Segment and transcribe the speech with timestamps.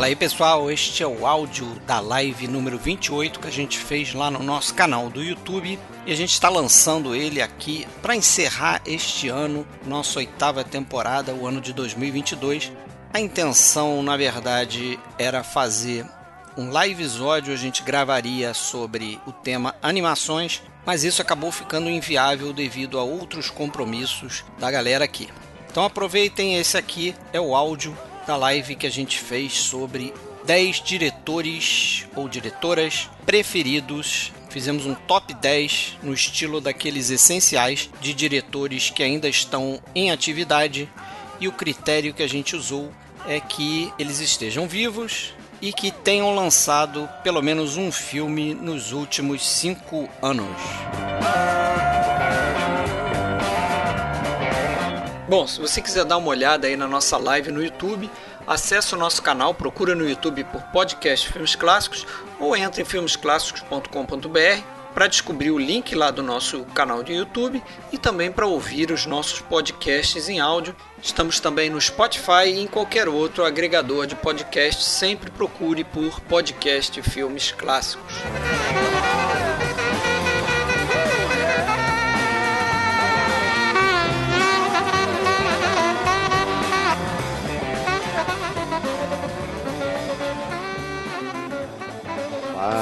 [0.00, 4.14] Fala aí pessoal, este é o áudio da live número 28 que a gente fez
[4.14, 8.80] lá no nosso canal do YouTube e a gente está lançando ele aqui para encerrar
[8.86, 12.72] este ano, nossa oitava temporada, o ano de 2022.
[13.12, 16.06] A intenção, na verdade, era fazer
[16.56, 22.52] um live episódio, a gente gravaria sobre o tema animações, mas isso acabou ficando inviável
[22.52, 25.28] devido a outros compromissos da galera aqui.
[25.70, 30.12] Então aproveitem esse aqui, é o áudio da live que a gente fez sobre
[30.44, 34.32] 10 diretores ou diretoras preferidos.
[34.48, 40.88] Fizemos um top 10 no estilo daqueles essenciais de diretores que ainda estão em atividade
[41.40, 42.92] e o critério que a gente usou
[43.28, 49.46] é que eles estejam vivos e que tenham lançado pelo menos um filme nos últimos
[49.46, 50.46] 5 anos.
[55.28, 58.10] Bom, se você quiser dar uma olhada aí na nossa live no YouTube,
[58.46, 62.06] acesse o nosso canal, procura no YouTube por podcast Filmes Clássicos
[62.40, 67.98] ou entre em filmesclássicos.com.br para descobrir o link lá do nosso canal de YouTube e
[67.98, 70.74] também para ouvir os nossos podcasts em áudio.
[71.02, 74.84] Estamos também no Spotify e em qualquer outro agregador de podcast.
[74.84, 78.14] Sempre procure por podcast Filmes Clássicos.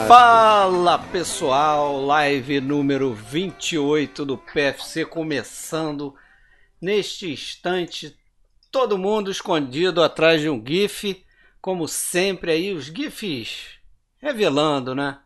[0.06, 6.14] Fala pessoal, live número 28 do PFC começando
[6.78, 8.14] neste instante.
[8.70, 11.24] Todo mundo escondido atrás de um GIF,
[11.58, 13.78] como sempre aí, os GIFs
[14.18, 15.20] revelando, né?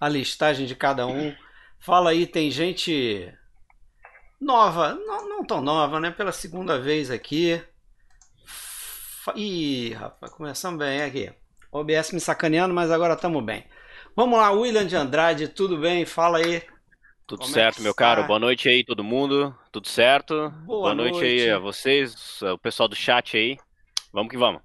[0.00, 1.34] A listagem de cada um.
[1.80, 3.32] Fala aí, tem gente
[4.40, 6.12] nova, não, não tão nova, né?
[6.12, 7.60] Pela segunda vez aqui.
[9.34, 11.32] Ih, rapaz, começamos bem aqui.
[11.72, 13.66] OBS me sacaneando, mas agora estamos bem.
[14.18, 16.04] Vamos lá, William de Andrade, tudo bem?
[16.04, 16.60] Fala aí.
[17.24, 18.24] Tudo Como é certo, é meu caro.
[18.24, 19.54] Boa noite aí, todo mundo.
[19.70, 20.52] Tudo certo?
[20.64, 21.12] Boa, Boa noite.
[21.12, 23.56] noite aí a vocês, o pessoal do chat aí.
[24.12, 24.60] Vamos que vamos.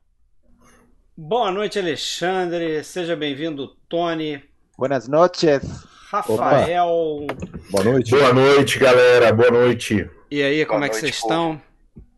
[1.16, 2.84] Boa noite, Alexandre.
[2.84, 4.44] Seja bem-vindo, Tony.
[4.76, 5.62] Buenas noches.
[6.10, 6.88] Rafael.
[6.88, 7.36] Opa.
[7.70, 8.10] Boa noite.
[8.10, 9.32] Boa noite, galera.
[9.32, 10.10] Boa noite.
[10.32, 11.62] E aí, como Boa é que vocês estão?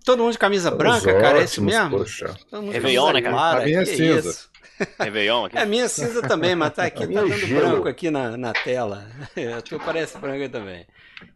[0.06, 1.40] Todo mundo de camisa branca, ótimos, cara?
[1.42, 1.98] É isso mesmo?
[1.98, 2.34] Poxa.
[2.72, 3.62] Réveillon, né, cara?
[3.62, 4.55] A minha é cinza.
[5.00, 5.58] Réveillon aqui.
[5.58, 9.08] É a minha cinza também, mas tá aqui, tá dando branco aqui na, na tela.
[9.68, 10.86] Tu parece branca também.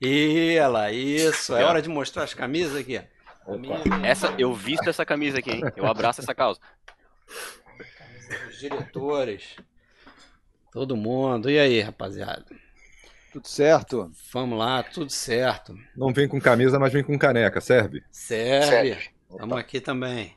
[0.01, 1.55] E olha lá, isso.
[1.55, 3.01] É hora de mostrar as camisas aqui.
[4.03, 5.63] Essa, eu visto essa camisa aqui, hein?
[5.75, 6.59] Eu abraço essa causa.
[8.47, 9.55] Os diretores.
[10.71, 11.49] Todo mundo.
[11.49, 12.45] E aí, rapaziada?
[13.31, 14.11] Tudo certo?
[14.31, 15.75] Vamos lá, tudo certo.
[15.95, 18.03] Não vem com camisa, mas vem com caneca, serve?
[18.11, 19.09] Serve.
[19.29, 20.35] Estamos aqui também.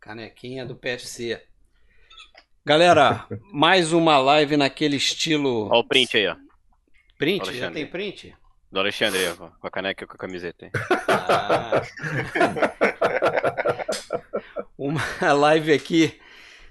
[0.00, 1.40] Canequinha do PFC.
[2.66, 5.68] Galera, mais uma live naquele estilo.
[5.68, 6.36] Olha o print aí, ó.
[7.18, 7.54] Print?
[7.54, 8.34] Já tem print?
[8.72, 10.70] Do Alexandre, com a caneca e com a camiseta.
[11.06, 11.82] Ah.
[14.78, 15.02] uma
[15.34, 16.18] live aqui.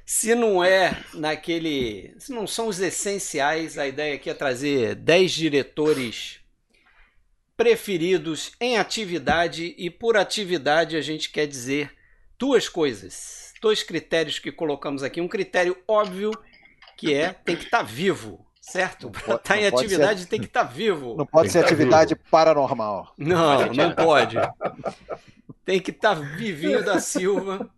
[0.04, 2.16] Se não é naquele.
[2.18, 6.40] Se não são os essenciais, a ideia aqui é trazer 10 diretores
[7.56, 9.76] preferidos em atividade.
[9.78, 11.94] E por atividade a gente quer dizer
[12.38, 15.22] duas coisas, dois critérios que colocamos aqui.
[15.22, 16.32] Um critério óbvio
[16.98, 19.10] que é tem que estar tá vivo, certo?
[19.10, 21.16] Para estar tá em atividade ser, tem que estar tá vivo.
[21.16, 22.30] Não pode ser tá atividade vivo.
[22.30, 23.14] paranormal.
[23.18, 24.36] Não, não pode.
[25.66, 27.70] Tem que estar tá vivinho da Silva.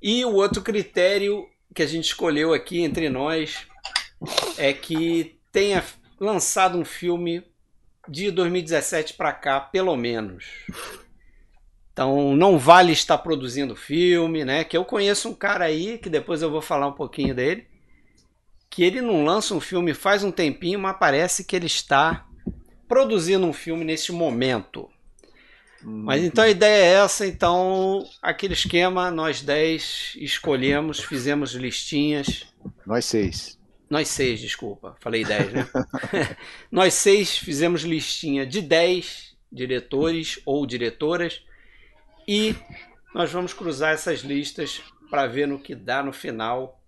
[0.00, 3.66] E o outro critério que a gente escolheu aqui entre nós
[4.56, 5.84] é que tenha
[6.18, 7.44] lançado um filme
[8.08, 10.46] de 2017 para cá, pelo menos.
[11.96, 14.64] Então não vale estar produzindo filme, né?
[14.64, 17.66] Que eu conheço um cara aí, que depois eu vou falar um pouquinho dele,
[18.68, 22.26] que ele não lança um filme faz um tempinho, mas parece que ele está
[22.86, 24.90] produzindo um filme nesse momento.
[25.82, 32.44] Mas então a ideia é essa, então aquele esquema, nós 10 escolhemos, fizemos listinhas.
[32.86, 33.58] Nós seis.
[33.88, 35.68] Nós seis, desculpa, falei 10, né?
[36.70, 41.40] nós seis fizemos listinha de 10 diretores ou diretoras
[42.26, 42.54] e
[43.14, 46.80] nós vamos cruzar essas listas para ver no que dá no final.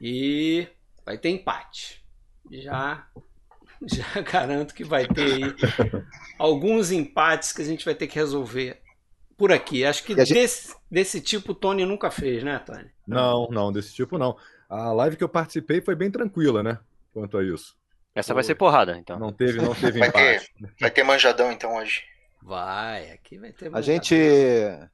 [0.00, 0.66] E
[1.04, 2.04] vai ter empate.
[2.50, 3.06] Já
[3.84, 5.54] já garanto que vai ter aí
[6.38, 8.80] alguns empates que a gente vai ter que resolver
[9.36, 9.84] por aqui.
[9.84, 10.34] Acho que gente...
[10.34, 12.90] desse, desse tipo o Tony nunca fez, né, Tony?
[13.06, 14.36] Não, não, desse tipo não.
[14.68, 16.78] A live que eu participei foi bem tranquila, né?
[17.12, 17.76] Quanto a isso.
[18.14, 19.18] Essa vai ser porrada, então.
[19.18, 20.52] Não teve, não teve Vai empate.
[20.54, 22.02] ter, vai ter manjadão então hoje.
[22.42, 24.90] Vai, aqui vai ter A gente, coisa.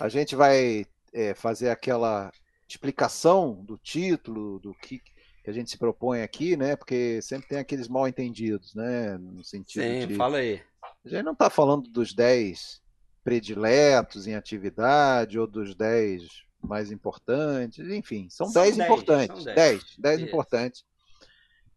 [0.00, 2.32] a gente vai é, fazer aquela
[2.68, 6.76] explicação do título, do que, que a gente se propõe aqui, né?
[6.76, 9.18] Porque sempre tem aqueles mal entendidos, né?
[9.18, 10.14] No sentido Sim, de.
[10.16, 10.62] fala aí.
[11.04, 12.82] A gente não está falando dos 10
[13.22, 16.26] prediletos em atividade ou dos 10
[16.62, 19.44] mais importantes, enfim, são São 10 10, importantes.
[19.44, 19.56] são 10.
[19.56, 20.28] 10, 10 Isso.
[20.28, 20.84] importantes.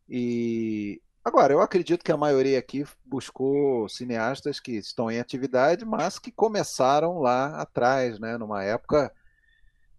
[0.09, 6.19] E agora, eu acredito que a maioria aqui buscou cineastas que estão em atividade, mas
[6.19, 8.37] que começaram lá atrás, né?
[8.37, 9.11] Numa época,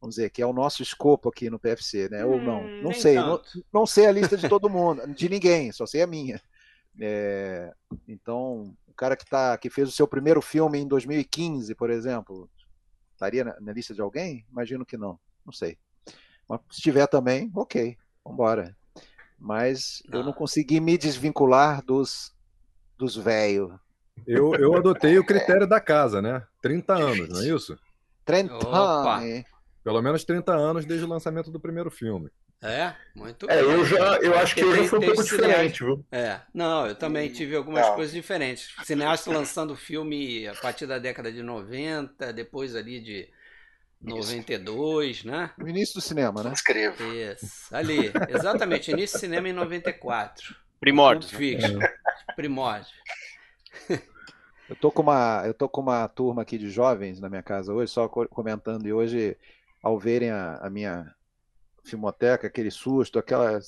[0.00, 2.24] vamos dizer, que é o nosso escopo aqui no PFC, né?
[2.24, 3.40] Ou não, Hum, não sei, não,
[3.72, 6.40] não sei a lista de todo mundo, de ninguém, só sei a minha.
[7.00, 7.72] É,
[8.06, 12.50] então, o cara que, tá, que fez o seu primeiro filme em 2015, por exemplo,
[13.12, 14.44] estaria na, na lista de alguém?
[14.50, 15.78] Imagino que não, não sei.
[16.48, 18.76] Mas se tiver também, ok, vamos embora.
[19.44, 20.26] Mas eu Não.
[20.26, 22.32] não consegui me desvincular dos,
[22.96, 23.72] dos velhos.
[24.24, 26.46] Eu, eu adotei o critério da casa, né?
[26.62, 27.72] 30 anos, não é isso?
[27.72, 27.82] Opa.
[28.24, 29.44] Trentão.
[29.82, 32.30] Pelo menos 30 anos desde o lançamento do primeiro filme.
[32.62, 33.72] É, muito É, bem.
[33.72, 36.06] eu já, eu acho que eu fui um pouco cineasta- diferente, viu?
[36.12, 37.96] É, não, eu também tive algumas Não.
[37.96, 38.72] coisas diferentes.
[38.84, 43.28] Cineasta lançando filme a partir da década de 90, depois ali de
[44.02, 45.50] 92, né?
[45.56, 46.52] No início do cinema, né?
[46.52, 47.02] Escrevo.
[47.12, 50.44] Isso, ali, exatamente, início do cinema em 94.
[50.81, 51.31] Primórdios.
[51.31, 51.81] Pulp Fiction,
[52.37, 52.93] primórdio.
[54.69, 57.75] Eu tô com uma, eu tô com uma turma aqui de jovens na minha casa
[57.75, 59.37] hoje, só co- comentando, e hoje,
[59.82, 61.14] ao verem a, a minha
[61.84, 63.60] filmoteca, aquele susto, aquela.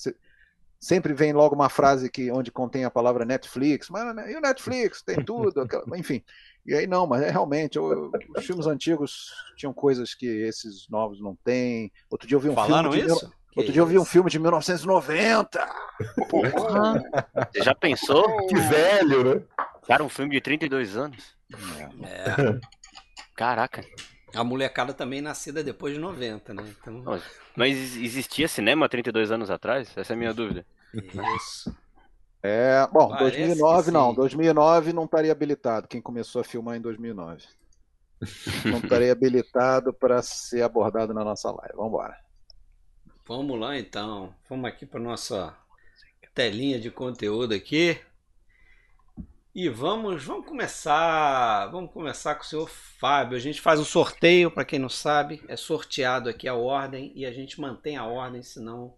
[0.85, 4.41] Se- Sempre vem logo uma frase que, onde contém a palavra Netflix, mas e o
[4.41, 5.03] Netflix?
[5.03, 6.23] Tem tudo, aquela- enfim.
[6.67, 11.21] E aí não, mas é realmente, eu- os filmes antigos tinham coisas que esses novos
[11.21, 11.93] não têm.
[12.11, 13.33] Outro dia eu vi um Falaram filme de mil- isso?
[13.57, 15.69] Outro dia eu vi um filme de 1990.
[17.53, 18.47] Você já pensou?
[18.49, 19.43] Que velho, né?
[19.87, 21.37] Cara, um filme de 32 anos.
[22.03, 22.59] É,
[23.37, 23.85] Caraca.
[24.35, 26.65] a molecada também nascida depois de 90, né?
[26.81, 27.05] Então.
[27.57, 29.89] Mas existia cinema 32 anos atrás?
[29.97, 30.67] Essa é a minha dúvida.
[31.37, 31.77] Isso.
[32.43, 34.17] É, bom, Parece 2009 que não, sim.
[34.17, 37.43] 2009 não estaria habilitado quem começou a filmar em 2009.
[38.67, 41.75] Não estaria habilitado para ser abordado na nossa live.
[41.75, 42.19] Vamos embora.
[43.27, 44.35] Vamos lá então.
[44.49, 45.57] Vamos aqui para nossa
[46.35, 47.99] telinha de conteúdo aqui.
[49.55, 53.37] E vamos, vamos começar, vamos começar com o senhor Fábio.
[53.37, 57.25] A gente faz um sorteio, para quem não sabe, é sorteado aqui a ordem e
[57.25, 58.97] a gente mantém a ordem, senão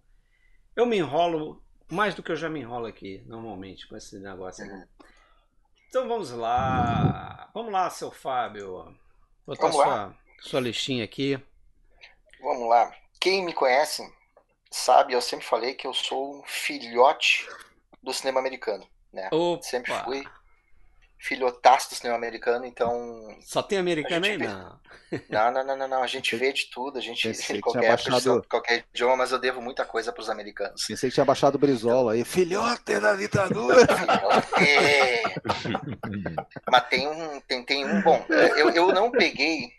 [0.74, 4.64] eu me enrolo mais do que eu já me enrolo aqui normalmente com esse negócio.
[4.64, 4.74] aqui.
[4.74, 4.86] Uhum.
[5.88, 7.50] Então vamos lá.
[7.54, 8.96] Vamos lá, seu Fábio.
[9.46, 9.84] Botar Vamos lá.
[9.84, 11.40] sua, sua listinha aqui.
[12.40, 12.94] Vamos lá.
[13.20, 14.02] Quem me conhece
[14.70, 17.48] sabe, eu sempre falei que eu sou um filhote
[18.02, 19.28] do cinema americano, né?
[19.32, 19.62] Opa.
[19.62, 20.24] Sempre fui
[21.26, 24.32] filhotaço do cinema americano, então Só tem americano aí?
[24.32, 24.80] gente Não.
[25.28, 28.44] não, não, não, não, não, a gente vê de tudo, a gente Pensei qualquer baixado-
[28.48, 30.84] qualquer idioma, mas eu devo muita coisa para os americanos.
[30.86, 32.24] Pensei que tinha baixado o Brizola aí.
[32.24, 33.76] Filhote da ditadura!
[34.58, 35.22] É.
[36.70, 38.24] Mas tem um, tem, tem um bom.
[38.56, 39.70] Eu, eu não peguei.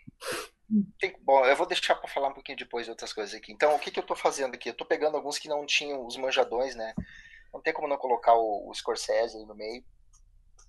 [1.00, 3.52] tem- bom, eu vou deixar para falar um pouquinho depois de outras coisas aqui.
[3.52, 4.68] Então, o que, que eu tô fazendo aqui?
[4.68, 6.94] Eu tô pegando alguns que não tinham os manjadões, né?
[7.52, 9.82] Não tem como não colocar o, o Scorsese aí no meio.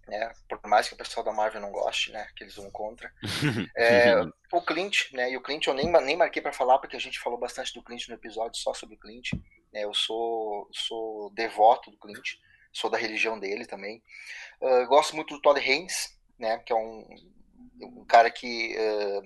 [0.09, 0.33] Né?
[0.47, 2.27] Por mais que o pessoal da Marvel não goste, né?
[2.35, 3.11] Que eles vão contra.
[3.77, 4.15] É,
[4.51, 5.31] o Clint, né?
[5.31, 7.83] E o Clint eu nem, nem marquei para falar, porque a gente falou bastante do
[7.83, 9.33] Clint no episódio só sobre o Clint.
[9.71, 9.83] né?
[9.83, 12.35] Eu sou, sou devoto do Clint,
[12.73, 14.01] sou da religião dele também.
[14.61, 16.57] Ah, gosto muito do Todd Haynes, né?
[16.59, 17.07] Que é um,
[17.81, 18.75] um cara que.
[18.77, 19.21] ah,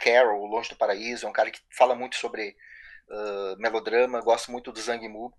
[0.00, 2.56] Carol, Longe do Paraíso, é um cara que fala muito sobre
[3.10, 4.20] ah, melodrama.
[4.20, 5.32] Gosto muito do Zhang Mu.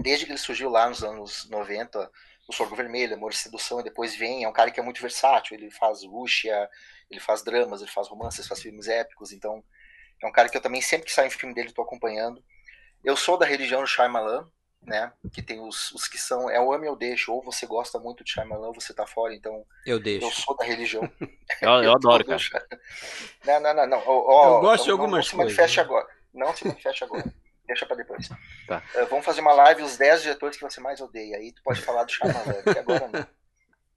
[0.00, 2.10] Desde que ele surgiu lá nos anos 90,
[2.48, 5.00] o Sorgo Vermelho, Amor e Sedução, e depois vem, é um cara que é muito
[5.00, 6.68] versátil, ele faz wuxia,
[7.10, 9.62] ele faz dramas, ele faz romances, faz filmes épicos, então
[10.22, 12.42] é um cara que eu também, sempre que sai um filme dele, estou acompanhando.
[13.02, 14.48] Eu sou da religião do Shyamalan,
[14.82, 17.98] né, que tem os, os que são, é o ame ou deixo, ou você gosta
[17.98, 20.30] muito de Shyamalan ou você tá fora, então Eu eu deixo.
[20.42, 21.10] sou da religião.
[21.62, 22.40] Eu, eu adoro, cara.
[23.46, 23.98] Não, não, não, não.
[24.06, 25.82] Ó, ó, Eu gosto de não- não- algumas não se manifeste coisas, né?
[25.82, 26.14] agora.
[26.34, 27.34] Não se manifeste agora.
[27.66, 28.28] Deixa pra depois.
[28.66, 28.82] Tá.
[28.94, 31.36] Eh, vamos fazer uma live os 10 diretores que você mais odeia.
[31.38, 33.26] Aí tu pode falar do Shyamalan, que agora não.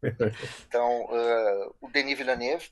[0.68, 2.70] Então, eh, o Denis Villeneuve,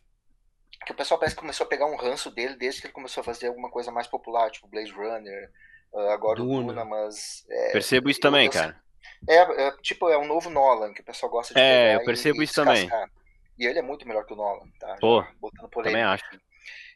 [0.86, 3.22] que o pessoal parece que começou a pegar um ranço dele desde que ele começou
[3.22, 5.52] a fazer alguma coisa mais popular, tipo Blade Runner,
[5.96, 6.60] eh, agora Duna.
[6.60, 7.44] o Duna, mas...
[7.50, 8.80] é, Percebo isso também, cara.
[9.28, 12.42] é, é, tipo, é um novo Nolan, que o pessoal gosta de É, eu percebo
[12.42, 12.84] e isso também.
[12.84, 13.10] descascar.
[13.58, 14.96] E ele é muito melhor que o Nolan, tá?
[15.00, 16.24] Pô, botando Também acho.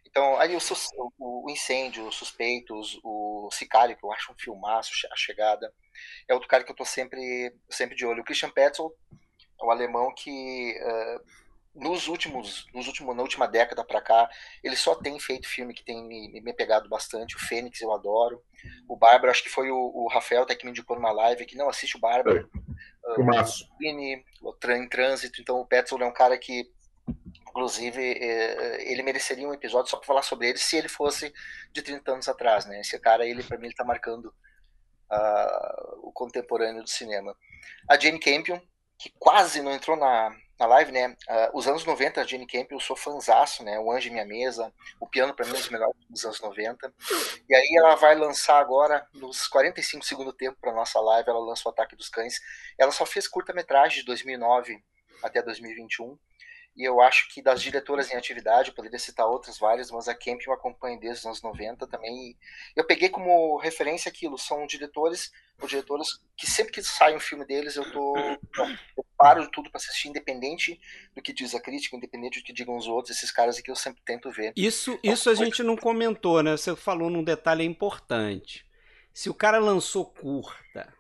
[0.10, 0.60] Então, aí o,
[1.20, 5.72] o, Incêndio, os Suspeitos, o Sicário, que eu acho um filmaço, A Chegada,
[6.28, 8.22] é outro cara que eu tô sempre, sempre de olho.
[8.22, 8.94] O Christian Petzold
[9.62, 11.24] é um alemão que uh,
[11.76, 14.30] nos últimos, nos últimos, na última década para cá,
[14.64, 17.36] ele só tem feito filme que tem me, me, pegado bastante.
[17.36, 18.42] O Fênix eu adoro.
[18.88, 21.56] O Bárbaro, acho que foi o, o Rafael até que me indicou numa live que
[21.58, 22.50] não assiste o Bárbaro.
[23.06, 23.20] É.
[23.20, 25.40] Uh, o Vini, o Em Trânsito.
[25.40, 26.70] Então o Petzold é um cara que
[27.50, 31.34] Inclusive, é, ele mereceria um episódio só para falar sobre ele se ele fosse
[31.74, 32.80] de 30 anos atrás, né?
[32.80, 34.26] Esse cara, ele para mim, ele tá marcando
[35.12, 37.36] uh, o contemporâneo do cinema.
[37.90, 38.60] A Jane Campion,
[38.98, 41.10] que quase não entrou na, na live, né?
[41.28, 43.80] Uh, os anos 90, a Jane Campion, eu sou fanzaço, né?
[43.80, 46.40] O Anjo em Minha Mesa, o piano para mim é um dos melhores dos anos
[46.40, 46.94] 90.
[47.50, 51.72] E aí ela vai lançar agora, nos 45 segundos tempo para nossa live, ela lançou
[51.72, 52.40] o Ataque dos Cães.
[52.78, 54.84] Ela só fez curta-metragem de 2009
[55.24, 56.18] até 2021
[56.76, 60.16] e eu acho que das diretoras em atividade, eu poderia citar outras várias, mas a
[60.16, 62.38] Camp eu acompanho desde os anos 90 também.
[62.76, 66.08] eu peguei como referência aquilo, são diretores ou diretoras
[66.38, 70.08] que sempre que sai um filme deles, eu tô eu paro de tudo para assistir,
[70.08, 70.80] independente
[71.14, 73.76] do que diz a crítica, independente do que digam os outros, esses caras aqui eu
[73.76, 74.54] sempre tento ver.
[74.56, 76.56] Isso, então, isso a gente não comentou, né?
[76.56, 78.66] Você falou num detalhe importante.
[79.14, 80.94] Se o cara lançou curta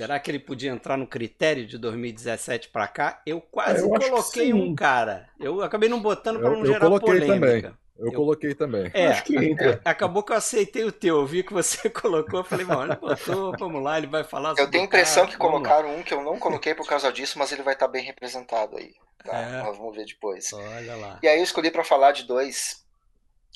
[0.00, 3.20] Será que ele podia entrar no critério de 2017 para cá?
[3.26, 5.28] Eu quase eu coloquei um cara.
[5.38, 7.34] Eu acabei não botando para não gerar polêmica.
[7.34, 7.64] Também.
[7.98, 8.90] Eu, eu, coloquei também.
[8.94, 9.78] É, Acho que entra.
[9.84, 11.16] acabou que eu aceitei o teu.
[11.16, 12.42] Eu vi que você colocou.
[12.42, 15.38] Falei, mano, ele botou, vamos lá, ele vai falar Eu tenho a impressão cara, que
[15.38, 18.02] colocaram um que eu não coloquei por causa disso, mas ele vai estar tá bem
[18.02, 18.94] representado aí.
[19.22, 19.36] Tá?
[19.36, 19.62] É.
[19.64, 20.50] Nós vamos ver depois.
[20.54, 21.18] Olha lá.
[21.22, 22.86] E aí eu escolhi para falar de dois.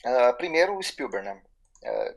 [0.04, 1.40] Uh, primeiro, o Spielberg, né?
[1.82, 2.14] Uh,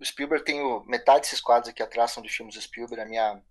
[0.00, 3.02] o Spielberg tem o, metade desses quadros aqui atrás são dos filmes do Spielberg.
[3.02, 3.42] A minha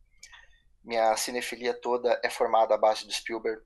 [0.85, 3.61] minha cinefilia toda é formada à base do Spielberg.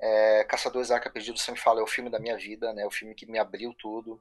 [0.00, 2.84] É, Caçadores Arca Perdido sempre fala, é o filme da minha vida, né?
[2.86, 4.20] O filme que me abriu tudo.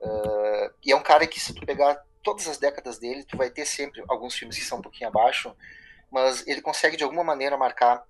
[0.00, 3.50] Uh, e é um cara que, se tu pegar todas as décadas dele, tu vai
[3.50, 5.54] ter sempre alguns filmes que são um pouquinho abaixo,
[6.10, 8.04] mas ele consegue de alguma maneira marcar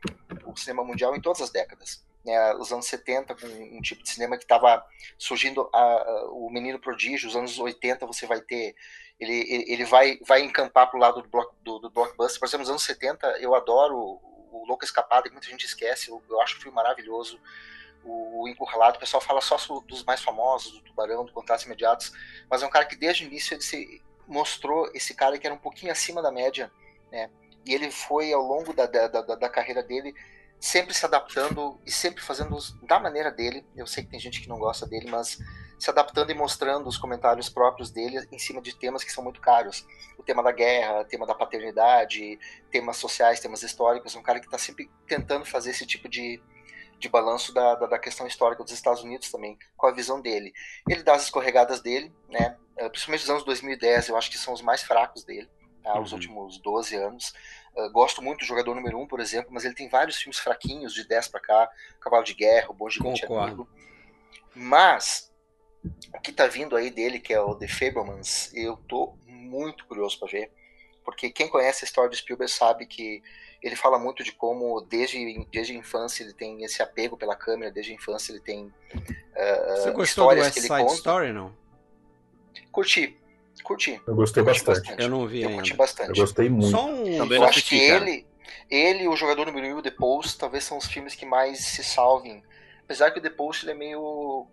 [0.45, 2.03] o cinema mundial em todas as décadas.
[2.25, 4.83] Né, os anos 70, com um tipo de cinema que estava
[5.19, 8.75] surgindo a, a, o Menino Prodígio, os anos 80 você vai ter
[9.19, 12.41] ele, ele vai, vai encampar para o lado do, block, do, do, blockbuster.
[12.41, 14.21] Por exemplo, nos anos 70, eu adoro o,
[14.53, 17.41] o Louco Escapado, que muita gente esquece, eu, eu acho o filme maravilhoso.
[18.05, 19.57] O, o Encurralado, o pessoal fala só
[19.87, 22.13] dos mais famosos, do Tubarão, do Contatos Imediatos,
[22.51, 25.55] mas é um cara que desde o início ele se mostrou esse cara que era
[25.55, 26.71] um pouquinho acima da média,
[27.11, 27.31] né?
[27.65, 30.15] E ele foi, ao longo da, da, da, da carreira dele,
[30.61, 33.65] sempre se adaptando e sempre fazendo da maneira dele.
[33.75, 35.39] Eu sei que tem gente que não gosta dele, mas
[35.85, 39.39] se adaptando e mostrando os comentários próprios dele em cima de temas que são muito
[39.39, 39.87] caros.
[40.17, 42.39] O tema da guerra, o tema da paternidade,
[42.71, 44.17] temas sociais, temas históricos.
[44.17, 46.43] É um cara que está sempre tentando fazer esse tipo de,
[46.99, 50.55] de balanço da, da, da, questão histórica dos Estados Unidos também, com a visão dele.
[50.89, 52.57] Ele dá as escorregadas dele, né?
[52.79, 55.51] Eh, principalmente os anos 2010, eu acho que são os mais fracos dele,
[55.83, 56.01] tá?
[56.01, 56.17] os uhum.
[56.17, 57.35] últimos 12 anos.
[57.77, 60.39] Uh, gosto muito do jogador número 1, um, por exemplo, mas ele tem vários filmes
[60.39, 63.69] fraquinhos de 10 para cá, Cavalo de Guerra, O Bom Gigante Amigo.
[64.55, 65.34] Mas
[66.15, 70.19] o que tá vindo aí dele, que é o The Fablemans, eu tô muito curioso
[70.19, 70.51] para ver,
[71.05, 73.23] porque quem conhece a história do Spielberg sabe que
[73.63, 77.73] ele fala muito de como desde, desde a infância ele tem esse apego pela câmera,
[77.73, 78.73] desde a infância ele tem uh,
[79.77, 80.95] Você gostou histórias do que ele Side conta.
[80.95, 81.57] Story, não?
[82.71, 83.19] Curti,
[83.63, 84.01] curti.
[84.07, 84.89] Eu gostei curti bastante.
[84.89, 85.03] bastante.
[85.03, 85.63] Eu não vi Eu ainda.
[85.63, 86.09] curti bastante.
[86.11, 86.77] Eu gostei muito.
[86.77, 87.17] Um...
[87.17, 88.27] Também eu acho que ele,
[88.69, 91.61] ele, o jogador número 1 e o The Post, talvez são os filmes que mais
[91.61, 92.43] se salvem.
[92.85, 94.47] Apesar que o The Post ele é meio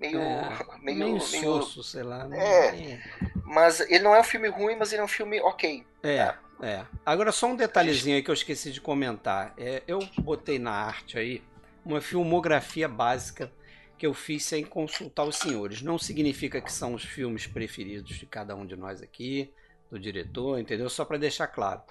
[0.00, 0.18] meio.
[0.18, 2.26] É, meio, meio soço, sei lá.
[2.26, 2.38] Né?
[2.38, 3.02] É, é.
[3.44, 5.84] Mas ele não é um filme ruim, mas ele é um filme ok.
[6.02, 6.38] É, tá?
[6.62, 6.86] é.
[7.04, 9.52] Agora, só um detalhezinho aí que eu esqueci de comentar.
[9.58, 11.42] É, eu botei na arte aí
[11.84, 13.52] uma filmografia básica
[13.98, 15.82] que eu fiz sem consultar os senhores.
[15.82, 19.52] Não significa que são os filmes preferidos de cada um de nós aqui,
[19.90, 20.88] do diretor, entendeu?
[20.88, 21.82] Só para deixar claro.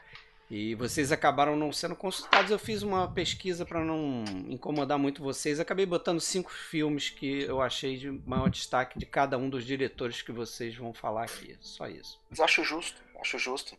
[0.49, 2.49] E vocês acabaram não sendo consultados.
[2.49, 5.59] Eu fiz uma pesquisa para não incomodar muito vocês.
[5.59, 10.23] Acabei botando cinco filmes que eu achei de maior destaque de cada um dos diretores
[10.23, 11.55] que vocês vão falar aqui.
[11.61, 12.19] Só isso.
[12.29, 13.77] Mas acho justo, acho justo.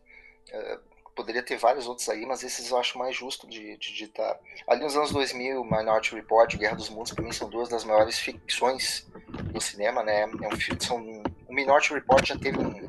[0.49, 0.79] É,
[1.17, 4.39] poderia ter vários outros aí, mas esses eu acho mais justo de digitar.
[4.65, 8.17] Ali nos anos 2000, Minority Report, Guerra dos Mundos, para mim são duas das maiores
[8.17, 9.09] ficções
[9.53, 10.21] do cinema, né?
[10.21, 12.89] É um, são, o Minority Report já teve um,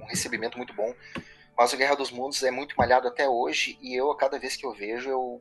[0.00, 0.94] um recebimento muito bom
[1.62, 4.56] mas o Guerra dos Mundos é muito malhado até hoje e eu, a cada vez
[4.56, 5.40] que eu vejo, eu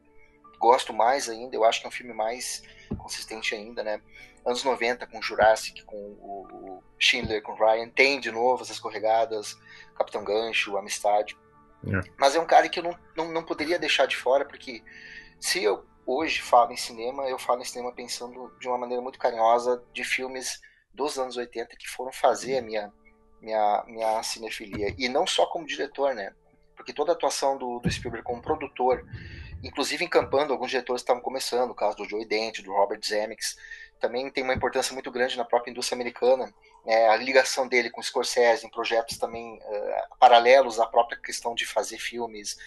[0.60, 1.56] gosto mais ainda.
[1.56, 2.62] Eu acho que é um filme mais
[2.96, 4.00] consistente ainda, né?
[4.46, 9.58] Anos 90 com Jurassic, com o Schindler, com Ryan, tem de novo as escorregadas,
[9.96, 11.36] Capitão Gancho, Amistade.
[11.88, 12.08] É.
[12.20, 14.84] Mas é um cara que eu não, não, não poderia deixar de fora, porque
[15.40, 19.18] se eu hoje falo em cinema, eu falo em cinema pensando de uma maneira muito
[19.18, 20.62] carinhosa de filmes
[20.94, 22.94] dos anos 80 que foram fazer a minha,
[23.42, 24.94] minha, minha cinefilia.
[24.98, 26.34] E não só como diretor, né?
[26.76, 29.06] Porque toda a atuação do, do Spielberg como produtor,
[29.64, 33.58] inclusive encampando alguns diretores que estavam começando, o caso do Joe Dante, do Robert Zemeckis,
[34.00, 36.52] também tem uma importância muito grande na própria indústria americana.
[36.86, 41.66] É, a ligação dele com Scorsese em projetos também uh, paralelos à própria questão de
[41.68, 42.58] fazer filmes.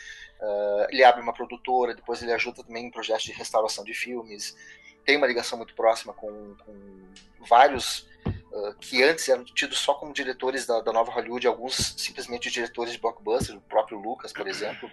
[0.40, 4.57] Uh, ele abre uma produtora, depois ele ajuda também em projetos de restauração de filmes.
[5.04, 6.75] Tem uma ligação muito próxima com, com
[7.40, 8.09] vários
[8.55, 12.93] uh, que antes eram tidos só como diretores da, da nova Hollywood, alguns simplesmente diretores
[12.93, 14.91] de blockbuster, o próprio Lucas, por exemplo,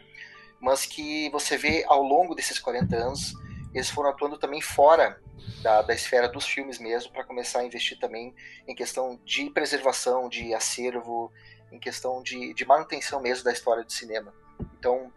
[0.59, 3.33] mas que você vê ao longo desses 40 anos
[3.73, 5.19] eles foram atuando também fora
[5.61, 8.35] da, da esfera dos filmes mesmo, para começar a investir também
[8.67, 11.31] em questão de preservação, de acervo,
[11.71, 14.33] em questão de, de manutenção mesmo da história do cinema.
[14.77, 15.11] Então,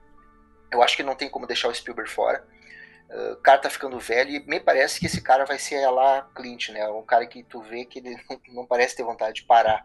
[0.70, 2.46] eu acho que não tem como deixar o Spielberg fora.
[3.10, 6.70] O cara tá ficando velho e me parece que esse cara vai ser lá Clint,
[6.70, 6.88] né?
[6.88, 8.16] Um cara que tu vê que ele
[8.48, 9.84] não parece ter vontade de parar.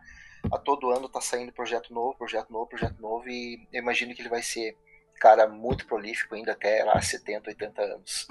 [0.51, 4.21] A todo ano tá saindo projeto novo, projeto novo, projeto novo e eu imagino que
[4.21, 4.75] ele vai ser
[5.19, 8.27] cara muito prolífico ainda até lá 70, 80 anos.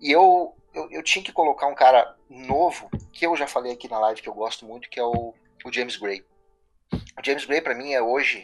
[0.00, 3.88] E eu, eu, eu, tinha que colocar um cara novo, que eu já falei aqui
[3.88, 5.34] na live que eu gosto muito, que é o,
[5.64, 6.24] o James Gray.
[6.92, 8.42] O James Gray, para mim, é hoje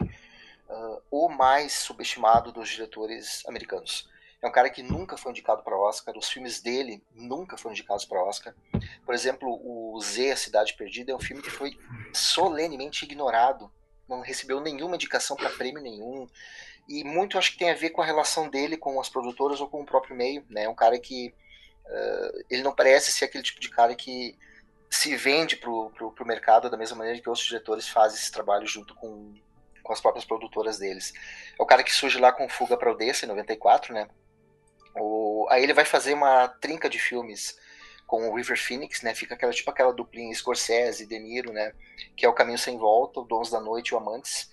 [0.68, 4.08] uh, o mais subestimado dos diretores americanos.
[4.40, 8.04] É um cara que nunca foi indicado para Oscar, os filmes dele nunca foram indicados
[8.04, 8.54] para Oscar.
[9.04, 11.76] Por exemplo, o Z, A Cidade Perdida, é um filme que foi
[12.12, 13.70] solenemente ignorado,
[14.08, 16.28] não recebeu nenhuma indicação para prêmio nenhum.
[16.88, 19.68] E muito acho que tem a ver com a relação dele com as produtoras ou
[19.68, 20.44] com o próprio meio.
[20.48, 20.64] Né?
[20.64, 21.34] É um cara que
[21.88, 24.36] Uh, ele não parece ser aquele tipo de cara que
[24.90, 28.94] se vende pro, pro mercado da mesma maneira que outros diretores fazem esse trabalho junto
[28.94, 29.34] com,
[29.82, 31.12] com as próprias produtoras deles.
[31.58, 34.08] É o cara que surge lá com Fuga para Odessa em 94, né?
[35.00, 37.56] O, aí ele vai fazer uma trinca de filmes
[38.06, 39.14] com o River Phoenix, né?
[39.14, 41.72] Fica aquela tipo aquela duplinha Scorsese, De Niro, né?
[42.16, 44.50] Que é o Caminho Sem Volta, o Dons da Noite e o Amantes.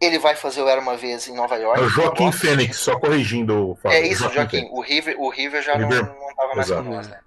[0.00, 1.78] Ele vai fazer o Era Uma Vez em Nova York.
[1.80, 3.72] É o Joaquim Fênix, só corrigindo.
[3.84, 4.68] O é isso, Joaquim.
[4.70, 6.06] O River, o River já River.
[6.06, 6.84] não, não tava mais Exato.
[6.84, 7.20] com nós, né?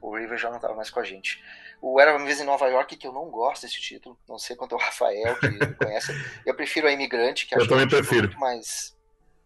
[0.00, 1.42] O River já não tava mais com a gente.
[1.82, 4.54] O Era Uma Vez em Nova York, que eu não gosto desse título, não sei
[4.54, 6.12] quanto é o Rafael, que conhece.
[6.46, 8.28] Eu prefiro a Imigrante, que eu também prefiro.
[8.28, 8.96] muito mais,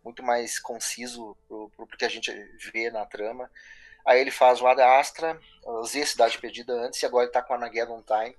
[0.07, 2.33] muito mais conciso pro, pro, que a gente
[2.73, 3.51] vê na trama.
[4.07, 5.38] Aí ele faz o Ada Astra,
[5.85, 8.37] Z Cidade Perdida antes, e agora ele tá com a Armageddon Time.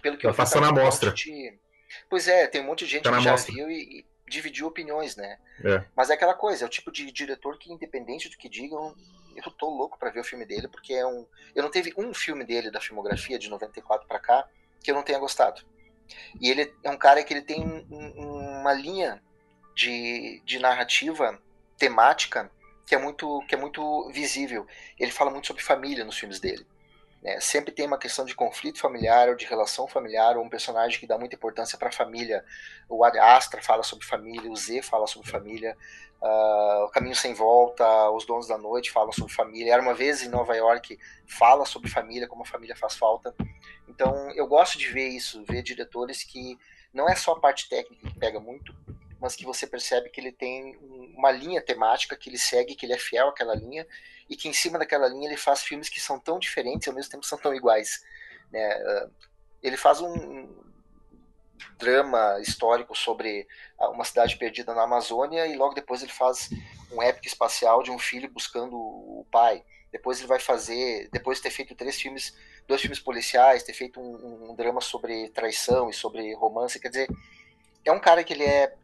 [0.00, 1.10] Pelo que tá eu passando a mostra.
[1.12, 1.58] De,
[2.08, 3.52] Pois é, tem um monte de gente tá que já mostra.
[3.52, 5.38] viu e, e, dividiu opiniões, né?
[5.64, 5.84] É.
[5.96, 8.94] Mas é aquela coisa, é o tipo de diretor que, independente do que digam,
[9.34, 11.26] eu tô louco para ver o filme dele, porque é um.
[11.52, 14.48] Eu não teve um filme dele da filmografia de 94 para cá
[14.80, 15.62] que eu não tenha gostado.
[16.40, 19.20] E ele é um cara que ele tem um, uma linha
[19.80, 21.40] de, de narrativa
[21.78, 22.50] temática
[22.86, 24.66] que é muito que é muito visível.
[24.98, 26.66] Ele fala muito sobre família nos filmes dele.
[27.22, 27.40] Né?
[27.40, 31.06] Sempre tem uma questão de conflito familiar ou de relação familiar, ou um personagem que
[31.06, 32.44] dá muita importância para a família.
[32.88, 35.76] O Astra fala sobre família, o Z fala sobre família,
[36.20, 39.72] uh, O Caminho Sem Volta, Os Donos da Noite falam sobre família.
[39.72, 43.34] Era uma vez em Nova York, fala sobre família, como a família faz falta.
[43.88, 46.58] Então eu gosto de ver isso, ver diretores que
[46.92, 48.74] não é só a parte técnica que pega muito,
[49.20, 50.76] mas que você percebe que ele tem
[51.16, 53.86] uma linha temática que ele segue, que ele é fiel àquela linha
[54.28, 56.96] e que em cima daquela linha ele faz filmes que são tão diferentes e ao
[56.96, 58.02] mesmo tempo são tão iguais.
[58.50, 58.64] Né?
[58.64, 59.08] Ah,
[59.62, 60.48] ele faz um
[61.76, 63.46] drama histórico sobre
[63.78, 66.48] uma cidade perdida na Amazônia e logo depois ele faz
[66.90, 69.62] um épico espacial de um filho buscando o pai.
[69.92, 72.34] Depois ele vai fazer, depois de ter feito três filmes,
[72.66, 77.08] dois filmes policiais, ter feito um, um drama sobre traição e sobre romance, quer dizer,
[77.84, 78.74] é um cara que ele é,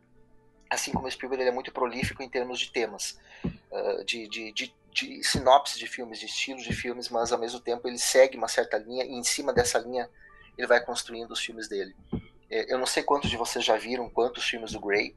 [0.71, 4.53] assim como o Spielberg, ele é muito prolífico em termos de temas, uh, de, de,
[4.53, 8.37] de, de sinopse de filmes, de estilos de filmes, mas ao mesmo tempo ele segue
[8.37, 10.09] uma certa linha e em cima dessa linha
[10.57, 11.95] ele vai construindo os filmes dele.
[12.51, 15.15] É, eu não sei quantos de vocês já viram quantos filmes do Gray,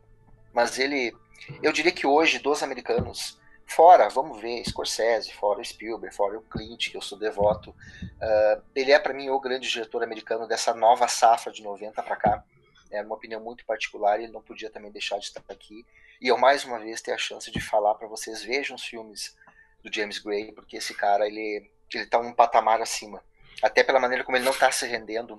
[0.53, 1.15] mas ele,
[1.61, 6.89] eu diria que hoje dos americanos, fora, vamos ver, Scorsese, fora Spielberg, fora o Clint,
[6.89, 11.07] que eu sou devoto, uh, ele é para mim o grande diretor americano dessa nova
[11.07, 12.43] safra de 90 para cá.
[12.91, 15.85] É uma opinião muito particular e ele não podia também deixar de estar aqui.
[16.21, 19.37] E eu mais uma vez ter a chance de falar para vocês vejam os filmes
[19.83, 23.23] do James Gray, porque esse cara ele ele tá um patamar acima,
[23.63, 25.37] até pela maneira como ele não está se rendendo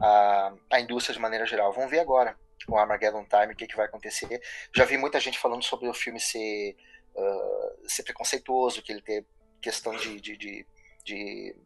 [0.00, 1.72] à, à indústria de maneira geral.
[1.72, 4.40] Vamos ver agora com Armageddon Time o que, que vai acontecer.
[4.74, 6.76] Já vi muita gente falando sobre o filme ser
[7.14, 9.26] uh, ser preconceituoso, que ele ter
[9.60, 10.66] questão de, de, de,
[11.04, 11.56] de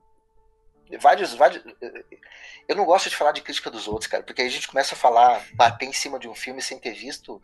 [1.01, 1.63] vários, vários.
[2.69, 4.95] Eu não gosto de falar de crítica dos outros, cara, porque aí a gente começa
[4.95, 7.41] a falar, bater em cima de um filme sem ter visto,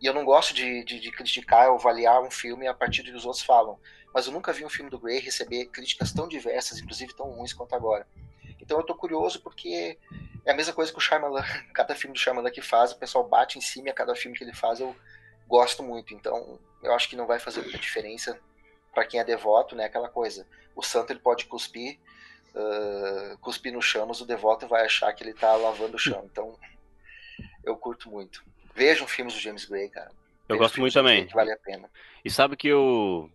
[0.00, 3.10] e eu não gosto de, de, de criticar ou avaliar um filme a partir do
[3.10, 3.78] que os outros falam
[4.14, 7.52] mas eu nunca vi um filme do Gray receber críticas tão diversas, inclusive tão ruins
[7.52, 8.06] quanto agora.
[8.60, 9.98] Então eu tô curioso porque
[10.44, 11.42] é a mesma coisa que o Shyamalan,
[11.74, 14.38] cada filme do Shyamalan que faz, o pessoal bate em cima e a cada filme
[14.38, 14.94] que ele faz eu
[15.48, 16.14] gosto muito.
[16.14, 18.38] Então eu acho que não vai fazer muita diferença
[18.94, 19.86] para quem é devoto, né?
[19.86, 21.98] Aquela coisa, o santo ele pode cuspir,
[22.54, 26.24] uh, cuspir no chão, mas o devoto vai achar que ele tá lavando o chão.
[26.30, 26.56] Então
[27.64, 28.44] eu curto muito.
[28.74, 30.10] Vejam filmes do James Gray, cara.
[30.48, 31.26] Eu gosto muito também.
[31.26, 31.88] vale a pena.
[32.24, 33.30] E sabe que eu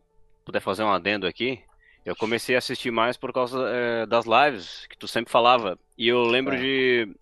[0.45, 1.63] puder fazer um adendo aqui?
[2.05, 5.77] Eu comecei a assistir mais por causa é, das lives que tu sempre falava.
[5.97, 6.57] E eu lembro é.
[6.57, 7.15] de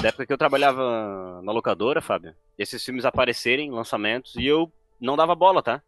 [0.00, 2.34] da época que eu trabalhava na locadora, Fábio.
[2.58, 5.82] Esses filmes aparecerem, lançamentos, e eu não dava bola, tá?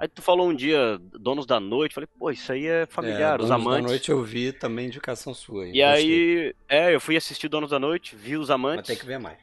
[0.00, 3.42] Aí tu falou um dia Donos da Noite, falei, pô, isso aí é familiar, é,
[3.42, 3.64] os amantes.
[3.64, 5.68] Donos da Noite eu vi também indicação sua.
[5.68, 8.78] E aí, é, eu fui assistir Donos da Noite, vi os amantes.
[8.78, 9.36] Mas tem que ver mais.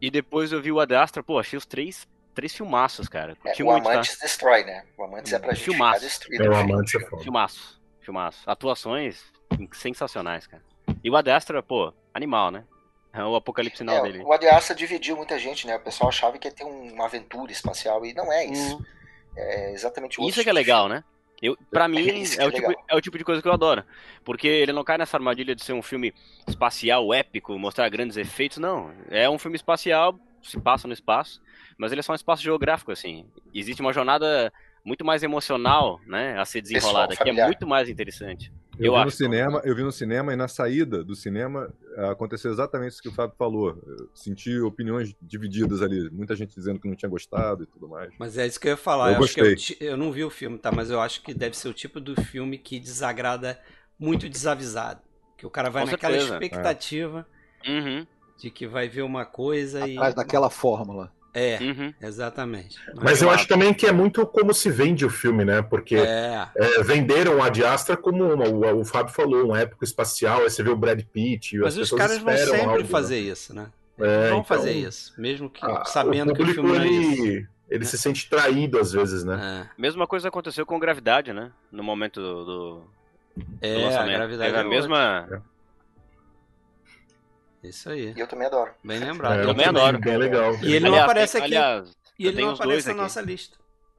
[0.00, 3.36] E depois eu vi o Ad Astra, pô, achei os três três filmaços, cara.
[3.44, 4.24] É, o muito, Amantes tá?
[4.24, 4.84] destrói, né?
[4.96, 6.02] O Amantes é pra gente Filmaço.
[6.02, 6.44] destruído.
[6.44, 7.22] É, o Amantes é foda.
[7.24, 7.80] Filmaço.
[8.00, 8.42] Filmaço.
[8.46, 9.24] Atuações
[9.72, 10.62] sensacionais, cara.
[11.02, 12.62] E o Ad Astra, pô, animal, né?
[13.12, 14.22] É o apocalipse final é, dele.
[14.22, 15.74] O Ad Astra dividiu muita gente, né?
[15.74, 18.76] O pessoal achava que ia ter uma aventura espacial e não é isso.
[18.76, 18.84] Hum.
[19.38, 21.04] É exatamente o Isso é que é legal, né?
[21.40, 23.52] Eu, pra é mim, é, é, o tipo, é o tipo de coisa que eu
[23.52, 23.84] adoro.
[24.24, 26.12] Porque ele não cai nessa armadilha de ser um filme
[26.48, 28.92] espacial épico, mostrar grandes efeitos, não.
[29.08, 31.40] É um filme espacial, se passa no espaço,
[31.76, 33.24] mas ele é só um espaço geográfico, assim.
[33.54, 34.52] Existe uma jornada
[34.84, 38.52] muito mais emocional, né, a ser desenrolada, Pessoal, que é muito mais interessante.
[38.78, 39.04] Eu, eu vi acho.
[39.06, 41.72] no cinema, eu vi no cinema e na saída do cinema
[42.10, 43.78] aconteceu exatamente isso que o Fábio falou.
[43.86, 48.12] Eu senti opiniões divididas ali, muita gente dizendo que não tinha gostado e tudo mais.
[48.18, 49.08] Mas é isso que eu ia falar.
[49.08, 49.56] Eu, eu gostei.
[49.80, 50.70] Eu, eu, não vi o filme, tá?
[50.70, 53.60] Mas eu acho que deve ser o tipo do filme que desagrada
[53.98, 55.00] muito desavisado.
[55.36, 56.34] Que o cara vai Com naquela certeza.
[56.34, 57.26] expectativa
[57.64, 57.70] é.
[57.70, 58.06] uhum.
[58.38, 60.16] de que vai ver uma coisa Atrás e.
[60.16, 61.12] Daquela fórmula.
[61.34, 61.94] É, uhum.
[62.00, 62.78] exatamente.
[62.94, 65.62] Mas, Mas eu acho também que é muito como se vende o filme, né?
[65.62, 66.48] Porque é.
[66.56, 70.62] É, venderam a Diastra como uma, o, o Fábio falou, um époco espacial, aí você
[70.62, 71.58] vê o Brad Pitt.
[71.58, 72.84] Mas os caras vão sempre algo, né?
[72.84, 73.20] fazer né?
[73.20, 73.66] isso, né?
[73.98, 76.90] É, vão então, fazer isso, mesmo que a, sabendo o que o filme ele, é
[76.90, 77.48] isso.
[77.68, 79.66] Ele se sente traído às vezes, né?
[79.66, 79.80] É.
[79.80, 81.50] Mesma coisa aconteceu com Gravidade, né?
[81.70, 82.90] No momento do, do,
[83.60, 84.14] é, do lançamento.
[84.14, 85.42] A gravidade é a mesma.
[87.62, 88.12] Isso aí.
[88.16, 88.72] E eu também adoro.
[88.84, 89.40] Bem lembrado.
[89.40, 89.98] É, eu também adoro.
[89.98, 90.54] Bem legal.
[90.54, 91.46] E ele aliás, não aparece aqui.
[91.46, 93.02] Aliás, e ele não aparece na aqui.
[93.02, 93.58] nossa lista.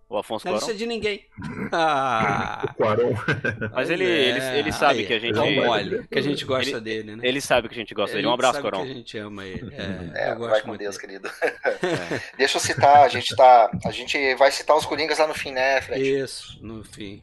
[0.10, 1.24] O Afonso Na lista de ninguém.
[1.72, 2.74] Ah.
[2.80, 3.76] o.
[3.76, 4.30] Mas ele, é.
[4.30, 5.38] ele, ele sabe aí, que a gente.
[5.38, 7.22] Olha, que a gente gosta ele, dele, né?
[7.28, 8.28] Ele sabe que a gente gosta dele.
[8.28, 9.72] Um abraço, que a gente ama ele.
[9.76, 11.20] É, é vai com Deus, dele.
[11.20, 11.32] querido.
[11.42, 12.22] É.
[12.40, 13.70] Deixa eu citar, a gente tá.
[13.86, 16.02] A gente vai citar os Coringas lá no fim, né, Fred?
[16.02, 17.22] Isso, no fim.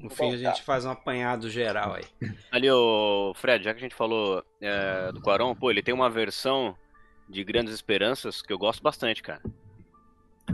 [0.00, 2.04] No fim, a gente faz um apanhado geral aí.
[2.50, 6.08] Ali, o Fred, já que a gente falou é, do Quaron, pô, ele tem uma
[6.08, 6.74] versão
[7.28, 9.42] de Grandes Esperanças que eu gosto bastante, cara.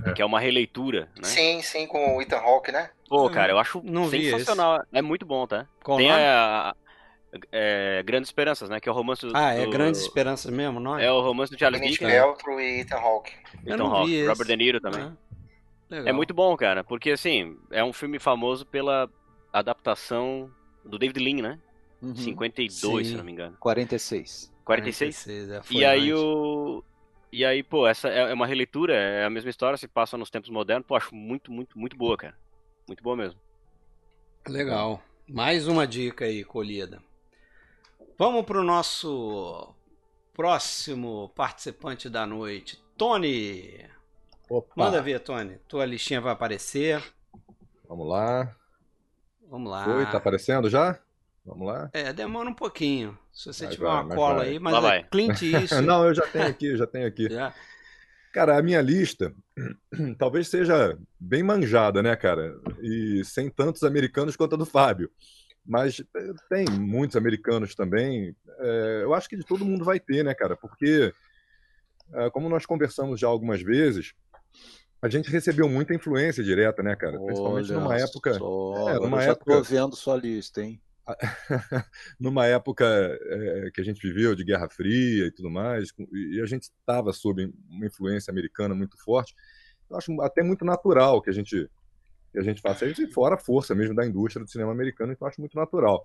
[0.04, 0.12] É.
[0.12, 1.24] Que é uma releitura, né?
[1.24, 2.90] Sim, sim, com o Ethan Hawke, né?
[3.08, 4.82] Pô, cara, eu acho Não sensacional.
[4.92, 5.66] É muito bom, tá?
[5.82, 6.74] Qual tem a, a,
[7.52, 8.80] é, Grandes Esperanças, né?
[8.80, 9.32] Que é o romance do...
[9.34, 11.06] Ah, é Grandes Esperanças mesmo, não é?
[11.06, 12.10] É o romance do Charles Dickens.
[12.10, 13.32] E Ethan Hawke.
[13.64, 15.02] Ethan Hawke, Robert De Niro também.
[15.02, 19.08] Ah, é muito bom, cara, porque assim, é um filme famoso pela
[19.52, 20.50] adaptação
[20.84, 21.60] do David Lean, né?
[22.00, 22.14] Uhum.
[22.14, 23.12] 52, Sim.
[23.12, 23.56] se não me engano.
[23.58, 24.52] 46.
[24.64, 25.24] 46?
[25.24, 26.82] 46 é, e aí o.
[27.32, 30.30] E aí, pô, essa é, é uma releitura, é a mesma história, se passa nos
[30.30, 30.86] tempos modernos.
[30.86, 32.36] Pô, acho muito, muito, muito boa, cara.
[32.86, 33.38] Muito boa mesmo.
[34.48, 35.02] Legal.
[35.28, 37.02] Mais uma dica aí, colhida.
[38.18, 39.74] Vamos pro nosso
[40.32, 43.84] próximo participante da noite, Tony.
[44.48, 44.72] Opa.
[44.76, 45.58] Manda ver, Tony.
[45.68, 47.02] Tua listinha vai aparecer.
[47.88, 48.54] Vamos lá.
[49.48, 49.84] Vamos lá.
[49.84, 50.98] Foi, tá aparecendo já?
[51.44, 51.88] Vamos lá?
[51.92, 53.16] É, demora um pouquinho.
[53.32, 54.48] Se você vai, tiver vai, uma cola vai.
[54.48, 55.80] aí, mas é Clint isso.
[55.82, 57.28] Não, eu já tenho aqui, já tenho aqui.
[57.30, 57.54] Já?
[58.32, 59.32] Cara, a minha lista
[60.18, 62.58] talvez seja bem manjada, né, cara?
[62.82, 65.10] E sem tantos americanos quanto a do Fábio.
[65.64, 68.34] Mas eh, tem muitos americanos também.
[68.58, 70.56] É, eu acho que de todo mundo vai ter, né, cara?
[70.56, 71.12] Porque,
[72.12, 74.14] é, como nós conversamos já algumas vezes,
[75.02, 77.18] a gente recebeu muita influência direta, né, cara?
[77.18, 78.34] Principalmente Olha numa época.
[78.34, 79.56] Só, é, numa já época...
[79.56, 80.80] tô vendo sua lista, hein?
[82.18, 86.46] numa época é, que a gente viveu de Guerra Fria e tudo mais, e a
[86.46, 89.34] gente estava sob uma influência americana muito forte.
[89.88, 91.70] Eu acho até muito natural que a gente
[92.32, 95.12] que a gente faça isso, e fora a força mesmo da indústria do cinema americano,
[95.12, 96.04] então acho muito natural.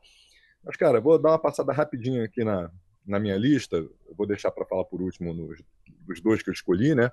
[0.64, 2.72] Mas, cara, vou dar uma passada rapidinho aqui na,
[3.06, 5.62] na minha lista, eu vou deixar para falar por último nos,
[6.08, 7.12] dos dois que eu escolhi, né?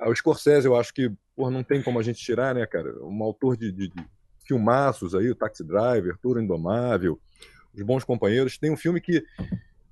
[0.00, 2.92] O Scorsese, eu acho que porra, não tem como a gente tirar, né, cara?
[3.04, 4.06] Um autor de, de, de
[4.46, 7.20] filmaços aí, o Taxi Driver, Touro Indomável,
[7.74, 8.56] Os Bons Companheiros.
[8.56, 9.22] Tem um filme que,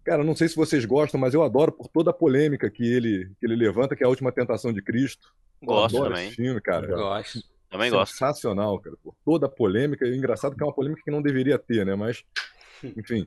[0.02, 3.30] cara, não sei se vocês gostam, mas eu adoro por toda a polêmica que ele,
[3.38, 5.34] que ele levanta, que é A Última Tentação de Cristo.
[5.62, 6.28] Gosto adoro também.
[6.28, 6.86] esse filme, cara.
[6.86, 7.40] Eu gosto.
[7.70, 8.12] Também gosto.
[8.12, 8.96] Sensacional, cara.
[9.02, 10.06] Por toda a polêmica.
[10.06, 11.94] E engraçado que é uma polêmica que não deveria ter, né?
[11.94, 12.24] Mas,
[12.96, 13.26] enfim.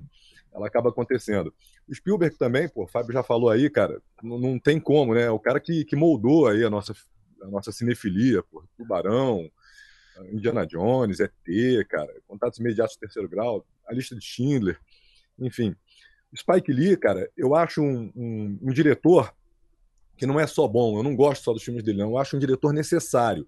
[0.53, 1.53] ela acaba acontecendo.
[1.88, 5.30] O Spielberg também, pô, o Fábio já falou aí, cara, não, não tem como, né?
[5.30, 6.93] O cara que, que moldou aí a nossa,
[7.41, 9.50] a nossa cinefilia, pô, Tubarão,
[10.32, 11.32] Indiana Jones, ET,
[11.88, 14.80] cara, Contatos Imediatos do Terceiro Grau, A Lista de Schindler,
[15.39, 15.76] enfim.
[16.36, 19.34] Spike Lee, cara, eu acho um, um, um diretor
[20.17, 22.36] que não é só bom, eu não gosto só dos filmes dele, não, eu acho
[22.36, 23.47] um diretor necessário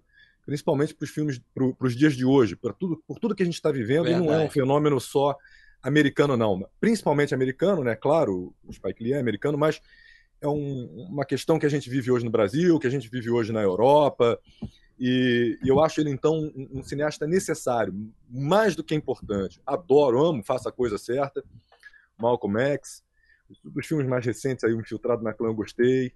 [0.50, 3.46] principalmente para os filmes, para os dias de hoje, por tudo, por tudo que a
[3.46, 4.24] gente está vivendo, Verdade.
[4.24, 5.36] e não é um fenômeno só
[5.82, 6.66] americano, não.
[6.80, 7.94] Principalmente americano, né?
[7.94, 9.80] Claro, o Spike Lee é americano, mas
[10.40, 13.30] é um, uma questão que a gente vive hoje no Brasil, que a gente vive
[13.30, 14.38] hoje na Europa,
[14.98, 17.94] e, e eu acho ele, então, um, um, cineasta necessário,
[18.28, 19.60] mais do que importante.
[19.64, 21.42] Adoro, amo, faça a coisa certa.
[22.18, 23.02] Malcolm X,
[23.74, 26.12] os filmes mais recentes aí, o Infiltrado na Clã, eu gostei.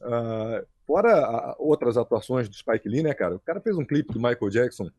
[0.00, 3.36] Uh, fora outras atuações do Spike Lee, né, cara?
[3.36, 4.90] O cara fez um clipe do Michael Jackson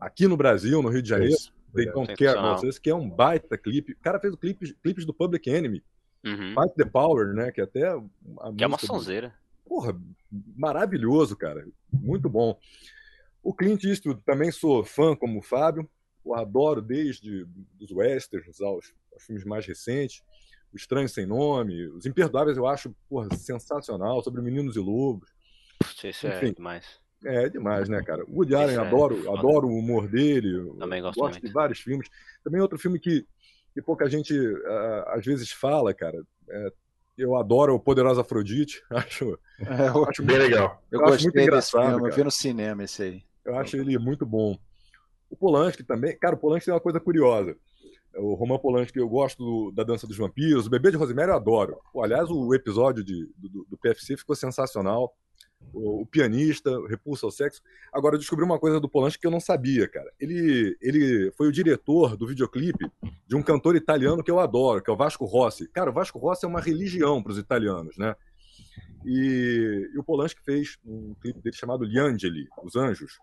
[0.00, 1.34] aqui no Brasil, no Rio de Janeiro.
[1.34, 1.52] Isso.
[1.74, 3.92] They Don't Care Vocês, que é um baita clipe.
[3.92, 5.82] O cara fez clipes, clipes do Public Enemy.
[6.24, 6.54] Uhum.
[6.54, 7.52] Fight the Power, né?
[7.52, 7.88] Que até.
[7.88, 9.34] A que é uma sonzeira.
[9.64, 9.96] Porra,
[10.56, 11.66] maravilhoso, cara.
[11.92, 12.58] Muito bom.
[13.42, 15.88] O Clint Eastwood também sou fã, como o Fábio.
[16.24, 17.46] Eu adoro desde
[17.80, 20.22] os westerns aos, aos filmes mais recentes.
[20.72, 25.30] O Estranho Sem Nome, Os Imperdoáveis eu acho porra, sensacional, sobre Meninos e Lobos.
[26.04, 26.54] Isso é Enfim,
[27.24, 27.44] é demais.
[27.44, 28.24] É, demais, né, cara?
[28.24, 30.72] O Woody Allen, é adoro, adoro o humor dele.
[30.78, 32.08] Também gosto, gosto de vários filmes.
[32.42, 33.26] Também outro filme que,
[33.74, 36.22] que pouca gente uh, às vezes fala, cara.
[36.48, 36.72] É,
[37.18, 38.82] eu adoro o Poderoso Afrodite.
[38.90, 40.82] Acho, é, eu, acho bem legal.
[40.90, 43.22] Eu, eu gostei muito engraçado, desse filme, eu vi no cinema esse aí.
[43.44, 44.58] Eu acho ele muito bom.
[45.28, 46.16] O Polanski também.
[46.18, 47.56] Cara, o Polanski tem uma coisa curiosa.
[48.16, 50.66] O Roman Polanski, eu gosto do, da Dança dos Vampiros.
[50.66, 51.78] O Bebê de Rosemary eu adoro.
[51.92, 55.14] Pô, aliás, o episódio de, do, do PFC ficou sensacional
[55.72, 57.62] o, o pianista, Repulsa ao Sexo.
[57.92, 60.12] Agora, eu descobri uma coisa do Polanski que eu não sabia, cara.
[60.18, 62.90] Ele, ele foi o diretor do videoclipe
[63.26, 65.68] de um cantor italiano que eu adoro, que é o Vasco Rossi.
[65.68, 68.14] Cara, o Vasco Rossi é uma religião para os italianos, né?
[69.04, 73.18] E, e, o Polanski fez um clipe dele chamado Gli Angeli, Os Anjos.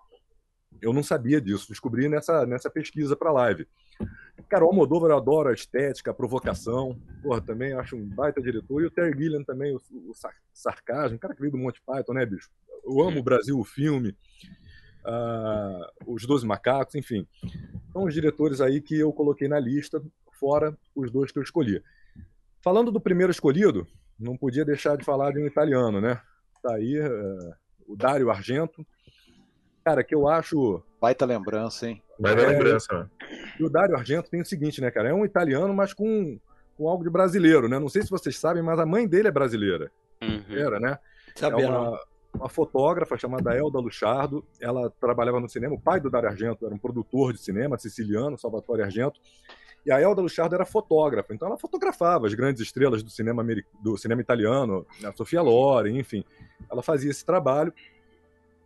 [0.82, 3.67] Eu não sabia disso, descobri nessa, nessa pesquisa para live.
[4.50, 6.98] Cara, o Almodóvar eu adoro a estética, a provocação.
[7.22, 8.82] Porra, também acho um baita diretor.
[8.82, 10.14] E o Terry Gilliam também, o, o
[10.54, 11.18] sarcasmo.
[11.18, 12.50] O cara que veio do Monte Python, né, bicho?
[12.86, 14.16] Eu amo o Brasil, o filme.
[15.06, 17.28] Uh, os Doze Macacos, enfim.
[17.92, 20.02] São os diretores aí que eu coloquei na lista,
[20.40, 21.84] fora os dois que eu escolhi.
[22.62, 23.88] Falando do primeiro escolhido,
[24.20, 26.22] não podia deixar de falar de um italiano, né?
[26.62, 27.54] Tá aí uh,
[27.88, 28.86] o Dario Argento.
[29.84, 30.84] Cara, que eu acho.
[31.00, 32.02] Baita lembrança, hein?
[32.20, 33.08] Baita é, lembrança, né?
[33.60, 35.10] E o Dario Argento tem o seguinte, né, cara?
[35.10, 36.40] É um italiano, mas com,
[36.76, 37.78] com algo de brasileiro, né?
[37.78, 39.92] Não sei se vocês sabem, mas a mãe dele é brasileira.
[40.22, 40.44] Uhum.
[40.50, 40.98] Era, né?
[41.36, 42.00] Sabia, é uma,
[42.34, 44.44] uma fotógrafa chamada Elda Luchardo.
[44.60, 45.76] Ela trabalhava no cinema.
[45.76, 49.20] O pai do Dario Argento era um produtor de cinema siciliano, Salvatore Argento.
[49.86, 53.46] E a Elda Luchardo era fotógrafa, então ela fotografava as grandes estrelas do cinema,
[53.82, 56.26] do cinema italiano, a Sofia Loren, enfim.
[56.70, 57.74] Ela fazia esse trabalho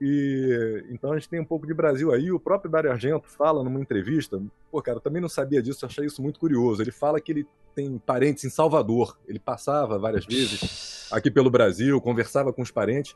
[0.04, 2.32] e então a gente tem um pouco de Brasil aí.
[2.32, 6.08] O próprio Dario Argento fala numa entrevista, pô, cara, eu também não sabia disso, achei
[6.08, 6.82] isso muito curioso.
[6.82, 9.16] Ele fala que ele tem parentes em Salvador.
[9.28, 13.16] Ele passava várias vezes aqui pelo Brasil, conversava com os parentes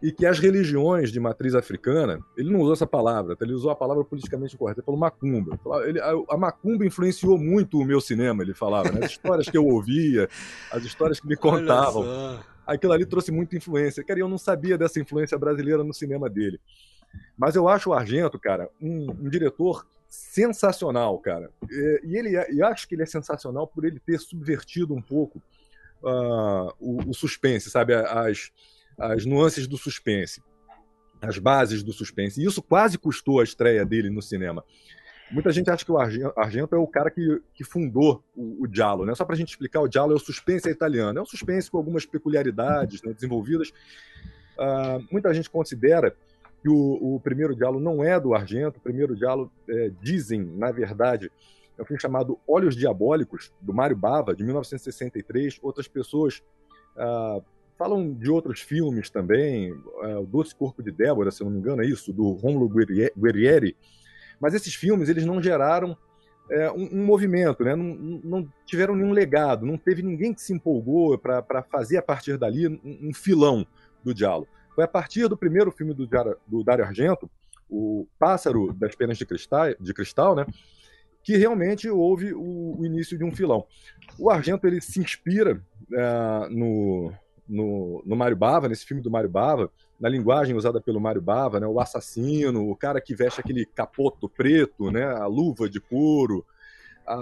[0.00, 3.76] e que as religiões de matriz africana, ele não usou essa palavra, ele usou a
[3.76, 5.58] palavra politicamente correta, ele falou macumba.
[5.84, 9.04] Ele, a, a, macumba influenciou muito o meu cinema, ele falava, né?
[9.04, 10.28] as histórias que eu ouvia,
[10.70, 12.04] as histórias que me contavam
[12.66, 14.04] aquilo ali trouxe muita influência.
[14.04, 16.60] Cara, eu não sabia dessa influência brasileira no cinema dele.
[17.36, 21.50] Mas eu acho o Argento, cara, um, um diretor sensacional, cara.
[21.70, 25.42] E, ele é, e acho que ele é sensacional por ele ter subvertido um pouco
[26.02, 27.94] uh, o, o, suspense, sabe?
[27.94, 28.50] As,
[28.98, 30.42] as nuances do suspense,
[31.20, 32.40] as bases do suspense.
[32.40, 34.64] E isso quase custou a estreia dele no cinema.
[35.30, 39.06] Muita gente acha que o Argento é o cara que, que fundou o, o Giallo,
[39.06, 39.14] né?
[39.14, 41.18] Só para a gente explicar, o Giallo é o suspense italiano.
[41.18, 43.70] É um suspense com algumas peculiaridades né, desenvolvidas.
[44.58, 46.14] Uh, muita gente considera
[46.62, 48.78] que o, o, primeiro Giallo não é do Argento.
[48.78, 51.30] O primeiro Giallo, é, dizem, na verdade,
[51.76, 55.58] é um filme chamado Olhos Diabólicos, do Mário Bava, de 1963.
[55.62, 56.42] Outras pessoas
[56.96, 57.44] uh,
[57.76, 59.72] falam de outros filmes também.
[59.72, 63.76] Uh, o Doce Corpo de Débora, se não me engano, é isso, do Romulo Guerrieri,
[64.44, 65.96] mas esses filmes eles não geraram
[66.50, 67.74] é, um, um, movimento, né?
[67.74, 72.36] Não, não, tiveram nenhum legado, não teve ninguém que se empolgou para fazer a partir
[72.36, 73.66] dali um, um, filão
[74.04, 74.46] do diálogo.
[74.74, 76.06] Foi a partir do primeiro filme do,
[76.46, 77.30] do Dario Argento,
[77.70, 80.44] o Pássaro das Penas de Cristal, de Cristal né?
[81.22, 83.66] que realmente houve o, o, início de um filão.
[84.18, 85.58] O Argento ele se inspira
[85.90, 87.10] é, no,
[87.48, 91.60] no, no Mário Bava, nesse filme do Mário Bava, na linguagem usada pelo Mário Bava,
[91.60, 96.44] né, o assassino, o cara que veste aquele capoto preto, né, a luva de couro,
[97.06, 97.14] a,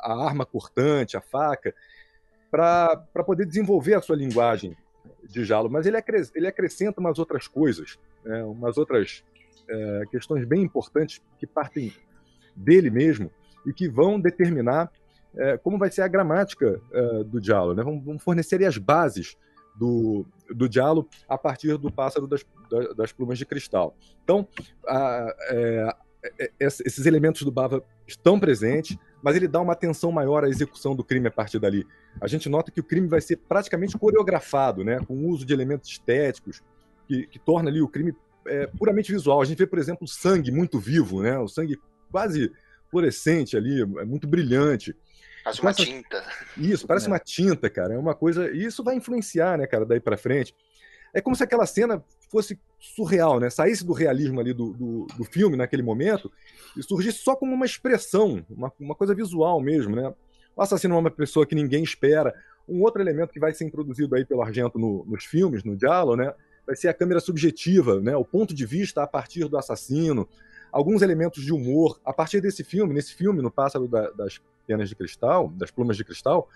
[0.00, 1.74] a arma cortante, a faca,
[2.50, 4.76] para poder desenvolver a sua linguagem
[5.28, 5.70] de Jalo.
[5.70, 9.24] Mas ele, acres, ele acrescenta umas outras coisas, né, umas outras
[9.68, 11.92] é, questões bem importantes que partem
[12.54, 13.30] dele mesmo
[13.64, 14.90] e que vão determinar
[15.36, 17.74] é, como vai ser a gramática é, do diálogo.
[17.74, 17.82] Né?
[17.82, 19.36] Vão, vão, fornecer as bases
[19.80, 20.68] do, do
[21.26, 22.44] a partir do pássaro das,
[22.94, 23.96] das plumas de cristal.
[24.22, 24.46] Então,
[24.86, 25.94] a, é,
[26.38, 30.94] é, esses elementos do Bava estão presentes, mas ele dá uma atenção maior à execução
[30.94, 31.86] do crime a partir dali.
[32.20, 35.54] A gente nota que o crime vai ser praticamente coreografado, né, com o uso de
[35.54, 36.62] elementos estéticos,
[37.08, 38.14] que, que torna ali o crime
[38.46, 39.40] é, puramente visual.
[39.40, 41.78] A gente vê, por exemplo, o sangue muito vivo, né, o sangue
[42.10, 42.52] quase
[42.90, 44.94] fluorescente ali, é muito brilhante.
[45.42, 46.24] Parece uma tinta.
[46.56, 47.08] Isso, parece é.
[47.08, 47.94] uma tinta, cara.
[47.94, 48.50] É uma coisa.
[48.50, 50.54] E isso vai influenciar, né, cara, daí para frente.
[51.12, 53.50] É como se aquela cena fosse surreal, né?
[53.50, 56.30] Saísse do realismo ali do, do, do, filme naquele momento
[56.76, 60.14] e surgisse só como uma expressão, uma, uma coisa visual mesmo, né?
[60.54, 62.34] O assassino é uma pessoa que ninguém espera.
[62.68, 66.16] Um outro elemento que vai ser introduzido aí pelo Argento no, nos filmes, no diálogo,
[66.16, 66.32] né?
[66.64, 68.14] Vai ser a câmera subjetiva, né?
[68.16, 70.28] O ponto de vista a partir do assassino.
[70.70, 72.00] Alguns elementos de humor.
[72.04, 75.96] A partir desse filme, nesse filme, no Pássaro da, das Penas de Cristal, das Plumas
[75.96, 76.48] de Cristal,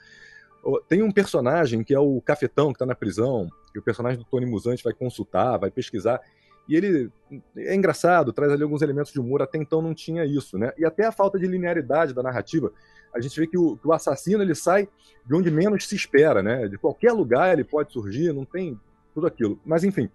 [0.88, 4.24] tem um personagem que é o cafetão que está na prisão, que o personagem do
[4.24, 6.20] Tony Musante vai consultar, vai pesquisar.
[6.68, 7.11] E ele
[7.57, 10.72] é engraçado, traz ali alguns elementos de humor, até então não tinha isso, né?
[10.79, 12.72] E até a falta de linearidade da narrativa.
[13.12, 14.88] A gente vê que o, que o assassino ele sai
[15.27, 16.68] de onde menos se espera, né?
[16.68, 18.81] De qualquer lugar ele pode surgir, não tem
[19.12, 19.61] tudo aquilo.
[19.66, 20.09] Mas enfim,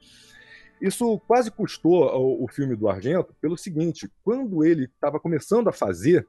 [0.82, 5.74] isso quase custou o, o filme do Argento pelo seguinte: quando ele estava começando a
[5.74, 6.26] fazer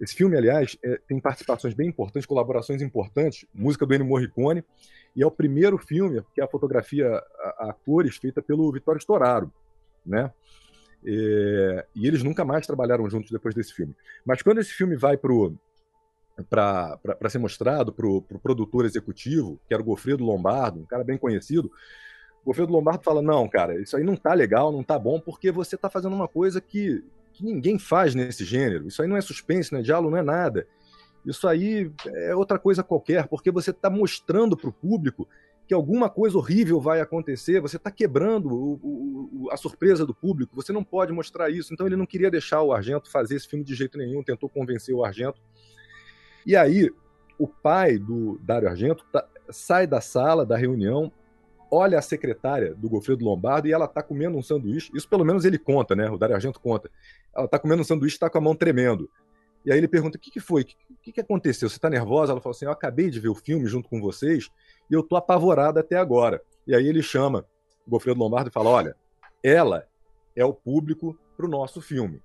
[0.00, 4.62] esse filme, aliás, é, tem participações bem importantes, colaborações importantes, música do Ennio Morricone,
[5.14, 9.00] e é o primeiro filme que é a fotografia a, a cores feita pelo Vittorio
[9.00, 9.50] Storaro,
[10.04, 10.30] né?
[11.04, 13.94] É, e eles nunca mais trabalharam juntos depois desse filme.
[14.24, 15.48] Mas quando esse filme vai para
[17.30, 21.16] ser mostrado para o pro produtor executivo, que era o Goffredo Lombardo, um cara bem
[21.16, 21.70] conhecido,
[22.42, 25.50] o Goffredo Lombardo fala: Não, cara, isso aí não tá legal, não tá bom, porque
[25.50, 27.04] você tá fazendo uma coisa que
[27.36, 28.88] que ninguém faz nesse gênero.
[28.88, 30.66] Isso aí não é suspense, não é diálogo, não é nada.
[31.24, 35.28] Isso aí é outra coisa qualquer, porque você está mostrando para o público
[35.66, 40.54] que alguma coisa horrível vai acontecer, você está quebrando o, o, a surpresa do público,
[40.54, 41.74] você não pode mostrar isso.
[41.74, 44.94] Então ele não queria deixar o Argento fazer esse filme de jeito nenhum, tentou convencer
[44.94, 45.40] o Argento.
[46.46, 46.90] E aí,
[47.36, 51.12] o pai do Dário Argento tá, sai da sala da reunião,
[51.70, 54.90] olha a secretária do Gofredo Lombardo e ela está comendo um sanduíche.
[54.94, 56.10] Isso pelo menos ele conta, né?
[56.10, 56.90] O Dário Argento conta.
[57.34, 59.10] Ela está comendo um sanduíche e está com a mão tremendo.
[59.64, 60.62] E aí ele pergunta: o que, que foi?
[60.62, 61.68] O que, que aconteceu?
[61.68, 62.32] Você está nervosa?
[62.32, 64.48] Ela fala assim: eu acabei de ver o filme junto com vocês
[64.90, 66.40] e eu tô apavorada até agora.
[66.66, 67.44] E aí ele chama
[67.86, 68.96] o Gofredo Lombardo e fala: olha,
[69.42, 69.86] ela
[70.34, 72.22] é o público para o nosso filme.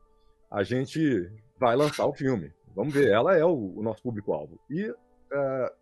[0.50, 2.54] A gente vai lançar o filme.
[2.76, 4.60] Vamos ver, ela é o, o nosso público-alvo.
[4.70, 4.96] E uh,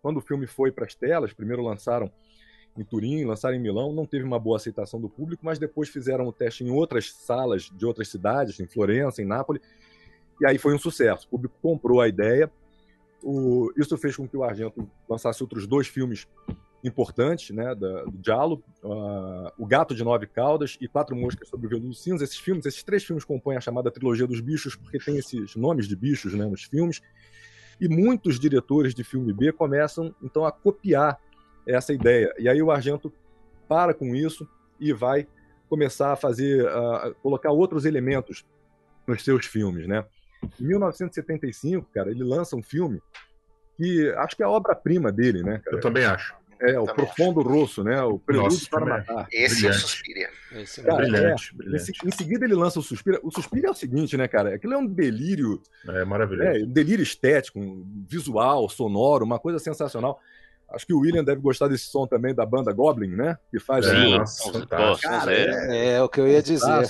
[0.02, 2.10] quando o filme foi para as telas, primeiro lançaram
[2.80, 6.26] em Turim, lançaram em Milão, não teve uma boa aceitação do público, mas depois fizeram
[6.26, 9.62] o teste em outras salas de outras cidades, em Florença, em Nápoles,
[10.40, 11.26] e aí foi um sucesso.
[11.26, 12.50] O público comprou a ideia.
[13.22, 16.26] O, isso fez com que o Argento lançasse outros dois filmes
[16.82, 21.66] importantes, né, da, do Diallo, uh, O Gato de Nove Caudas e Quatro Moscas sobre
[21.66, 22.24] o Veludo Cinza.
[22.24, 25.86] Esses filmes, esses três filmes compõem a chamada trilogia dos bichos, porque tem esses nomes
[25.86, 27.02] de bichos né, nos filmes.
[27.78, 31.20] E muitos diretores de filme B começam, então, a copiar
[31.66, 32.32] essa ideia.
[32.38, 33.12] E aí o Argento
[33.68, 35.26] para com isso e vai
[35.68, 38.44] começar a fazer, a colocar outros elementos
[39.06, 40.04] nos seus filmes, né?
[40.60, 43.00] Em 1975, cara, ele lança um filme
[43.76, 45.60] que acho que é a obra-prima dele, né?
[45.64, 45.76] Cara?
[45.76, 46.34] Eu também acho.
[46.62, 48.02] É, o Profundo Rosso, né?
[48.02, 49.28] O Prelúdio Nossa, para Matar.
[49.32, 49.66] Esse brilhante.
[49.66, 50.28] é o Suspiria.
[50.52, 51.92] Esse é cara, brilhante, é, brilhante.
[52.04, 53.18] Em, seguida ele lança o Suspira.
[53.22, 54.54] O Suspira é o seguinte, né, cara?
[54.54, 55.62] Aquilo é um delírio.
[55.88, 56.50] É maravilhoso.
[56.50, 57.58] É, um delírio estético,
[58.06, 60.20] visual, sonoro, uma coisa sensacional.
[60.72, 63.36] Acho que o William deve gostar desse som também da banda Goblin, né?
[63.50, 66.82] Que faz Sim, nossa, cara, é, é, o que eu ia dizer.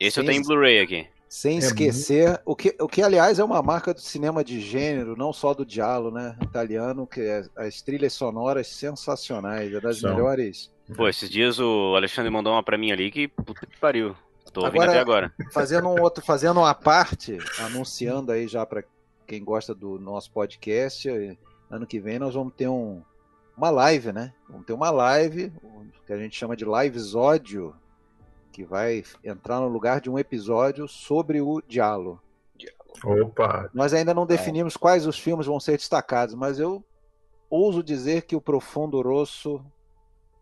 [0.00, 1.06] Esse Sem, eu tenho em Blu-ray aqui.
[1.28, 2.42] Sem é esquecer, muito...
[2.46, 5.66] o, que, o que aliás é uma marca do cinema de gênero, não só do
[5.66, 6.34] diálogo, né?
[6.42, 10.10] Italiano, que é as trilhas sonoras sensacionais, é das São.
[10.10, 10.72] melhores.
[10.96, 14.16] Pô, esses dias o Alexandre mandou uma pra mim ali que puta que pariu.
[14.50, 15.32] Tô ouvindo agora, até agora.
[15.52, 18.82] Fazendo um outro, fazendo uma parte, anunciando aí já para
[19.26, 21.36] quem gosta do nosso podcast,
[21.70, 23.02] ano que vem nós vamos ter um,
[23.58, 24.32] uma live, né?
[24.48, 25.52] Vamos ter uma live
[26.06, 27.74] que a gente chama de livezódio,
[28.52, 32.20] que vai entrar no lugar de um episódio sobre o Diallo.
[33.04, 33.68] Opa!
[33.74, 34.78] Nós ainda não definimos é.
[34.78, 36.82] quais os filmes vão ser destacados, mas eu
[37.50, 39.60] ouso dizer que o Profundo Rosso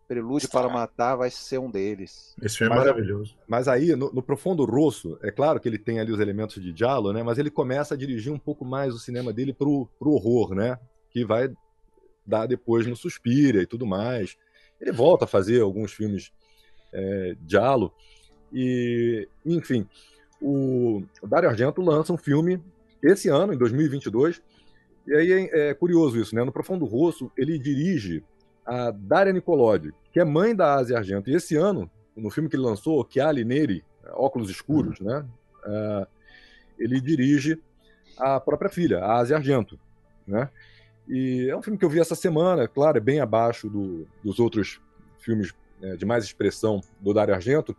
[0.07, 2.33] Prelúdio para Matar vai ser um deles.
[2.41, 3.35] Esse filme é maravilhoso.
[3.47, 6.71] Mas aí, no, no, Profundo Rosso, é claro que ele tem ali os elementos de
[6.71, 7.23] diálogo, né?
[7.23, 10.79] Mas ele começa a dirigir um pouco mais o cinema dele pro, pro horror, né?
[11.09, 11.51] Que vai
[12.27, 14.37] dar depois no Suspira e tudo mais.
[14.79, 16.31] Ele volta a fazer alguns filmes
[16.93, 17.93] é, diálogo.
[18.53, 19.87] E, enfim,
[20.41, 22.61] o, o Dario Argento lança um filme
[23.01, 24.41] esse ano, em 2022.
[25.07, 26.43] E aí é, é curioso isso, né?
[26.43, 28.23] No Profundo Rosso, ele dirige
[28.65, 31.29] a Daria Nicolodi, que é mãe da Asia Argento.
[31.29, 35.25] E esse ano, no filme que ele lançou, Chiali Neri, Óculos Escuros, né?
[35.65, 36.07] Uh,
[36.77, 37.59] ele dirige
[38.17, 39.79] a própria filha, a Asia Argento,
[40.25, 40.49] né?
[41.07, 44.39] E é um filme que eu vi essa semana, claro, é bem abaixo do, dos
[44.39, 44.81] outros
[45.19, 47.75] filmes é, de mais expressão do Dario Argento,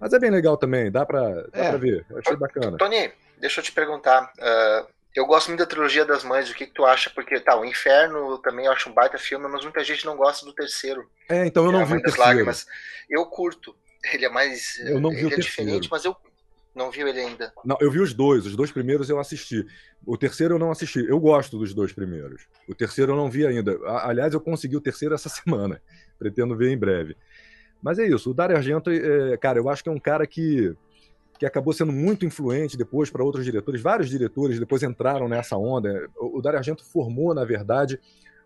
[0.00, 1.68] mas é bem legal também, dá pra, dá é.
[1.70, 2.76] pra ver, eu achei bacana.
[2.76, 6.66] Tony, deixa eu te perguntar, uh, eu gosto muito da trilogia das mães, o que,
[6.66, 7.08] que tu acha?
[7.10, 10.44] Porque, tá, o Inferno também eu acho um baita filme, mas muita gente não gosta
[10.44, 11.08] do terceiro.
[11.28, 12.28] É, então eu não é vi o terceiro.
[12.28, 12.66] Lágrimas.
[13.08, 13.74] Eu curto,
[14.12, 14.78] ele é mais...
[14.80, 15.70] Eu não vi ele o é terceiro.
[15.70, 16.14] diferente, mas eu
[16.76, 17.50] não viu ele ainda?
[17.64, 18.44] Não, eu vi os dois.
[18.44, 19.66] Os dois primeiros eu assisti.
[20.04, 21.02] O terceiro eu não assisti.
[21.08, 22.46] Eu gosto dos dois primeiros.
[22.68, 23.78] O terceiro eu não vi ainda.
[24.02, 25.80] Aliás, eu consegui o terceiro essa semana.
[26.18, 27.16] Pretendo ver em breve.
[27.82, 28.30] Mas é isso.
[28.30, 30.76] O Dario Argento, é, cara, eu acho que é um cara que,
[31.38, 33.80] que acabou sendo muito influente depois para outros diretores.
[33.80, 36.10] Vários diretores depois entraram nessa onda.
[36.18, 37.98] O, Dario Argento formou, na verdade,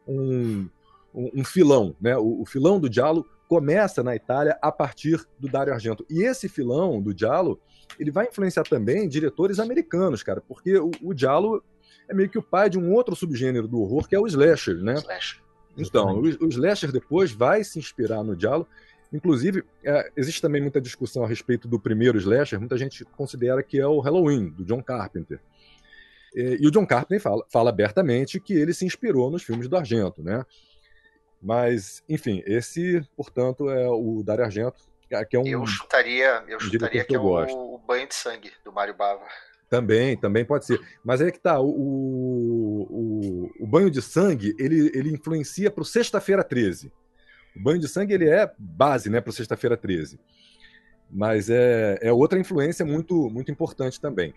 [0.06, 0.68] um,
[1.12, 1.96] um, um filão.
[2.00, 2.16] Né?
[2.16, 6.06] O, o filão do Diallo começa na Itália a partir do Dario Argento.
[6.08, 7.60] E esse filão do Diallo
[7.98, 11.62] ele vai influenciar também diretores americanos, cara, porque o, o Diallo
[12.08, 14.76] é meio que o pai de um outro subgênero do horror, que é o slasher,
[14.76, 14.94] né?
[14.94, 15.40] Slasher.
[15.76, 18.66] Então, o, o slasher depois vai se inspirar no Diallo.
[19.12, 22.58] Inclusive, é, existe também muita discussão a respeito do primeiro slasher.
[22.58, 25.40] Muita gente considera que é o Halloween, do John Carpenter.
[26.34, 29.76] E, e o John Carpenter fala, fala abertamente que ele se inspirou nos filmes do
[29.76, 30.44] Argento, né?
[31.42, 34.89] Mas, enfim, esse, portanto, é o Dario Argento,
[35.28, 35.46] que é um.
[35.46, 39.24] Eu chutaria, eu chutaria que, que é o, o, banho de sangue do Mário Bava.
[39.68, 40.80] Também, também pode ser.
[41.04, 45.82] Mas aí é que tá, o, o, o banho de sangue, ele, ele influencia para
[45.82, 46.92] o Sexta-feira 13.
[47.54, 50.18] O banho de sangue, ele é base, né, para o Sexta-feira 13.
[51.10, 54.34] Mas é, é outra influência muito, muito importante também.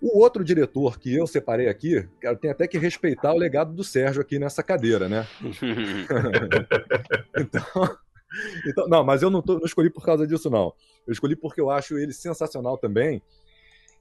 [0.00, 3.84] O outro diretor que eu separei aqui, cara, tem até que respeitar o legado do
[3.84, 5.26] Sérgio aqui nessa cadeira, né?
[7.38, 7.98] então,
[8.66, 10.72] então, não, mas eu não, tô, não escolhi por causa disso, não.
[11.06, 13.22] Eu escolhi porque eu acho ele sensacional também.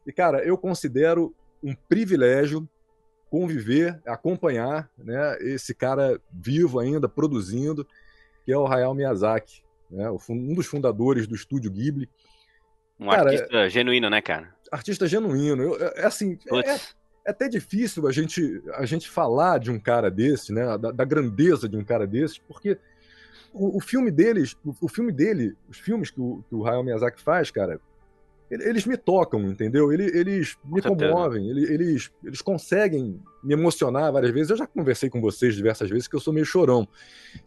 [0.06, 2.68] E, cara, eu considero um privilégio
[3.30, 7.84] conviver, acompanhar né, esse cara vivo ainda, produzindo,
[8.46, 12.08] que é o Hayao Miyazaki, né, um dos fundadores do estúdio Ghibli.
[13.00, 14.54] Um cara, artista é, genuíno, né, cara?
[14.72, 15.64] Artista genuíno.
[15.64, 16.80] Eu, é, é assim, é, é,
[17.26, 21.68] até difícil a gente, a gente falar de um cara desse, né, da, da grandeza
[21.68, 22.78] de um cara desse, porque
[23.54, 26.84] o, o, filme deles, o, o, filme dele, os filmes que o, que o Hayao
[26.84, 27.80] Miyazaki faz, cara,
[28.49, 29.91] eles me tocam, entendeu?
[29.91, 34.51] Eles, eles me comovem, eles, eles, eles conseguem me emocionar várias vezes.
[34.51, 36.88] Eu já conversei com vocês diversas vezes que eu sou meio chorão.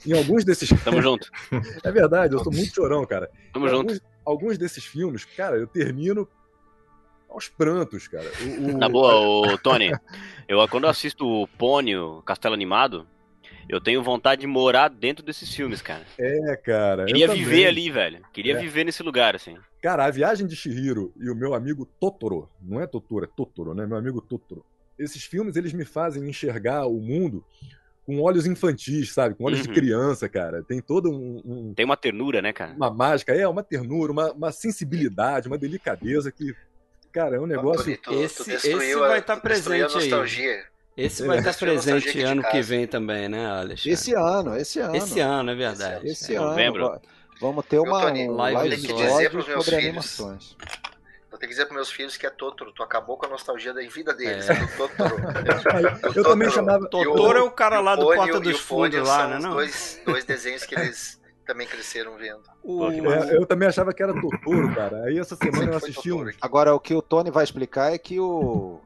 [0.07, 0.69] Em alguns desses.
[0.83, 1.31] Tamo junto.
[1.85, 3.31] é verdade, eu sou muito chorão, cara.
[3.53, 3.93] Tamo junto.
[3.93, 6.29] Alguns, alguns desses filmes, cara, eu termino
[7.29, 8.31] aos prantos, cara.
[8.43, 8.79] O, o...
[8.79, 9.93] Na boa, o Tony,
[10.49, 13.07] eu quando eu assisto o Pônio, Castelo Animado,
[13.69, 16.05] eu tenho vontade de morar dentro desses filmes, cara.
[16.19, 17.05] É, cara.
[17.07, 18.21] Queria viver ali, velho.
[18.33, 18.61] Queria é.
[18.61, 19.57] viver nesse lugar, assim.
[19.83, 23.75] Cara, a viagem de Shihiro e o meu amigo Totoro, não é Totoro, é Totoro,
[23.75, 23.87] né?
[23.87, 24.65] Meu amigo Totoro.
[24.99, 27.45] Esses filmes, eles me fazem enxergar o mundo
[28.07, 29.35] com olhos infantis, sabe?
[29.35, 29.67] Com olhos uhum.
[29.67, 30.63] de criança, cara.
[30.63, 32.73] Tem todo um, um, Tem uma ternura, né, cara?
[32.73, 36.55] Uma mágica, é, uma ternura, uma, uma sensibilidade, uma delicadeza que.
[37.13, 37.97] Cara, é um negócio.
[37.97, 40.11] Tu, tu, esse, esse vai estar tá presente aí.
[40.97, 43.91] Esse vai estar presente ano que vem também, né, Alexandre?
[43.91, 44.97] Esse ano, esse ano.
[44.97, 46.09] Esse ano, é verdade.
[46.09, 46.39] Esse, é.
[46.39, 46.47] ano.
[46.49, 47.01] Novembro.
[47.39, 49.85] Vamos ter uma um live tem que dizer para os meus filhos.
[49.85, 50.57] Animações.
[51.31, 52.73] Vou ter que dizer para meus filhos que é Totoro.
[52.73, 54.49] Tu acabou com a nostalgia da vida deles.
[54.49, 54.55] É.
[54.55, 55.17] é Totoro.
[55.85, 56.89] eu Totoro, também chamava.
[56.89, 59.39] Totoro é o cara lá do Porta dos Fundos lá, né?
[59.39, 59.51] Não?
[59.51, 62.41] Dois, dois desenhos que eles também cresceram vendo.
[62.63, 62.91] O...
[62.91, 65.05] É, eu também achava que era Totoro, cara.
[65.05, 66.31] Aí essa semana eu assisti um.
[66.41, 68.81] Agora, o que o Tony vai explicar é que o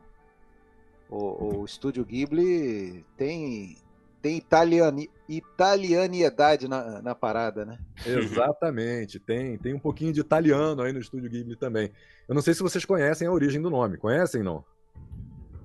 [1.11, 3.77] o, o estúdio Ghibli tem
[4.23, 7.79] tem italiani, italianidade na, na parada, né?
[8.05, 11.91] Exatamente, tem, tem um pouquinho de italiano aí no estúdio Ghibli também.
[12.29, 13.97] Eu não sei se vocês conhecem a origem do nome.
[13.97, 14.63] Conhecem, não?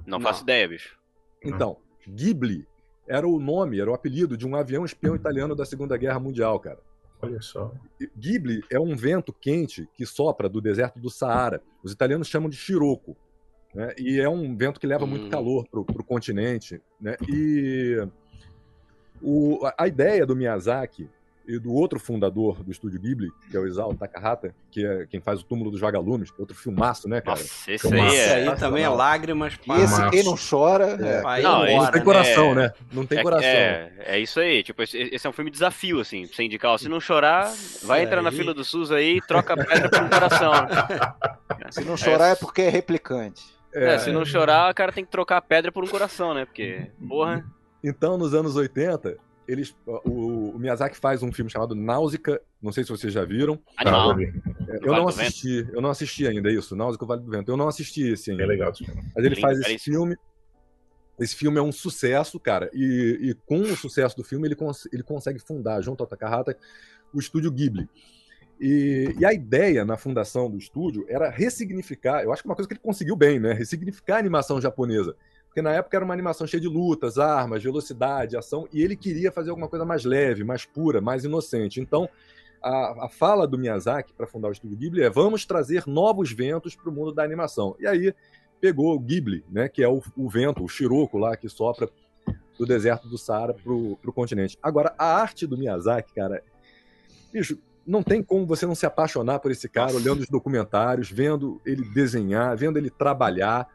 [0.06, 0.22] Não, não.
[0.22, 0.98] faço ideia, bicho.
[1.44, 1.78] Então,
[2.08, 2.66] Ghibli
[3.08, 6.58] era o nome, era o apelido de um avião espião italiano da Segunda Guerra Mundial,
[6.60, 6.80] cara.
[7.22, 7.74] Olha só.
[8.18, 11.62] Ghibli é um vento quente que sopra do deserto do Saara.
[11.84, 13.18] Os italianos chamam de Shiroko.
[13.76, 13.94] Né?
[13.98, 15.30] E é um vento que leva muito hum.
[15.30, 16.82] calor para o continente.
[17.00, 17.18] Né?
[17.28, 18.08] E
[19.22, 21.10] o, a ideia do Miyazaki
[21.48, 25.22] e do outro fundador do estúdio Ghibli, que é o Isao Takahata, que é quem
[25.22, 27.38] faz o Túmulo dos Vagalumes, outro filmaço, né, cara?
[27.38, 28.08] Nossa, esse aí, é...
[28.08, 31.22] esse aí também é lágrimas para Esse quem não chora, é.
[31.42, 32.56] não, não, não tem coração, é...
[32.56, 32.74] né?
[32.92, 33.48] Não tem coração.
[33.48, 36.44] É, é, isso aí, tipo, esse, esse, é um filme de desafio, assim, pra você
[36.44, 37.54] indicar, se não chorar,
[37.84, 40.52] vai entrar na fila do SUS aí e troca a pedra por um coração.
[41.72, 43.55] Se não chorar é porque é replicante.
[43.76, 46.46] É, se não chorar, o cara tem que trocar a pedra por um coração, né?
[46.46, 47.46] Porque, porra...
[47.84, 49.18] Então, nos anos 80,
[49.48, 53.60] eles, o, o, Miyazaki faz um filme chamado Náusica, não sei se vocês já viram.
[53.78, 54.12] Animal.
[54.12, 57.52] Ah, eu não assisti, eu não assisti ainda isso, Náusica, o Vale do Vento.
[57.52, 58.44] Eu não assisti esse ainda.
[58.44, 58.72] É legal.
[59.16, 60.16] Mas ele faz esse filme.
[61.20, 64.86] Esse filme é um sucesso, cara, e, e com o sucesso do filme ele, cons
[64.92, 66.58] ele consegue fundar, junto ao Takahata,
[67.14, 67.88] o estúdio Ghibli.
[68.60, 72.56] E, e, a ideia na fundação do estúdio era ressignificar, eu acho que é uma
[72.56, 73.52] coisa que ele conseguiu bem, né?
[73.54, 75.16] Ressignificar a animação japonesa.
[75.48, 79.32] Porque na época era uma animação cheia de lutas, armas, velocidade, ação, e ele queria
[79.32, 81.80] fazer alguma coisa mais leve, mais pura, mais inocente.
[81.82, 82.10] Então,
[82.62, 86.76] a, a fala do Miyazaki para fundar o estúdio Ghibli é: vamos trazer novos ventos
[86.76, 87.76] para o mundo da animação.
[87.80, 88.14] E aí
[88.60, 91.90] pegou o Ghibli, né, que é o, o vento, o Shiroko lá que sopra
[92.58, 94.58] do deserto do Saara para o continente.
[94.64, 96.42] Agora, a arte do Miyazaki, cara,
[97.32, 101.62] bicho, não tem como você não se apaixonar por esse cara, olhando os documentários, vendo
[101.66, 103.68] ele desenhar, vendo ele trabalhar.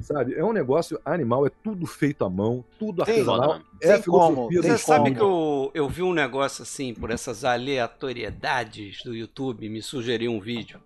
[0.00, 0.34] Sabe?
[0.34, 3.60] É um negócio animal, é tudo feito à mão, tudo artesanal.
[3.80, 7.44] Tem, é a filosofia Você sabe que eu, eu vi um negócio assim, por essas
[7.44, 10.80] aleatoriedades do YouTube, me sugeriu um vídeo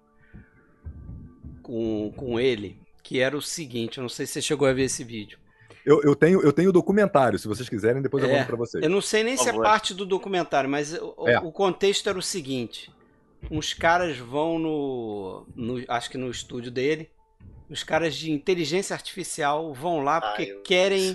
[1.62, 4.85] com, com ele, que era o seguinte, eu não sei se você chegou a ver
[4.85, 5.39] esse vídeo.
[5.85, 8.82] Eu, eu, tenho, eu tenho documentário, se vocês quiserem, depois eu é, mando para vocês.
[8.82, 11.39] Eu não sei nem se é parte do documentário, mas o, é.
[11.39, 12.91] o, contexto era o seguinte:
[13.51, 17.11] uns caras vão no, no, acho que no estúdio dele,
[17.68, 21.14] os caras de inteligência artificial vão lá porque ah, querem.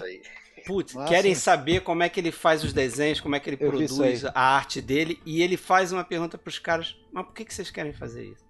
[0.67, 3.57] Putz, ah, querem saber como é que ele faz os desenhos, como é que ele
[3.59, 5.19] eu produz a arte dele.
[5.25, 8.25] E ele faz uma pergunta para os caras: Mas por que, que vocês querem fazer
[8.25, 8.48] isso?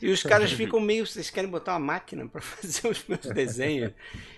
[0.00, 1.06] E os caras ficam meio.
[1.06, 3.92] Vocês querem botar uma máquina para fazer os meus desenhos?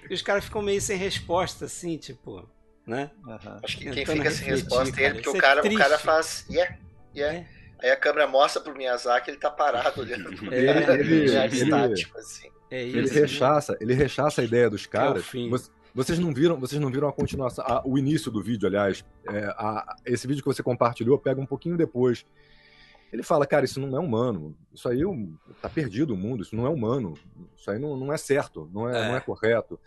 [0.09, 2.49] e os caras ficam meio sem resposta, assim, tipo.
[2.87, 3.11] Né?
[3.25, 3.61] Uhum.
[3.63, 6.45] Acho que quem fica sem resposta é ele, porque o cara, é o cara faz.
[6.51, 6.77] Yeah,
[7.15, 7.39] yeah.
[7.39, 7.47] É.
[7.83, 10.29] Aí a câmera mostra pro Miyazaki, ele tá parado olhando.
[10.53, 12.51] É, ele, ele, ele, estático, assim.
[12.71, 15.25] É isso, ele rechaça, ele rechaça a ideia dos caras.
[15.95, 19.05] Vocês não viram, vocês não viram a continuação, a, o início do vídeo, aliás.
[19.29, 22.25] É, a, esse vídeo que você compartilhou pega um pouquinho depois.
[23.13, 24.57] Ele fala, cara, isso não é humano.
[24.73, 25.01] Isso aí
[25.61, 27.15] tá perdido o mundo, isso não é humano.
[27.57, 29.09] Isso aí não, não é certo, não é, é.
[29.09, 29.79] não é correto.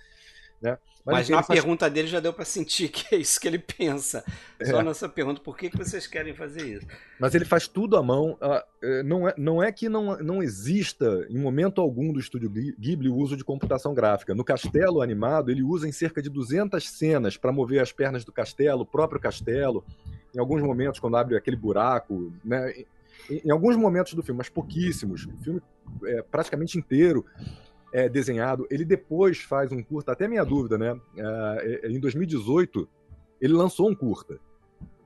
[0.61, 0.77] Né?
[1.05, 1.59] Mas, Mas na faz...
[1.59, 4.23] pergunta dele já deu para sentir que é isso que ele pensa.
[4.57, 4.65] É.
[4.65, 6.87] Só nessa pergunta, por que, que vocês querem fazer isso?
[7.19, 8.37] Mas ele faz tudo à mão.
[8.41, 13.09] Uh, não, é, não é que não, não exista, em momento algum do estúdio Ghibli,
[13.09, 14.33] o uso de computação gráfica.
[14.33, 18.31] No castelo animado, ele usa em cerca de 200 cenas para mover as pernas do
[18.31, 19.83] castelo, o próprio castelo.
[20.33, 22.85] Em alguns momentos, quando abre aquele buraco, né?
[23.29, 25.25] Em, alguns momentos do filme, mas pouquíssimos.
[25.25, 25.61] O filme
[26.05, 27.25] é praticamente inteiro
[27.93, 28.67] é, desenhado.
[28.69, 30.99] Ele depois faz um curta, até minha dúvida, né?
[31.17, 32.87] É, é em 2018,
[33.39, 34.39] ele lançou um curta.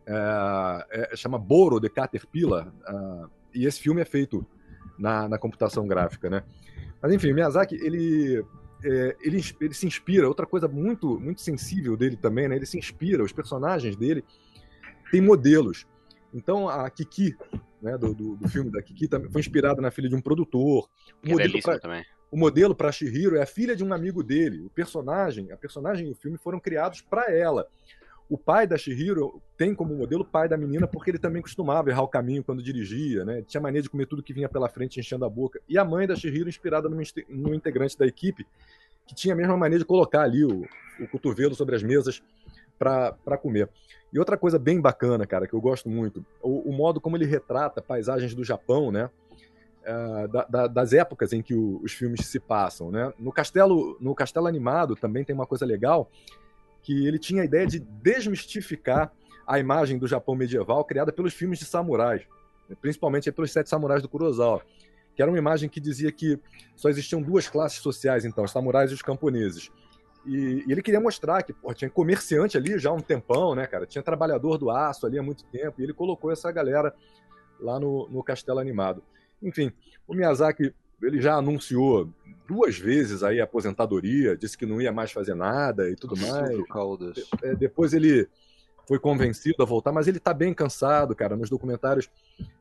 [0.05, 2.68] É, é, chama Boro de Caterpillar.
[2.68, 4.45] Uh, e esse filme é feito
[4.97, 6.43] na, na, computação gráfica, né?
[7.01, 8.43] Mas enfim, Miyazaki, ele,
[8.84, 10.28] é, ele, ele se inspira.
[10.28, 12.55] Outra coisa muito, muito sensível dele também, né?
[12.55, 14.24] Ele se inspira, os personagens dele
[15.11, 15.86] têm modelos.
[16.34, 17.36] Então a Kiki,
[17.82, 20.90] né, do, do, do filme da Kiki, foi inspirada na filha de um produtor.
[21.24, 22.06] O modelo pra, também.
[22.30, 24.62] O modelo para Shihiro é a filha de um amigo dele.
[24.62, 27.68] O personagem, a personagem e o filme foram criados para ela.
[28.30, 31.90] O pai da Shihiro tem como modelo o pai da menina porque ele também costumava
[31.90, 33.42] errar o caminho quando dirigia, né?
[33.48, 35.62] Tinha mania de comer tudo que vinha pela frente enchendo a boca.
[35.70, 38.46] E a mãe da Shihiro inspirada no integrante da equipe
[39.08, 40.68] que tinha a mesma mania de colocar ali o,
[41.00, 42.22] o cotovelo sobre as mesas
[42.78, 43.70] para comer.
[44.12, 47.26] E outra coisa bem bacana, cara, que eu gosto muito, o, o modo como ele
[47.26, 49.10] retrata paisagens do Japão, né?
[49.84, 53.14] Uh, da, da, das épocas em que o, os filmes se passam, né?
[53.18, 56.10] No castelo, no castelo animado também tem uma coisa legal
[56.84, 59.12] que ele tinha a ideia de desmistificar
[59.46, 62.24] a imagem do Japão medieval criada pelos filmes de samurais,
[62.82, 64.62] principalmente pelos Sete Samurais do Kurosawa,
[65.16, 66.38] que era uma imagem que dizia que
[66.76, 69.72] só existiam duas classes sociais, então, os samurais e os camponeses.
[70.28, 73.66] E, e, ele queria mostrar que pô, tinha comerciante ali já há um tempão, né,
[73.66, 73.86] cara?
[73.86, 75.80] Tinha trabalhador do aço ali há muito tempo.
[75.80, 76.94] E ele colocou essa galera
[77.60, 79.04] lá no, no Castelo Animado.
[79.42, 79.72] Enfim,
[80.08, 82.10] o Miyazaki ele já anunciou
[82.48, 86.58] duas vezes aí a aposentadoria, disse que não ia mais fazer nada e tudo mais.
[87.44, 88.28] É, depois ele
[88.88, 91.36] foi convencido a voltar, mas ele está bem cansado, cara.
[91.36, 92.10] Nos documentários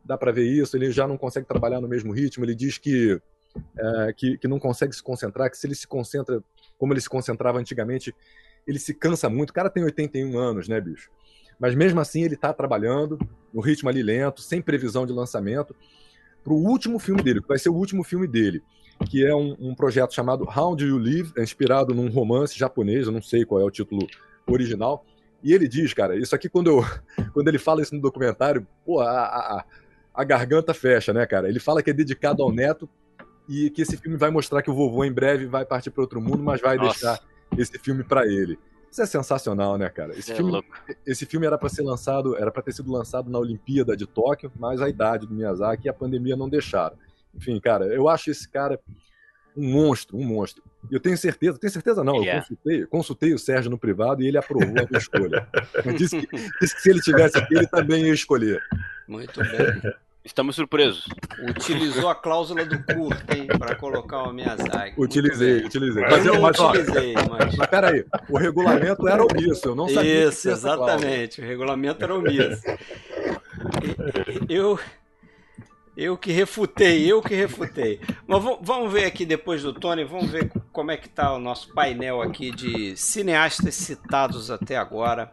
[0.04, 0.76] dá para ver isso.
[0.76, 2.44] Ele já não consegue trabalhar no mesmo ritmo.
[2.44, 3.20] Ele diz que,
[3.78, 6.42] é, que, que não consegue se concentrar, que se ele se concentra
[6.78, 8.14] como ele se concentrava antigamente,
[8.66, 9.50] ele se cansa muito.
[9.50, 11.10] O cara tem 81 anos, né, bicho?
[11.58, 13.18] Mas mesmo assim ele está trabalhando
[13.52, 15.74] no ritmo ali lento, sem previsão de lançamento,
[16.44, 18.62] para o último filme dele, que vai ser o último filme dele,
[19.08, 23.06] que é um, um projeto chamado How Do You Live, é inspirado num romance japonês,
[23.06, 24.06] eu não sei qual é o título
[24.46, 25.04] original.
[25.42, 26.84] E ele diz, cara, isso aqui quando, eu,
[27.32, 29.64] quando ele fala isso no documentário, pô, a, a,
[30.14, 31.48] a garganta fecha, né, cara?
[31.48, 32.88] Ele fala que é dedicado ao neto
[33.48, 36.20] e que esse filme vai mostrar que o vovô em breve vai partir para outro
[36.20, 36.92] mundo, mas vai Nossa.
[36.92, 37.20] deixar
[37.56, 38.58] esse filme para ele.
[38.90, 40.16] Isso é sensacional, né, cara?
[40.18, 40.64] Esse, é filme,
[41.06, 44.50] esse filme era para ser lançado, era para ter sido lançado na Olimpíada de Tóquio,
[44.58, 46.96] mas a idade do Miyazaki e a pandemia não deixaram.
[47.34, 48.80] Enfim, cara, eu acho esse cara
[49.56, 50.62] um monstro, um monstro.
[50.90, 54.38] Eu tenho certeza, tenho certeza não, eu consultei, consultei o Sérgio no privado e ele
[54.38, 55.48] aprovou a minha escolha.
[55.96, 58.62] Disse que, disse que se ele tivesse aqui, ele também ia escolher.
[59.08, 59.92] Muito bem.
[60.26, 61.06] Estamos surpresos.
[61.48, 65.00] Utilizou a cláusula do curto, hein, para colocar o Miyazaki.
[65.00, 66.02] Utilizei, utilizei.
[66.02, 67.54] Mas, eu não mas, utilizei, mas...
[67.54, 70.24] mas peraí, o regulamento era omisso, eu não sabia.
[70.24, 72.60] Isso, exatamente, o regulamento era omisso.
[74.48, 74.80] Eu,
[75.96, 78.00] eu que refutei, eu que refutei.
[78.26, 81.72] Mas vamos ver aqui depois do Tony, vamos ver como é que tá o nosso
[81.72, 85.32] painel aqui de cineastas citados até agora.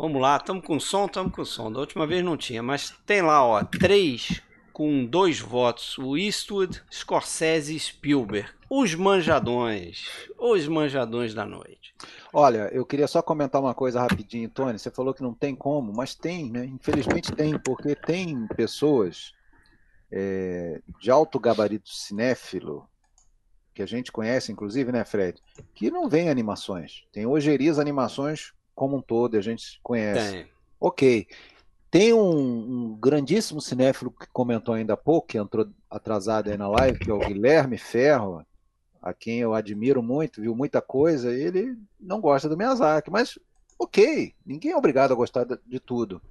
[0.00, 1.70] Vamos lá, estamos com som, estamos com som.
[1.70, 4.40] Da última vez não tinha, mas tem lá, ó, três
[4.72, 8.48] com dois votos: o Eastwood, Scorsese e Spielberg.
[8.70, 10.06] Os manjadões,
[10.38, 11.94] os manjadões da noite.
[12.32, 14.78] Olha, eu queria só comentar uma coisa rapidinho, Tony.
[14.78, 16.64] Você falou que não tem como, mas tem, né?
[16.64, 19.34] Infelizmente tem, porque tem pessoas
[20.10, 22.88] é, de alto gabarito cinéfilo,
[23.74, 25.38] que a gente conhece, inclusive, né, Fred,
[25.74, 27.04] que não vem animações.
[27.12, 30.32] Tem ojerias animações como um todo, a gente conhece.
[30.32, 30.46] Tem.
[30.80, 31.26] Ok.
[31.90, 36.66] Tem um, um, grandíssimo cinéfilo que comentou ainda há pouco, que entrou atrasado aí na
[36.66, 38.42] live, que é o Guilherme Ferro,
[39.02, 43.38] a quem eu admiro muito, viu muita coisa, ele não gosta do Miyazaki, mas
[43.78, 46.22] ok, ninguém é obrigado a gostar de, de tudo.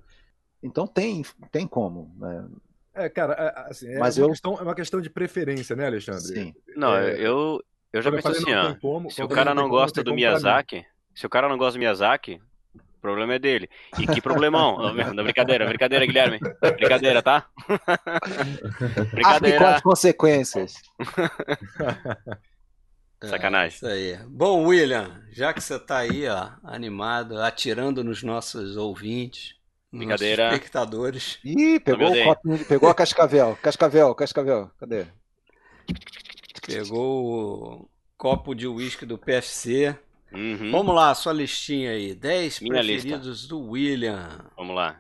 [0.64, 2.12] Então tem, tem como.
[2.18, 2.48] Né?
[2.96, 4.30] É, cara, é, assim, é, mas uma eu...
[4.30, 6.24] questão, é uma questão de preferência, né, Alexandre?
[6.24, 6.56] Sim.
[6.76, 10.16] Não, é, eu, eu já penso assim, ó, como, se o cara não gosta do
[10.16, 10.84] Miyazaki,
[11.20, 12.40] se o cara não gosta do Miyazaki,
[12.74, 13.70] o problema é dele.
[14.00, 14.78] E que problemão.
[15.14, 16.40] não, brincadeira, brincadeira, Guilherme.
[16.78, 17.46] Brincadeira, tá?
[19.12, 19.58] brincadeira.
[19.58, 20.76] com as consequências.
[23.22, 23.66] Sacanagem.
[23.66, 24.18] É, isso aí.
[24.30, 29.56] Bom, William, já que você está aí, ó, animado, atirando nos nossos ouvintes,
[29.92, 30.44] Brincadeira.
[30.44, 31.38] Nossos espectadores.
[31.44, 33.58] Ih, pegou, o copo, pegou a Cascavel.
[33.62, 35.06] Cascavel, Cascavel, cadê?
[36.66, 40.00] Pegou o copo de uísque do PFC.
[40.32, 40.72] Uhum.
[40.72, 42.14] Vamos lá, sua listinha aí.
[42.14, 43.48] 10 preferidos lista.
[43.48, 44.46] do William.
[44.56, 45.00] Vamos lá.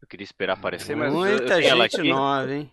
[0.00, 1.12] Eu queria esperar aparecer, mas.
[1.12, 2.70] Muita gente nova, hein?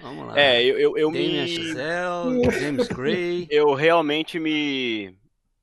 [0.00, 0.40] Vamos lá.
[0.40, 1.48] É, eu, eu, eu Damien me.
[1.48, 3.46] Chazelle, James Gray.
[3.50, 5.14] Eu realmente me.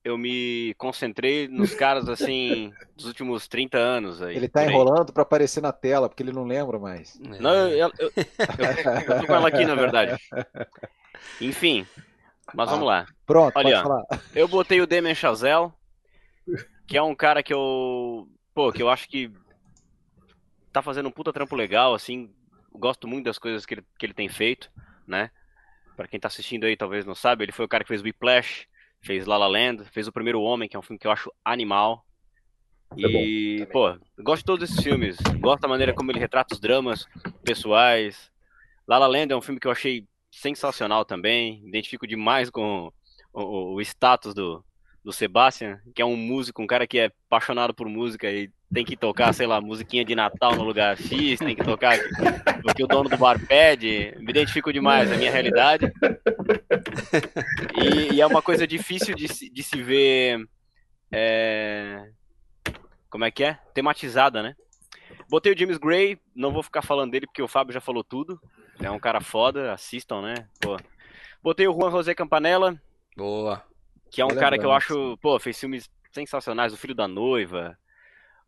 [0.03, 4.35] Eu me concentrei nos caras assim dos últimos 30 anos aí.
[4.35, 7.19] Ele tá enrolando para aparecer na tela, porque ele não lembra mais.
[7.19, 7.39] É.
[7.39, 10.15] Não, eu, eu, eu, eu, tô com ela aqui, na verdade.
[11.41, 11.87] Enfim,
[12.53, 13.05] mas ah, vamos lá.
[13.25, 13.83] Pronto, Olha.
[14.35, 15.71] Eu botei o Damien Chazelle,
[16.87, 18.27] que é um cara que eu.
[18.53, 19.31] Pô, que eu acho que
[20.71, 22.33] tá fazendo um puta trampo legal, assim.
[22.71, 24.69] Gosto muito das coisas que ele, que ele tem feito,
[25.07, 25.31] né?
[25.95, 28.67] Pra quem tá assistindo aí, talvez não sabe, ele foi o cara que fez Whiplash,
[29.01, 31.31] fez La La Land, fez O Primeiro Homem, que é um filme que eu acho
[31.43, 32.05] animal.
[32.97, 35.17] É e, pô, gosto de todos esses filmes.
[35.39, 37.05] Gosto da maneira como ele retrata os dramas
[37.43, 38.31] pessoais.
[38.87, 41.61] La La Land é um filme que eu achei sensacional também.
[41.67, 42.91] Identifico demais com
[43.33, 44.63] o, o status do,
[45.03, 48.83] do Sebastian, que é um músico, um cara que é apaixonado por música e tem
[48.83, 52.83] que tocar, sei lá, musiquinha de Natal no lugar X, tem que tocar o que
[52.83, 54.13] o dono do bar pede.
[54.17, 55.91] Me identifico demais, é a minha realidade.
[57.77, 60.45] E, e, é uma coisa difícil de, de se ver.
[61.11, 62.09] É...
[63.09, 63.59] Como é que é?
[63.73, 64.55] Tematizada, né?
[65.29, 68.39] Botei o James Gray, não vou ficar falando dele porque o Fábio já falou tudo.
[68.79, 70.47] É um cara foda, assistam, né?
[70.59, 70.77] Pô.
[71.41, 72.79] Botei o Juan José Campanella.
[73.15, 73.63] Boa.
[74.11, 77.77] Que é um cara que eu acho, pô, fez filmes sensacionais, O Filho da Noiva,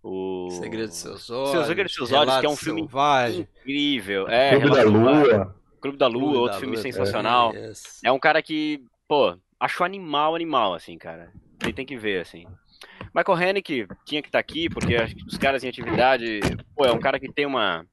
[0.02, 3.48] o Segredo dos Seus Olhos, Segredo dos Seus Olhos, que é um filme selvagem.
[3.60, 4.28] incrível.
[4.28, 5.56] É, Clube da Lua.
[5.82, 7.54] Clube da Lua, Clube outro da filme Lua, sensacional.
[7.54, 7.72] É,
[8.06, 11.32] é um cara que, pô, acho animal, animal, assim, cara.
[11.62, 12.46] Ele tem que ver, assim.
[13.14, 14.96] Michael Haneke tinha que estar tá aqui, porque
[15.28, 16.40] os caras em atividade,
[16.76, 17.86] pô, é um cara que tem uma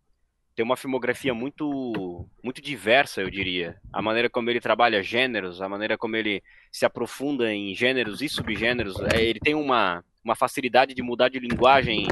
[0.54, 3.76] tem uma filmografia muito muito diversa, eu diria.
[3.92, 8.28] A maneira como ele trabalha gêneros, a maneira como ele se aprofunda em gêneros e
[8.28, 12.06] subgêneros, é, ele tem uma, uma facilidade de mudar de linguagem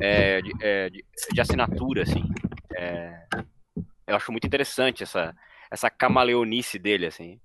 [0.00, 2.24] é, de, é, de, de, assinatura, assim.
[2.76, 3.26] É,
[4.06, 5.34] eu acho muito interessante essa
[5.70, 7.40] essa camaleonice dele, assim.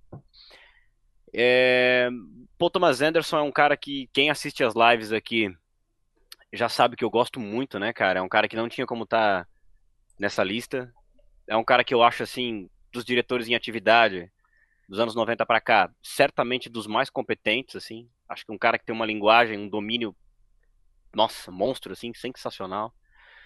[1.34, 2.10] É,
[2.58, 5.52] Paul Thomas Anderson é um cara que quem assiste as lives aqui
[6.52, 8.20] já sabe que eu gosto muito, né, cara?
[8.20, 9.49] É um cara que não tinha como estar tá
[10.20, 10.94] nessa lista.
[11.48, 14.32] É um cara que eu acho, assim, dos diretores em atividade
[14.88, 18.10] dos anos 90 para cá, certamente dos mais competentes, assim.
[18.28, 20.16] Acho que um cara que tem uma linguagem, um domínio,
[21.14, 22.94] nossa, monstro, assim, sensacional.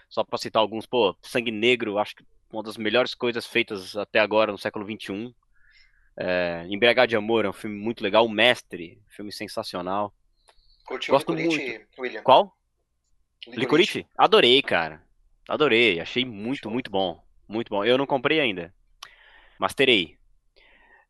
[0.08, 4.20] Só para citar alguns, pô, Sangue Negro, acho que uma das melhores coisas feitas até
[4.20, 5.34] agora no século XXI.
[6.16, 8.24] É, Embriagar de Amor é um filme muito legal.
[8.24, 10.14] O Mestre, filme sensacional.
[10.86, 11.86] Curtiu Gosto Licorice, muito.
[11.98, 12.22] William?
[12.22, 12.56] Qual?
[13.46, 13.60] Licorice.
[13.60, 14.06] Licorice?
[14.16, 15.03] Adorei, cara.
[15.48, 16.00] Adorei.
[16.00, 16.72] Achei muito, Show.
[16.72, 17.22] muito bom.
[17.48, 17.84] Muito bom.
[17.84, 18.74] Eu não comprei ainda.
[19.58, 20.16] Mas terei.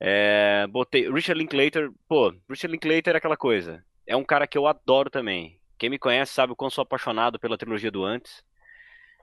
[0.01, 1.11] É, botei.
[1.11, 1.91] Richard Linklater.
[2.09, 3.85] Pô, Richard Linklater é aquela coisa.
[4.07, 5.61] É um cara que eu adoro também.
[5.79, 8.43] Quem me conhece sabe o quão sou apaixonado pela trilogia do Antes.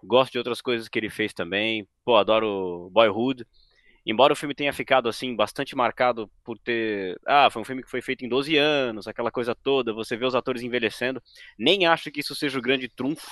[0.04, 1.88] Gosto de outras coisas que ele fez também.
[2.04, 3.46] Pô, adoro Boyhood.
[4.06, 7.90] Embora o filme tenha ficado assim bastante marcado por ter, ah, foi um filme que
[7.90, 11.22] foi feito em 12 anos, aquela coisa toda, você vê os atores envelhecendo,
[11.58, 13.30] nem acho que isso seja o grande trunfo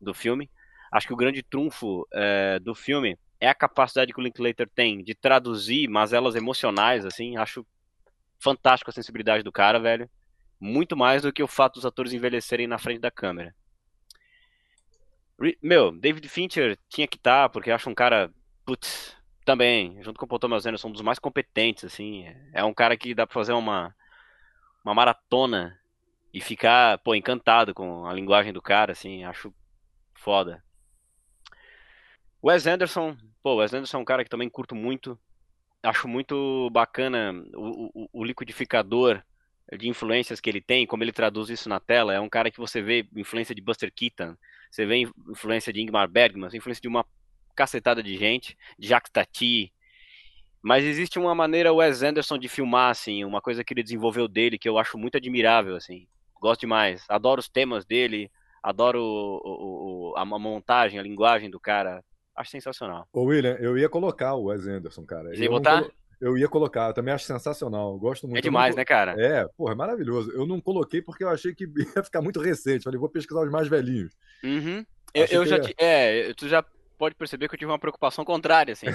[0.00, 0.50] do filme.
[0.92, 5.02] Acho que o grande trunfo é, do filme é a capacidade que o Linklater tem
[5.02, 7.66] de traduzir mazelas emocionais, assim, acho
[8.38, 10.08] fantástico a sensibilidade do cara, velho.
[10.60, 13.54] Muito mais do que o fato dos atores envelhecerem na frente da câmera.
[15.60, 18.30] Meu, David Fincher tinha que estar, tá, porque acho um cara,
[18.64, 22.26] putz, também, junto com o Paul Thomas Anderson, um dos mais competentes, assim.
[22.52, 23.94] É um cara que dá pra fazer uma,
[24.84, 25.76] uma maratona
[26.32, 29.52] e ficar, pô, encantado com a linguagem do cara, assim, acho
[30.14, 30.62] foda.
[32.44, 35.18] Wes Anderson, pô, Wes Anderson é um cara que também curto muito.
[35.82, 39.22] Acho muito bacana o, o, o liquidificador
[39.78, 42.14] de influências que ele tem, como ele traduz isso na tela.
[42.14, 44.36] É um cara que você vê influência de Buster Keaton,
[44.70, 47.04] você vê influência de Ingmar Bergman, influência de uma
[47.54, 49.72] cacetada de gente, de Jacques Tati.
[50.62, 54.58] Mas existe uma maneira Wes Anderson de filmar, assim, uma coisa que ele desenvolveu dele
[54.58, 56.06] que eu acho muito admirável, assim.
[56.40, 57.04] Gosto demais.
[57.08, 58.30] Adoro os temas dele,
[58.62, 62.02] adoro o, o, a montagem, a linguagem do cara.
[62.34, 63.06] Acho sensacional.
[63.12, 65.34] Ô, William, eu ia colocar o Wes Anderson, cara.
[65.34, 65.82] Você ia botar?
[65.82, 65.92] Colo...
[66.20, 67.98] Eu ia colocar, eu também acho sensacional.
[67.98, 68.38] Gosto muito.
[68.38, 68.80] É demais, não...
[68.80, 69.20] né, cara?
[69.20, 70.30] É, porra, é maravilhoso.
[70.30, 71.64] Eu não coloquei porque eu achei que
[71.96, 72.84] ia ficar muito recente.
[72.84, 74.14] Falei, vou pesquisar os mais velhinhos.
[74.44, 74.86] Uhum.
[75.12, 75.58] Eu, eu já.
[75.58, 75.74] Ia...
[75.76, 76.64] É, tu já
[76.96, 78.86] pode perceber que eu tive uma preocupação contrária, assim.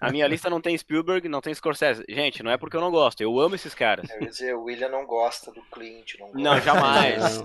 [0.00, 2.04] A minha lista não tem Spielberg, não tem Scorsese.
[2.08, 4.10] Gente, não é porque eu não gosto, eu amo esses caras.
[4.10, 7.40] Eu ia dizer, o William não gosta do Clint, não, não jamais.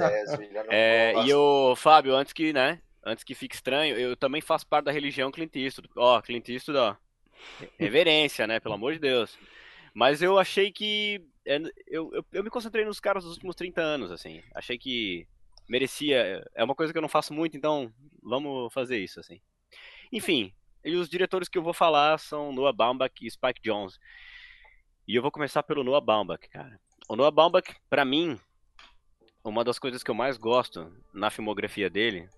[0.69, 4.85] é, e o Fábio, antes que, né, antes que fique estranho, eu também faço parte
[4.85, 5.89] da religião Clint Eastwood.
[5.95, 6.95] Ó, Clint Eastwood, ó,
[7.77, 9.37] reverência, né, pelo amor de Deus.
[9.93, 13.81] Mas eu achei que, é, eu, eu, eu me concentrei nos caras dos últimos 30
[13.81, 14.41] anos, assim.
[14.53, 15.27] Achei que
[15.67, 17.91] merecia, é uma coisa que eu não faço muito, então
[18.21, 19.41] vamos fazer isso, assim.
[20.11, 23.99] Enfim, e os diretores que eu vou falar são Noah Baumbach e Spike Jones.
[25.07, 26.79] E eu vou começar pelo Noah Baumbach, cara.
[27.07, 28.39] O Noah Baumbach, para mim,
[29.43, 32.29] uma das coisas que eu mais gosto na filmografia dele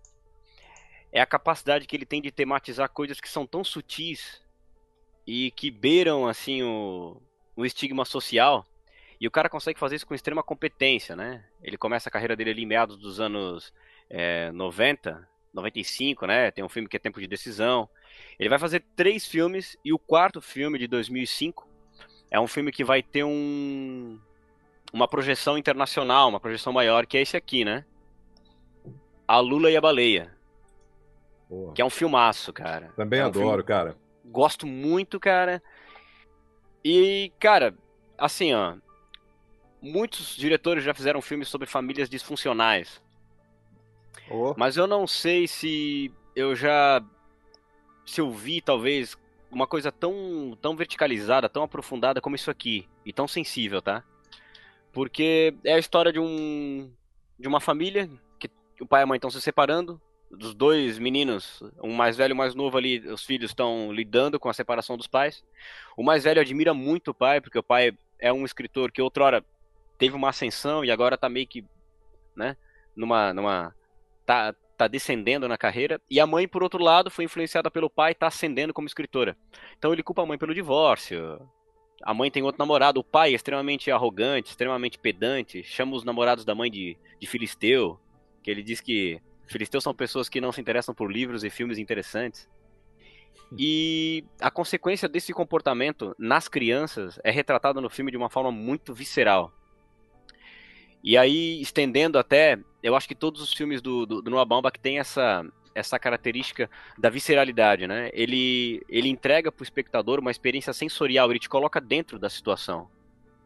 [1.12, 4.42] é a capacidade que ele tem de tematizar coisas que são tão sutis
[5.28, 7.22] e que beiram assim o,
[7.56, 8.66] o estigma social.
[9.20, 11.46] E o cara consegue fazer isso com extrema competência, né?
[11.62, 13.72] Ele começa a carreira dele ali em meados dos anos
[14.10, 16.50] é, 90, 95, né?
[16.50, 17.88] Tem um filme que é Tempo de Decisão.
[18.40, 21.70] Ele vai fazer três filmes e o quarto filme de 2005
[22.32, 24.20] é um filme que vai ter um
[24.94, 27.86] uma projeção internacional, uma projeção maior, que é esse aqui, né?
[29.28, 30.36] A Lula e a Baleia.
[31.52, 31.74] Boa.
[31.74, 32.94] Que é um filmaço, cara.
[32.96, 33.64] Também é um adoro, filme...
[33.64, 33.98] cara.
[34.24, 35.62] Gosto muito, cara.
[36.82, 37.76] E, cara,
[38.18, 38.78] assim, ó.
[39.82, 43.02] Muitos diretores já fizeram filmes sobre famílias disfuncionais.
[44.30, 44.54] Oh.
[44.56, 47.04] Mas eu não sei se eu já.
[48.06, 49.18] Se eu vi, talvez,
[49.52, 52.88] uma coisa tão, tão verticalizada, tão aprofundada como isso aqui.
[53.06, 54.06] E tão sensível, tá?
[54.94, 56.90] Porque é a história de um.
[57.38, 58.50] de uma família que
[58.80, 60.00] o pai e a mãe estão se separando.
[60.32, 64.48] Dos dois meninos, um mais velho e mais novo ali, os filhos estão lidando com
[64.50, 65.44] a separação dos pais.
[65.98, 69.44] O mais velho admira muito o pai, porque o pai é um escritor que outrora
[69.98, 71.66] teve uma ascensão e agora tá meio que,
[72.36, 72.56] né,
[72.96, 73.76] numa, numa
[74.26, 78.12] tá, tá descendendo na carreira, e a mãe, por outro lado, foi influenciada pelo pai
[78.14, 79.38] e tá ascendendo como escritora.
[79.78, 81.40] Então ele culpa a mãe pelo divórcio.
[82.04, 86.44] A mãe tem outro namorado, o pai é extremamente arrogante, extremamente pedante, chama os namorados
[86.44, 88.00] da mãe de, de filisteu,
[88.42, 89.22] que ele diz que
[89.52, 92.48] filisteus são pessoas que não se interessam por livros e filmes interessantes.
[93.58, 98.94] E a consequência desse comportamento nas crianças é retratada no filme de uma forma muito
[98.94, 99.52] visceral.
[101.04, 104.80] E aí, estendendo até, eu acho que todos os filmes do, do, do Noah Baumbach
[104.80, 105.44] têm essa,
[105.74, 108.10] essa característica da visceralidade, né?
[108.14, 112.90] Ele, ele entrega para o espectador uma experiência sensorial, ele te coloca dentro da situação,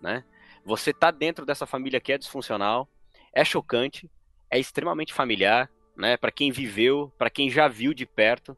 [0.01, 0.23] né?
[0.65, 2.89] Você tá dentro dessa família que é disfuncional,
[3.33, 4.09] é chocante,
[4.49, 6.17] é extremamente familiar, né?
[6.17, 8.57] Para quem viveu, para quem já viu de perto.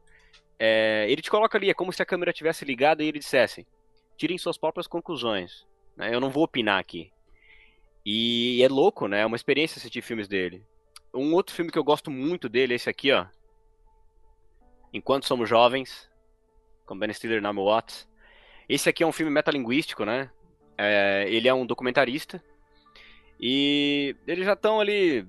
[0.58, 3.66] É, ele te coloca ali, é como se a câmera tivesse ligada e ele dissesse:
[4.16, 5.66] tirem suas próprias conclusões.
[5.96, 6.14] Né?
[6.14, 7.12] Eu não vou opinar aqui.
[8.04, 9.20] E é louco, né?
[9.20, 10.64] É uma experiência assistir filmes dele.
[11.14, 13.26] Um outro filme que eu gosto muito dele é esse aqui, ó.
[14.92, 16.08] Enquanto Somos Jovens,
[16.88, 18.08] com Ben Stiller e Naomi Watts.
[18.68, 20.30] Esse aqui é um filme metalinguístico, né?
[20.76, 22.42] É, ele é um documentarista.
[23.38, 25.26] E eles já estão ali,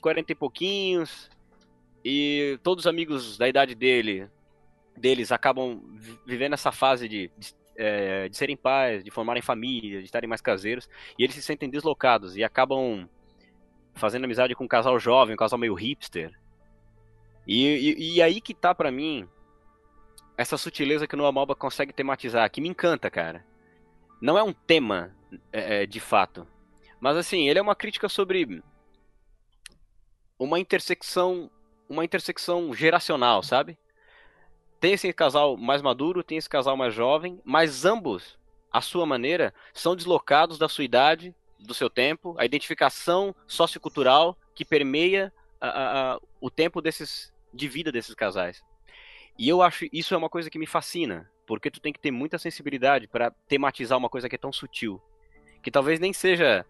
[0.00, 1.30] 40 e pouquinhos.
[2.04, 4.28] E todos os amigos da idade dele,
[4.96, 5.80] deles acabam
[6.26, 10.40] vivendo essa fase de, de, é, de serem pais, de formarem família, de estarem mais
[10.40, 10.88] caseiros.
[11.18, 13.08] E eles se sentem deslocados e acabam
[13.94, 16.32] fazendo amizade com um casal jovem, um casal meio hipster.
[17.46, 19.28] E, e, e aí que tá para mim
[20.36, 23.44] essa sutileza que o Noah Malba consegue tematizar, que me encanta, cara.
[24.20, 25.14] Não é um tema,
[25.52, 26.46] é, é, de fato.
[27.00, 28.62] Mas assim, ele é uma crítica sobre
[30.38, 31.50] uma intersecção,
[31.92, 33.78] uma intersecção geracional, sabe?
[34.80, 38.38] Tem esse casal mais maduro, tem esse casal mais jovem, mas ambos,
[38.72, 44.64] à sua maneira, são deslocados da sua idade, do seu tempo, a identificação sociocultural que
[44.64, 48.64] permeia a, a, o tempo desses de vida desses casais.
[49.38, 52.10] E eu acho isso é uma coisa que me fascina, porque tu tem que ter
[52.10, 55.00] muita sensibilidade para tematizar uma coisa que é tão sutil,
[55.62, 56.66] que talvez nem seja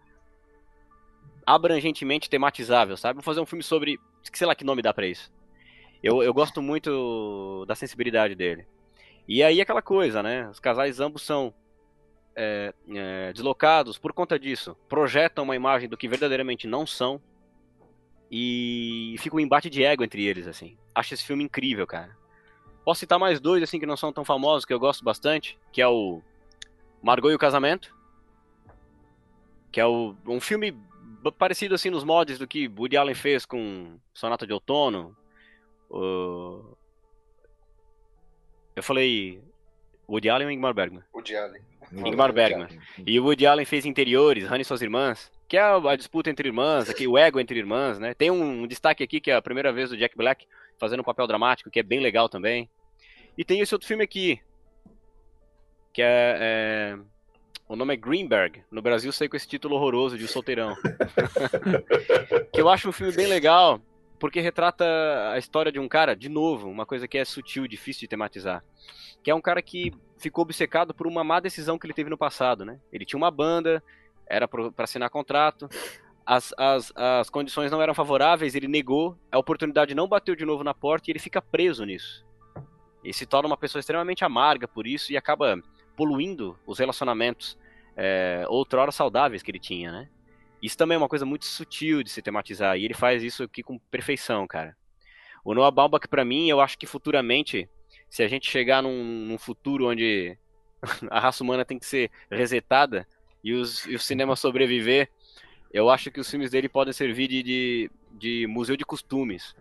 [1.45, 3.15] abrangentemente tematizável, sabe?
[3.15, 3.99] Vou fazer um filme sobre,
[4.33, 5.31] sei lá que nome dá para isso.
[6.01, 8.65] Eu, eu gosto muito da sensibilidade dele.
[9.27, 10.49] E aí aquela coisa, né?
[10.49, 11.53] Os casais ambos são
[12.35, 17.21] é, é, deslocados por conta disso, projetam uma imagem do que verdadeiramente não são
[18.29, 20.77] e fica um embate de ego entre eles, assim.
[20.93, 22.17] Acho esse filme incrível, cara.
[22.83, 25.81] Posso citar mais dois, assim, que não são tão famosos, que eu gosto bastante, que
[25.81, 26.21] é o
[27.01, 27.95] Margot e o Casamento,
[29.71, 30.75] que é o, um filme
[31.31, 35.15] parecido, assim, nos mods do que Woody Allen fez com Sonata de Outono.
[35.89, 36.75] Uh...
[38.75, 39.41] Eu falei
[40.09, 41.03] Woody Allen ou Ingmar Bergman?
[41.13, 41.61] Woody Allen.
[41.91, 42.67] Ingmar Bergman.
[43.05, 46.47] E o Woody Allen fez Interiores, Rani e Suas Irmãs que é a, disputa entre
[46.47, 48.15] irmãs, aqui, o ego entre irmãs, né?
[48.15, 50.47] Tem um, um, destaque aqui que é a primeira vez do Jack Black
[50.79, 52.67] fazendo um papel dramático, que é bem legal também.
[53.37, 54.41] E tem esse outro filme aqui,
[55.93, 56.97] que é, é
[57.73, 58.63] o nome é Greenberg.
[58.69, 60.75] No Brasil sei com esse título horroroso de O Solteirão.
[62.53, 63.81] que eu acho um filme bem legal,
[64.19, 64.85] porque retrata
[65.31, 68.63] a história de um cara, de novo, uma coisa que é sutil, difícil de tematizar.
[69.23, 72.17] Que é um cara que ficou obcecado por uma má decisão que ele teve no
[72.17, 72.79] passado, né?
[72.91, 73.83] Ele tinha uma banda,
[74.27, 75.67] era para assinar contrato.
[76.23, 80.63] As, as, as condições não eram favoráveis, ele negou, a oportunidade não bateu de novo
[80.63, 82.23] na porta e ele fica preso nisso.
[83.03, 85.59] E se torna uma pessoa extremamente amarga por isso e acaba
[85.95, 87.57] poluindo os relacionamentos
[87.95, 90.09] é, outrora saudáveis que ele tinha, né?
[90.61, 93.61] Isso também é uma coisa muito sutil de se tematizar e ele faz isso aqui
[93.61, 94.75] com perfeição, cara.
[95.43, 97.69] O Noah Baumbach, para mim, eu acho que futuramente,
[98.09, 100.37] se a gente chegar num, num futuro onde
[101.11, 103.05] a raça humana tem que ser resetada,
[103.43, 105.09] e, os, e o cinema sobreviver,
[105.71, 109.55] eu acho que os filmes dele podem servir de, de, de museu de costumes.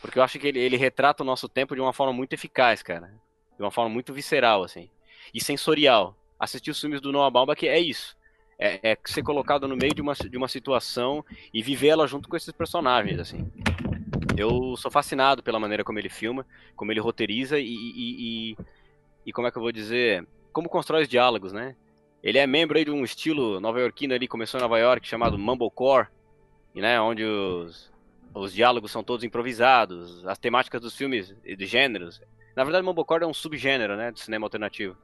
[0.00, 2.82] Porque eu acho que ele, ele retrata o nosso tempo de uma forma muito eficaz,
[2.82, 3.12] cara.
[3.56, 4.88] De uma forma muito visceral, assim.
[5.34, 6.16] E sensorial.
[6.38, 8.16] Assistir os filmes do Noah Baumbach é isso.
[8.58, 12.28] É, é ser colocado no meio de uma, de uma situação e viver ela junto
[12.28, 13.50] com esses personagens, assim.
[14.36, 18.56] Eu sou fascinado pela maneira como ele filma, como ele roteiriza e, e, e,
[19.26, 21.74] e como é que eu vou dizer, como constrói os diálogos, né?
[22.22, 26.08] Ele é membro aí de um estilo nova-iorquino ali, começou em Nova York, chamado Mumblecore,
[26.74, 27.92] né, onde os,
[28.34, 32.20] os diálogos são todos improvisados, as temáticas dos filmes e de gêneros.
[32.56, 34.96] Na verdade, Mumblecore é um subgênero, né, do cinema alternativo.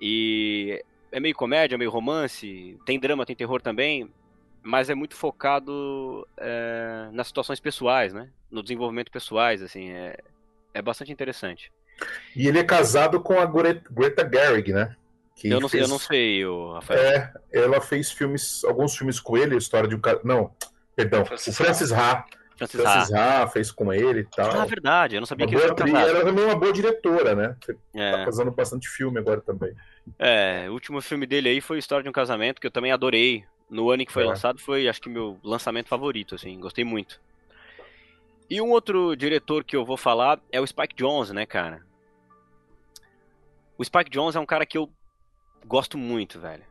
[0.00, 4.10] E é meio comédia, meio romance, tem drama, tem terror também,
[4.62, 10.16] mas é muito focado é, nas situações pessoais, né, no desenvolvimento pessoais, assim, é,
[10.72, 11.70] é bastante interessante.
[12.34, 14.96] E ele é casado com a Greta Gerwig, né?
[15.44, 15.82] eu, não, fez...
[15.82, 17.00] eu não sei, o Rafael.
[17.00, 20.20] É, ela fez filmes, alguns filmes com ele, a história de um cara.
[20.24, 20.54] Não,
[20.94, 22.24] perdão, Francis o Francis Ha.
[22.68, 23.42] Francis, Francis Ha.
[23.42, 24.50] Ha fez com ele e tal.
[24.50, 27.34] Ah, verdade, eu não sabia uma que ele tinha Ela também é uma boa diretora,
[27.34, 27.56] né?
[27.94, 28.12] É.
[28.12, 29.74] Tá fazendo bastante filme agora também.
[30.18, 33.44] É, o último filme dele aí foi História de um Casamento, que eu também adorei.
[33.70, 34.26] No ano em que foi é.
[34.26, 37.18] lançado, foi acho que meu lançamento favorito, assim, gostei muito.
[38.50, 41.80] E um outro diretor que eu vou falar é o Spike Jones, né, cara?
[43.78, 44.90] O Spike Jones é um cara que eu
[45.64, 46.62] gosto muito, velho.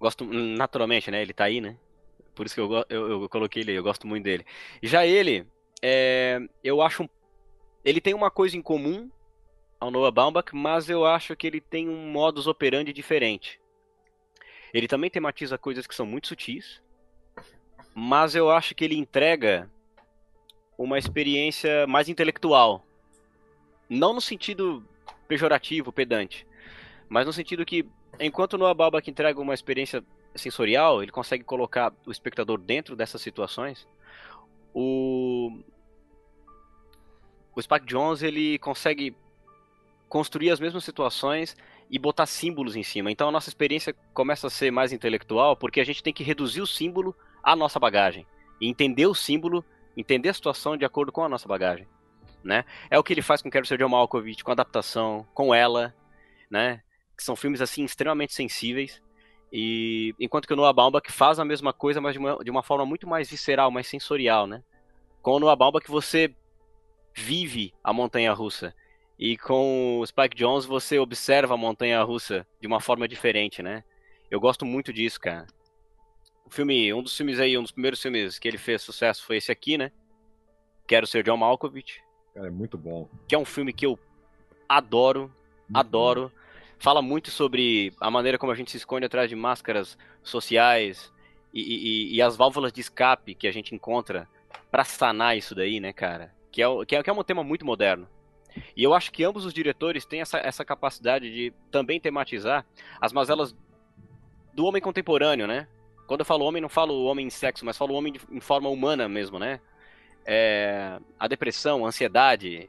[0.00, 1.20] Gosto, naturalmente, né?
[1.20, 1.76] Ele tá aí, né?
[2.34, 4.44] Por isso que eu, eu, eu coloquei ele aí, eu gosto muito dele.
[4.82, 5.46] Já ele,
[5.82, 7.08] é, eu acho.
[7.84, 9.10] Ele tem uma coisa em comum
[9.78, 13.60] ao Noah Baumbach, mas eu acho que ele tem um modus operandi diferente.
[14.72, 16.82] Ele também tematiza coisas que são muito sutis,
[17.94, 19.70] mas eu acho que ele entrega
[20.78, 22.84] uma experiência mais intelectual.
[23.88, 24.86] Não no sentido
[25.26, 26.46] pejorativo, pedante,
[27.08, 27.84] mas no sentido que,
[28.20, 30.04] enquanto Noah Baumbach entrega uma experiência
[30.34, 33.86] sensorial, ele consegue colocar o espectador dentro dessas situações,
[34.72, 35.50] o,
[37.54, 39.16] o Spike Jones ele consegue
[40.08, 41.56] construir as mesmas situações
[41.90, 43.10] e botar símbolos em cima.
[43.10, 46.60] Então a nossa experiência começa a ser mais intelectual porque a gente tem que reduzir
[46.60, 48.26] o símbolo à nossa bagagem
[48.60, 49.64] e entender o símbolo,
[49.96, 51.88] entender a situação de acordo com a nossa bagagem,
[52.44, 52.64] né?
[52.90, 55.94] É o que ele faz com Quero Ser John Malkovich, com adaptação, com ela,
[56.50, 56.82] né?
[57.16, 59.02] Que são filmes assim extremamente sensíveis.
[59.52, 62.62] E enquanto que o Noah Baumbach faz a mesma coisa, mas de uma, de uma
[62.62, 64.62] forma muito mais visceral, mais sensorial, né?
[65.22, 66.34] Com o Noah Baumbach você
[67.14, 68.74] vive a montanha russa.
[69.18, 73.84] E com o Spike Jones você observa a montanha russa de uma forma diferente, né?
[74.30, 75.46] Eu gosto muito disso, cara.
[76.46, 79.36] O filme, um dos filmes aí, um dos primeiros filmes que ele fez sucesso foi
[79.36, 79.92] esse aqui, né?
[80.86, 82.00] Quero ser John Malkovich.
[82.34, 83.08] Cara, é muito bom.
[83.28, 83.98] Que é um filme que eu
[84.68, 85.22] adoro,
[85.68, 86.32] muito adoro.
[86.34, 86.39] Bom.
[86.80, 91.12] Fala muito sobre a maneira como a gente se esconde atrás de máscaras sociais
[91.54, 94.28] e, e, e as válvulas de escape que a gente encontra
[94.70, 96.34] para sanar isso daí, né, cara?
[96.50, 98.08] que é, que é, que é um tema muito moderno.
[98.76, 102.66] E eu acho que ambos os diretores têm essa, essa capacidade de também tematizar
[103.00, 103.54] as mazelas
[104.52, 105.68] do homem contemporâneo, né?
[106.06, 108.68] Quando eu falo homem, não falo homem em sexo, mas falo homem de, em forma
[108.68, 109.60] humana mesmo, né?
[110.26, 112.68] É, a depressão, a ansiedade,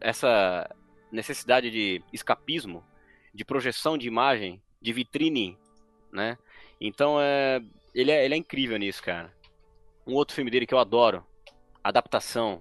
[0.00, 0.70] essa
[1.10, 2.84] necessidade de escapismo,
[3.38, 5.56] de projeção de imagem, de vitrine,
[6.12, 6.36] né?
[6.80, 7.62] Então é,
[7.94, 9.32] ele, é, ele é incrível nisso, cara.
[10.04, 11.24] Um outro filme dele que eu adoro,
[11.84, 12.60] Adaptação,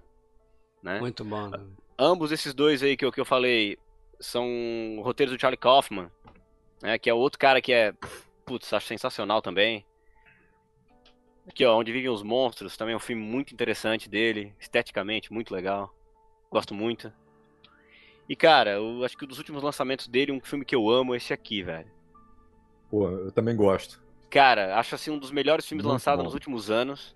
[0.84, 1.00] né?
[1.00, 1.50] Muito bom.
[1.50, 1.66] Né?
[1.98, 3.76] Ambos esses dois aí que eu, que eu falei
[4.20, 6.12] são roteiros do Charlie Kaufman,
[6.80, 7.00] né?
[7.00, 7.92] Que é outro cara que é,
[8.46, 9.84] putz, acho sensacional também.
[11.48, 15.52] Aqui, ó, Onde Vivem os Monstros, também é um filme muito interessante dele, esteticamente muito
[15.56, 15.92] legal.
[16.52, 17.12] Gosto muito.
[18.30, 21.14] E, cara, eu acho que um dos últimos lançamentos dele, um filme que eu amo,
[21.14, 21.88] é esse aqui, velho.
[22.90, 24.02] Pô, eu também gosto.
[24.30, 26.26] Cara, acho assim um dos melhores filmes muito lançados bom.
[26.26, 27.16] nos últimos anos.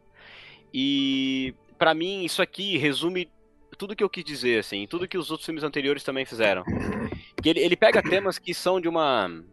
[0.73, 3.29] E para mim isso aqui resume
[3.77, 6.63] tudo que eu quis dizer, assim, tudo que os outros filmes anteriores também fizeram.
[7.41, 9.43] Que ele, ele pega temas que são de uma.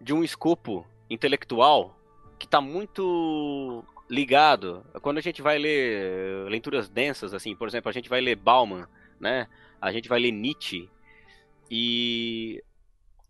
[0.00, 1.94] de um escopo intelectual
[2.38, 4.84] que tá muito ligado.
[5.02, 8.88] Quando a gente vai ler leituras densas, assim, por exemplo, a gente vai ler Bauman,
[9.22, 9.46] né?
[9.80, 10.90] A gente vai ler Nietzsche
[11.70, 12.62] e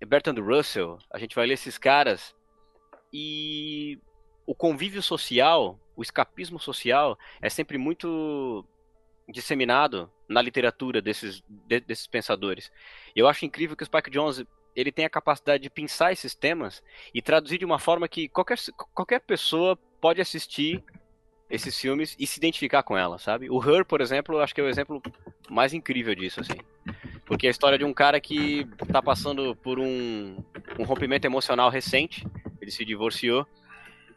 [0.04, 2.34] Bertrand Russell, a gente vai ler esses caras
[3.12, 4.00] e
[4.46, 8.66] o convívio social, o escapismo social é sempre muito
[9.28, 12.72] disseminado na literatura desses, de, desses pensadores.
[13.14, 14.42] Eu acho incrível que o Spike Jones
[14.74, 16.82] ele tem a capacidade de pensar esses temas
[17.12, 18.58] e traduzir de uma forma que qualquer,
[18.94, 20.82] qualquer pessoa pode assistir
[21.52, 23.50] esses filmes e se identificar com ela, sabe?
[23.50, 25.02] O Her, por exemplo, acho que é o exemplo
[25.50, 26.56] mais incrível disso, assim.
[27.26, 30.42] Porque é a história de um cara que está passando por um,
[30.78, 32.26] um rompimento emocional recente,
[32.58, 33.46] ele se divorciou,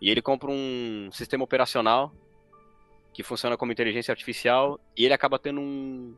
[0.02, 2.14] e ele compra um sistema operacional
[3.14, 6.16] que funciona como inteligência artificial e ele acaba tendo um,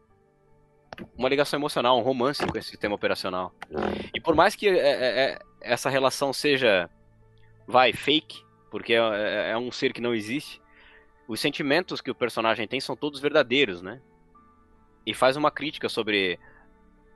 [1.18, 3.54] uma ligação emocional, um romance com esse sistema operacional.
[4.14, 6.88] E por mais que é, é, é essa relação seja,
[7.68, 10.62] vai, fake, porque é, é, é, um ser que não existe,
[11.28, 14.02] os sentimentos que o personagem tem são todos verdadeiros, né?
[15.06, 16.40] E faz uma crítica sobre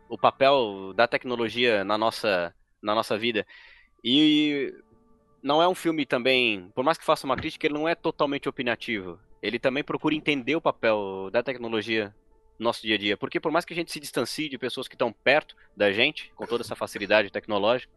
[0.10, 3.46] o papel da tecnologia na nossa, na nossa vida.
[4.04, 4.74] E
[5.42, 8.48] não é um filme também, por mais que faça uma crítica, ele não é totalmente
[8.48, 12.14] opinativo ele também procura entender o papel da tecnologia
[12.60, 13.18] no nosso dia a dia.
[13.18, 16.32] Porque por mais que a gente se distancie de pessoas que estão perto da gente,
[16.36, 17.92] com toda essa facilidade tecnológica,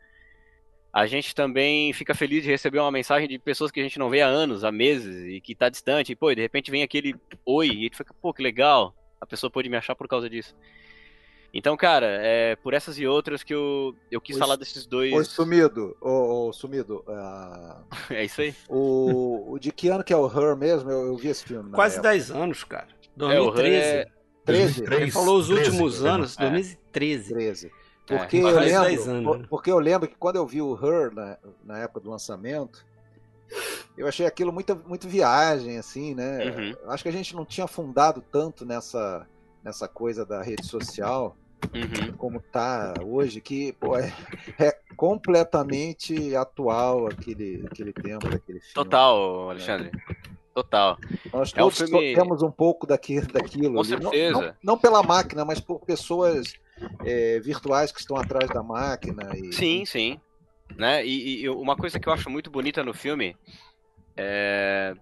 [0.95, 4.09] a gente também fica feliz de receber uma mensagem de pessoas que a gente não
[4.09, 7.17] vê há anos, há meses, e que está distante, e pô, de repente vem aquele
[7.45, 10.31] oi, e a gente fica, pô, que legal, a pessoa pôde me achar por causa
[10.31, 10.55] disso.
[11.53, 15.13] Então, cara, é por essas e outras que eu, eu quis falar desses dois.
[15.13, 15.97] Oi, sumido.
[16.01, 17.05] Ô, sumido.
[17.09, 17.85] Uh...
[18.15, 18.55] é isso aí.
[18.69, 20.91] O, o de que ano que é o Her mesmo?
[20.91, 21.73] Eu, eu vi esse filme.
[21.73, 22.11] Quase época.
[22.11, 22.89] 10 anos, cara.
[23.17, 23.77] 2013.
[23.77, 24.07] É,
[24.45, 24.83] 13?
[24.83, 25.03] 13?
[25.03, 27.35] Ele falou os últimos 13, anos, 2013.
[27.35, 27.84] 13.
[28.07, 29.47] Porque, é, eu lembro, anos.
[29.49, 32.85] porque eu lembro que quando eu vi o Her na, na época do lançamento,
[33.97, 36.45] eu achei aquilo muito, muito viagem, assim, né?
[36.45, 36.91] Uhum.
[36.91, 39.27] Acho que a gente não tinha fundado tanto nessa,
[39.63, 41.37] nessa coisa da rede social
[41.73, 42.13] uhum.
[42.17, 44.13] como tá hoje, que pô, é,
[44.59, 48.75] é, completamente atual aquele, aquele tempo daquele filme.
[48.75, 49.91] Total, Alexandre.
[50.55, 50.99] Total.
[51.33, 52.15] Nós é todos um filme...
[52.15, 53.27] temos um pouco daquilo.
[53.27, 53.89] daquilo Com ali.
[53.89, 54.33] certeza.
[54.33, 56.55] Não, não, não, pela máquina, mas por pessoas
[57.05, 59.31] é, virtuais que estão atrás da máquina.
[59.37, 59.53] E...
[59.53, 60.21] Sim, sim.
[60.77, 61.05] Né?
[61.07, 63.37] E, e, uma coisa que eu acho muito bonita no filme
[64.17, 64.95] é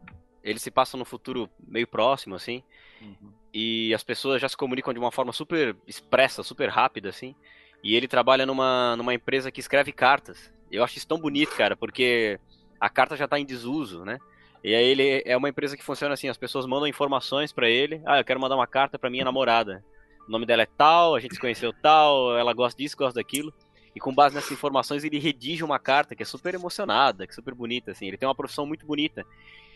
[0.43, 2.63] ele se passa no futuro meio próximo, assim.
[3.01, 3.33] Uhum.
[3.55, 7.35] E as pessoas já se comunicam de uma forma super expressa, super rápida, assim.
[7.83, 10.53] E ele trabalha numa, numa empresa que escreve cartas.
[10.71, 12.41] Eu acho isso tão bonito, cara, porque
[12.81, 14.19] a carta já tá em desuso, né?
[14.65, 18.01] E aí ele é uma empresa que funciona assim, as pessoas mandam informações para ele.
[18.07, 19.85] Ah, eu quero mandar uma carta para minha namorada.
[20.27, 23.53] O nome dela é tal, a gente se conheceu tal, ela gosta disso, gosta daquilo.
[23.95, 27.35] E com base nessas informações ele redige uma carta que é super emocionada, que é
[27.35, 28.07] super bonita, assim.
[28.07, 29.27] Ele tem uma profissão muito bonita.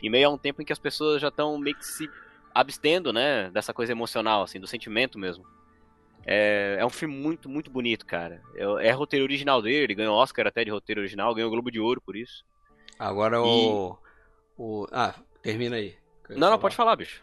[0.03, 2.09] E meio a um tempo em que as pessoas já estão meio que se
[2.55, 5.45] abstendo, né, dessa coisa emocional, assim, do sentimento mesmo.
[6.25, 8.41] É, é um filme muito, muito bonito, cara.
[8.55, 11.71] É, é roteiro original dele, ele ganhou Oscar até de roteiro original, ganhou o Globo
[11.71, 12.45] de Ouro por isso.
[12.99, 13.41] Agora e...
[13.41, 13.99] o,
[14.57, 14.87] o.
[14.91, 15.95] Ah, termina aí.
[16.31, 17.23] Não, não, pode falar, bicho.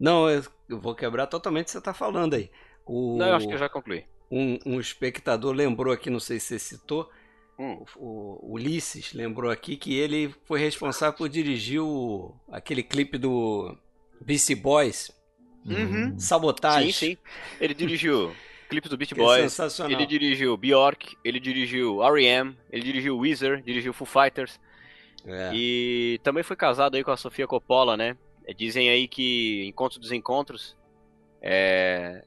[0.00, 2.50] Não, eu vou quebrar totalmente o que você tá falando aí.
[2.86, 3.18] O...
[3.18, 4.04] Não, eu acho que eu já concluí.
[4.30, 7.10] Um, um espectador lembrou aqui, não sei se você citou,
[7.58, 7.84] hum.
[7.96, 13.76] o, o, Ulisses lembrou aqui que ele foi responsável por dirigir o, aquele clipe do
[14.20, 15.10] Beastie Boys.
[15.66, 16.18] Uhum.
[16.18, 16.90] Sabotagem.
[16.90, 17.18] Sim, sim.
[17.60, 18.34] Ele dirigiu
[18.70, 19.44] clipe do Beast é Boys.
[19.44, 19.92] É sensacional.
[19.92, 24.58] Ele dirigiu Bjork, ele dirigiu R.E.M., ele dirigiu Weezer, dirigiu Foo Fighters.
[25.26, 25.50] É.
[25.52, 28.16] E também foi casado aí com a Sofia Coppola, né?
[28.50, 30.76] É, dizem aí que Encontro dos Encontros
[31.40, 32.24] é,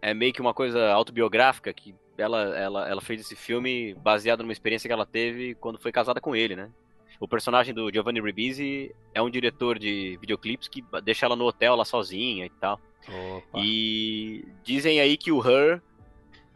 [0.00, 4.52] é meio que uma coisa autobiográfica, que ela, ela, ela fez esse filme baseado numa
[4.52, 6.70] experiência que ela teve quando foi casada com ele, né?
[7.18, 11.74] O personagem do Giovanni Ribisi é um diretor de videoclipes que deixa ela no hotel
[11.74, 12.80] lá sozinha e tal.
[13.08, 13.58] Opa.
[13.58, 15.82] E dizem aí que o Her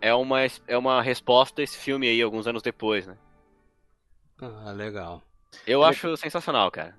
[0.00, 3.16] é uma, é uma resposta a esse filme aí, alguns anos depois, né?
[4.40, 5.22] Ah, legal.
[5.66, 6.94] Eu acho sensacional, cara.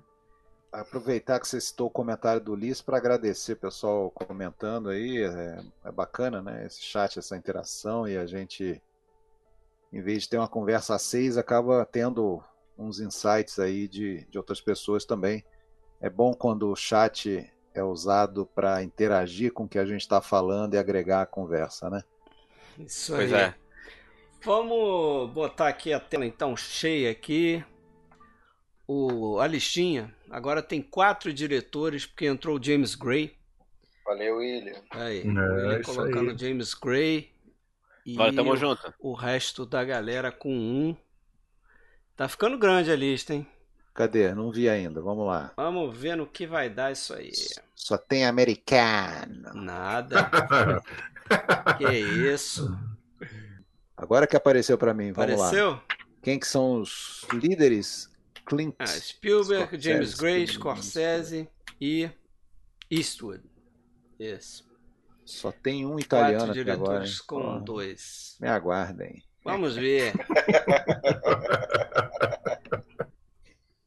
[0.72, 5.22] Aproveitar que você citou o comentário do Liz para agradecer o pessoal comentando aí.
[5.22, 6.64] É, é, bacana, né?
[6.64, 8.82] Esse chat, essa interação e a gente,
[9.92, 12.42] em vez de ter uma conversa a seis, acaba tendo
[12.78, 15.44] uns insights aí de, de outras pessoas também.
[16.00, 20.20] É bom quando o chat é usado para interagir com o que a gente está
[20.20, 22.02] falando e agregar a conversa, né?
[22.78, 23.40] Isso pois aí.
[23.40, 23.54] É.
[24.44, 27.64] Vamos botar aqui a tela então cheia aqui.
[28.94, 30.14] O, a listinha.
[30.30, 33.34] Agora tem quatro diretores, porque entrou o James Gray.
[34.04, 34.82] Valeu, William.
[34.90, 36.38] Aí, é, William colocando aí.
[36.38, 37.32] James Gray.
[38.04, 38.92] E tamo junto.
[39.00, 40.96] O resto da galera com um.
[42.14, 43.46] Tá ficando grande a lista, hein?
[43.94, 44.34] Cadê?
[44.34, 45.00] Não vi ainda.
[45.00, 45.52] Vamos lá.
[45.56, 47.32] Vamos ver no que vai dar isso aí.
[47.74, 49.54] Só tem americano.
[49.54, 50.30] Nada.
[51.78, 52.76] que isso?
[53.96, 55.12] Agora que apareceu para mim.
[55.12, 55.70] Vamos apareceu?
[55.70, 55.84] lá.
[56.22, 58.11] Quem que são os líderes?
[58.52, 58.74] Clint.
[58.78, 61.48] Ah, Spielberg, Scorsese, James Gray, Scorsese
[61.80, 62.10] e
[62.90, 63.42] Eastwood.
[64.20, 64.70] Isso.
[65.24, 68.36] Só tem um italiano Quatro diretores agora, com oh, dois.
[68.40, 69.22] Me aguardem.
[69.42, 70.12] Vamos ver.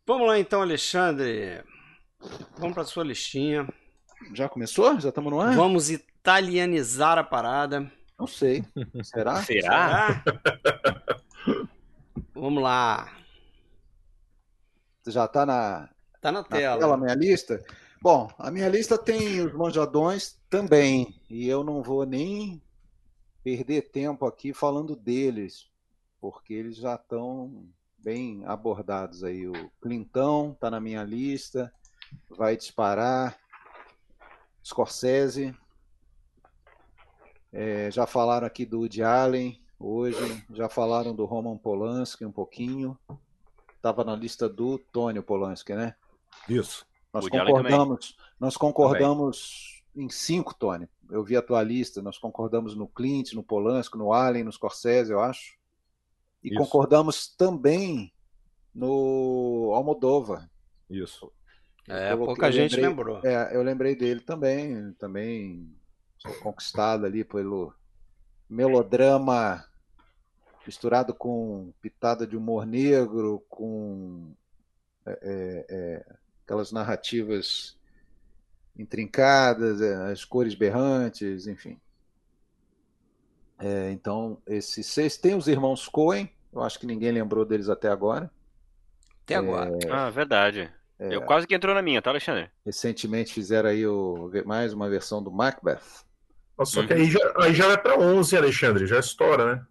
[0.07, 1.63] Vamos lá então, Alexandre.
[2.57, 3.67] Vamos para sua listinha.
[4.33, 4.99] Já começou?
[4.99, 5.55] Já estamos no ar?
[5.55, 7.91] Vamos italianizar a parada.
[8.17, 8.63] Não sei.
[9.03, 9.43] Será?
[9.43, 10.23] Será?
[10.23, 10.23] Será?
[12.33, 13.24] Vamos lá.
[15.07, 15.89] Já está na,
[16.21, 16.75] tá na tela.
[16.75, 17.63] Na tela a minha lista?
[18.01, 21.19] Bom, a minha lista tem os manjadões também.
[21.29, 22.61] E eu não vou nem
[23.43, 25.69] perder tempo aqui falando deles,
[26.19, 29.47] porque eles já estão bem abordados aí.
[29.47, 31.73] O Clintão está na minha lista,
[32.29, 33.37] vai disparar.
[34.63, 35.55] Scorsese.
[37.51, 42.97] É, já falaram aqui do Woody Allen hoje, já falaram do Roman Polanski um pouquinho.
[43.85, 45.93] Estava na lista do Tony Polanski, né?
[46.49, 46.87] Isso.
[47.13, 50.07] Nós Woody concordamos, nós concordamos também.
[50.07, 50.89] em cinco, Tony.
[51.07, 55.11] Eu vi a tua lista, nós concordamos no Clint, no Polanski, no Allen, no Scorsese,
[55.11, 55.55] eu acho.
[56.43, 56.57] E Isso.
[56.57, 58.11] concordamos também
[58.73, 60.49] no Almodóvar.
[60.89, 61.31] Isso.
[61.87, 63.19] É, coloquei, pouca gente lembrei, lembrou.
[63.23, 65.71] É, eu lembrei dele também, também
[66.41, 67.71] conquistado ali pelo
[68.49, 69.63] melodrama
[70.65, 74.33] misturado com pitada de humor negro, com
[75.05, 77.77] é, é, é aquelas narrativas
[78.77, 81.79] intrincadas, é, as cores berrantes, enfim.
[83.57, 85.17] É, então, esses seis.
[85.17, 88.29] Tem os irmãos Coen, eu acho que ninguém lembrou deles até agora.
[89.23, 89.71] Até agora.
[89.83, 89.91] É...
[89.91, 90.71] Ah, verdade.
[90.99, 91.15] É...
[91.15, 92.49] Eu quase que entrou na minha, tá, Alexandre?
[92.65, 94.29] Recentemente fizeram aí o...
[94.45, 96.05] mais uma versão do Macbeth.
[96.63, 96.87] Só uhum.
[96.87, 99.65] que aí já, aí já vai para 11, Alexandre, já estoura, né?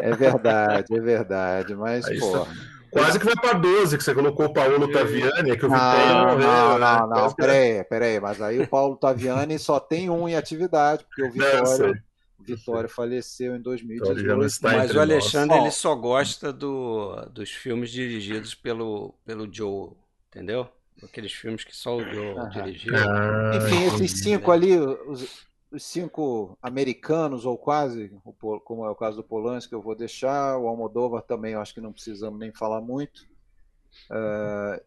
[0.00, 2.46] É verdade, é verdade, mas, aí pô.
[2.92, 6.26] Quase que vai para 12, que você colocou o Paulo Taviani, que eu vi não,
[6.26, 6.84] morreu, não, né?
[6.84, 11.22] não, não, peraí, peraí, mas aí o Paulo Taviani só tem um em atividade, porque
[11.22, 12.04] o Vitória,
[12.38, 14.60] Vitória faleceu em 2018.
[14.62, 19.92] Mas o Alexandre ele só gosta do, dos filmes dirigidos pelo, pelo Joe,
[20.28, 20.68] entendeu?
[21.02, 22.94] Aqueles filmes que só o Joe dirigiu.
[22.94, 28.12] Ah, Enfim, esses cinco ali, os, os, cinco americanos, ou quase,
[28.64, 30.58] como é o caso do Polanski, eu vou deixar.
[30.58, 33.26] O Almodóvar também, eu acho que não precisamos nem falar muito.
[34.10, 34.82] Uh,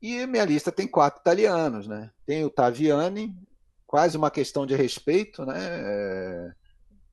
[0.00, 2.10] e minha lista tem quatro italianos, né?
[2.26, 3.36] Tem o Taviani,
[3.86, 5.58] quase uma questão de respeito, né?
[5.58, 6.54] É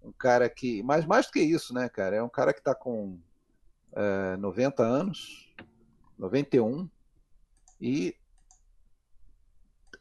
[0.03, 2.15] um cara que, mas mais do que isso, né, cara?
[2.15, 3.19] É um cara que está com
[3.93, 5.53] é, 90 anos,
[6.17, 6.89] 91,
[7.79, 8.15] e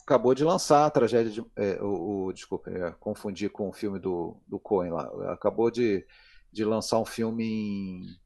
[0.08, 1.44] acabou de lançar a tragédia de.
[1.54, 5.04] É, o, o, desculpa, é, confundi com o filme do, do Cohen lá.
[5.30, 6.06] Acabou de,
[6.50, 8.18] de lançar um filme em,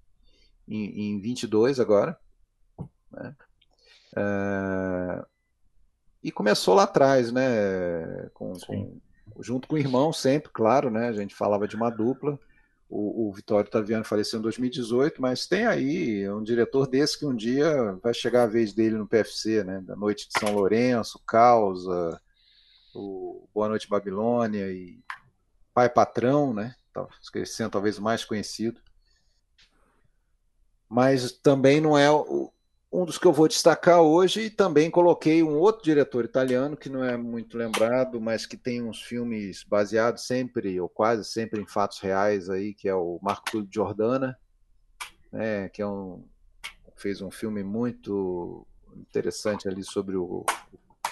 [0.68, 2.16] em, em 22 agora.
[3.10, 3.34] Né?
[4.16, 5.26] É,
[6.22, 8.30] e começou lá atrás, né?
[8.32, 9.00] Com, com,
[9.40, 11.08] junto com o irmão, sempre, claro, né?
[11.08, 12.38] A gente falava de uma dupla.
[12.94, 17.34] O, o Vitório Taviano faleceu em 2018, mas tem aí um diretor desse que um
[17.34, 19.80] dia vai chegar a vez dele no PFC, né?
[19.80, 22.20] Da Noite de São Lourenço, Causa,
[22.94, 25.02] o Boa Noite Babilônia e
[25.72, 26.74] Pai Patrão, né?
[27.46, 28.78] Sendo talvez o mais conhecido.
[30.86, 32.52] Mas também não é o,
[32.92, 36.90] um dos que eu vou destacar hoje, e também coloquei um outro diretor italiano que
[36.90, 41.66] não é muito lembrado, mas que tem uns filmes baseados sempre, ou quase sempre, em
[41.66, 44.38] fatos reais aí, que é o Marco Giordana,
[45.32, 46.22] né, que é um,
[46.94, 50.44] fez um filme muito interessante ali sobre o,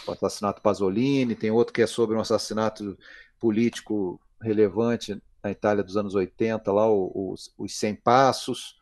[0.07, 2.99] o assassinato Pasolini, tem outro que é sobre um assassinato
[3.39, 8.80] político relevante na Itália dos anos 80, lá os, os 100 Passos,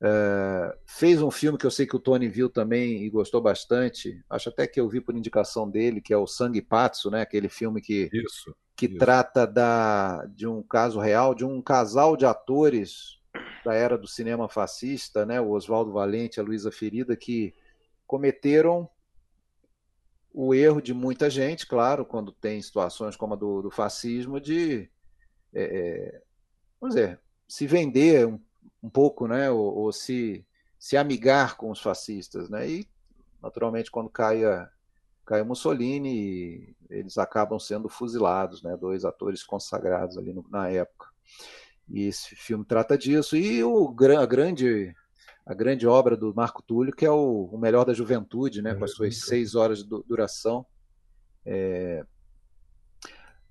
[0.00, 4.22] é, fez um filme que eu sei que o Tony viu também e gostou bastante.
[4.28, 7.22] Acho até que eu vi por indicação dele, que é o Sangue Pazzo, né?
[7.22, 8.98] Aquele filme que, isso, que isso.
[8.98, 13.16] trata da, de um caso real, de um casal de atores
[13.64, 15.40] da era do cinema fascista, né?
[15.40, 17.54] O Oswaldo Valente e a Luísa Ferida, que
[18.06, 18.88] cometeram
[20.32, 24.88] o erro de muita gente, claro, quando tem situações como a do, do fascismo, de
[25.54, 26.20] é
[26.78, 27.18] vamos dizer,
[27.48, 28.38] se vender um
[28.86, 30.46] um pouco, né, ou, ou, se,
[30.78, 32.88] se amigar com os fascistas, né, e
[33.42, 34.70] naturalmente quando cai, a,
[35.24, 41.08] cai Mussolini, eles acabam sendo fuzilados, né, dois atores consagrados ali no, na época.
[41.88, 44.94] E esse filme trata disso, e o, a grande
[45.44, 48.84] a grande obra do Marco Túlio, que é o, o melhor da juventude, né, com
[48.84, 50.66] as suas seis horas de duração.
[51.44, 52.04] É...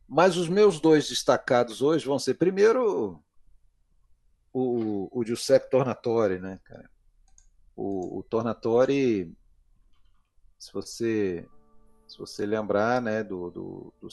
[0.06, 3.24] Mas os meus dois destacados hoje vão ser, primeiro,
[4.58, 6.90] o, o Giuseppe Tornatore, né, cara?
[7.76, 9.36] O, o Tornatore,
[10.58, 11.46] se você
[12.08, 14.08] se você lembrar, né, do, do, do,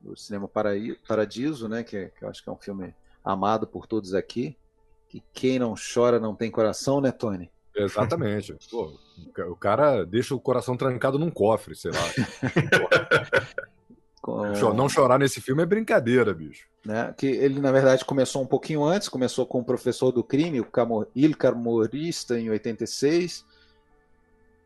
[0.00, 4.14] do Cinema Paradiso, né, que, que, eu acho que é um filme amado por todos
[4.14, 4.56] aqui,
[5.08, 7.50] que quem não chora não tem coração, né, Tony?
[7.76, 8.56] Exatamente.
[8.70, 8.98] Pô,
[9.48, 12.00] o cara deixa o coração trancado num cofre, sei lá.
[14.22, 14.72] Com...
[14.72, 16.66] Não chorar nesse filme é brincadeira, bicho.
[16.84, 17.14] Né?
[17.16, 20.68] Que ele, na verdade, começou um pouquinho antes, começou com o Professor do Crime, o
[21.14, 23.44] Il Camorista, em 86.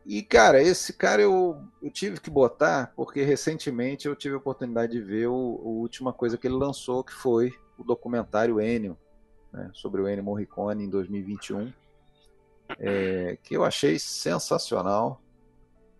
[0.05, 4.91] E, cara, esse cara eu, eu tive que botar, porque recentemente eu tive a oportunidade
[4.91, 8.97] de ver o, a última coisa que ele lançou, que foi o documentário Ennio,
[9.53, 11.71] né, sobre o Ennio Morricone em 2021,
[12.79, 15.21] é, que eu achei sensacional.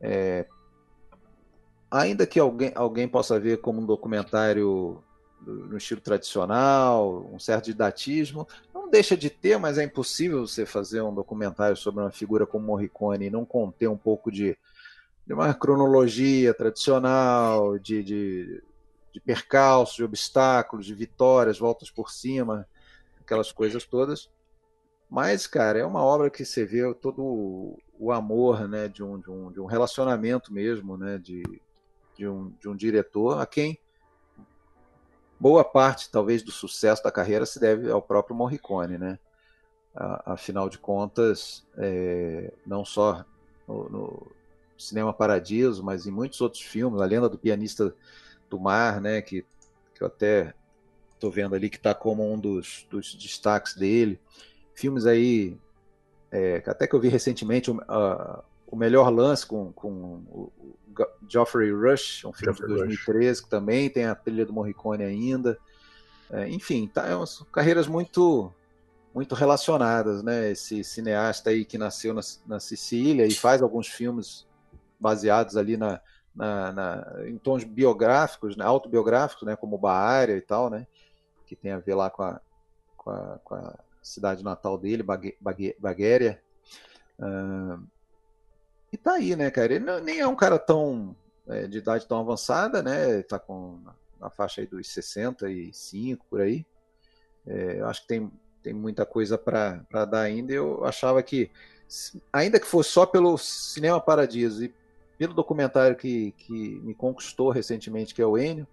[0.02, 0.48] É,
[1.90, 5.04] ainda que alguém, alguém possa ver como um documentário
[5.46, 11.02] no estilo tradicional, um certo didatismo, não deixa de ter, mas é impossível você fazer
[11.02, 14.58] um documentário sobre uma figura como Morricone e não conter um pouco de,
[15.26, 18.64] de uma cronologia tradicional, de, de,
[19.14, 22.68] de percalços, de obstáculos, de vitórias, voltas por cima,
[23.20, 24.30] aquelas coisas todas.
[25.10, 29.30] Mas, cara, é uma obra que você vê todo o amor né, de, um, de,
[29.30, 31.44] um, de um relacionamento mesmo, né, de,
[32.16, 33.80] de um, de um diretor a quem
[35.40, 39.18] boa parte, talvez, do sucesso da carreira se deve ao próprio Morricone, né?
[40.26, 43.26] Afinal de contas, é, não só
[43.68, 44.32] no, no,
[44.78, 47.94] Cinema Paradiso, mas em muitos outros filmes, A Lenda do Pianista
[48.50, 49.22] do Mar, né?
[49.22, 49.46] Que,
[49.94, 50.54] que eu até
[51.14, 54.20] estou vendo ali que está como um dos, dos destaques dele.
[54.74, 55.58] Filmes aí,
[56.32, 57.70] é, até que eu vi recentemente,
[58.70, 59.90] O Melhor Lance com, com
[60.30, 60.52] o,
[61.28, 63.42] Geoffrey Rush, um filme Geoffrey de 2013, Rush.
[63.42, 65.58] que também tem a trilha do Morricone ainda.
[66.30, 68.54] É, enfim, tá, é umas carreiras muito
[69.14, 70.52] muito relacionadas, né?
[70.52, 74.48] Esse cineasta aí que nasceu na, na Sicília e faz alguns filmes
[75.00, 76.00] baseados ali na,
[76.36, 78.64] na, na em tons biográficos, né?
[78.64, 79.56] autobiográficos, né?
[79.56, 80.86] Como Baária e tal, né?
[81.50, 82.40] que tem a ver lá com a,
[82.96, 85.04] com a, com a cidade natal dele,
[85.80, 86.40] Baguéria.
[87.18, 87.84] Uh,
[88.92, 89.74] e tá aí, né, cara?
[89.74, 91.16] Ele não, nem é um cara tão
[91.48, 93.22] é, de idade tão avançada, né?
[93.24, 93.80] Tá com
[94.20, 96.66] na faixa aí dos 65 por aí.
[97.48, 100.52] É, eu acho que tem, tem muita coisa para dar ainda.
[100.52, 101.50] Eu achava que,
[102.32, 104.74] ainda que fosse só pelo Cinema Paradiso e
[105.18, 108.68] pelo documentário que, que me conquistou recentemente, que é o Enio,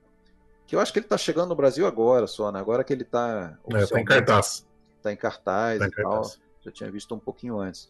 [0.66, 2.58] que eu acho que ele está chegando no Brasil agora só, né?
[2.58, 3.56] Agora que ele está.
[3.72, 4.66] É, tá em cartaz.
[4.96, 6.32] Está em cartaz tá em e cartaz.
[6.32, 6.46] tal.
[6.64, 7.88] Já tinha visto um pouquinho antes.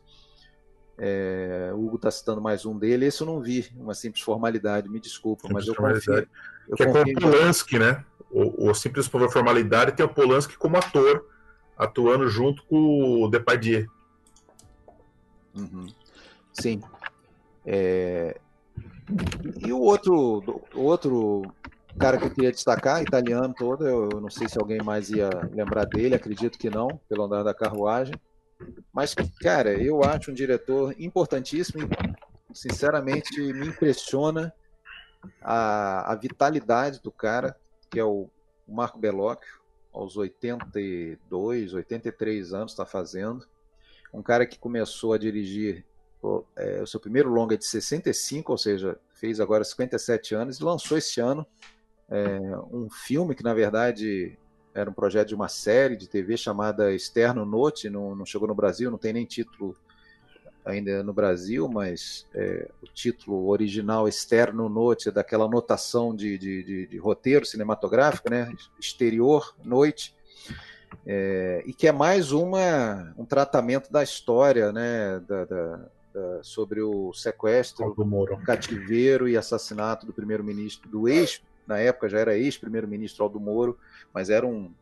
[0.99, 4.89] É, o Hugo está citando mais um dele, esse eu não vi, uma simples formalidade,
[4.89, 6.29] me desculpa, simples mas eu confio.
[6.69, 8.05] Eu que é com o Polanski, né?
[8.31, 11.27] O, o simples formalidade tem o Polanski como ator,
[11.77, 13.87] atuando junto com o Depardieu.
[15.55, 15.87] Uhum.
[16.53, 16.83] Sim.
[17.65, 18.39] É...
[19.65, 21.43] E o outro, o outro
[21.99, 25.85] cara que eu queria destacar, italiano todo, eu não sei se alguém mais ia lembrar
[25.85, 28.15] dele, acredito que não, pelo andar da carruagem.
[28.93, 31.89] Mas, cara, eu acho um diretor importantíssimo.
[32.55, 34.53] Sinceramente, me impressiona
[35.43, 37.57] a, a vitalidade do cara,
[37.91, 38.29] que é o
[38.67, 39.61] Marco Bellocchio,
[39.93, 43.47] aos 82, 83 anos, está fazendo.
[44.13, 45.85] Um cara que começou a dirigir
[46.57, 50.99] é, o seu primeiro longa de 65, ou seja, fez agora 57 anos, e lançou
[50.99, 51.47] esse ano
[52.09, 52.39] é,
[52.71, 54.39] um filme que, na verdade,
[54.77, 58.55] era um projeto de uma série de TV chamada Externo Note, não, não chegou no
[58.55, 59.75] Brasil, não tem nem título
[60.67, 66.63] ainda no Brasil, mas é, o título original Externo Note é daquela notação de, de,
[66.63, 68.53] de, de roteiro cinematográfico, né?
[68.79, 70.15] Exterior Noite,
[71.07, 75.21] é, e que é mais uma, um tratamento da história, né?
[75.21, 75.77] Da, da,
[76.13, 77.97] da, sobre o sequestro,
[78.45, 83.79] cativeiro e assassinato do primeiro-ministro, do ex na época já era ex-primeiro-ministro Aldo Moro,
[84.13, 84.73] mas era um,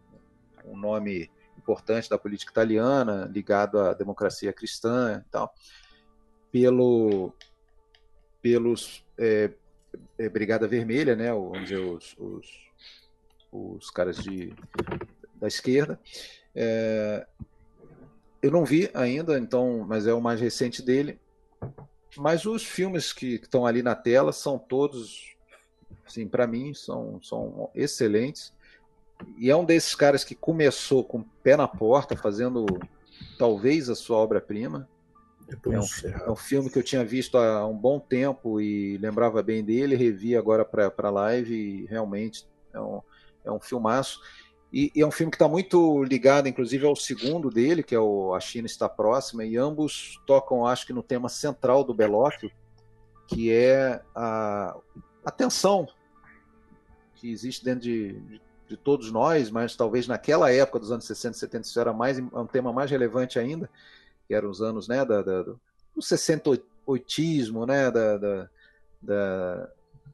[0.65, 5.55] um nome importante da política italiana, ligado à democracia cristã e tal,
[6.53, 7.33] pelo,
[8.43, 9.51] pelos é,
[10.19, 12.71] é, Brigada Vermelha, né, os, os,
[13.51, 14.53] os caras de,
[15.37, 15.99] da esquerda.
[16.55, 17.27] É,
[18.43, 21.19] eu não vi ainda, então, mas é o mais recente dele.
[22.17, 25.34] Mas os filmes que estão ali na tela são todos
[26.07, 28.53] Sim, para mim são, são excelentes.
[29.39, 32.67] E é um desses caras que começou com o pé na porta, fazendo
[33.39, 34.89] talvez a sua obra-prima.
[35.49, 35.85] É um,
[36.27, 39.95] é um, filme que eu tinha visto há um bom tempo e lembrava bem dele,
[39.95, 43.03] revi agora para a live e realmente é um,
[43.45, 44.21] é um filmaço.
[44.73, 48.01] E, e é um filme que está muito ligado, inclusive, ao segundo dele, que é
[48.01, 52.51] o A China Está Próxima, e ambos tocam, acho que, no tema central do Belóquio,
[53.29, 54.77] que é a,
[55.25, 55.89] a tensão
[57.15, 61.37] que existe dentro de, de, de, todos nós, mas talvez naquela época dos anos 60
[61.37, 63.71] e 70 isso era mais, um tema mais relevante ainda,
[64.27, 65.59] que eram os anos né, da, da, do
[66.01, 68.51] 68ismo, né, da, da,
[69.01, 69.71] da,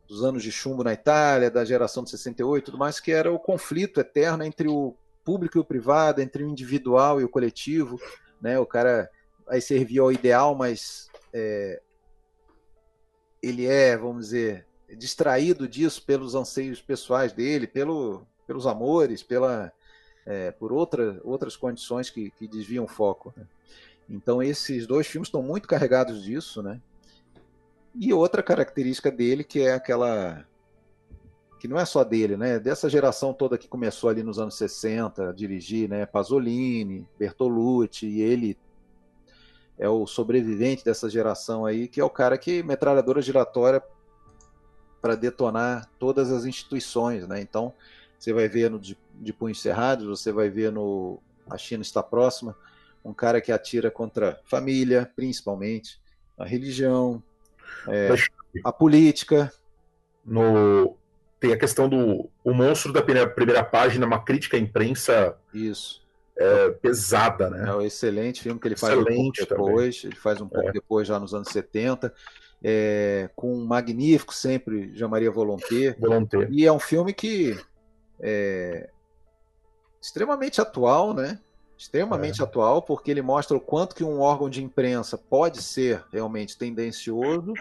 [0.07, 3.39] dos anos de chumbo na Itália, da geração de 68 tudo mais, que era o
[3.39, 8.01] conflito eterno entre o público e o privado, entre o individual e o coletivo.
[8.41, 9.11] Né, o cara
[9.49, 11.81] aí servia ao ideal, mas é,
[13.43, 19.73] ele é, vamos dizer, distraído disso pelos anseios pessoais dele, pelo, pelos amores, pela,
[20.27, 23.33] é, por outra, outras condições que, que desviam o foco.
[23.37, 23.45] Né?
[24.09, 26.81] Então esses dois filmes estão muito carregados disso, né?
[27.95, 30.45] E outra característica dele que é aquela
[31.59, 32.59] que não é só dele, né?
[32.59, 36.07] Dessa geração toda que começou ali nos anos 60 a dirigir, né?
[36.07, 38.59] Pasolini, Bertolucci, e ele
[39.79, 43.83] é o sobrevivente dessa geração aí, que é o cara que metralhadora giratória
[45.01, 47.41] para detonar todas as instituições, né?
[47.41, 47.73] Então,
[48.19, 51.19] você vai ver no de, de punhos cerrados, você vai ver no
[51.49, 52.57] A China está próxima,
[53.05, 55.99] um cara que atira contra família, principalmente,
[56.39, 57.23] a religião,
[57.89, 58.11] é,
[58.63, 59.53] a política.
[60.25, 60.97] No
[61.41, 65.35] tem a questão do o monstro da primeira, primeira página, uma crítica à imprensa.
[65.55, 66.01] Isso.
[66.37, 67.69] É, pesada, né?
[67.69, 70.13] É um excelente filme que ele faz excelente um pouco depois, também.
[70.13, 70.73] ele faz um pouco é.
[70.73, 72.15] depois, já nos anos 70
[72.63, 75.97] é, com um magnífico sempre Jean-Maria Volonté.
[75.99, 76.49] Volonté.
[76.51, 77.59] E é um filme que
[78.21, 78.91] é
[80.01, 81.39] extremamente atual, né?
[81.77, 82.45] Extremamente é.
[82.45, 87.55] atual, porque ele mostra o quanto que um órgão de imprensa pode ser realmente tendencioso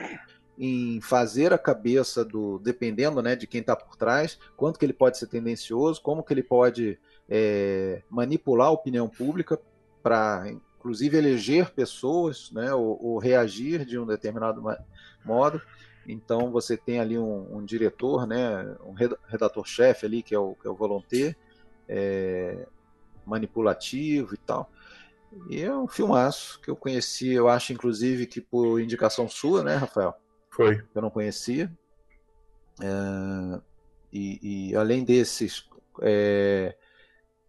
[0.58, 4.92] em fazer a cabeça do, dependendo né, de quem está por trás, quanto que ele
[4.92, 7.00] pode ser tendencioso, como que ele pode
[7.30, 9.58] é, manipular a opinião pública
[10.04, 14.64] para inclusive eleger pessoas, né, ou, ou, reagir de um determinado
[15.24, 15.62] modo.
[16.08, 18.94] Então você tem ali um, um diretor, né, um
[19.28, 21.36] redator-chefe ali que é o, que é o volonté,
[21.88, 22.66] é,
[23.26, 24.72] manipulativo e tal.
[25.50, 29.76] E é um filmaço que eu conheci, eu acho, inclusive, que por indicação sua, né,
[29.76, 30.16] Rafael?
[30.50, 30.84] Foi.
[30.96, 31.72] Eu não conhecia.
[32.82, 33.62] É,
[34.12, 35.70] e, e, além desses,
[36.02, 36.76] é,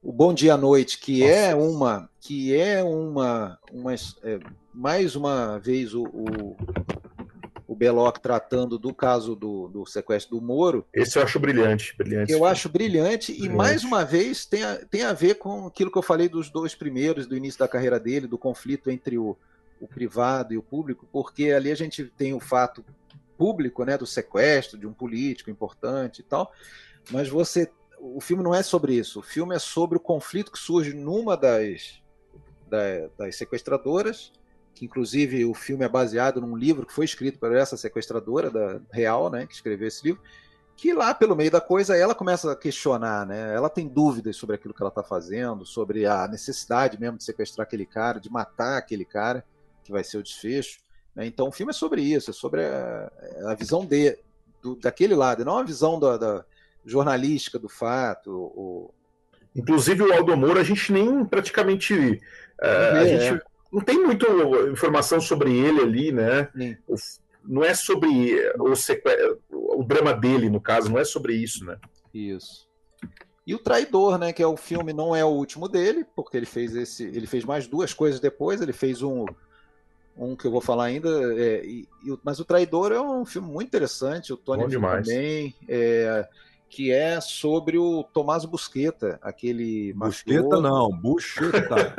[0.03, 1.33] o Bom Dia à Noite, que Nossa.
[1.33, 4.41] é uma, que é uma, uma é,
[4.73, 6.57] mais uma vez o, o,
[7.67, 10.87] o Belloc tratando do caso do, do, sequestro do Moro.
[10.93, 12.33] Esse eu acho brilhante, brilhante.
[12.33, 13.53] Eu acho brilhante, brilhante.
[13.53, 16.49] e mais uma vez tem a, tem a ver com aquilo que eu falei dos
[16.49, 19.37] dois primeiros, do início da carreira dele, do conflito entre o,
[19.79, 22.83] o privado e o público, porque ali a gente tem o fato
[23.37, 26.53] público, né, do sequestro de um político importante e tal,
[27.11, 27.71] mas você
[28.01, 29.21] o filme não é sobre isso.
[29.21, 32.03] O filme é sobre o conflito que surge numa das,
[32.69, 34.33] das, das sequestradoras,
[34.75, 38.81] que inclusive o filme é baseado num livro que foi escrito por essa sequestradora da
[38.91, 40.23] real, né, que escreveu esse livro,
[40.77, 43.55] que lá pelo meio da coisa ela começa a questionar, né?
[43.55, 47.67] Ela tem dúvidas sobre aquilo que ela está fazendo, sobre a necessidade mesmo de sequestrar
[47.67, 49.45] aquele cara, de matar aquele cara,
[49.85, 50.81] que vai ser o desfecho.
[51.15, 51.27] Né?
[51.27, 53.13] Então o filme é sobre isso, é sobre a,
[53.49, 54.19] a visão de,
[54.63, 56.45] do, daquele lado, não a visão da, da
[56.85, 58.31] jornalística do fato.
[58.31, 58.95] O...
[59.55, 61.95] Inclusive o Aldo Moura, a gente nem praticamente.
[61.95, 63.43] Uh, a gente é.
[63.73, 64.27] não tem muita
[64.71, 66.49] informação sobre ele ali, né?
[66.87, 66.95] O,
[67.45, 68.09] não é sobre
[68.59, 71.79] o, o drama dele, no caso, não é sobre isso, né?
[72.13, 72.69] Isso.
[73.47, 74.33] E o Traidor, né?
[74.33, 77.05] Que é o filme, não é o último dele, porque ele fez esse.
[77.05, 78.61] Ele fez mais duas coisas depois.
[78.61, 79.25] Ele fez um
[80.21, 81.89] um que eu vou falar ainda, é, e,
[82.23, 86.29] mas o Traidor é um filme muito interessante, o Tony também, é,
[86.71, 91.95] que é sobre o Tomás Busqueta, aquele Busqueta não, Bucheta.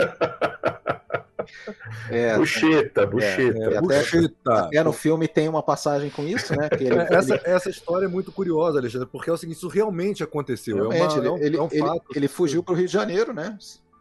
[2.10, 3.60] É, bucheta, bucheta.
[3.60, 6.69] É, é, até, até, no filme tem uma passagem com isso, né?
[6.80, 7.43] Ele, é, essa, ele...
[7.43, 10.77] essa história é muito curiosa, Alexandre, porque é o seguinte, isso realmente aconteceu.
[10.77, 12.06] Realmente, é, uma, ele, é um, ele, fato.
[12.15, 13.57] Ele fugiu para o Rio de Janeiro, né?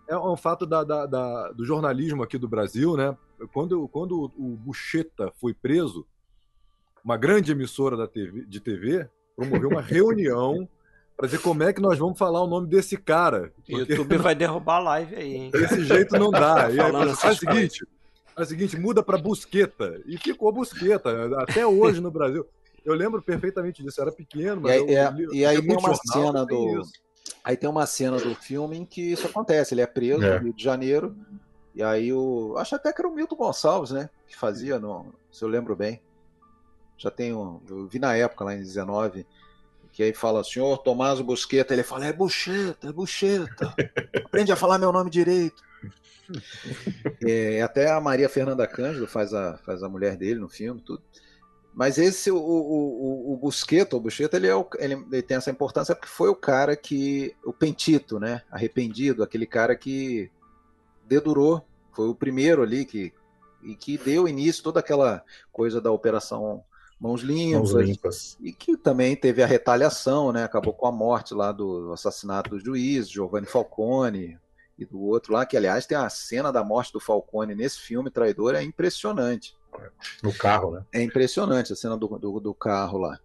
[0.06, 3.16] É um fato da, da, da, do jornalismo aqui do Brasil, né?
[3.52, 6.06] Quando, quando o Bucheta foi preso,
[7.04, 9.08] uma grande emissora da TV, de TV
[9.40, 10.68] promoveu uma reunião
[11.16, 13.52] para dizer como é que nós vamos falar o nome desse cara.
[13.68, 15.50] O YouTube vai derrubar a live aí, hein?
[15.50, 16.70] Desse jeito não dá.
[16.70, 17.86] e aí, faz o seguinte,
[18.34, 20.00] faz o seguinte, muda para Busqueta.
[20.06, 22.46] E ficou Busqueta, até hoje no Brasil.
[22.84, 25.62] Eu lembro perfeitamente disso, eu era pequeno, mas e aí, eu, é, eu, e aí
[25.62, 26.82] tem uma jornal, cena do
[27.44, 30.38] Aí tem uma cena do filme em que isso acontece, ele é preso é.
[30.38, 31.14] no Rio de Janeiro,
[31.74, 32.54] e aí o.
[32.56, 34.08] Acho até que era o Milton Gonçalves, né?
[34.26, 36.00] Que fazia, no, se eu lembro bem.
[37.00, 37.62] Já tenho.
[37.66, 39.26] Eu vi na época, lá em 19,
[39.90, 43.74] que aí fala, senhor Tomás Busqueta, ele fala, é Bucheta, é Bucheta.
[44.22, 45.62] Aprende a falar meu nome direito.
[47.26, 51.02] é, até a Maria Fernanda Cândido faz a, faz a mulher dele no filme, tudo.
[51.72, 53.96] Mas esse, o, o, o o Busqueta,
[54.36, 58.20] ele, é o, ele, ele, tem essa importância porque foi o cara que, o Pentito,
[58.20, 60.30] né, arrependido, aquele cara que
[61.06, 63.10] dedurou, foi o primeiro ali que,
[63.62, 66.62] e que deu início toda aquela coisa da operação
[67.00, 68.38] Mãos Limpas, Mãos limpas.
[68.40, 72.60] e que também teve a retaliação, né, acabou com a morte lá do assassinato do
[72.60, 74.38] juiz, Giovanni Falcone,
[74.78, 78.10] e do outro lá, que aliás tem a cena da morte do Falcone nesse filme
[78.10, 79.56] Traidor, é impressionante.
[80.22, 80.84] No carro, né?
[80.92, 83.18] É impressionante a cena do, do, do carro lá.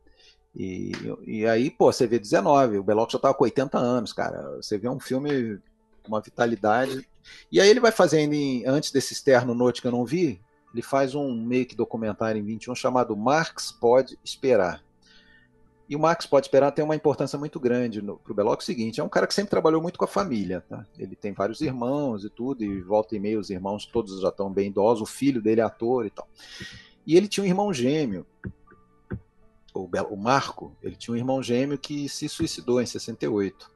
[0.56, 0.92] E,
[1.26, 4.56] e aí, pô, você vê 19, o Belloc já tava com 80 anos, cara.
[4.58, 5.58] Você vê um filme
[6.04, 7.08] com uma vitalidade.
[7.52, 8.34] E aí ele vai fazendo,
[8.66, 10.42] antes desse externo note que eu não vi,
[10.76, 14.84] ele faz um meio que documentário em 21 chamado Marx Pode Esperar.
[15.88, 18.60] E o Marx Pode Esperar tem uma importância muito grande para o Belloc.
[18.60, 20.66] É o seguinte, é um cara que sempre trabalhou muito com a família.
[20.68, 20.86] Tá?
[21.00, 24.52] Ele tem vários irmãos e tudo, e volta e meia os irmãos todos já estão
[24.52, 26.28] bem idosos, o filho dele é ator e tal.
[27.08, 28.26] E ele tinha um irmão gêmeo,
[29.74, 33.72] o, o Marco, ele tinha um irmão gêmeo que se suicidou em 68.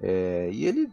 [0.00, 0.88] É, e ele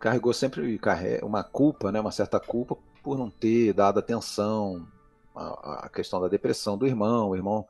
[0.00, 0.80] carregou sempre
[1.22, 4.86] uma culpa, né, uma certa culpa por não ter dado atenção
[5.34, 7.30] à, questão da depressão do irmão.
[7.30, 7.66] O irmão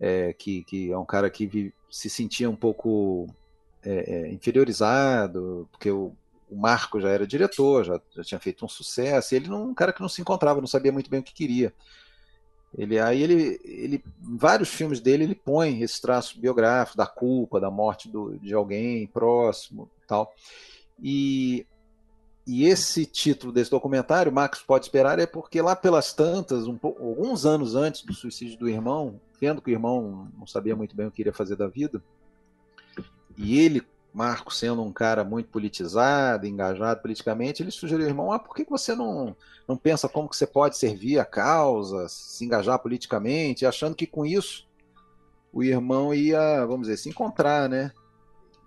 [0.00, 3.28] é, que, que é um cara que se sentia um pouco
[3.84, 6.12] é, é, inferiorizado, porque o,
[6.50, 9.74] o, Marco já era diretor, já, já tinha feito um sucesso, e ele não um
[9.74, 11.72] cara que não se encontrava, não sabia muito bem o que queria.
[12.76, 17.60] Ele, aí ele, ele, em vários filmes dele, ele põe esse traço biográfico da culpa,
[17.60, 20.34] da morte do, de alguém próximo, tal.
[21.00, 21.64] E,
[22.46, 27.46] e esse título desse documentário, Max pode esperar, é porque lá pelas tantas, um, alguns
[27.46, 31.10] anos antes do suicídio do irmão, vendo que o irmão não sabia muito bem o
[31.10, 32.02] que iria fazer da vida,
[33.36, 38.38] e ele, Marco, sendo um cara muito politizado, engajado politicamente, ele sugeriu ao irmão: ah,
[38.38, 39.34] por que você não,
[39.66, 44.24] não pensa como que você pode servir a causa, se engajar politicamente, achando que com
[44.24, 44.68] isso
[45.52, 47.92] o irmão ia, vamos dizer, se encontrar, né?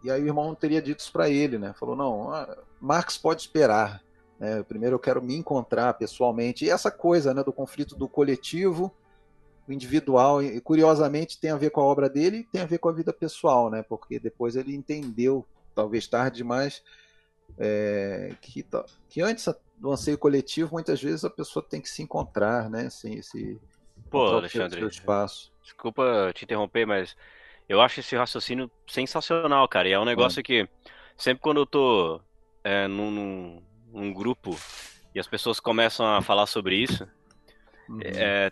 [0.03, 1.73] E aí o irmão teria dito isso para ele, né?
[1.79, 4.03] Falou: não, ah, Marx pode esperar.
[4.39, 4.63] Né?
[4.63, 6.65] Primeiro eu quero me encontrar pessoalmente.
[6.65, 8.93] E essa coisa né, do conflito do coletivo,
[9.67, 12.77] o individual, e curiosamente tem a ver com a obra dele e tem a ver
[12.77, 13.83] com a vida pessoal, né?
[13.83, 15.45] Porque depois ele entendeu,
[15.75, 16.81] talvez tarde demais,
[17.57, 18.65] é, que,
[19.09, 19.47] que antes
[19.77, 22.87] do anseio coletivo, muitas vezes a pessoa tem que se encontrar, né?
[22.87, 23.59] Assim, se,
[24.09, 25.51] Pô, Alexandre, espaço.
[25.61, 27.15] desculpa te interromper, mas
[27.67, 29.89] eu acho esse raciocínio sensacional, cara.
[29.89, 30.67] E é um negócio que
[31.17, 32.21] sempre quando eu tô
[32.67, 33.63] é, num, num,
[33.93, 34.57] num, grupo
[35.15, 37.07] e as pessoas começam a falar sobre isso,
[37.87, 37.99] uhum.
[38.03, 38.51] é,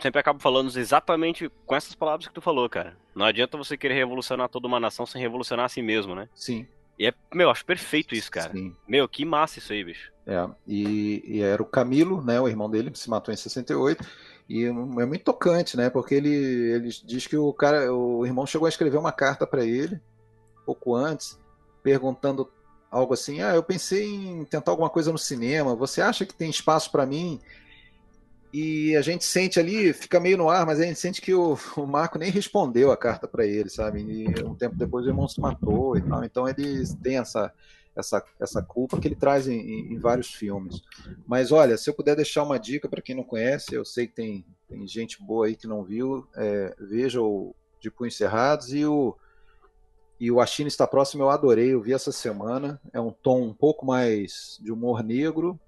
[0.00, 2.96] sempre acabo falando exatamente com essas palavras que tu falou, cara.
[3.14, 6.26] Não adianta você querer revolucionar toda uma nação sem revolucionar a si mesmo, né?
[6.34, 6.66] Sim.
[6.98, 8.50] E é, meu, acho perfeito isso, cara.
[8.50, 8.74] Sim.
[8.88, 10.10] Meu, que massa isso aí, bicho.
[10.26, 14.02] É, e, e, era o Camilo, né, o irmão dele, que se matou em 68,
[14.48, 18.64] e é muito tocante, né, porque ele, ele diz que o cara, o irmão chegou
[18.64, 20.00] a escrever uma carta para ele,
[20.64, 21.38] pouco antes,
[21.82, 22.50] perguntando
[22.94, 26.48] algo assim, ah, eu pensei em tentar alguma coisa no cinema, você acha que tem
[26.48, 27.40] espaço para mim?
[28.52, 31.58] E a gente sente ali, fica meio no ar, mas a gente sente que o,
[31.76, 34.00] o Marco nem respondeu a carta para ele, sabe?
[34.00, 36.22] E um tempo depois o irmão se matou e tal.
[36.22, 37.52] Então ele tem essa,
[37.96, 40.80] essa, essa culpa que ele traz em, em, vários filmes.
[41.26, 44.14] Mas olha, se eu puder deixar uma dica para quem não conhece, eu sei que
[44.14, 48.86] tem, tem gente boa aí que não viu, é, veja o De Punhos Cerrados e
[48.86, 49.16] o
[50.24, 52.80] e o A China está próximo, eu adorei, eu vi essa semana.
[52.94, 55.60] É um tom um pouco mais de humor negro,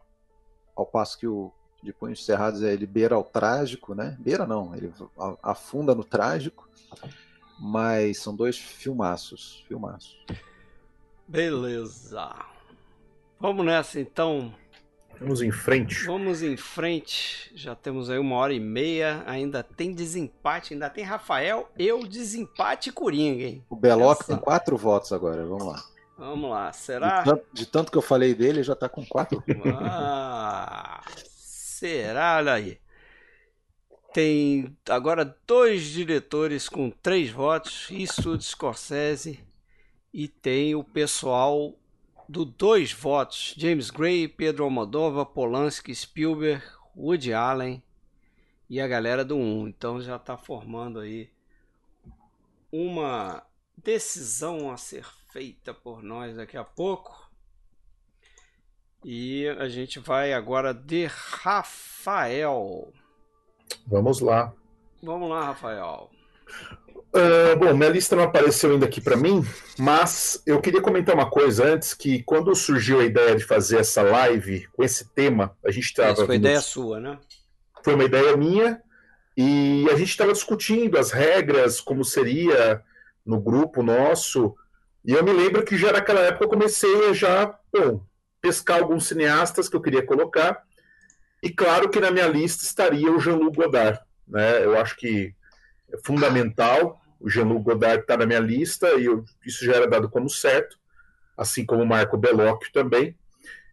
[0.74, 1.52] ao passo que o
[1.82, 4.16] de Punhos Cerrados é, ele beira ao trágico, né?
[4.18, 4.90] Beira não, ele
[5.42, 6.66] afunda no trágico,
[7.60, 10.24] mas são dois filmaços, filmaços.
[11.28, 12.34] Beleza.
[13.38, 14.54] Vamos nessa então.
[15.20, 16.04] Vamos em frente.
[16.04, 17.50] Vamos em frente.
[17.54, 19.22] Já temos aí uma hora e meia.
[19.26, 20.74] Ainda tem desempate.
[20.74, 23.64] Ainda tem Rafael, eu, desempate e Coringa, hein?
[23.68, 24.32] O Beloc Essa...
[24.32, 25.44] tem quatro votos agora.
[25.46, 25.84] Vamos lá.
[26.18, 26.72] Vamos lá.
[26.72, 27.18] Será?
[27.18, 29.42] De tanto, de tanto que eu falei dele, já tá com quatro.
[29.74, 31.02] Ah,
[31.76, 32.36] Será?
[32.38, 32.78] Olha aí.
[34.14, 39.40] Tem agora dois diretores com três votos, Eastwood Scorsese,
[40.10, 41.74] e tem o pessoal
[42.28, 46.62] do dois votos, James Gray, Pedro Almodóvar, Polanski, Spielberg,
[46.96, 47.82] Woody Allen
[48.68, 49.68] e a galera do 1.
[49.68, 51.30] Então já está formando aí
[52.70, 53.42] uma
[53.76, 57.30] decisão a ser feita por nós daqui a pouco.
[59.04, 62.92] E a gente vai agora de Rafael.
[63.86, 64.52] Vamos lá.
[65.02, 66.10] Vamos lá, Rafael.
[67.16, 69.42] Uh, bom, minha lista não apareceu ainda aqui para mim,
[69.78, 74.02] mas eu queria comentar uma coisa antes, que quando surgiu a ideia de fazer essa
[74.02, 76.10] live com esse tema, a gente estava...
[76.10, 77.18] Essa foi ideia sua, né?
[77.82, 78.82] Foi uma ideia minha,
[79.34, 82.82] e a gente estava discutindo as regras, como seria
[83.24, 84.54] no grupo nosso,
[85.06, 88.02] e eu me lembro que já naquela época eu comecei a já, bom,
[88.40, 90.64] pescar alguns cineastas que eu queria colocar.
[91.40, 94.00] E claro que na minha lista estaria o Jean-Luc Godard.
[94.26, 94.64] Né?
[94.64, 95.32] Eu acho que
[95.92, 97.00] é fundamental.
[97.20, 100.78] O Jean-Luc Godard está na minha lista e eu, isso já era dado como certo,
[101.36, 103.16] assim como o Marco Bellocchio também.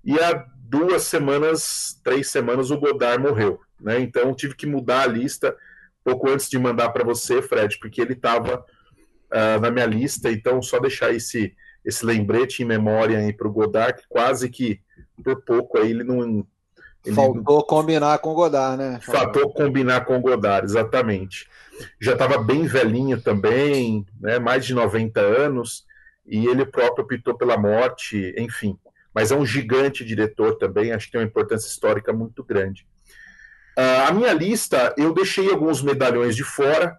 [0.03, 3.59] E há duas semanas, três semanas, o Godard morreu.
[3.79, 3.99] Né?
[3.99, 5.55] Então tive que mudar a lista
[6.03, 8.63] pouco antes de mandar para você, Fred, porque ele estava uh,
[9.31, 10.29] ah, na minha lista.
[10.31, 14.81] Então, só deixar esse, esse lembrete em memória para o Godard, que quase que
[15.23, 16.45] por pouco aí ele não.
[17.05, 18.99] Ele Faltou combinar com o Godard, né?
[19.01, 21.47] Faltou combinar com o Godard, exatamente.
[21.99, 24.39] Já estava bem velhinho também, né?
[24.39, 25.85] mais de 90 anos,
[26.25, 28.77] e ele próprio optou pela morte, enfim.
[29.13, 32.87] Mas é um gigante diretor também, acho que tem uma importância histórica muito grande.
[33.77, 36.97] Uh, a minha lista, eu deixei alguns medalhões de fora,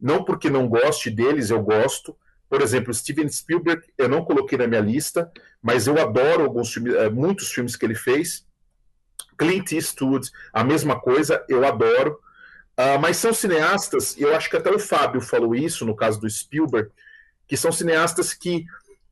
[0.00, 2.16] não porque não goste deles, eu gosto,
[2.48, 5.30] por exemplo, Steven Spielberg, eu não coloquei na minha lista,
[5.60, 8.46] mas eu adoro alguns filmes, eh, muitos filmes que ele fez.
[9.36, 12.20] Clint Eastwood, a mesma coisa, eu adoro.
[12.78, 16.20] Uh, mas são cineastas, e eu acho que até o Fábio falou isso no caso
[16.20, 16.90] do Spielberg,
[17.48, 18.66] que são cineastas que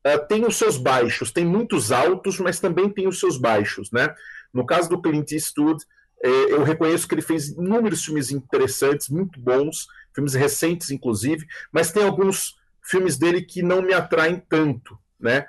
[0.05, 4.13] uh, têm os seus baixos, tem muitos altos, mas também tem os seus baixos, né?
[4.53, 5.83] No caso do Clint Eastwood,
[6.23, 11.91] eh, eu reconheço que ele fez inúmeros filmes interessantes, muito bons, filmes recentes, inclusive, mas
[11.91, 15.45] tem alguns filmes dele que não me atraem tanto, né?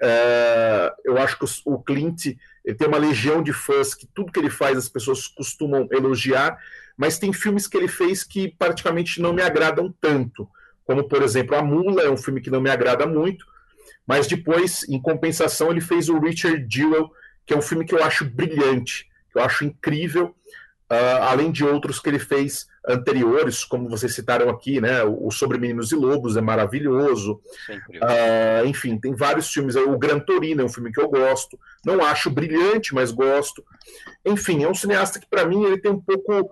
[0.00, 2.36] É, eu acho que o Clint
[2.68, 6.58] ele tem uma legião de fãs que tudo que ele faz as pessoas costumam elogiar,
[6.98, 10.46] mas tem filmes que ele fez que praticamente não me agradam tanto,
[10.84, 13.46] como por exemplo A Mula é um filme que não me agrada muito,
[14.06, 17.10] mas depois, em compensação, ele fez o Richard Jewell,
[17.46, 20.26] que é um filme que eu acho brilhante, que eu acho incrível,
[20.92, 25.04] uh, além de outros que ele fez anteriores, como vocês citaram aqui, né?
[25.04, 27.40] O Sobre Meninos e Lobos é maravilhoso.
[27.68, 29.76] Uh, enfim, tem vários filmes.
[29.76, 31.58] O Gran Torino é um filme que eu gosto.
[31.84, 33.62] Não acho brilhante, mas gosto.
[34.24, 36.50] Enfim, é um cineasta que, para mim, ele tem um pouco uh,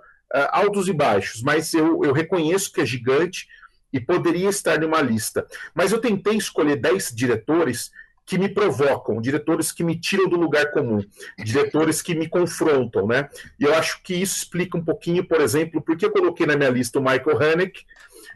[0.51, 3.49] altos e baixos, mas eu, eu reconheço que é gigante
[3.91, 5.47] e poderia estar numa lista.
[5.75, 7.91] Mas eu tentei escolher 10 diretores
[8.27, 11.01] que me provocam, diretores que me tiram do lugar comum,
[11.39, 13.29] diretores que me confrontam, né?
[13.59, 16.57] E eu acho que isso explica um pouquinho, por exemplo, por que eu coloquei na
[16.57, 17.85] minha lista o Michael Haneke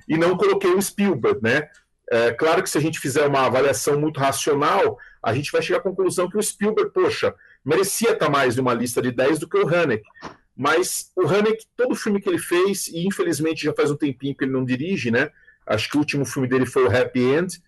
[0.08, 1.68] e não coloquei o Spielberg, né?
[2.08, 5.80] É, claro que se a gente fizer uma avaliação muito racional, a gente vai chegar
[5.80, 7.34] à conclusão que o Spielberg, poxa,
[7.64, 10.08] merecia estar mais em uma lista de 10 do que o Haneke.
[10.56, 14.44] Mas o Haneke, todo filme que ele fez, e infelizmente já faz um tempinho que
[14.44, 15.30] ele não dirige, né?
[15.66, 17.60] Acho que o último filme dele foi o Happy End,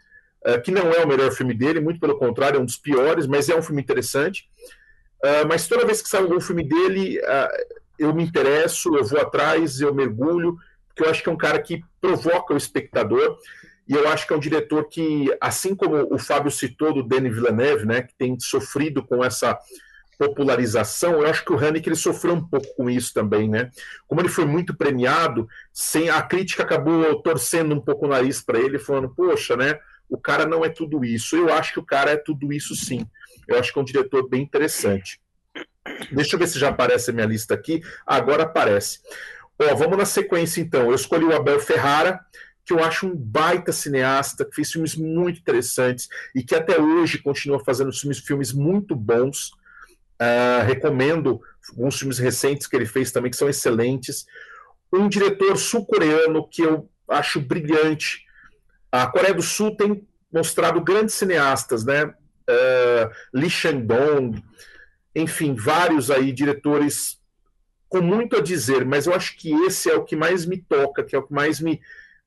[0.64, 3.48] que não é o melhor filme dele, muito pelo contrário, é um dos piores, mas
[3.48, 4.48] é um filme interessante.
[5.22, 9.20] Uh, mas toda vez que sai algum filme dele, uh, eu me interesso, eu vou
[9.20, 10.56] atrás, eu mergulho,
[10.88, 13.38] porque eu acho que é um cara que provoca o espectador.
[13.88, 17.34] E eu acho que é um diretor que, assim como o Fábio citou do Denis
[17.34, 19.58] Villeneuve, né, que tem sofrido com essa
[20.18, 23.70] popularização, eu acho que o Haneke ele sofreu um pouco com isso também, né?
[24.06, 28.58] Como ele foi muito premiado, sem a crítica acabou torcendo um pouco o nariz para
[28.58, 29.80] ele, falando, poxa, né?
[30.12, 31.34] O cara não é tudo isso.
[31.34, 33.06] Eu acho que o cara é tudo isso sim.
[33.48, 35.18] Eu acho que é um diretor bem interessante.
[36.12, 37.82] Deixa eu ver se já aparece a minha lista aqui.
[38.06, 39.00] Agora aparece.
[39.58, 40.82] Ó, vamos na sequência então.
[40.82, 42.20] Eu escolhi o Abel Ferrara,
[42.62, 47.16] que eu acho um baita cineasta, que fez filmes muito interessantes e que até hoje
[47.16, 49.52] continua fazendo filmes, filmes muito bons.
[50.20, 51.40] Uh, recomendo
[51.70, 54.26] alguns filmes recentes que ele fez também, que são excelentes.
[54.92, 58.26] Um diretor sul-coreano que eu acho brilhante.
[58.92, 62.04] A Coreia do Sul tem mostrado grandes cineastas, né?
[62.04, 64.42] Uh, Lee Shandong,
[65.14, 67.18] enfim, vários aí diretores
[67.88, 71.04] com muito a dizer, mas eu acho que esse é o que mais me toca,
[71.04, 71.80] que é o que mais me,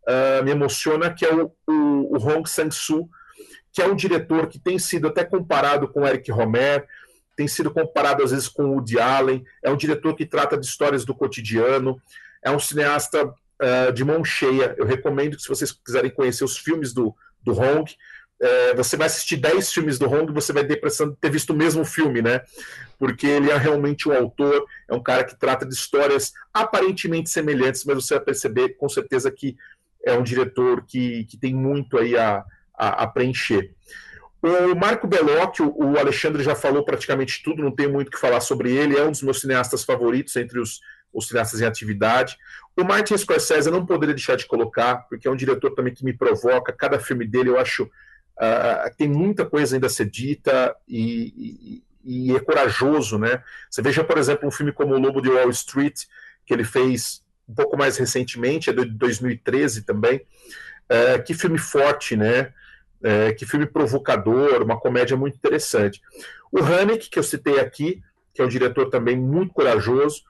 [0.08, 3.10] uh, me emociona, que é o, o, o Hong Sang-soo,
[3.74, 6.88] que é um diretor que tem sido até comparado com Eric Romer,
[7.36, 11.04] tem sido comparado às vezes com Woody Allen, é um diretor que trata de histórias
[11.04, 12.00] do cotidiano,
[12.44, 14.76] é um cineasta uh, de mão cheia.
[14.78, 19.08] Eu recomendo que, se vocês quiserem conhecer os filmes do, do Hong, uh, você vai
[19.08, 21.56] assistir 10 filmes do Hong e você vai ter a impressão de ter visto o
[21.56, 22.42] mesmo filme, né?
[22.98, 27.84] Porque ele é realmente um autor, é um cara que trata de histórias aparentemente semelhantes,
[27.86, 29.56] mas você vai perceber com certeza que
[30.06, 32.44] é um diretor que, que tem muito aí a,
[32.78, 33.74] a, a preencher.
[34.42, 38.40] O Marco Bellocchio, o Alexandre já falou praticamente tudo, não tenho muito o que falar
[38.42, 40.82] sobre ele, é um dos meus cineastas favoritos entre os,
[41.16, 42.38] os cineastas em atividade.
[42.76, 46.04] O Martin Scorsese eu não poderia deixar de colocar, porque é um diretor também que
[46.04, 46.74] me provoca.
[46.74, 52.30] Cada filme dele eu acho uh, tem muita coisa ainda a ser dita e, e,
[52.30, 53.42] e, é corajoso, né?
[53.70, 56.04] Você veja, por exemplo, um filme como O Lobo de Wall Street,
[56.46, 60.22] que ele fez um pouco mais recentemente, é de 2013 também.
[60.86, 62.54] Uh, que filme forte, né?
[63.04, 66.02] É, que filme provocador, uma comédia muito interessante.
[66.52, 68.02] O Haneke, que eu citei aqui,
[68.36, 70.24] que é um diretor também muito corajoso.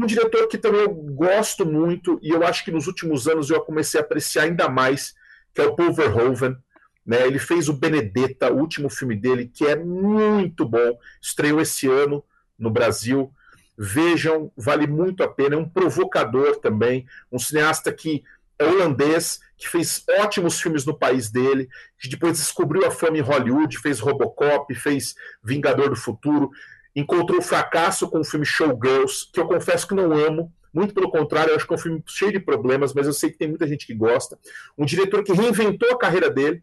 [0.00, 3.60] Um diretor que também eu gosto muito, e eu acho que nos últimos anos eu
[3.60, 5.12] comecei a apreciar ainda mais,
[5.52, 6.56] que é o Paul Verhoeven.
[7.04, 7.26] Né?
[7.26, 10.96] Ele fez o Benedetta, o último filme dele, que é muito bom.
[11.20, 12.22] Estreou esse ano
[12.56, 13.32] no Brasil.
[13.76, 15.56] Vejam, vale muito a pena.
[15.56, 18.22] É um provocador também, um cineasta que
[18.56, 21.68] é holandês, que fez ótimos filmes no país dele,
[21.98, 26.52] que depois descobriu a fama em Hollywood, fez Robocop, fez Vingador do Futuro,
[26.94, 31.50] encontrou fracasso com o filme Showgirls, que eu confesso que não amo, muito pelo contrário,
[31.50, 33.66] eu acho que é um filme cheio de problemas, mas eu sei que tem muita
[33.66, 34.38] gente que gosta.
[34.76, 36.62] Um diretor que reinventou a carreira dele,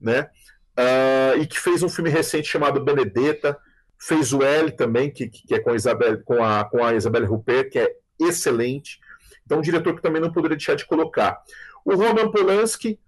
[0.00, 0.28] né?
[0.78, 3.58] Uh, e que fez um filme recente chamado Benedetta,
[3.98, 7.26] fez o L também, que, que é com a Isabel, com a, com a Isabelle
[7.26, 9.00] Huppert, que é excelente.
[9.44, 11.42] Então, um diretor que também não poderia deixar de colocar.
[11.84, 12.98] O Roman Polanski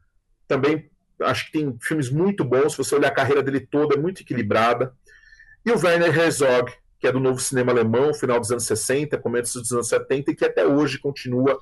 [0.49, 2.73] também acho que tem filmes muito bons.
[2.73, 4.95] Se você olhar a carreira dele toda, é muito equilibrada.
[5.65, 9.61] E o Werner Herzog, que é do novo cinema alemão, final dos anos 60, começo
[9.61, 11.59] dos anos 70, e que até hoje continua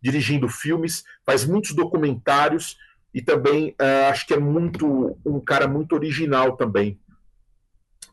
[0.00, 2.78] dirigindo filmes, faz muitos documentários
[3.12, 6.98] e também uh, acho que é muito um cara muito original também,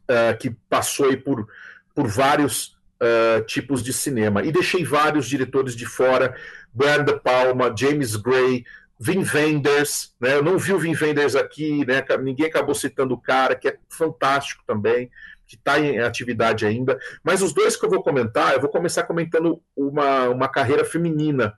[0.09, 1.47] uh, que passou aí por,
[1.95, 4.43] por vários uh, tipos de cinema.
[4.43, 6.35] E deixei vários diretores de fora,
[6.73, 8.65] Brian De Palma, James Gray,
[8.99, 10.35] Vin Wenders, né?
[10.35, 12.03] Eu não vi o Vin Wenders aqui, né?
[12.21, 15.11] Ninguém acabou citando o cara, que é fantástico também,
[15.45, 16.99] que está em atividade ainda.
[17.23, 21.53] Mas os dois que eu vou comentar, eu vou começar comentando uma, uma carreira feminina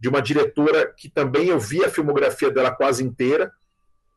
[0.00, 3.52] de uma diretora que também eu vi a filmografia dela quase inteira.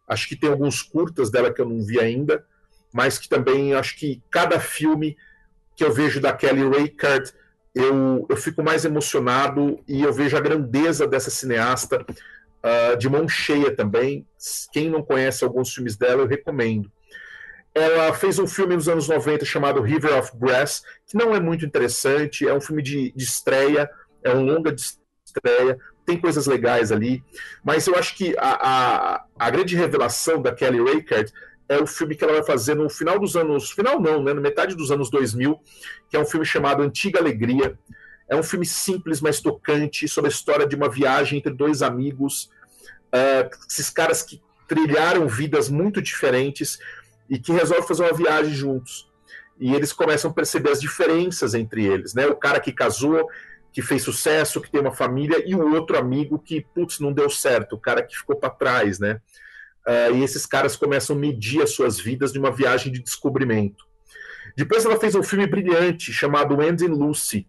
[0.08, 2.46] Acho que tem alguns curtas dela que eu não vi ainda,
[2.92, 5.16] mas que também acho que cada filme
[5.76, 7.34] que eu vejo da Kelly Reichardt
[7.74, 12.06] eu, eu fico mais emocionado e eu vejo a grandeza dessa cineasta
[12.64, 14.28] uh, de mão cheia também.
[14.72, 16.92] Quem não conhece alguns filmes dela, eu recomendo.
[17.76, 21.66] Ela fez um filme nos anos 90 chamado River of Grass, que não é muito
[21.66, 23.90] interessante, é um filme de, de estreia,
[24.24, 24.82] é um longa de
[25.26, 27.24] estreia, tem coisas legais ali,
[27.64, 31.34] mas eu acho que a, a, a grande revelação da Kelly Reichardt
[31.68, 33.72] é o filme que ela vai fazer no final dos anos.
[33.72, 34.34] Final não, né?
[34.34, 35.60] Na metade dos anos 2000,
[36.10, 37.78] que é um filme chamado Antiga Alegria.
[38.30, 42.50] É um filme simples, mas tocante, sobre a história de uma viagem entre dois amigos.
[43.14, 46.80] Uh, esses caras que trilharam vidas muito diferentes
[47.30, 49.10] e que resolvem fazer uma viagem juntos.
[49.60, 52.26] E eles começam a perceber as diferenças entre eles, né?
[52.28, 53.30] O cara que casou,
[53.72, 57.30] que fez sucesso, que tem uma família, e o outro amigo que, putz, não deu
[57.30, 59.22] certo, o cara que ficou para trás, né?
[59.86, 63.86] Uh, e esses caras começam a medir as suas vidas de uma viagem de descobrimento.
[64.56, 67.48] Depois ela fez um filme brilhante chamado Andy and Lucy,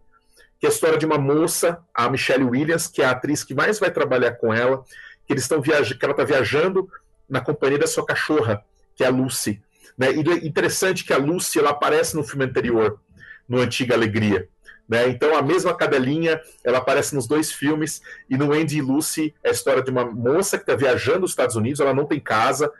[0.64, 3.54] que é a história de uma moça, a Michelle Williams, que é a atriz que
[3.54, 4.82] mais vai trabalhar com ela,
[5.26, 6.88] que eles estão viajando, que ela está viajando
[7.28, 8.64] na companhia da sua cachorra,
[8.96, 9.62] que é a Lucy.
[9.98, 10.12] Né?
[10.12, 12.98] E é interessante que a Lucy ela aparece no filme anterior,
[13.46, 14.48] no Antiga Alegria.
[14.88, 15.06] Né?
[15.08, 18.00] Então, a mesma cadelinha, ela aparece nos dois filmes,
[18.30, 21.32] e no Andy e Lucy é a história de uma moça que está viajando nos
[21.32, 22.72] Estados Unidos, ela não tem casa,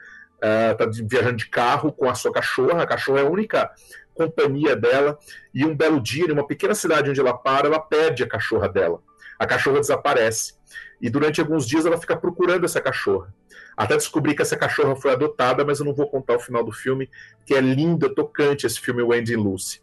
[0.72, 3.70] está uh, viajando de carro com a sua cachorra, a cachorra é a única
[4.14, 5.18] companhia dela,
[5.52, 8.68] e um belo dia, em uma pequena cidade onde ela para, ela perde a cachorra
[8.68, 9.02] dela.
[9.38, 10.54] A cachorra desaparece.
[11.00, 13.34] E durante alguns dias ela fica procurando essa cachorra.
[13.76, 16.72] Até descobrir que essa cachorra foi adotada, mas eu não vou contar o final do
[16.72, 17.10] filme,
[17.44, 19.82] que é lindo, é tocante esse filme Wendy e Lucy.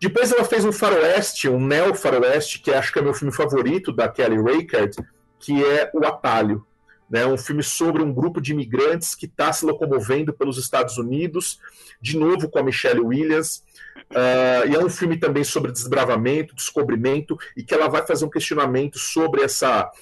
[0.00, 4.08] Depois ela fez um faroeste, um neo-faroeste, que acho que é meu filme favorito da
[4.08, 5.00] Kelly Reichardt,
[5.38, 6.66] que é O Atalho.
[7.12, 11.60] Né, um filme sobre um grupo de imigrantes que está se locomovendo pelos Estados Unidos,
[12.00, 13.62] de novo com a Michelle Williams.
[14.10, 18.30] Uh, e é um filme também sobre desbravamento, descobrimento, e que ela vai fazer um
[18.30, 19.92] questionamento sobre essa,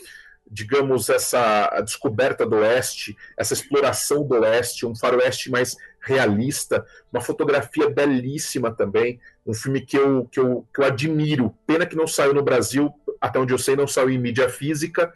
[0.48, 7.90] digamos, essa descoberta do Oeste, essa exploração do Oeste, um faroeste mais realista, uma fotografia
[7.90, 11.52] belíssima também, um filme que eu, que eu, que eu admiro.
[11.66, 12.88] Pena que não saiu no Brasil,
[13.20, 15.12] até onde eu sei, não saiu em mídia física,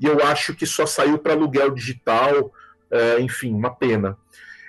[0.00, 2.52] e eu acho que só saiu para aluguel digital,
[2.90, 4.16] é, enfim, uma pena.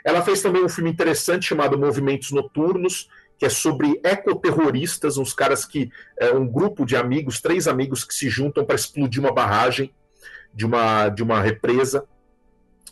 [0.04, 5.66] Ela fez também um filme interessante chamado Movimentos Noturnos, que é sobre ecoterroristas, uns caras
[5.66, 5.90] que.
[6.20, 9.92] É um grupo de amigos, três amigos que se juntam para explodir uma barragem
[10.54, 12.06] de uma, de uma represa.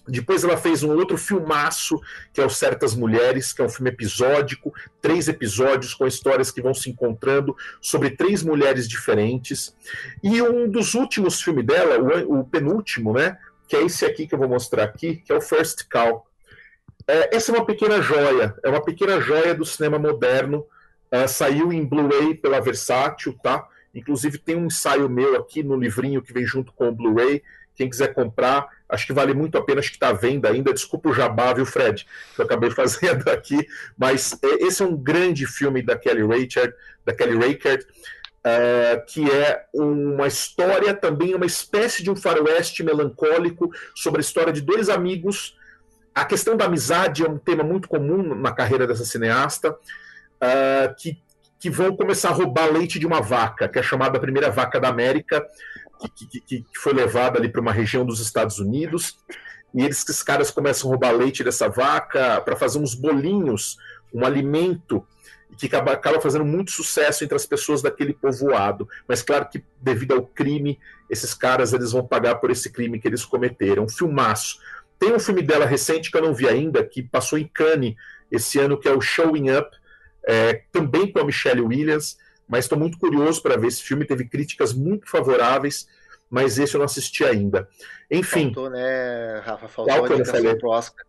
[0.09, 1.99] Depois ela fez um outro filmaço,
[2.33, 6.61] que é o Certas Mulheres, que é um filme episódico, três episódios com histórias que
[6.61, 9.75] vão se encontrando sobre três mulheres diferentes.
[10.23, 13.37] E um dos últimos filmes dela, o, o penúltimo, né?
[13.67, 16.25] Que é esse aqui que eu vou mostrar aqui, que é o First Call.
[17.07, 20.65] É, essa é uma pequena joia, é uma pequena joia do cinema moderno.
[21.11, 23.67] Uh, saiu em Blu-ray pela Versátil, tá?
[23.95, 27.41] Inclusive tem um ensaio meu aqui no livrinho que vem junto com o Blu-ray.
[27.75, 30.73] Quem quiser comprar, acho que vale muito a pena, acho que está à venda ainda.
[30.73, 32.05] Desculpa o jabá, viu, Fred?
[32.35, 33.67] Que eu acabei fazendo aqui.
[33.97, 36.73] Mas é, esse é um grande filme da Kelly Reichardt,
[37.05, 43.69] da Kelly Reichardt, uh, que é uma história também, uma espécie de um faroeste melancólico
[43.95, 45.55] sobre a história de dois amigos.
[46.13, 51.17] A questão da amizade é um tema muito comum na carreira dessa cineasta, uh, que
[51.59, 54.79] que vão começar a roubar leite de uma vaca, que é chamada a primeira vaca
[54.79, 55.45] da América,
[56.07, 59.17] que, que, foi levada ali para uma região dos Estados Unidos.
[59.73, 63.77] E eles, esses caras começam a roubar leite dessa vaca para fazer uns bolinhos,
[64.13, 65.05] um alimento
[65.57, 68.87] que acaba, acaba, fazendo muito sucesso entre as pessoas daquele povoado.
[69.07, 73.07] Mas claro que devido ao crime, esses caras eles vão pagar por esse crime que
[73.07, 73.83] eles cometeram.
[73.83, 74.59] Um filmaço.
[74.97, 77.95] Tem um filme dela recente que eu não vi ainda, que passou em Cannes
[78.31, 79.69] esse ano, que é o Showing Up,
[80.27, 82.17] é, também com a Michelle Williams,
[82.49, 84.05] mas estou muito curioso para ver esse filme.
[84.05, 85.87] Teve críticas muito favoráveis,
[86.29, 87.69] mas esse eu não assisti ainda.
[88.09, 88.45] Enfim.
[88.45, 89.67] Faltou, né, Rafa?
[89.67, 91.05] Faltou a indicação pro Oscar.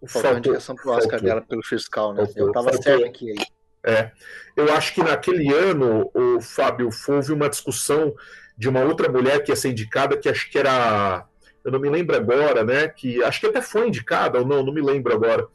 [0.00, 1.28] Faltou, faltou a indicação pro Oscar faltou.
[1.28, 2.24] dela pelo fiscal, né?
[2.26, 3.46] Faltou, eu estava certo aqui aí.
[3.82, 4.10] É,
[4.56, 8.14] eu acho que naquele ano, o Fábio, houve uma discussão
[8.58, 11.24] de uma outra mulher que ia ser indicada, que acho que era.
[11.64, 12.88] Eu não me lembro agora, né?
[12.88, 15.48] Que acho que até foi indicada, ou não, não me lembro agora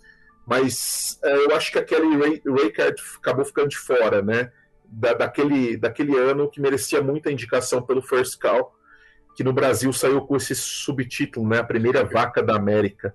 [0.45, 4.51] mas é, eu acho que aquele Ray, Raycard acabou ficando de fora, né?
[4.87, 8.73] Da, daquele, daquele ano que merecia muita indicação pelo First Call,
[9.35, 11.59] que no Brasil saiu com esse subtítulo, né?
[11.59, 13.13] A primeira vaca da América.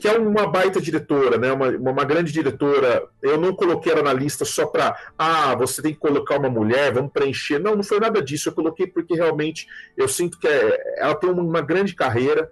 [0.00, 1.52] Que é uma baita diretora, né?
[1.52, 3.06] Uma, uma grande diretora.
[3.22, 6.92] Eu não coloquei ela na lista só para, ah, você tem que colocar uma mulher,
[6.92, 7.58] vamos preencher.
[7.58, 8.48] Não, não foi nada disso.
[8.48, 9.66] Eu coloquei porque realmente
[9.96, 12.50] eu sinto que é, ela tem uma grande carreira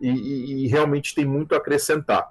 [0.00, 2.28] e, e, e realmente tem muito a acrescentar.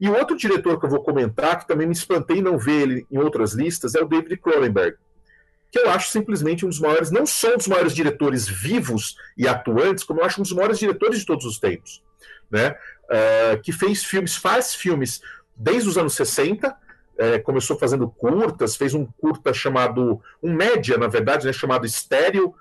[0.00, 3.06] E o outro diretor que eu vou comentar, que também me espantei não ver ele
[3.10, 4.96] em outras listas, é o David Cronenberg,
[5.70, 9.48] que eu acho simplesmente um dos maiores, não só um dos maiores diretores vivos e
[9.48, 12.02] atuantes, como eu acho um dos maiores diretores de todos os tempos.
[12.50, 12.76] Né?
[13.04, 15.20] Uh, que fez filmes, faz filmes
[15.56, 16.76] desde os anos 60,
[17.16, 22.54] é, começou fazendo curtas, fez um curta chamado, um média, na verdade, né, chamado Estéreo,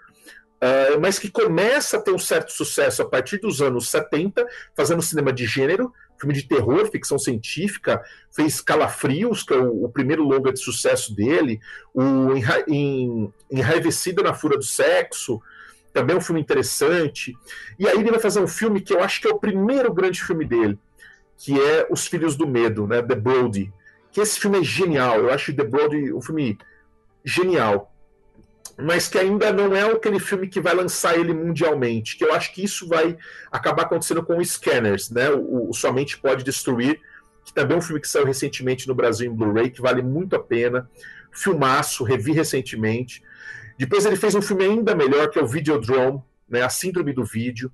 [0.64, 5.02] uh, mas que começa a ter um certo sucesso a partir dos anos 70, fazendo
[5.02, 10.24] cinema de gênero, filme de terror, ficção científica, fez Calafrios, que é o, o primeiro
[10.24, 11.60] longa de sucesso dele,
[11.94, 15.42] o Enra em, na Fúria do Sexo,
[15.92, 17.38] também é um filme interessante.
[17.78, 20.24] E aí ele vai fazer um filme que eu acho que é o primeiro grande
[20.24, 20.80] filme dele,
[21.38, 23.72] que é Os Filhos do Medo, né, The Brody.
[24.12, 26.58] Que esse filme é genial, eu acho The Brody um filme
[27.24, 27.93] genial
[28.78, 32.54] mas que ainda não é aquele filme que vai lançar ele mundialmente, que eu acho
[32.54, 33.18] que isso vai
[33.52, 35.30] acabar acontecendo com o Scanners, né?
[35.30, 37.00] O, o Somente Pode Destruir,
[37.46, 40.36] que também é um filme que saiu recentemente no Brasil em Blu-ray, que vale muito
[40.36, 40.90] a pena.
[41.32, 43.24] Filmaço, revi recentemente.
[43.78, 46.62] Depois ele fez um filme ainda melhor, que é o Videodrome, né?
[46.62, 47.72] A Síndrome do Vídeo,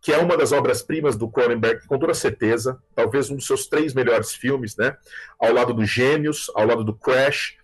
[0.00, 3.94] que é uma das obras-primas do Cronenberg, com toda certeza, talvez um dos seus três
[3.94, 4.96] melhores filmes, né?
[5.38, 7.56] Ao lado do Gêmeos, ao lado do Crash,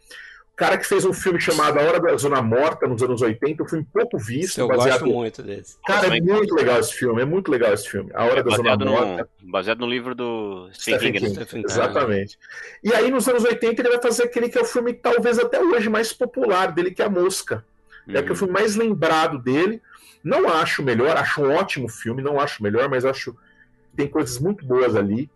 [0.60, 3.66] cara que fez um filme chamado A Hora da Zona Morta, nos anos 80, um
[3.66, 4.60] filme pouco visto.
[4.60, 5.00] Eu baseado...
[5.00, 5.78] gosto muito desse.
[5.86, 8.10] Cara, é muito legal esse filme, é muito legal esse filme.
[8.12, 9.28] A Hora é da Zona no, Morta.
[9.42, 11.30] Baseado no livro do Stephen King.
[11.34, 11.46] Né?
[11.46, 11.64] King.
[11.64, 12.38] Exatamente.
[12.84, 15.62] E aí, nos anos 80, ele vai fazer aquele que é o filme, talvez até
[15.62, 17.64] hoje, mais popular dele, que é A Mosca.
[18.06, 18.16] Uhum.
[18.16, 19.80] É que é o filme mais lembrado dele.
[20.22, 24.38] Não acho melhor, acho um ótimo filme, não acho melhor, mas acho que tem coisas
[24.38, 25.30] muito boas ali.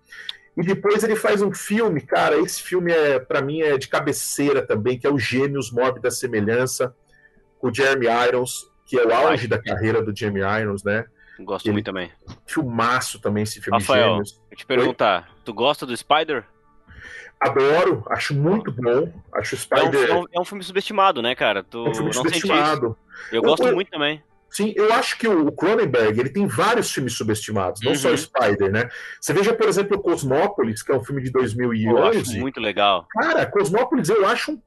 [0.56, 4.64] E depois ele faz um filme, cara, esse filme é para mim é de cabeceira
[4.64, 6.94] também, que é o Gêmeos Mórbida Semelhança,
[7.59, 11.06] com o Jeremy Irons, que é o auge da carreira do Jeremy Irons, né?
[11.40, 12.12] Gosto ele, muito também.
[12.47, 14.40] Filmaço também esse filme Rafael, Gêmeos.
[14.51, 15.40] eu te perguntar, Oi?
[15.44, 16.44] tu gosta do Spider?
[17.40, 19.12] Adoro, acho muito bom.
[19.35, 20.09] Acho Spider.
[20.09, 21.64] É um, é um filme subestimado, né, cara?
[21.64, 22.97] Tu é um filme subestimado.
[23.32, 24.22] Eu, eu gosto eu, muito também.
[24.55, 27.98] Sim, eu acho que o Cronenberg ele tem vários filmes subestimados, não uhum.
[27.98, 28.89] só o Spider, né?
[29.20, 31.89] Você veja, por exemplo, Cosmópolis, que é um filme de 2011.
[31.89, 33.05] Eu acho muito legal.
[33.10, 34.62] Cara, Cosmópolis eu acho um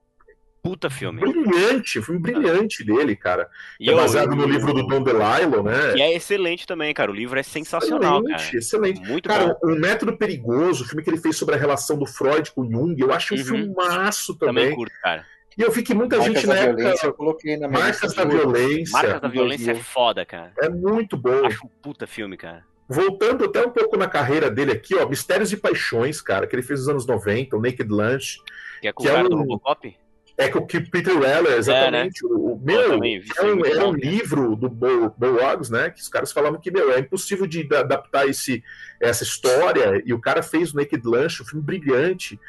[0.61, 1.21] puta filme.
[1.21, 3.47] Brilhante, um filme brilhante dele, cara.
[3.79, 5.95] E é baseado eu, no livro do Don DeLillo, né?
[5.95, 7.09] E é excelente também, cara.
[7.09, 8.57] O livro é sensacional, excelente, cara.
[8.57, 9.71] Excelente, Muito cara, bom.
[9.71, 12.93] O Método Perigoso, o filme que ele fez sobre a relação do Freud com Jung,
[12.99, 13.45] eu acho um uhum.
[13.45, 14.55] filmaço também.
[14.65, 15.25] Também curto, cara.
[15.57, 16.95] E eu vi que muita Marcas gente na época.
[17.03, 18.93] Eu coloquei na Marcas da Violência.
[18.93, 20.53] Marcas da Violência é foda, cara.
[20.61, 21.45] É muito bom.
[21.45, 22.63] Acho um puta filme, cara.
[22.87, 26.61] Voltando até um pouco na carreira dele aqui, ó, Mistérios e Paixões, cara, que ele
[26.61, 28.37] fez nos anos 90, o Naked Lunch.
[28.79, 29.29] Que é com que o cara é um...
[29.29, 29.97] do Robocop?
[30.39, 32.23] É com o Peter Weller, exatamente.
[32.23, 32.35] É, né?
[32.35, 35.89] o, meu, é um, é um livro do Bo, Bo Oggs, né?
[35.89, 38.63] Que os caras falavam que, meu, é impossível de adaptar esse,
[39.01, 39.99] essa história.
[40.05, 42.39] E o cara fez o Naked Lunch, um filme brilhante.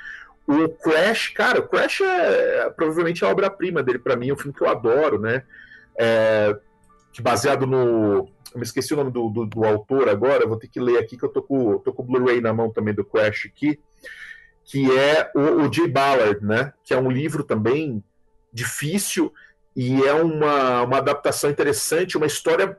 [0.48, 4.36] O Crash, cara, o Crash é, é provavelmente a obra-prima dele para mim, é um
[4.36, 5.42] filme que eu adoro, né?
[5.94, 6.56] É,
[7.12, 8.30] que baseado no.
[8.54, 11.18] Eu me esqueci o nome do, do, do, autor agora, vou ter que ler aqui,
[11.18, 13.78] que eu tô com, tô com o Blu-ray na mão também do Crash aqui,
[14.64, 16.72] que é o, o Jay Ballard, né?
[16.82, 18.02] Que é um livro também
[18.50, 19.30] difícil
[19.76, 22.78] e é uma, uma adaptação interessante, uma história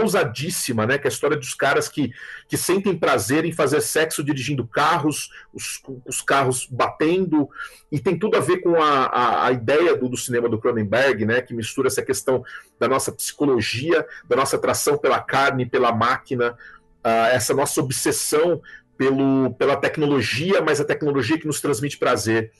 [0.00, 0.98] ousadíssima, né?
[0.98, 2.12] Que é a história dos caras que,
[2.48, 7.48] que sentem prazer em fazer sexo dirigindo carros, os, os carros batendo,
[7.90, 11.24] e tem tudo a ver com a, a, a ideia do, do, cinema do Cronenberg,
[11.24, 11.40] né?
[11.40, 12.44] Que mistura essa questão
[12.78, 16.56] da nossa psicologia, da nossa atração pela carne, pela máquina,
[17.04, 18.60] uh, essa nossa obsessão
[18.96, 22.52] pelo, pela tecnologia, mas a tecnologia que nos transmite prazer.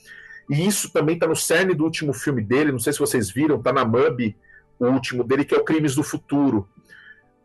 [0.49, 3.57] E isso também está no cerne do último filme dele, não sei se vocês viram,
[3.57, 4.37] está na MUBI,
[4.79, 6.69] o último dele, que é o Crimes do Futuro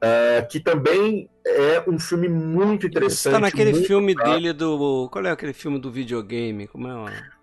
[0.04, 3.36] Uh, que também é um filme muito interessante.
[3.36, 5.08] Está naquele filme dele do.
[5.12, 6.68] Qual é aquele filme do videogame?
[6.68, 6.96] Como é?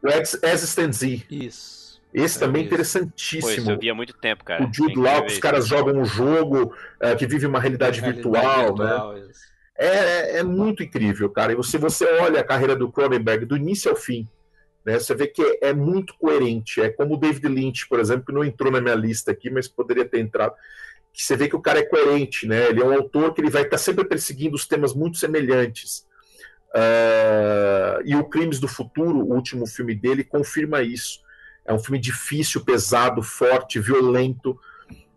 [0.03, 1.23] O Existence Z.
[1.31, 1.89] Isso.
[2.13, 3.55] Esse é também é interessantíssimo.
[3.55, 4.65] Pois, eu vi há muito tempo, cara.
[4.65, 8.67] O Jude Law, os caras jogam um jogo uh, que vive uma realidade, realidade virtual,
[8.75, 9.29] virtual, né?
[9.77, 11.53] É, é, é, muito incrível, cara.
[11.53, 14.27] E você, você olha a carreira do Cronenberg do início ao fim,
[14.85, 14.99] né?
[14.99, 16.81] Você vê que é, é muito coerente.
[16.81, 19.69] É como o David Lynch, por exemplo, que não entrou na minha lista aqui, mas
[19.69, 20.55] poderia ter entrado
[21.13, 22.69] que você vê que o cara é coerente, né?
[22.69, 26.07] Ele é um autor que ele vai estar sempre perseguindo os temas muito semelhantes.
[26.71, 31.21] Uh, e o Crimes do Futuro, o último filme dele, confirma isso.
[31.65, 34.53] É um filme difícil, pesado, forte, violento.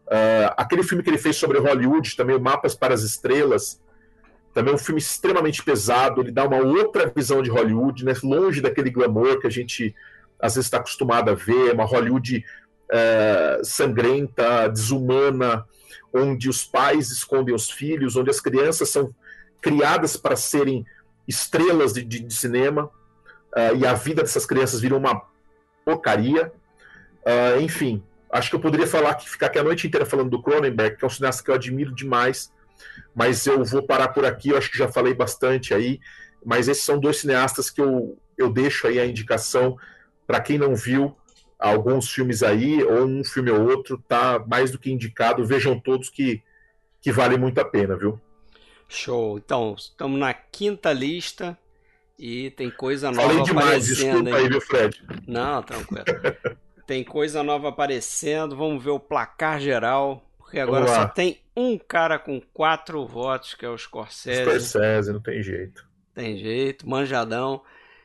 [0.08, 3.82] Uh, aquele filme que ele fez sobre Hollywood, também Mapas para as Estrelas,
[4.54, 6.22] também é um filme extremamente pesado.
[6.22, 8.14] Ele dá uma outra visão de Hollywood, né?
[8.24, 9.96] longe daquele glamour que a gente
[10.40, 12.44] às vezes está acostumado a ver, uma Hollywood
[12.90, 15.66] uh, sangrenta, desumana,
[16.14, 19.14] onde os pais escondem os filhos, onde as crianças são
[19.62, 20.86] criadas para serem
[21.28, 25.22] estrelas de, de, de cinema, uh, e a vida dessas crianças vira uma
[25.86, 26.52] porcaria.
[27.24, 30.42] Uh, enfim, Acho que eu poderia falar que ficar aqui a noite inteira falando do
[30.42, 32.52] Cronenberg, que é um cineasta que eu admiro demais,
[33.14, 36.00] mas eu vou parar por aqui, eu acho que já falei bastante aí,
[36.44, 39.78] mas esses são dois cineastas que eu, eu deixo aí a indicação
[40.26, 41.16] para quem não viu
[41.62, 46.10] alguns filmes aí, ou um filme ou outro, tá mais do que indicado, vejam todos
[46.10, 46.42] que,
[47.00, 48.20] que vale muito a pena, viu?
[48.90, 49.38] Show.
[49.38, 51.58] Então, estamos na quinta lista
[52.18, 54.24] e tem coisa nova Falei demais, aparecendo.
[54.24, 55.04] desculpa aí, viu, Fred?
[55.28, 56.06] Não, tranquilo.
[56.86, 58.58] tem coisa nova aparecendo.
[58.58, 60.26] Vamos ver o placar geral.
[60.38, 64.42] Porque agora só tem um cara com quatro votos, que é o Scorsese.
[64.42, 65.88] Scorsese, não tem jeito.
[66.14, 67.62] Tem jeito, manjadão.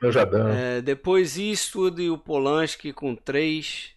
[0.07, 0.49] Manjadão.
[0.49, 3.93] É, depois Eastwood e o Polanski com três.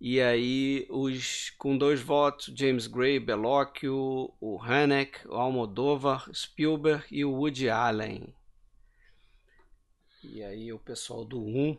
[0.00, 7.24] E aí, os com dois votos, James Gray, Bellocchio, o Haneke, o Almodóvar, Spielberg e
[7.24, 8.34] o Woody Allen.
[10.24, 11.78] E aí o pessoal do 1.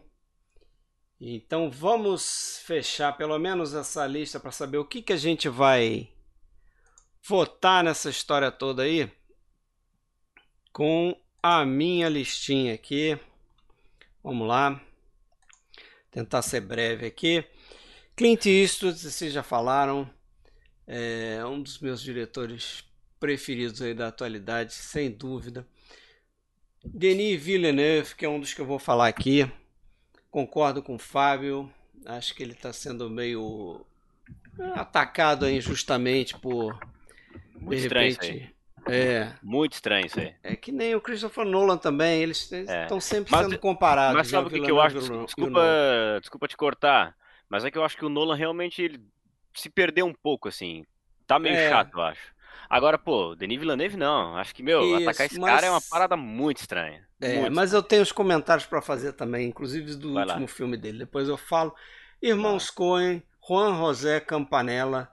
[1.20, 6.10] Então vamos fechar pelo menos essa lista para saber o que, que a gente vai
[7.26, 9.10] votar nessa história toda aí
[10.74, 13.18] com a minha listinha aqui.
[14.24, 14.82] Vamos lá.
[16.10, 17.44] Tentar ser breve aqui.
[18.16, 20.10] Clint Eastwood, vocês já falaram,
[20.88, 22.84] é um dos meus diretores
[23.20, 25.68] preferidos aí da atualidade, sem dúvida.
[26.86, 29.50] Denis Villeneuve, que é um dos que eu vou falar aqui.
[30.30, 31.72] Concordo com o Fábio.
[32.06, 33.86] Acho que ele está sendo meio
[34.76, 36.80] atacado injustamente por.
[37.56, 38.56] Muito estranho repente.
[38.86, 39.32] É.
[39.42, 40.36] Muito estranho isso aí.
[40.44, 42.22] É que nem o Christopher Nolan também.
[42.22, 43.02] Eles estão é.
[43.02, 44.16] sempre mas, sendo comparados.
[44.16, 45.00] Mas sabe o que, que, eu acho?
[45.00, 45.62] Desculpa,
[46.20, 47.16] desculpa te cortar.
[47.50, 49.00] Mas é que eu acho que o Nolan realmente ele
[49.54, 50.86] se perdeu um pouco, assim.
[51.28, 51.70] Tá meio é.
[51.70, 52.34] chato, eu acho.
[52.70, 54.36] Agora, pô, Denis Villeneuve não.
[54.38, 55.54] Acho que, meu, Isso, atacar esse mas...
[55.54, 57.08] cara é uma parada muito estranha.
[57.22, 57.80] É, muito mas estranha.
[57.80, 60.48] eu tenho os comentários para fazer também, inclusive do Vai último lá.
[60.48, 61.00] filme dele.
[61.00, 61.74] Depois eu falo.
[62.22, 62.74] Irmãos ah.
[62.76, 65.10] Coen, Juan José Campanella.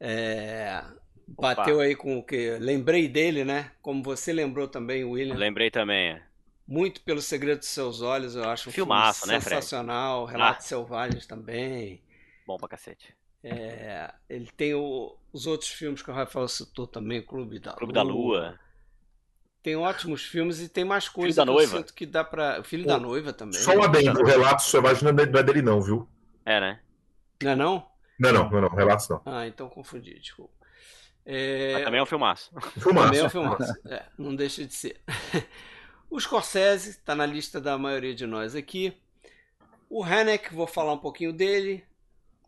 [0.00, 0.82] É,
[1.26, 2.56] bateu aí com o que?
[2.58, 3.72] Lembrei dele, né?
[3.82, 5.34] Como você lembrou também, William.
[5.34, 6.22] Lembrei também, é.
[6.66, 10.24] Muito pelo Segredo dos Seus Olhos, eu acho um Filmaço, filme né, sensacional.
[10.24, 10.68] Relatos ah.
[10.68, 12.02] Selvagens também.
[12.46, 13.14] Bom pra cacete.
[13.42, 17.92] É, ele tem o, os outros filmes que o Rafael citou também, Clube da Clube
[17.92, 18.04] Lua.
[18.04, 18.60] da Lua.
[19.62, 21.76] Tem ótimos filmes e tem mais coisas Filho da que noiva.
[21.76, 22.60] eu sinto que dá pra.
[22.60, 23.60] O Filho o, da Noiva também.
[23.60, 26.08] Só um adendo, o Relato Selvagem não é dele não, viu?
[26.44, 26.80] É, né?
[27.42, 27.86] Não é não?
[28.18, 28.68] Não, não, não, não.
[28.68, 29.20] Relatos não.
[29.26, 30.55] Ah, então confundi, desculpa.
[31.26, 31.72] É...
[31.74, 32.50] Mas também é um filmaço.
[32.78, 33.06] filmaço.
[33.06, 33.74] Também é um filmaço.
[33.86, 35.00] é, não deixa de ser.
[36.08, 38.96] o Scorsese está na lista da maioria de nós aqui.
[39.90, 41.84] O Haneke, vou falar um pouquinho dele.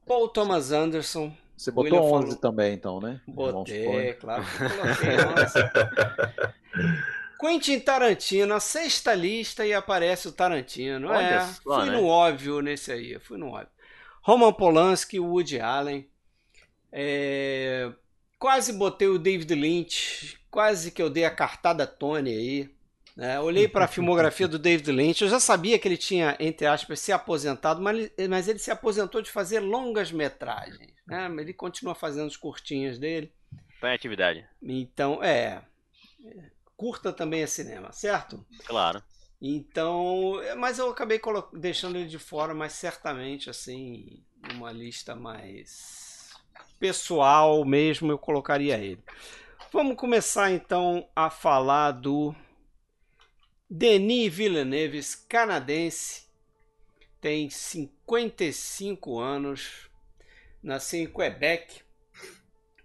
[0.06, 2.36] Paul Thomas Anderson, você botou William 11 falou...
[2.36, 3.20] também, então, né?
[3.26, 5.16] Botei, claro que coloquei.
[7.40, 11.08] Quentin Tarantino, a sexta lista e aparece o Tarantino.
[11.08, 11.96] Olha é, só, fui né?
[11.96, 13.68] no óbvio nesse aí, fui no óbvio.
[14.22, 16.08] Roman Polanski, Woody Allen.
[16.92, 17.90] É...
[18.38, 22.78] Quase botei o David Lynch, quase que eu dei a cartada Tony aí.
[23.16, 26.66] É, olhei para a filmografia do David Lynch, eu já sabia que ele tinha, entre
[26.66, 30.92] aspas, se aposentado, mas, mas ele se aposentou de fazer longas metragens.
[31.04, 31.26] Né?
[31.40, 33.32] Ele continua fazendo os curtinhos dele.
[33.80, 34.46] Põe atividade.
[34.62, 35.62] Então, é.
[36.76, 38.46] Curta também é cinema, certo?
[38.64, 39.02] Claro.
[39.42, 41.20] Então, é, mas eu acabei
[41.54, 46.07] deixando ele de fora, mas certamente, assim, numa lista mais
[46.78, 49.02] pessoal mesmo, eu colocaria ele.
[49.72, 52.34] Vamos começar então a falar do
[53.68, 56.26] Denis Villeneuve, canadense,
[57.20, 59.90] tem 55 anos,
[60.62, 61.82] nasceu em Quebec,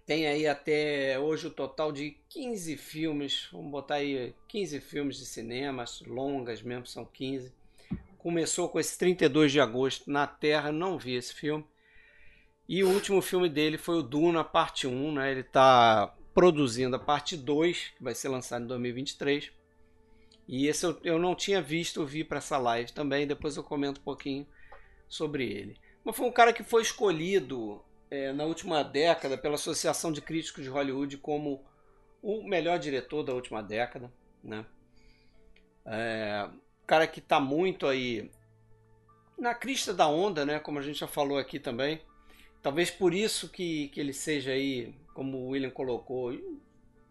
[0.04, 5.24] tem aí até hoje o total de 15 filmes, vamos botar aí 15 filmes de
[5.24, 7.50] cinema, longas mesmo, são 15.
[8.18, 11.64] Começou com esse 32 de agosto na Terra, não vi esse filme.
[12.68, 15.30] E o último filme dele foi o Duna, parte 1, né?
[15.30, 19.52] Ele está produzindo a parte 2, que vai ser lançada em 2023
[20.46, 24.00] e esse eu, eu não tinha visto, vi para essa live também, depois eu comento
[24.00, 24.46] um pouquinho
[25.08, 25.80] sobre ele.
[26.04, 30.64] Mas foi um cara que foi escolhido é, na última década pela Associação de Críticos
[30.64, 31.64] de Hollywood como
[32.22, 34.12] o melhor diretor da última década,
[34.42, 34.66] né?
[35.86, 36.48] É,
[36.86, 38.30] cara que está muito aí
[39.38, 40.58] na crista da onda, né?
[40.58, 42.02] Como a gente já falou aqui também.
[42.64, 46.32] Talvez por isso que, que ele seja aí, como o William colocou,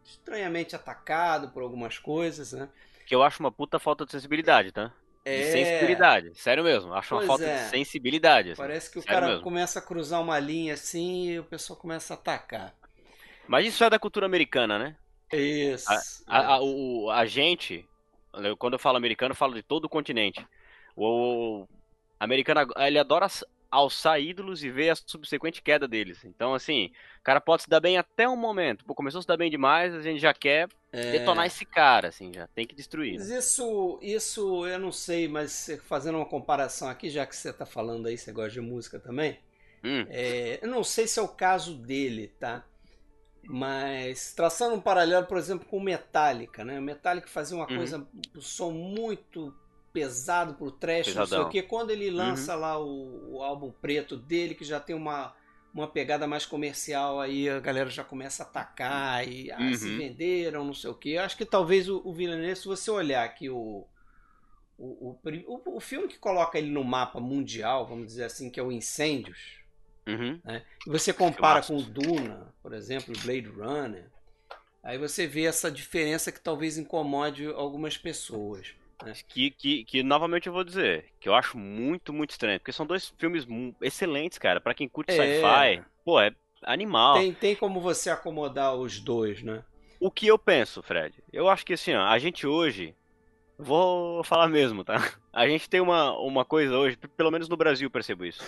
[0.03, 2.67] estranhamente atacado por algumas coisas, né?
[3.05, 4.91] Que eu acho uma puta falta de sensibilidade, tá?
[5.23, 5.37] É...
[5.37, 6.91] De sensibilidade, sério mesmo.
[6.95, 7.65] Acho uma falta é.
[7.65, 8.49] de sensibilidade.
[8.53, 8.61] Assim.
[8.63, 9.43] Parece que o sério cara mesmo.
[9.43, 12.73] começa a cruzar uma linha assim e o pessoal começa a atacar.
[13.47, 14.95] Mas isso é da cultura americana, né?
[15.31, 15.85] Isso.
[16.25, 17.87] A, a, a, o, a gente,
[18.57, 20.43] quando eu falo americano, eu falo de todo o continente.
[20.95, 21.67] O, o
[22.19, 23.27] americano, ele adora
[23.73, 26.23] alçar ídolos e ver a subsequente queda deles.
[26.23, 28.85] Então, assim, o cara pode se dar bem até um momento.
[28.85, 31.11] Pô, começou a se dar bem demais, a gente já quer é...
[31.11, 33.15] detonar esse cara, assim, já tem que destruir.
[33.15, 37.65] Mas isso, isso eu não sei, mas fazendo uma comparação aqui, já que você tá
[37.65, 39.39] falando aí, você gosta de música também,
[39.83, 40.05] hum.
[40.09, 42.63] é, eu não sei se é o caso dele, tá?
[43.45, 46.79] Mas traçando um paralelo, por exemplo, com o Metallica, né?
[46.79, 47.75] O Metallica fazia uma uhum.
[47.75, 49.53] coisa, um som muito
[49.93, 51.21] pesado pro trash, Pesadão.
[51.21, 51.61] não sei o que.
[51.61, 52.61] Quando ele lança uhum.
[52.61, 55.33] lá o, o, álbum preto dele, que já tem uma,
[55.73, 59.73] uma pegada mais comercial, aí a galera já começa a atacar e ah, uhum.
[59.75, 61.17] se venderam, não sei o que.
[61.17, 63.87] Acho que talvez o, o Villeneuve, se você olhar aqui o,
[64.77, 68.63] o, o, o, filme que coloca ele no mapa mundial, vamos dizer assim, que é
[68.63, 69.59] o Incêndios,
[70.07, 70.41] uhum.
[70.43, 70.65] né?
[70.87, 74.09] e você compara com o Duna, por exemplo, Blade Runner,
[74.81, 78.73] aí você vê essa diferença que talvez incomode algumas pessoas.
[79.27, 82.59] Que, que, que, novamente eu vou dizer, que eu acho muito, muito estranho.
[82.59, 83.45] Porque são dois filmes
[83.81, 84.61] excelentes, cara.
[84.61, 85.15] para quem curte é...
[85.15, 86.31] sci-fi, pô, é
[86.63, 87.15] animal.
[87.15, 89.63] Tem, tem como você acomodar os dois, né?
[89.99, 91.15] O que eu penso, Fred?
[91.31, 92.95] Eu acho que assim, ó, a gente hoje.
[93.57, 94.95] Vou falar mesmo, tá?
[95.31, 98.43] A gente tem uma, uma coisa hoje, pelo menos no Brasil eu percebo isso.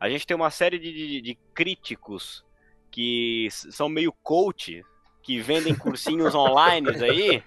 [0.00, 2.44] A gente tem uma série de, de, de críticos
[2.90, 4.82] que são meio coach,
[5.28, 7.42] que vendem cursinhos online aí.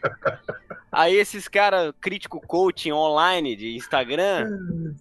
[0.91, 4.45] Aí esses caras, crítico coaching online de Instagram,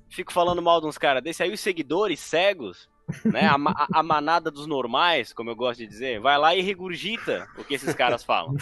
[0.08, 1.42] fico falando mal de uns caras desse.
[1.42, 2.88] Aí os seguidores cegos,
[3.24, 3.46] né?
[3.46, 7.48] A, a, a, manada dos normais, como eu gosto de dizer, vai lá e regurgita
[7.56, 8.54] o que esses caras falam.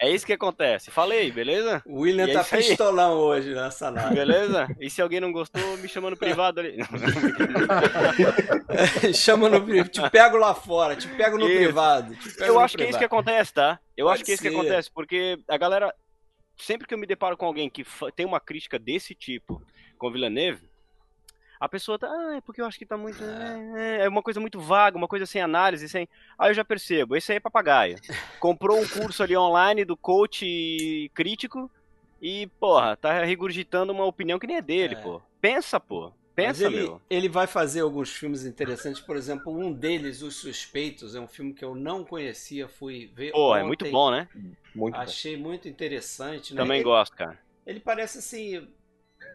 [0.00, 0.90] É isso que acontece.
[0.90, 1.82] Falei, beleza?
[1.86, 4.14] O William é tá pistolão hoje nessa live.
[4.14, 4.68] Beleza?
[4.80, 6.76] E se alguém não gostou, me chama no privado ali.
[9.14, 9.90] chama no privado.
[9.90, 11.56] Te pego lá fora, te pego no isso.
[11.56, 12.16] privado.
[12.16, 12.76] Pego eu no acho privado.
[12.76, 13.78] que é isso que acontece, tá?
[13.96, 15.94] Eu Pode acho que é isso que acontece, porque a galera.
[16.54, 17.84] Sempre que eu me deparo com alguém que
[18.14, 19.60] tem uma crítica desse tipo
[19.98, 20.68] com o Villeneuve,
[21.62, 23.22] a pessoa tá, ah, é porque eu acho que tá muito.
[23.22, 26.08] É, é, é, uma coisa muito vaga, uma coisa sem análise, sem.
[26.36, 27.98] Aí eu já percebo, esse aí é papagaio.
[28.40, 31.70] Comprou um curso ali online do coach crítico
[32.20, 35.00] e, porra, tá regurgitando uma opinião que nem é dele, é.
[35.00, 35.22] pô.
[35.40, 36.12] Pensa, pô.
[36.34, 37.00] Pensa, ele, meu.
[37.08, 41.54] ele vai fazer alguns filmes interessantes, por exemplo, um deles, Os Suspeitos, é um filme
[41.54, 43.30] que eu não conhecia, fui ver.
[43.30, 44.28] Pô, é muito bom, né?
[44.74, 45.44] Muito Achei bom.
[45.44, 46.60] muito interessante, né?
[46.60, 47.38] Também ele, gosto, cara.
[47.64, 48.66] Ele parece assim,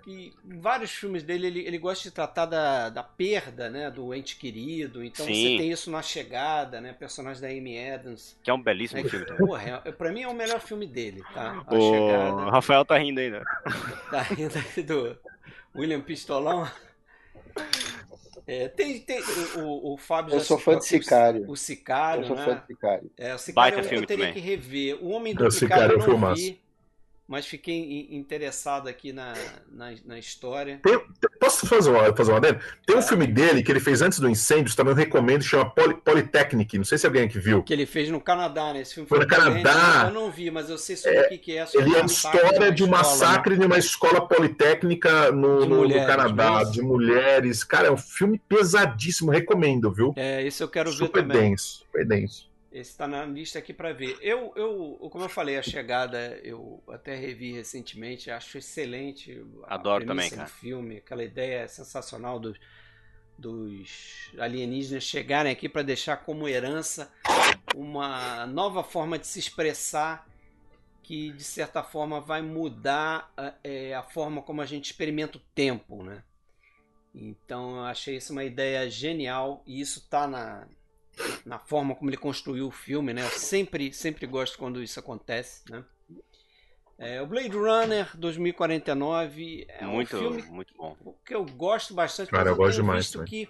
[0.08, 4.14] que em vários filmes dele ele, ele gosta de tratar da, da perda, né, do
[4.14, 5.04] ente querido.
[5.04, 5.34] Então Sim.
[5.34, 8.40] você tem isso na chegada, né, personagem da Amy Adams.
[8.42, 9.26] Que é um belíssimo né, filme.
[9.26, 11.62] Porra, é, pra mim é o melhor filme dele, tá?
[11.68, 12.50] A o chegada.
[12.50, 13.44] Rafael tá rindo ainda.
[14.10, 15.18] Tá rindo aí do
[15.76, 16.66] William Pistolão.
[18.48, 19.20] É, tem, tem
[19.58, 21.44] o, o Fábio Eu sou fã de Sicário.
[21.50, 22.46] O Sicário, Eu sou né?
[22.46, 23.12] fã de Sicário.
[23.18, 24.34] É, o Sicário Baita eu, eu teria também.
[24.34, 25.04] que rever.
[25.04, 26.58] O Homem do Sicário eu não vi
[27.28, 29.34] mas fiquei interessado aqui na,
[29.70, 30.80] na, na história.
[30.82, 30.98] Tem,
[31.40, 32.60] posso fazer uma, fazer uma dele?
[32.86, 33.02] Tem um é.
[33.02, 36.78] filme dele que ele fez antes do incêndio, também eu recomendo, chama Poly, Polytechnic.
[36.78, 37.62] Não sei se alguém aqui viu.
[37.64, 38.82] Que ele fez no Canadá, né?
[38.82, 40.06] Esse filme foi, foi no Canadá.
[40.08, 41.68] Eu não vi, mas eu sei sobre é, o que, que é.
[41.74, 43.60] Ele é a história de um massacre né?
[43.60, 46.72] de uma escola politécnica no, no, mulheres, no Canadá, mas...
[46.72, 47.64] de mulheres.
[47.66, 50.14] Cara, é um filme pesadíssimo, recomendo, viu?
[50.16, 51.50] É, isso eu quero super ver também.
[51.50, 52.48] Denso, super denso.
[52.72, 54.18] Esse está na lista aqui para ver.
[54.22, 59.42] Eu, eu, como eu falei, a chegada eu até revi recentemente, acho excelente.
[59.64, 60.48] Adoro também, cara.
[60.48, 62.60] filme, aquela ideia sensacional dos,
[63.38, 67.12] dos alienígenas chegarem aqui para deixar como herança
[67.74, 70.28] uma nova forma de se expressar
[71.08, 73.32] que de certa forma vai mudar
[73.64, 76.22] é, a forma como a gente experimenta o tempo, né?
[77.16, 80.68] Então eu achei isso uma ideia genial e isso está na,
[81.46, 83.24] na forma como ele construiu o filme, né?
[83.24, 85.84] Eu sempre, sempre gosto quando isso acontece, né?
[87.00, 90.98] É, o Blade Runner 2049 é muito, um filme muito bom.
[91.24, 92.32] que eu gosto bastante.
[92.32, 93.06] Cara, eu, eu gosto demais.
[93.06, 93.48] Visto que,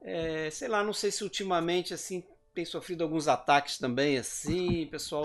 [0.00, 2.24] é, sei lá, não sei se ultimamente assim
[2.56, 5.24] tem sofrido alguns ataques também, assim, pessoal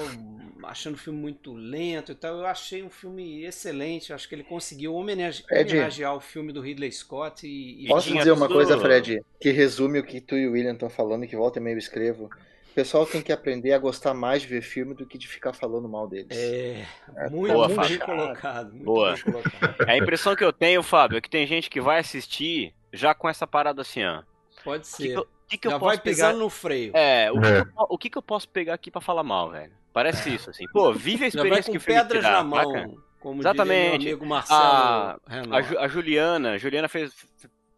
[0.63, 2.39] achando o filme muito lento e tal.
[2.39, 6.59] Eu achei um filme excelente, acho que ele conseguiu homenage Fred, homenagear o filme do
[6.59, 7.85] Ridley Scott e.
[7.85, 10.89] e Posso dizer uma coisa, Fred, que resume o que tu e o William estão
[10.89, 12.25] falando, que volta e meio escrevo.
[12.25, 15.53] O pessoal tem que aprender a gostar mais de ver filme do que de ficar
[15.53, 16.37] falando mal deles.
[16.37, 16.85] É,
[17.15, 18.71] é muito, boa, muito bem colocado.
[18.71, 19.13] Muito boa.
[19.13, 19.89] Bem colocado.
[19.89, 23.29] A impressão que eu tenho, Fábio, é que tem gente que vai assistir já com
[23.29, 24.23] essa parada assim, ó.
[24.63, 25.15] Pode ser.
[25.15, 26.91] Que, que, que Já eu posso vai pegar no freio.
[26.95, 27.65] É, o, que, é.
[27.65, 29.73] Que eu, o que, que eu posso pegar aqui para falar mal, velho?
[29.93, 30.65] Parece isso, assim.
[30.71, 34.07] Pô, vive a experiência que o filme pedras te dá, na mão, como Exatamente.
[34.07, 37.13] amigo Marcelo a, a, a, Juliana, Juliana fez,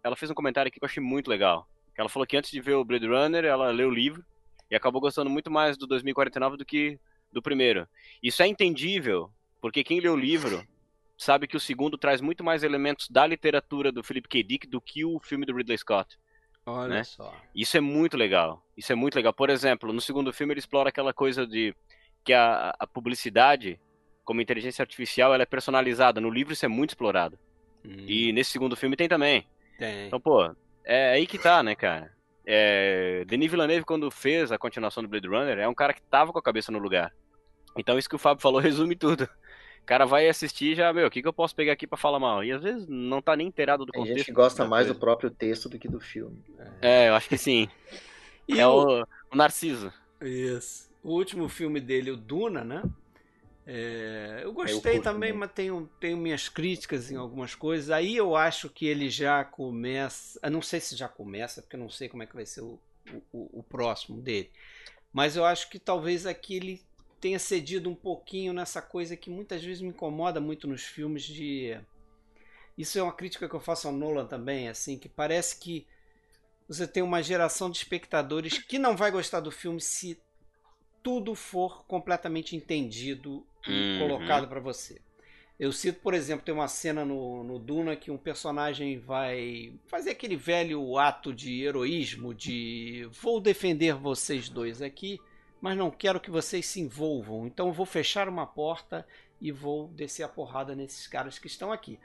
[0.03, 1.67] ela fez um comentário aqui que eu achei muito legal.
[1.97, 4.23] Ela falou que antes de ver o Blade Runner, ela leu o livro
[4.69, 6.99] e acabou gostando muito mais do 2049 do que
[7.31, 7.87] do primeiro.
[8.21, 10.63] Isso é entendível, porque quem lê o livro
[11.17, 14.43] sabe que o segundo traz muito mais elementos da literatura do Philip K.
[14.43, 16.17] Dick do que o filme do Ridley Scott.
[16.65, 17.03] Olha né?
[17.03, 17.33] só.
[17.53, 18.63] Isso é muito legal.
[18.77, 19.33] Isso é muito legal.
[19.33, 21.75] Por exemplo, no segundo filme ele explora aquela coisa de
[22.23, 23.79] que a, a publicidade,
[24.23, 26.21] como inteligência artificial, ela é personalizada.
[26.21, 27.37] No livro isso é muito explorado.
[27.85, 28.05] Hum.
[28.07, 29.45] E nesse segundo filme tem também.
[29.77, 30.07] Tem.
[30.07, 32.11] Então, pô, é aí que tá, né, cara?
[32.45, 36.31] É, Denis Villeneuve, quando fez a continuação do Blade Runner, é um cara que tava
[36.31, 37.13] com a cabeça no lugar.
[37.77, 39.27] Então, isso que o Fábio falou resume tudo.
[39.83, 42.17] O cara vai assistir já, meu, o que, que eu posso pegar aqui para falar
[42.17, 42.41] mal?
[42.41, 44.15] E às vezes não tá nem inteirado do contexto.
[44.15, 44.93] A gente gosta mais coisa.
[44.93, 46.41] do próprio texto do que do filme.
[46.81, 47.67] É, eu acho que sim.
[48.47, 49.03] e é o...
[49.29, 49.91] o Narciso.
[50.21, 50.89] Isso.
[51.03, 52.81] O último filme dele, o Duna, né?
[53.67, 57.89] É, eu gostei eu também, mas tenho, tenho minhas críticas em algumas coisas.
[57.89, 60.39] Aí eu acho que ele já começa.
[60.41, 62.61] Eu não sei se já começa, porque eu não sei como é que vai ser
[62.61, 62.79] o,
[63.33, 64.49] o, o próximo dele.
[65.11, 66.81] Mas eu acho que talvez aqui ele
[67.23, 71.79] tenha cedido um pouquinho nessa coisa que muitas vezes me incomoda muito nos filmes de
[72.77, 75.87] isso é uma crítica que eu faço ao Nolan também, assim, que parece que
[76.67, 80.19] você tem uma geração de espectadores que não vai gostar do filme se
[81.01, 83.99] tudo for completamente entendido e uhum.
[83.99, 84.99] colocado para você.
[85.57, 90.09] Eu cito, por exemplo, tem uma cena no, no Duna que um personagem vai fazer
[90.09, 95.21] aquele velho ato de heroísmo de vou defender vocês dois aqui
[95.63, 97.47] mas não quero que vocês se envolvam.
[97.47, 99.07] Então eu vou fechar uma porta
[99.39, 101.97] e vou descer a porrada nesses caras que estão aqui.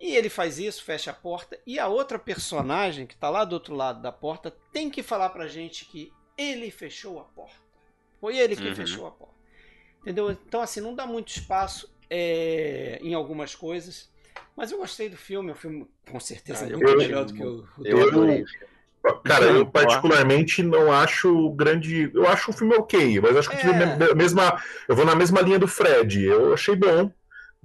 [0.00, 3.54] E ele faz isso, fecha a porta, e a outra personagem que está lá do
[3.54, 7.56] outro lado da porta tem que falar pra gente que ele fechou a porta.
[8.20, 8.76] Foi ele que uhum.
[8.76, 9.34] fechou a porta.
[10.02, 10.30] Entendeu?
[10.30, 14.08] Então, assim, não dá muito espaço é, em algumas coisas.
[14.54, 17.68] Mas eu gostei do filme, o filme com certeza é muito melhor do que o,
[17.76, 18.44] o eu, eu,
[19.24, 22.10] Cara, eu particularmente não acho grande.
[22.14, 24.14] Eu acho o filme ok, mas acho que é.
[24.14, 24.62] mesma.
[24.88, 26.24] Eu vou na mesma linha do Fred.
[26.24, 27.10] Eu achei bom,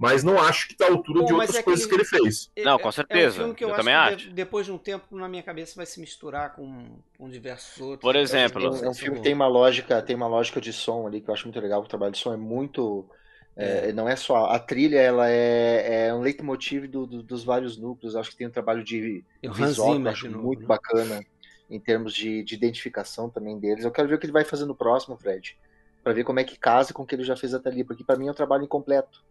[0.02, 2.16] mas não acho que tá à altura bom, de outras é coisas que ele, que
[2.16, 2.50] ele fez.
[2.56, 3.42] É, não, com certeza.
[3.42, 4.16] É um eu, eu também acho.
[4.16, 8.00] De, depois de um tempo, na minha cabeça, vai se misturar com, com diversos outros.
[8.00, 11.20] Por exemplo, é um filme que tem uma lógica, tem uma lógica de som ali
[11.20, 11.80] que eu acho muito legal.
[11.80, 13.06] O trabalho de som é muito.
[13.54, 13.92] É, é.
[13.92, 18.16] não é só a trilha, ela é, é um leitmotiv do, do, dos vários núcleos.
[18.16, 19.22] Acho que tem um trabalho de
[19.54, 20.66] visual que eu acho muito né?
[20.66, 21.22] bacana
[21.72, 23.84] em termos de, de, identificação também deles.
[23.84, 25.58] Eu quero ver o que ele vai fazer no próximo, Fred,
[26.04, 28.04] para ver como é que casa com o que ele já fez até ali, porque
[28.04, 29.24] para mim é um trabalho incompleto.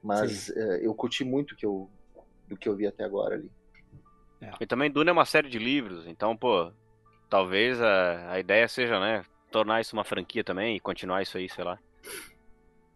[0.00, 1.90] Mas uh, eu curti muito que eu,
[2.46, 3.50] do que eu vi até agora ali.
[4.40, 4.52] É.
[4.60, 6.72] E também Duna é uma série de livros, então, pô,
[7.28, 11.48] talvez a, a ideia seja, né, tornar isso uma franquia também e continuar isso aí,
[11.48, 11.78] sei lá.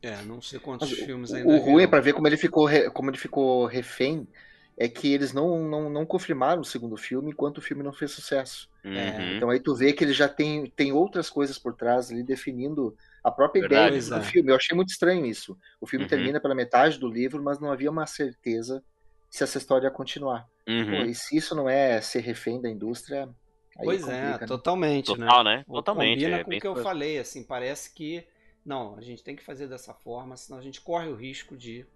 [0.00, 1.48] É, não sei quantos Mas filmes ainda.
[1.48, 4.28] O ruim é para ver como ele ficou, como ele ficou refém
[4.76, 8.10] é que eles não, não, não confirmaram o segundo filme enquanto o filme não fez
[8.10, 8.68] sucesso.
[8.84, 9.36] Uhum.
[9.36, 12.96] Então aí tu vê que ele já tem, tem outras coisas por trás ali definindo
[13.22, 14.28] a própria Verdade, ideia do é.
[14.28, 14.50] filme.
[14.50, 15.56] Eu achei muito estranho isso.
[15.80, 16.08] O filme uhum.
[16.08, 18.82] termina pela metade do livro, mas não havia uma certeza
[19.30, 20.46] se essa história ia continuar.
[20.68, 20.90] Uhum.
[20.90, 23.28] Pô, e se isso não é ser refém da indústria.
[23.76, 24.46] pois é, complica, é, né?
[24.46, 25.06] totalmente.
[25.06, 25.56] Total, né?
[25.56, 25.64] né?
[25.66, 26.18] Totalmente.
[26.18, 28.26] Combina é, com o que eu falei, assim, parece que.
[28.64, 31.86] Não, a gente tem que fazer dessa forma, senão a gente corre o risco de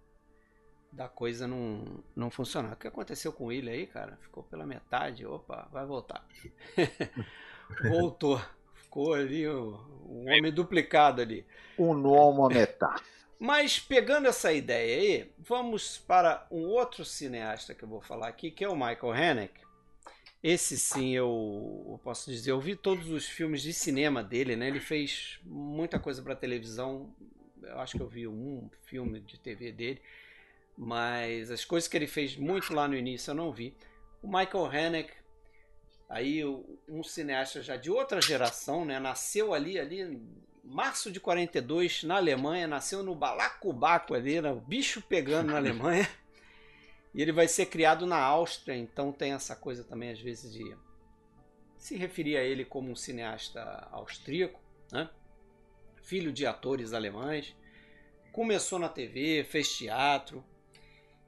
[0.90, 2.72] da coisa não, não funcionar.
[2.72, 4.18] O que aconteceu com ele aí, cara?
[4.22, 5.26] Ficou pela metade.
[5.26, 6.26] Opa, vai voltar.
[7.88, 8.40] Voltou.
[8.74, 11.46] Ficou ali o, o homem duplicado ali.
[11.78, 13.02] Um nomo metade.
[13.38, 18.50] Mas pegando essa ideia aí, vamos para um outro cineasta que eu vou falar aqui,
[18.50, 19.68] que é o Michael Haneke.
[20.42, 24.68] Esse sim, eu, eu posso dizer, eu vi todos os filmes de cinema dele, né?
[24.68, 27.14] Ele fez muita coisa para televisão.
[27.62, 30.00] Eu acho que eu vi um filme de TV dele
[30.78, 33.76] mas as coisas que ele fez muito lá no início eu não vi.
[34.22, 35.12] O Michael Haneke,
[36.08, 36.44] aí
[36.88, 40.22] um cineasta já de outra geração, né, nasceu ali ali
[40.62, 46.08] março de 42 na Alemanha, nasceu no balacobaco ali, né, o bicho pegando na Alemanha.
[47.12, 50.76] E ele vai ser criado na Áustria, então tem essa coisa também às vezes de
[51.76, 54.60] se referir a ele como um cineasta austríaco,
[54.92, 55.10] né?
[56.02, 57.56] Filho de atores alemães.
[58.30, 60.44] Começou na TV, fez teatro,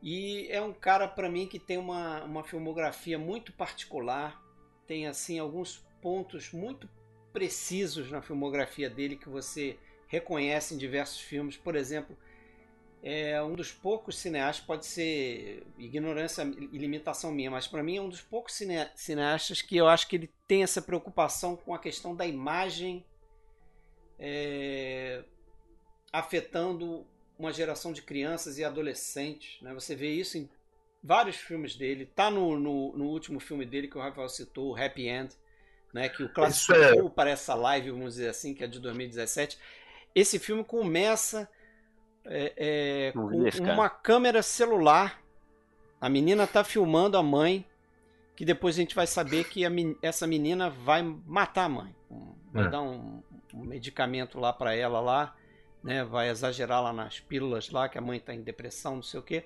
[0.02, 4.40] e é um cara para mim que tem uma, uma filmografia muito particular,
[4.86, 6.88] tem assim alguns pontos muito
[7.32, 9.78] precisos na filmografia dele que você
[10.08, 11.56] reconhece em diversos filmes.
[11.56, 12.16] Por exemplo,
[13.02, 18.00] é um dos poucos cineastas, pode ser ignorância e limitação minha, mas para mim é
[18.00, 18.54] um dos poucos
[18.96, 23.04] cineastas que eu acho que ele tem essa preocupação com a questão da imagem
[24.18, 25.24] é,
[26.12, 27.06] afetando
[27.40, 29.60] uma geração de crianças e adolescentes.
[29.62, 29.72] Né?
[29.72, 30.48] Você vê isso em
[31.02, 32.06] vários filmes dele.
[32.14, 35.34] Tá no, no, no último filme dele que o Rafael citou, o Happy End,
[35.92, 36.08] né?
[36.08, 37.10] que o classificou é...
[37.10, 39.58] para essa live, vamos dizer assim, que é de 2017.
[40.14, 41.48] Esse filme começa
[42.26, 45.22] é, é, com uma câmera celular.
[45.98, 47.64] A menina tá filmando a mãe,
[48.36, 49.70] que depois a gente vai saber que a,
[50.02, 51.96] essa menina vai matar a mãe.
[52.52, 52.68] Vai é.
[52.68, 53.22] dar um,
[53.54, 55.36] um, medicamento lá para ela lá,
[55.82, 56.04] né?
[56.04, 59.22] Vai exagerar lá nas pílulas lá, que a mãe tá em depressão, não sei o
[59.22, 59.44] quê.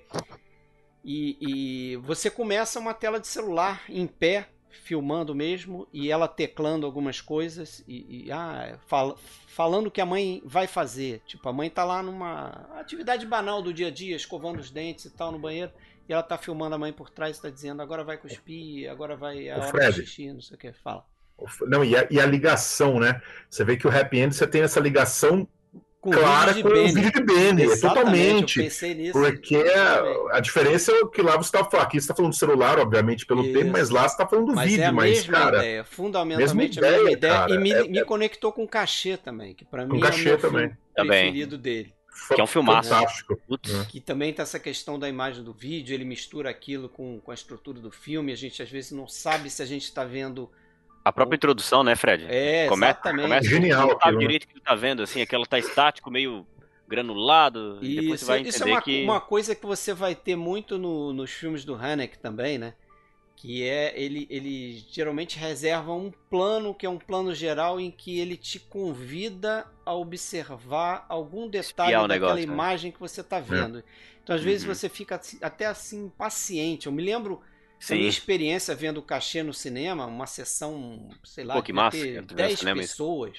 [1.03, 4.49] E, e você começa uma tela de celular em pé,
[4.83, 9.15] filmando mesmo e ela teclando algumas coisas e, e ah, fala,
[9.47, 11.21] falando que a mãe vai fazer.
[11.25, 12.49] Tipo, a mãe tá lá numa
[12.79, 15.71] atividade banal do dia a dia, escovando os dentes e tal no banheiro,
[16.09, 19.15] e ela tá filmando a mãe por trás e tá dizendo agora vai cuspir, agora
[19.15, 20.73] vai a hora Fred, xixi, não sei o que.
[20.73, 21.05] Fala.
[21.67, 23.21] Não, e a, e a ligação, né?
[23.49, 25.47] Você vê que o Happy End você tem essa ligação
[26.05, 28.59] com clara com o vídeo de Benny, totalmente.
[28.59, 32.31] Nisso, porque a, a, diferença é que lá você está falando, aqui você está falando
[32.31, 33.53] do celular, obviamente, pelo Isso.
[33.53, 34.83] tempo, mas lá você está falando do mas vídeo.
[34.83, 37.87] É a mas, mesma cara, ideia, fundamentalmente mesma a mesma ideia, cara, e me, é,
[37.87, 40.77] me é conectou com o cachê também, que para mim cachê é o também.
[40.93, 41.95] preferido dele.
[42.33, 42.89] Que é um filmaço.
[42.89, 43.41] Fantástico.
[43.89, 47.33] Que também tem essa questão da imagem do vídeo, ele mistura aquilo com, com a
[47.33, 50.49] estrutura do filme, a gente às vezes não sabe se a gente está vendo
[51.05, 52.25] a própria introdução, né, Fred?
[52.27, 53.21] É, começa, exatamente.
[53.21, 53.87] Começa Genial.
[53.89, 56.47] Não sabe direito que tu tá vendo, assim, aquela tá estático, meio
[56.87, 57.77] granulado.
[57.79, 59.03] Isso, depois você vai entender isso é uma, que...
[59.03, 62.73] uma coisa que você vai ter muito no, nos filmes do Haneke também, né?
[63.35, 68.19] Que é, ele, ele geralmente reserva um plano, que é um plano geral, em que
[68.19, 72.41] ele te convida a observar algum detalhe daquela negócio, né?
[72.41, 72.93] imagem né?
[72.95, 73.79] que você está vendo.
[73.79, 73.83] É.
[74.23, 74.73] Então, às vezes, uhum.
[74.73, 76.87] você fica até assim, paciente.
[76.87, 77.41] Eu me lembro
[77.89, 81.97] da minha experiência vendo o cachê no cinema, uma sessão, sei lá, Pô, que massa,
[82.21, 83.37] 10 pessoas.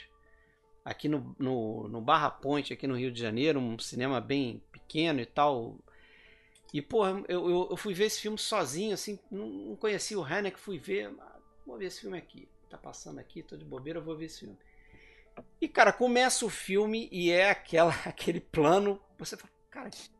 [0.84, 5.20] Aqui no, no, no, Barra Ponte, aqui no Rio de Janeiro, um cinema bem pequeno
[5.20, 5.76] e tal.
[6.72, 10.24] E, porra, eu, eu, eu fui ver esse filme sozinho, assim, não, não conhecia o
[10.24, 11.12] Haneke, fui ver,
[11.66, 12.48] vou ver esse filme aqui.
[12.70, 14.56] Tá passando aqui, tô de bobeira, vou ver esse filme.
[15.60, 20.10] E, cara, começa o filme e é aquela, aquele plano, você fala, cara, que,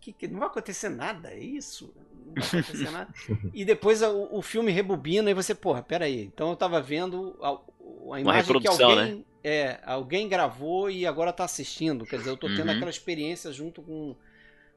[0.00, 1.94] que, não vai acontecer nada, é isso?
[2.26, 3.12] Não vai acontecer nada.
[3.52, 6.24] e depois o, o filme rebobina e você, porra, peraí.
[6.24, 9.22] Então eu tava vendo a, a imagem que alguém, né?
[9.42, 12.04] é, alguém gravou e agora tá assistindo.
[12.04, 12.76] Quer dizer, eu tô tendo uhum.
[12.76, 14.16] aquela experiência junto com,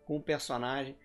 [0.06, 0.96] com o personagem.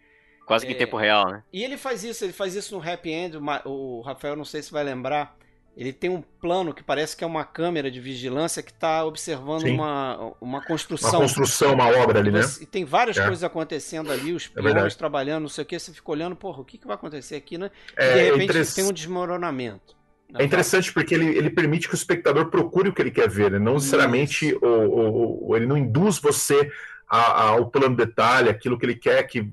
[0.47, 1.43] Quase que em é, tempo real, né?
[1.53, 3.37] E ele faz isso, ele faz isso no Happy End.
[3.65, 5.37] O Rafael, não sei se vai lembrar
[5.77, 9.65] ele tem um plano que parece que é uma câmera de vigilância que está observando
[9.65, 11.11] uma, uma construção.
[11.11, 12.41] Uma construção, uma obra ali, né?
[12.61, 13.27] E tem várias é.
[13.27, 16.63] coisas acontecendo ali, os peões é trabalhando, não sei o que, você fica olhando, porra,
[16.63, 17.71] o que, que vai acontecer aqui, né?
[17.95, 18.75] É, de repente interess...
[18.75, 19.95] tem um desmoronamento.
[20.35, 23.51] É interessante porque ele, ele permite que o espectador procure o que ele quer ver,
[23.51, 23.59] né?
[23.59, 26.71] não necessariamente o, ele não induz você
[27.07, 29.49] ao plano detalhe, aquilo que ele quer que,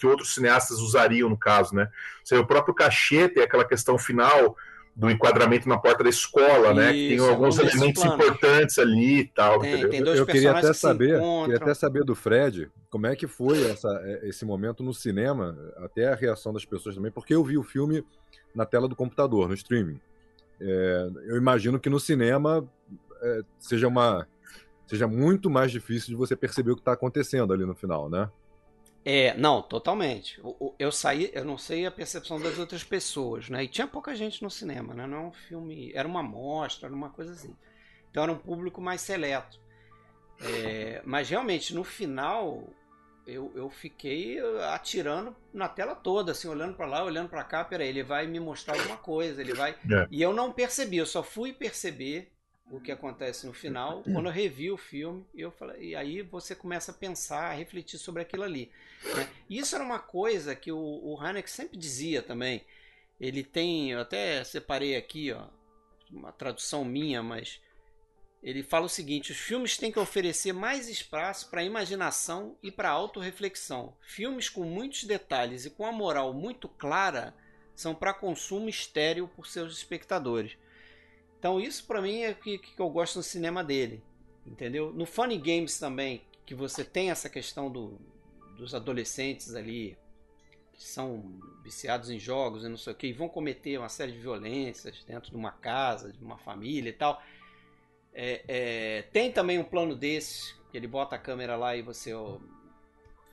[0.00, 1.84] que outros cineastas usariam no caso, né?
[1.84, 4.56] Ou seja, o próprio cachê tem aquela questão final
[4.96, 6.92] do enquadramento na porta da escola, Isso, né?
[6.92, 8.14] Que tem alguns elementos plano.
[8.14, 9.60] importantes ali e tal.
[9.60, 13.26] Tem, tem dois eu queria até saber, queria até saber do Fred como é que
[13.26, 17.44] foi essa, é, esse momento no cinema, até a reação das pessoas também, porque eu
[17.44, 18.02] vi o filme
[18.54, 20.00] na tela do computador, no streaming.
[20.58, 22.66] É, eu imagino que no cinema
[23.20, 24.26] é, seja uma
[24.86, 28.30] seja muito mais difícil de você perceber o que está acontecendo ali no final, né?
[29.08, 30.42] É, não, totalmente.
[30.76, 33.62] Eu saí, eu não sei a percepção das outras pessoas, né?
[33.62, 35.06] E tinha pouca gente no cinema, né?
[35.06, 37.54] Não é um filme, era uma mostra, era uma coisa assim.
[38.10, 39.60] Então era um público mais seleto.
[40.40, 42.68] É, mas realmente, no final,
[43.24, 44.40] eu, eu fiquei
[44.72, 47.62] atirando na tela toda, assim, olhando para lá, olhando para cá.
[47.64, 49.76] Peraí, ele vai me mostrar alguma coisa, ele vai.
[49.88, 50.08] É.
[50.10, 52.32] E eu não percebi, eu só fui perceber
[52.70, 54.02] o que acontece no final.
[54.02, 57.98] Quando eu revi o filme, eu falei, e aí você começa a pensar, a refletir
[57.98, 58.70] sobre aquilo ali.
[59.14, 59.28] Né?
[59.48, 62.64] Isso era uma coisa que o, o sempre dizia também.
[63.20, 65.46] Ele tem, eu até separei aqui, ó,
[66.10, 67.60] uma tradução minha, mas
[68.42, 72.90] ele fala o seguinte: os filmes têm que oferecer mais espaço para imaginação e para
[72.90, 73.96] autorreflexão.
[74.02, 77.34] Filmes com muitos detalhes e com a moral muito clara
[77.74, 80.56] são para consumo estéreo por seus espectadores.
[81.38, 84.02] Então isso para mim é o que, que eu gosto no cinema dele,
[84.46, 84.92] entendeu?
[84.92, 87.98] No Funny Games também, que você tem essa questão do,
[88.56, 89.96] dos adolescentes ali
[90.72, 94.12] que são viciados em jogos e não sei o que, e vão cometer uma série
[94.12, 97.22] de violências dentro de uma casa, de uma família e tal.
[98.12, 102.12] É, é, tem também um plano desse, que ele bota a câmera lá e você
[102.14, 102.38] ó,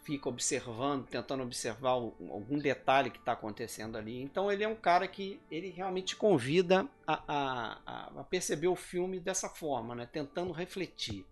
[0.04, 4.22] fica observando, tentando observar algum detalhe que está acontecendo ali.
[4.22, 9.20] Então ele é um cara que ele realmente convida a, a, a perceber o filme
[9.20, 10.08] dessa forma, né?
[10.12, 11.26] tentando refletir.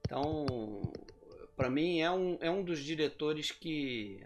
[0.00, 0.46] Então,
[1.56, 4.20] para mim é um, é um dos diretores que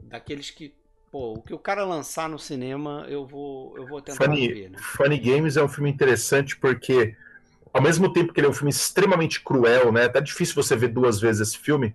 [0.00, 0.74] daqueles que
[1.10, 4.70] pô, o que o cara lançar no cinema eu vou eu vou tentar Funny, ver,
[4.70, 4.78] né?
[4.78, 7.16] Funny Games é um filme interessante porque
[7.74, 10.08] ao mesmo tempo que ele é um filme extremamente cruel, né?
[10.08, 11.92] Tá difícil você ver duas vezes esse filme.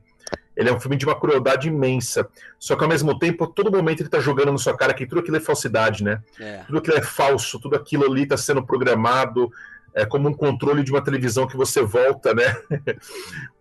[0.53, 2.27] Ele é um filme de uma crueldade imensa.
[2.59, 5.07] Só que ao mesmo tempo, a todo momento ele tá jogando na sua cara que
[5.07, 6.21] tudo aquilo é falsidade, né?
[6.37, 6.63] É.
[6.67, 9.49] Tudo aquilo é falso, tudo aquilo ali tá sendo programado.
[9.93, 12.61] É como um controle de uma televisão que você volta, né?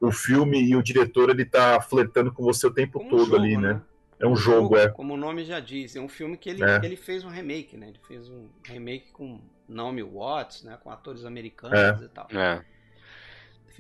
[0.01, 3.57] o filme e o diretor ele tá flertando com você o tempo todo jogo, ali,
[3.57, 3.75] né?
[3.75, 3.81] né?
[4.19, 4.89] É um jogo, jogo, é.
[4.89, 6.81] Como o nome já diz, é um filme que ele, é.
[6.83, 7.91] ele fez um remake, né?
[7.91, 10.79] Ele fez um remake com Naomi Watts, né?
[10.83, 12.05] Com atores americanos é.
[12.05, 12.29] e tal.
[12.31, 12.65] É.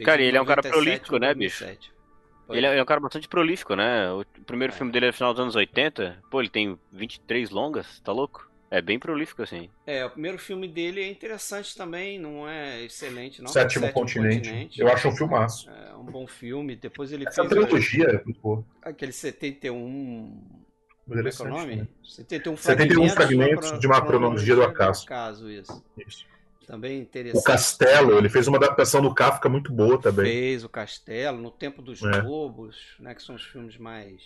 [0.04, 1.64] Cara, ele é um cara prolífico, né, bicho?
[1.64, 4.10] Ele é, ele é, um cara bastante prolífico, né?
[4.12, 4.76] O primeiro é.
[4.76, 6.22] filme dele é no final dos anos 80.
[6.30, 8.48] Pô, ele tem 23 longas, tá louco?
[8.70, 9.70] É bem prolífico, assim.
[9.86, 13.48] É, o primeiro filme dele é interessante também, não é excelente, não.
[13.48, 14.48] Sétimo, Sétimo continente.
[14.48, 14.80] continente.
[14.80, 15.70] Eu acho um filmaço.
[15.70, 16.76] É um bom filme.
[16.76, 17.48] Depois ele Essa fez.
[17.48, 18.64] trilogia é muito boa.
[18.82, 20.67] Aquele 71.
[21.08, 21.76] Como é, é o nome?
[21.76, 21.88] Né?
[22.04, 25.04] 71 fragmentos, 71 fragmentos de uma cronologia do acaso.
[25.04, 25.82] acaso isso.
[26.06, 26.26] isso.
[26.66, 27.40] Também interessante.
[27.40, 30.26] O Castelo, ele fez uma adaptação do Kafka muito boa também.
[30.26, 32.20] Fez o Castelo, No Tempo dos é.
[32.20, 34.20] Lobos, né, que são os filmes mais.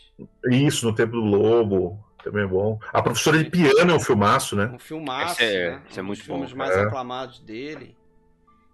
[0.50, 2.04] Isso, No Tempo do Lobo.
[2.24, 2.80] Também é bom.
[2.92, 4.66] A professora de piano é um filmaço, né?
[4.74, 5.82] Um filmaço, esse é, né?
[5.88, 6.34] Esse é muito um bom.
[6.34, 6.82] Os filmes mais é.
[6.82, 7.96] aclamados dele.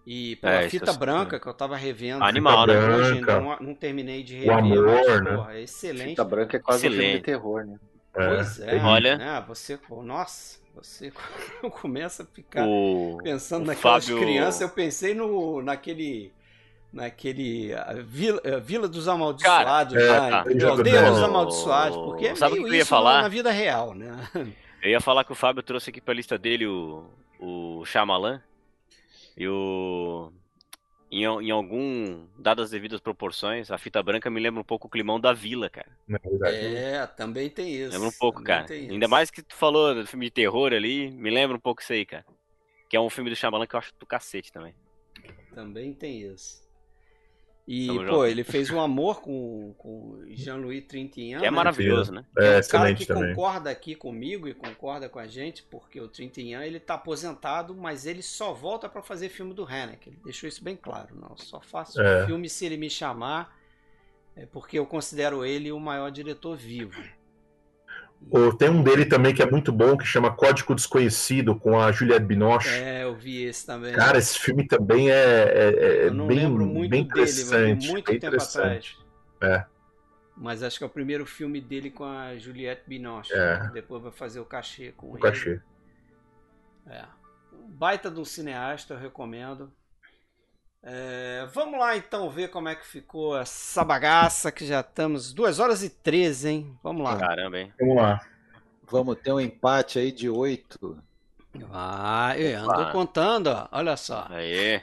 [0.06, 2.24] E pela é, fita branca, que eu tava revendo.
[2.24, 2.78] Animal, né?
[2.78, 4.50] Hoje não, não, terminei de rever.
[4.50, 5.36] O amor, mas, né?
[5.36, 6.08] Porra, é excelente.
[6.10, 6.98] Fita branca é quase excelente.
[6.98, 7.78] um filme de terror, né?
[8.26, 8.76] Pois é.
[8.82, 9.16] Olha.
[9.16, 9.44] Né?
[9.46, 11.12] Você, nossa, você
[11.80, 14.20] começa a ficar o, pensando o naquelas Fábio...
[14.20, 14.60] crianças.
[14.60, 16.32] Eu pensei no, naquele
[16.92, 17.72] naquele
[18.06, 20.64] Vila, Vila dos Amaldiçoados, Cara, é, né?
[20.64, 23.22] Aldeia dos Amaldiçoados, porque é Sabe o que eu ia falar?
[23.22, 24.16] na vida real, né?
[24.82, 27.04] Eu ia falar que o Fábio trouxe aqui pra lista dele o,
[27.38, 28.40] o Shyamalan
[29.36, 30.32] e o...
[31.10, 34.90] Em, em algum, dadas as devidas proporções, a fita branca me lembra um pouco o
[34.90, 35.88] climão da vila, cara.
[36.44, 37.92] É, também tem isso.
[37.92, 38.66] Lembra um pouco, cara.
[38.70, 41.92] Ainda mais que tu falou do filme de terror ali, me lembra um pouco isso
[41.92, 42.26] aí, cara.
[42.90, 44.74] Que é um filme do Shyamalan que eu acho do cacete também.
[45.54, 46.67] Também tem isso.
[47.70, 48.24] E, Tamo pô, junto.
[48.24, 51.40] ele fez um amor com, com Jean-Louis Trintignant.
[51.40, 51.54] Que é né?
[51.54, 52.24] maravilhoso, né?
[52.38, 53.34] É, é um cara que também.
[53.34, 58.06] concorda aqui comigo e concorda com a gente, porque o Trintignant, ele tá aposentado, mas
[58.06, 60.08] ele só volta para fazer filme do Haneke.
[60.08, 61.14] Ele deixou isso bem claro.
[61.14, 62.24] Não, só faço é.
[62.24, 63.54] filme se ele me chamar,
[64.34, 66.98] é porque eu considero ele o maior diretor vivo.
[68.58, 72.26] Tem um dele também que é muito bom, que chama Código Desconhecido, com a Juliette
[72.26, 72.68] Binoche.
[72.68, 73.94] É, eu vi esse também.
[73.94, 77.80] Cara, esse filme também é, é, é bem, bem interessante.
[77.80, 78.98] Dele, muito bem tempo interessante.
[79.40, 79.64] atrás.
[79.64, 79.66] É.
[80.36, 83.32] Mas acho que é o primeiro filme dele com a Juliette Binoche.
[83.32, 83.70] É.
[83.72, 85.22] Depois vai fazer o cachê com o ele.
[85.22, 85.60] cachê.
[86.86, 87.04] É.
[87.70, 89.72] Baita de um cineasta, eu recomendo.
[90.90, 95.58] É, vamos lá então ver como é que ficou essa bagaça que já estamos 2
[95.58, 96.78] horas e 13, hein?
[96.82, 97.14] Vamos lá.
[97.18, 97.72] Caramba, hein?
[97.78, 98.26] Vamos lá.
[98.90, 100.98] Vamos ter um empate aí de 8.
[101.70, 103.68] Ah, eu ando contando, ó.
[103.70, 104.28] olha só.
[104.30, 104.80] Aí.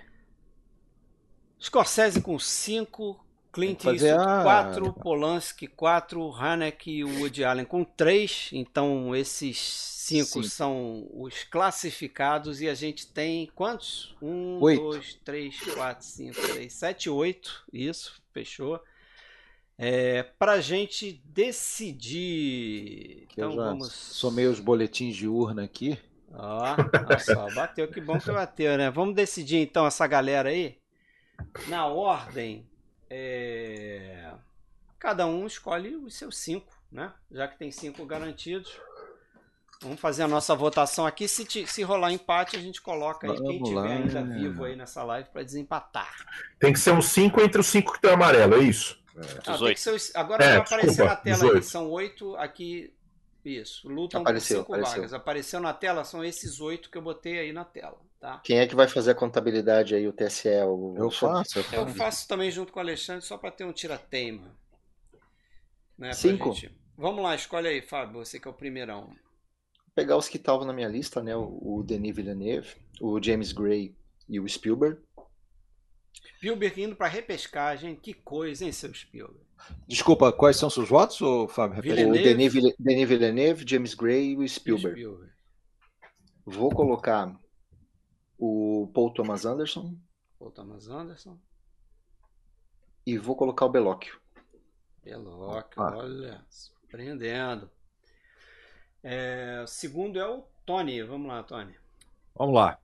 [1.60, 4.44] Scorsese com 5, Clint Eastwood a...
[4.44, 8.52] 4, Polanski 4, Haneke e Woody Allen com 3.
[8.53, 14.15] Então esses 5 são os classificados e a gente tem quantos?
[14.22, 17.65] 1, 2, 3, 4, 5, 6, 7, 8.
[17.73, 18.80] Isso, fechou.
[19.77, 23.26] É, pra gente decidir.
[23.30, 23.91] Que então vamos.
[23.91, 25.98] Somei os boletins de urna aqui.
[26.32, 26.76] Ó,
[27.07, 28.91] olha só, bateu, que bom que bateu, né?
[28.91, 30.77] Vamos decidir então essa galera aí
[31.68, 32.69] na ordem
[33.10, 34.34] é...
[34.99, 37.11] Cada um escolhe os seus cinco, né?
[37.32, 38.72] Já que tem cinco garantidos.
[39.81, 41.27] Vamos fazer a nossa votação aqui.
[41.27, 44.76] Se, te, se rolar empate, a gente coloca aí Vamos quem tiver ainda vivo aí
[44.76, 46.14] nessa live para desempatar.
[46.60, 48.99] Tem que ser um 5 entre os 5 que estão amarelo, é isso?
[49.15, 49.22] É.
[49.47, 51.64] Ah, ser, agora é, vai aparecer desculpa, na tela aí.
[51.64, 52.93] São oito aqui.
[53.43, 53.88] Isso.
[53.88, 54.95] Lutam apareceu, por cinco apareceu.
[54.95, 55.14] vagas.
[55.14, 57.97] Apareceu na tela, são esses oito que eu botei aí na tela.
[58.19, 58.39] Tá?
[58.43, 60.49] Quem é que vai fazer a contabilidade aí, o TSE?
[60.65, 60.95] O...
[60.97, 61.60] Eu faço.
[61.60, 64.52] Eu, eu faço também junto com o Alexandre, só para ter um tira-teima.
[65.97, 66.52] Né, Cinco.
[66.53, 66.76] Gente...
[66.97, 69.15] Vamos lá, escolhe aí, Fábio, você que é o primeirão.
[69.96, 71.34] Pegar os que estavam na minha lista, né?
[71.36, 73.96] O, Denis Villeneuve, o James Gray
[74.28, 75.02] e o Spielberg.
[76.36, 79.46] Spielberg indo para repescagem, que coisa, hein, seu Spielberg?
[79.88, 81.82] Desculpa, quais são seus votos, ou Fábio?
[81.82, 82.20] Villeneuve.
[82.20, 85.00] O Denis, Denis Villeneuve, James Gray e o Spielberg.
[85.00, 85.32] Spielberg.
[86.46, 87.34] Vou colocar
[88.38, 89.98] o Paul Thomas Anderson.
[90.38, 91.40] Paul Thomas Anderson.
[93.06, 94.20] E vou colocar o Belóquio.
[95.04, 95.98] Belóquio, ah.
[95.98, 97.70] olha, surpreendendo.
[99.07, 101.03] É, segundo é o Tony.
[101.03, 101.76] Vamos lá, Tony.
[102.36, 102.80] Vamos lá.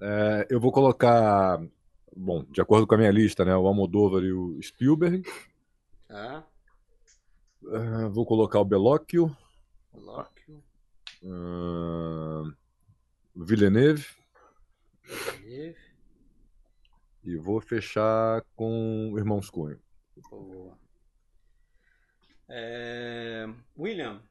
[0.00, 1.60] É, eu vou colocar,
[2.16, 5.28] bom, de acordo com a minha lista, né, o Almodóvar e o Spielberg.
[6.08, 6.44] Ah.
[7.66, 9.36] É, vou colocar o Belóquio.
[9.92, 10.62] Belóquio.
[11.24, 12.54] Uh,
[13.34, 14.06] Villeneuve.
[17.24, 19.80] E vou fechar com Irmãos Cunha.
[20.30, 20.78] Boa.
[22.48, 23.48] É...
[23.76, 24.22] William,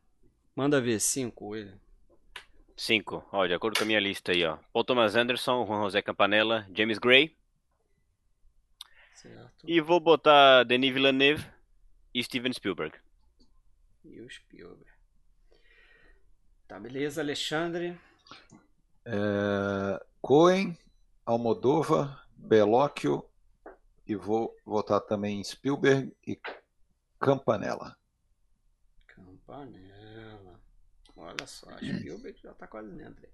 [0.56, 1.78] manda ver cinco, William.
[2.76, 3.24] Cinco.
[3.32, 4.58] Ó, de acordo com a minha lista aí, ó.
[4.72, 7.36] Paul Thomas Anderson, Juan José Campanella, James Gray.
[9.14, 9.66] Certo.
[9.66, 11.46] E vou botar Denis Villeneuve
[12.14, 12.98] e Steven Spielberg.
[14.04, 14.92] E o Spielberg.
[16.68, 17.98] Tá, beleza, Alexandre.
[19.06, 20.04] É...
[20.22, 20.78] Cohen,
[21.26, 23.24] Almodova, Belóquio
[24.06, 26.40] e vou votar também em Spielberg e
[27.20, 27.98] Campanella.
[29.08, 29.93] Campanella.
[31.24, 33.28] Olha só, Spielberg já tá quase dentro.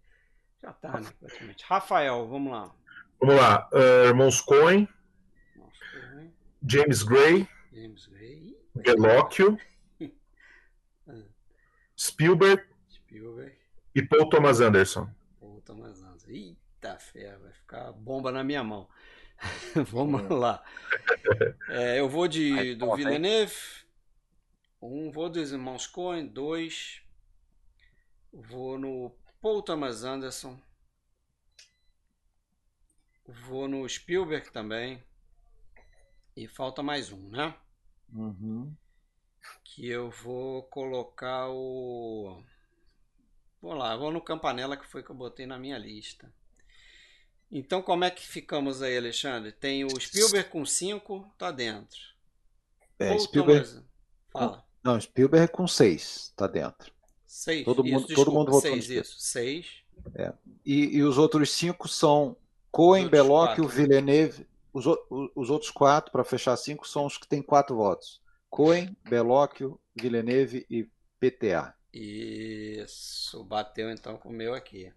[0.62, 1.66] Já tá, né, praticamente.
[1.66, 2.76] Rafael, vamos lá.
[3.20, 3.70] Vamos lá.
[3.74, 4.88] Uh, irmãos Cohen.
[6.68, 7.48] James Gray.
[7.74, 8.58] James Gray.
[8.76, 9.58] Belóquio.
[11.08, 11.24] Ah.
[11.98, 12.64] Spielberg.
[12.88, 13.58] Spielberg.
[13.96, 15.10] E Paul Thomas Anderson.
[15.40, 16.30] Paul Thomas Anderson.
[16.30, 18.88] Eita fé, vai ficar bomba na minha mão.
[19.90, 20.64] Vamos lá.
[21.70, 23.56] É, eu vou de do Villeneuve.
[24.80, 26.28] Um, vou dos irmãos Coen.
[26.28, 27.02] Dois.
[28.32, 29.12] Vou no
[29.42, 30.60] Paul Thomas Anderson.
[33.28, 35.04] Vou no Spielberg também.
[36.36, 37.54] E falta mais um, né?
[38.14, 38.74] Uhum.
[39.64, 42.42] Que eu vou colocar o.
[43.62, 46.32] Vou lá, vou no Campanella que foi que eu botei na minha lista.
[47.52, 49.52] Então, como é que ficamos aí, Alexandre?
[49.52, 52.00] Tem o Spielberg com 5, tá dentro.
[53.00, 53.68] É, Spielberg.
[53.68, 53.86] Thomas...
[54.32, 54.66] Fala.
[54.84, 56.94] Não, Spielberg com 6, tá dentro.
[57.30, 57.64] 6.
[57.64, 59.20] Todo mundo, desculpa, todo mundo votou seis, isso.
[59.20, 59.68] 6.
[60.16, 60.34] É.
[60.66, 62.36] E, e, os outros 5 são
[62.72, 64.48] Cohen, Belloc, o Villeneuve.
[64.74, 64.86] Os,
[65.36, 68.22] os outros quatro, para fechar cinco, são os que têm quatro votos.
[68.50, 70.88] Cohen, Belóquio, Villeneuve e
[71.20, 71.74] PTA.
[71.94, 74.92] Isso, bateu então com o meu aqui.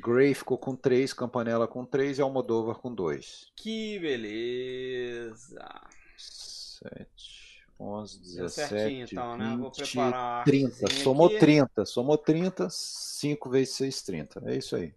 [0.00, 3.52] Gray ficou com 3, Campanella com 3 e Almodóvar com 2.
[3.56, 5.68] Que beleza!
[6.16, 7.37] 7,
[7.80, 9.56] 11, 17, certinho, então, 20, né?
[9.56, 10.90] Vou preparar 30.
[10.90, 11.38] Somou aqui.
[11.38, 14.42] 30, somou 30, 5 vezes 6, 30.
[14.46, 14.94] É isso aí.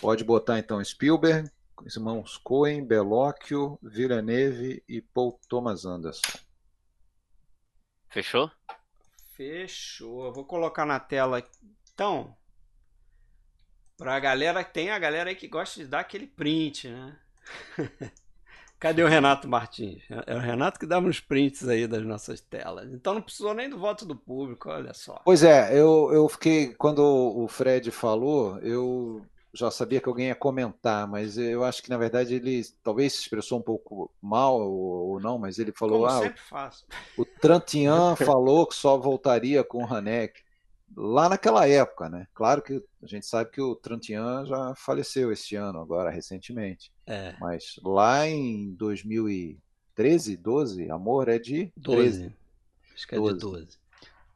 [0.00, 1.48] Pode botar então Spielberg,
[1.86, 6.38] irmãos Cohen, Belóquio, Villeneuve e Paul Thomas Anderson.
[8.08, 8.50] Fechou?
[9.36, 10.24] Fechou.
[10.24, 11.44] Eu vou colocar na tela.
[11.94, 12.36] Então,
[13.98, 17.18] Pra galera, tem a galera aí que gosta de dar aquele print, né?
[18.78, 20.02] Cadê o Renato Martins?
[20.26, 22.92] É o Renato que dá uns prints aí das nossas telas.
[22.92, 25.20] Então não precisou nem do voto do público, olha só.
[25.24, 26.74] Pois é, eu, eu fiquei.
[26.74, 29.20] Quando o Fred falou, eu
[29.52, 33.22] já sabia que alguém ia comentar, mas eu acho que na verdade ele talvez se
[33.22, 36.86] expressou um pouco mal ou, ou não, mas ele falou: Como ah, sempre faço.
[37.16, 40.40] o Trantian falou que só voltaria com o Hanek
[40.96, 42.26] lá naquela época, né?
[42.34, 46.92] Claro que a gente sabe que o Trantian já faleceu este ano, agora recentemente.
[47.08, 47.34] É.
[47.40, 51.96] Mas lá em 2013, 12, Amor é de 12.
[51.96, 52.36] 13.
[52.94, 53.34] Acho que é 12.
[53.34, 53.78] de 12.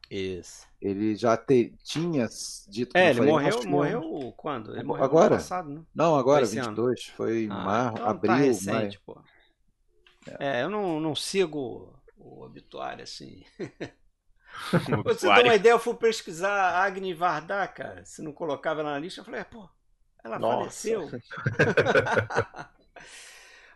[0.09, 0.67] Isso.
[0.81, 2.27] Ele já te, tinha
[2.67, 4.73] dito que É, ele morreu, morreu quando?
[4.73, 5.35] Ele morreu agora?
[5.35, 5.81] passado, né?
[5.93, 6.67] Não, agora, 22.
[6.67, 7.15] Ano.
[7.15, 8.99] Foi ah, mar, então abril, tá recente, maio.
[9.05, 9.21] Pô.
[10.39, 10.59] É.
[10.59, 13.43] é, eu não, não sigo o obituário assim.
[15.03, 18.03] Você ter uma ideia, eu fui pesquisar Agni Vardar, cara.
[18.05, 19.67] Se não colocava ela na lista, eu falei, é, pô,
[20.23, 20.59] ela Nossa.
[20.59, 21.09] faleceu.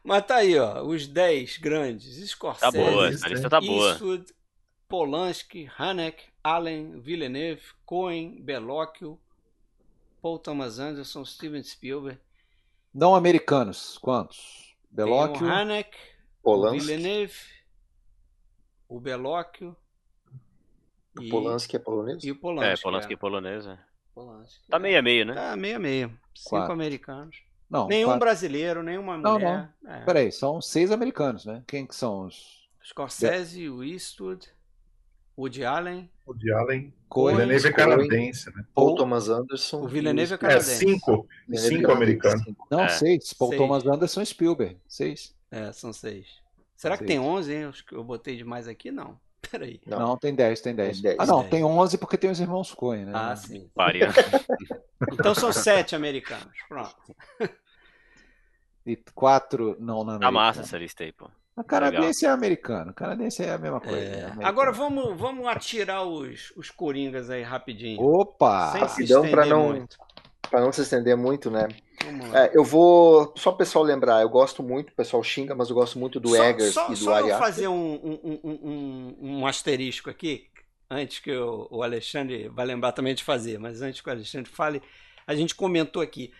[0.03, 2.15] Mas tá aí, ó, os 10 grandes.
[2.29, 3.89] Scorsese, tá boa, a lista tá boa.
[3.89, 4.33] Eastwood,
[4.87, 9.19] Polanski, Hanek, Allen, Villeneuve, Cohen, Belóquio,
[10.21, 12.19] Paul Thomas Anderson, Steven Spielberg.
[12.93, 14.75] Não americanos, quantos?
[14.89, 15.97] Belóquio, o Hanek,
[16.41, 16.77] Polanski.
[16.77, 17.35] o Villeneuve,
[18.87, 19.75] o Belóquio,
[21.19, 22.23] o Polanski é polonês?
[22.23, 22.79] E o Polanski.
[22.79, 23.79] É, Polanski é, é polonês, é.
[24.17, 24.67] Polanski.
[24.67, 25.33] Tá meio a meio, né?
[25.35, 26.07] Tá meio a meio.
[26.33, 26.73] Cinco Quatro.
[26.73, 27.37] americanos.
[27.69, 28.19] Não, nenhum quatro.
[28.21, 29.69] brasileiro, nenhuma mulher.
[29.83, 29.93] Não, não.
[29.93, 30.05] É.
[30.05, 31.63] Peraí, são seis americanos, né?
[31.67, 32.67] Quem que são os.
[32.83, 34.49] Scorsese, o Eastwood,
[35.37, 36.09] Woody Allen.
[36.25, 36.93] Woody Allen.
[37.09, 38.65] O Villeneuve é canadense, né?
[38.73, 39.83] Paul Thomas Anderson.
[39.83, 40.71] O Villeneuve é canadense.
[40.71, 41.27] É, cinco.
[41.53, 42.43] Cinco americanos.
[42.71, 42.89] Não, é.
[42.89, 43.33] seis.
[43.33, 43.61] Paul seis.
[43.61, 44.77] Thomas Anderson e Spielberg.
[44.87, 45.35] Seis.
[45.51, 46.27] É, são seis.
[46.75, 47.01] Será seis.
[47.01, 47.71] que tem onze, hein?
[47.91, 48.89] Eu botei demais aqui?
[48.89, 49.19] Não.
[49.41, 49.79] Peraí.
[49.85, 51.01] Não, não tem 10, tem 10.
[51.19, 51.51] ah, não, 10.
[51.51, 53.11] tem 11 porque tem os irmãos Coen, né?
[53.13, 53.69] Ah, sim.
[55.13, 56.51] Então são 7 americanos.
[56.67, 57.15] Pronto.
[58.83, 60.25] E 4 não na América.
[60.25, 61.29] Tá massa essa lista aí, pô.
[61.55, 62.31] A canadense Legal.
[62.31, 62.93] é americano.
[62.93, 63.97] canadense é a mesma coisa.
[63.97, 64.33] É.
[64.39, 67.99] É Agora vamos, vamos atirar os, os coringas aí rapidinho.
[67.99, 68.71] Opa!
[68.71, 69.97] Sem Rapidão se estender não, muito.
[70.49, 71.67] Pra não se estender muito, né?
[72.33, 73.33] É, eu vou.
[73.35, 76.29] Só o pessoal lembrar, eu gosto muito, o pessoal xinga, mas eu gosto muito do
[76.29, 77.37] só, Eggers só, e do só Arias.
[77.37, 80.47] Só fazer um, um, um, um, asterisco aqui,
[80.89, 84.49] antes que o, o Alexandre vai lembrar também de fazer, mas antes que o Alexandre
[84.49, 84.81] fale,
[85.25, 86.31] a gente comentou aqui.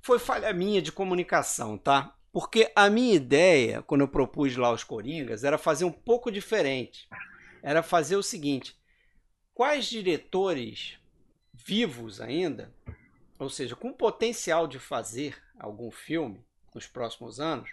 [0.00, 2.14] Foi falha minha de comunicação, tá?
[2.32, 7.08] Porque a minha ideia, quando eu propus lá os Coringas, era fazer um pouco diferente.
[7.62, 8.76] Era fazer o seguinte:
[9.54, 10.98] quais diretores
[11.52, 12.72] vivos ainda,
[13.38, 16.44] ou seja, com potencial de fazer algum filme
[16.74, 17.70] nos próximos anos,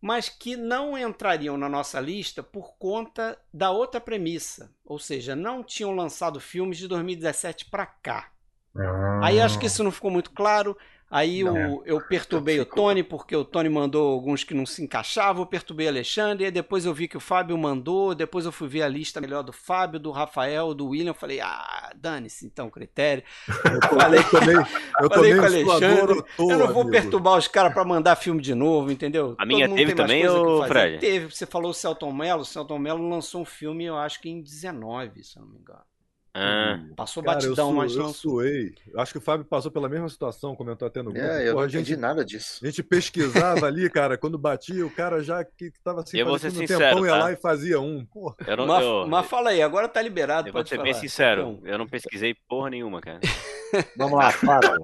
[0.00, 5.62] mas que não entrariam na nossa lista por conta da outra premissa, ou seja, não
[5.62, 8.32] tinham lançado filmes de 2017 para cá.
[8.76, 9.20] Ah.
[9.22, 10.76] Aí acho que isso não ficou muito claro.
[11.12, 15.42] Aí o, eu perturbei o Tony, porque o Tony mandou alguns que não se encaixavam,
[15.42, 18.66] eu perturbei o Alexandre, e depois eu vi que o Fábio mandou, depois eu fui
[18.66, 22.70] ver a lista melhor do Fábio, do Rafael, do William, eu falei, ah, dane-se então,
[22.70, 23.22] critério.
[23.46, 26.90] Eu falei, eu tomei, eu falei com o Alexandre, eu não vou amigo.
[26.90, 29.34] perturbar os caras para mandar filme de novo, entendeu?
[29.36, 30.98] A minha teve também, ô Fred?
[30.98, 34.30] Teve, você falou o Celton Mello, o Celton Mello lançou um filme, eu acho que
[34.30, 35.91] em 19, se eu não me engano.
[36.34, 36.80] Ah.
[36.96, 38.06] Passou Cara, batidão, eu mas não.
[38.06, 38.74] Eu suei.
[38.96, 41.26] Acho que o Fábio passou pela mesma situação, comentou até no grupo.
[41.26, 42.58] É, eu Porra, não entendi gente, nada disso.
[42.62, 46.38] A gente pesquisava ali, cara, quando batia, o cara já que tava assim, eu vou
[46.38, 47.18] ser sincero, tempão, ia tá?
[47.18, 48.06] lá e fazia um.
[48.06, 48.34] Porra.
[48.46, 49.06] Eu não, mas, eu...
[49.06, 50.48] mas fala aí, agora tá liberado.
[50.48, 50.84] Eu vou ser falar.
[50.84, 53.20] bem sincero, eu não pesquisei porra nenhuma, cara.
[53.96, 54.78] Vamos lá, fala.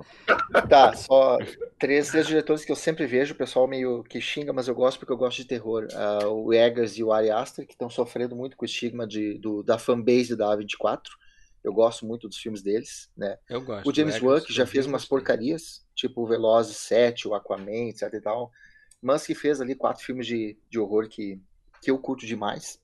[0.68, 1.38] tá, só
[1.78, 4.98] três, três diretores que eu sempre vejo, o pessoal meio que xinga, mas eu gosto
[4.98, 5.86] porque eu gosto de terror.
[5.92, 9.38] Uh, o Eggers e o Ari Aster, que estão sofrendo muito com o estigma de,
[9.38, 11.00] do, da fanbase da A24.
[11.68, 13.36] Eu gosto muito dos filmes deles, né?
[13.48, 13.88] Eu gosto.
[13.88, 18.12] O James Wan, que já fez umas porcarias, tipo o Velozes 7, o Aquaman, etc
[18.14, 18.50] e tal.
[19.00, 21.40] Mas que fez ali quatro filmes de, de horror que,
[21.82, 22.80] que eu curto demais.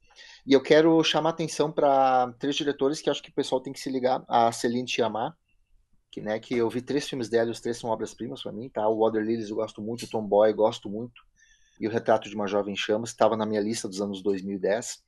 [0.46, 3.80] E eu quero chamar atenção para três diretores que acho que o pessoal tem que
[3.80, 4.22] se ligar.
[4.28, 5.34] A Celine Chiamar,
[6.10, 8.68] que, né, que eu vi três filmes dela e os três são obras-primas para mim,
[8.68, 8.86] tá?
[8.86, 11.22] O Water Lilies eu gosto muito, o Tomboy gosto muito.
[11.80, 15.02] E o Retrato de uma Jovem Chamas estava na minha lista dos anos 2010.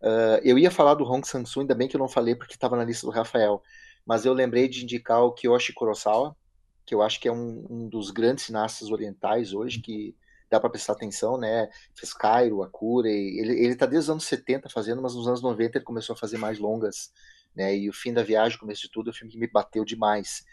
[0.00, 2.76] Uh, eu ia falar do Hong Sang-soo, ainda bem que eu não falei porque estava
[2.76, 3.62] na lista do Rafael,
[4.04, 6.36] mas eu lembrei de indicar o Kiyoshi Kurosawa,
[6.84, 10.14] que eu acho que é um, um dos grandes cineastas orientais hoje, que
[10.50, 11.68] dá para prestar atenção, né?
[11.94, 15.78] Fez Cairo, Akura, ele, ele tá desde os anos 70 fazendo, mas nos anos 90
[15.78, 17.10] ele começou a fazer mais longas,
[17.54, 17.76] né?
[17.76, 20.44] E o Fim da Viagem, começo de tudo, é um filme que me bateu demais.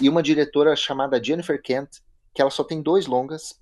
[0.00, 2.00] E uma diretora chamada Jennifer Kent,
[2.34, 3.60] que ela só tem dois longas,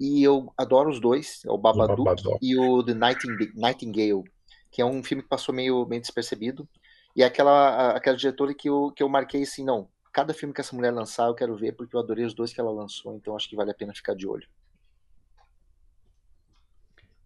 [0.00, 2.38] e eu adoro os dois, é o Babadook, o Babadook.
[2.40, 4.24] e o The Nightingale
[4.70, 6.68] que é um filme que passou meio, meio despercebido.
[7.14, 10.60] E é aquela, aquela diretora que eu, que eu marquei assim, não, cada filme que
[10.60, 13.36] essa mulher lançar eu quero ver, porque eu adorei os dois que ela lançou, então
[13.36, 14.46] acho que vale a pena ficar de olho.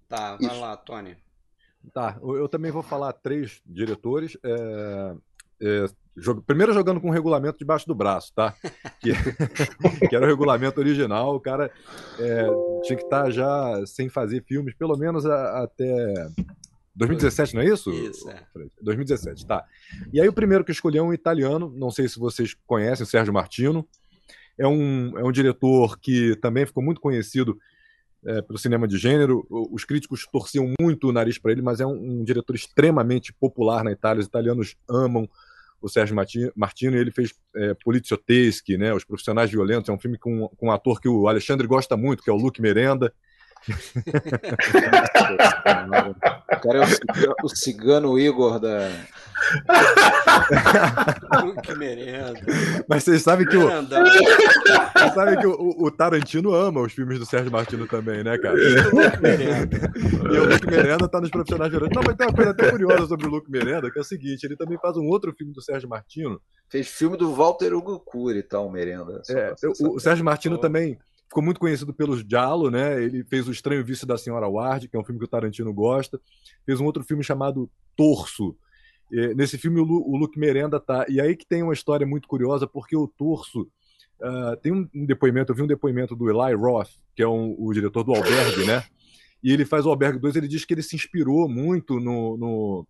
[0.09, 0.61] Tá, vai Isso.
[0.61, 1.17] lá, Tony.
[1.93, 4.37] Tá, eu também vou falar três diretores.
[4.45, 5.17] É,
[5.63, 8.55] é, jogo, primeiro jogando com o regulamento debaixo do braço, tá?
[9.01, 9.11] Que,
[10.09, 11.73] que era o regulamento original, o cara
[12.21, 12.47] é,
[12.85, 16.29] tinha que estar tá já sem fazer filmes, pelo menos a, até
[16.95, 17.91] 2017, não é isso?
[17.91, 18.45] Isso, é.
[18.83, 19.65] 2017, tá.
[20.13, 23.07] E aí o primeiro que eu escolhi é um italiano, não sei se vocês conhecem,
[23.07, 23.87] Sérgio Martino.
[24.59, 27.59] É um, é um diretor que também ficou muito conhecido
[28.25, 29.47] é, pelo cinema de gênero.
[29.51, 33.83] Os críticos torciam muito o nariz para ele, mas é um, um, diretor extremamente popular
[33.83, 34.21] na Itália.
[34.21, 35.29] Os italianos amam
[35.81, 36.15] o Sérgio
[36.55, 36.97] Martino.
[36.97, 39.89] Ele fez é, Polizioteschi, né, Os Profissionais Violentos.
[39.89, 42.37] É um filme com, com um ator que o Alexandre gosta muito, que é o
[42.37, 43.13] Luke Merenda
[46.51, 46.87] o cara é o,
[47.45, 48.91] o cigano Igor da.
[51.63, 52.41] que merenda.
[52.89, 53.69] Mas vocês sabem que o.
[53.69, 58.59] Vocês sabem que o, o, Tarantino ama os filmes do Sérgio Martino também, né, cara?
[58.59, 63.07] e o Luke Merenda tá nos profissionais de Não, mas tem uma coisa até curiosa
[63.07, 65.63] sobre o Luke Merenda, que é o seguinte: ele também faz um outro filme do
[65.63, 66.41] Sérgio Martino.
[66.69, 69.23] Fez filme do Walter Hugo Cury e tal, Merenda.
[69.29, 70.99] É, o, o Sérgio Martino também
[71.33, 73.03] ficou muito conhecido pelos Giallo, né?
[73.03, 75.73] Ele fez O Estranho Vício da Senhora Ward, que é um filme que o Tarantino
[75.73, 76.21] gosta.
[76.67, 78.55] Fez um outro filme chamado Torso.
[79.35, 81.07] Nesse filme o, Lu, o Luke Merenda tá.
[81.09, 83.63] E aí que tem uma história muito curiosa, porque o Torso
[84.21, 87.55] uh, tem um, um, depoimento, eu vi um depoimento do Eli Roth, que é um,
[87.59, 88.85] o diretor do Albergue, né?
[89.43, 92.87] E ele faz o Albergue 2, ele diz que ele se inspirou muito no, no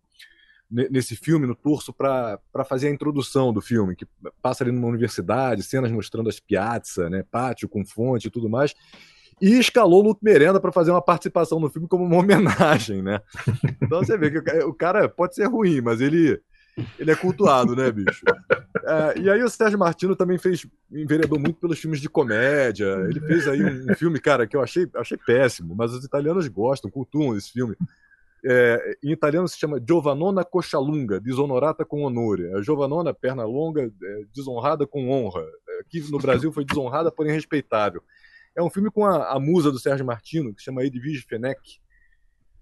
[0.72, 4.06] nesse filme, no Torso, para fazer a introdução do filme, que
[4.40, 8.74] passa ali numa universidade, cenas mostrando as piazzas, né, pátio com fonte e tudo mais.
[9.40, 13.20] E escalou o Luke Merenda para fazer uma participação no filme como uma homenagem, né?
[13.82, 16.40] Então você vê que o cara pode ser ruim, mas ele,
[16.98, 18.24] ele é cultuado, né, bicho?
[18.84, 22.86] É, e aí o Sérgio Martino também fez, enveredou muito pelos filmes de comédia.
[23.08, 26.46] Ele fez aí um, um filme, cara, que eu achei, achei péssimo, mas os italianos
[26.48, 27.76] gostam, cultuam esse filme
[28.44, 32.52] é, em italiano se chama Giovannona Cochalunga, desonorata com honore.
[32.54, 35.44] A Giovannona, perna longa, é, desonrada com honra.
[35.80, 38.02] Aqui no Brasil foi desonrada, porém respeitável.
[38.54, 41.80] É um filme com a, a musa do Sérgio Martino, que se chama Edwige Fenech,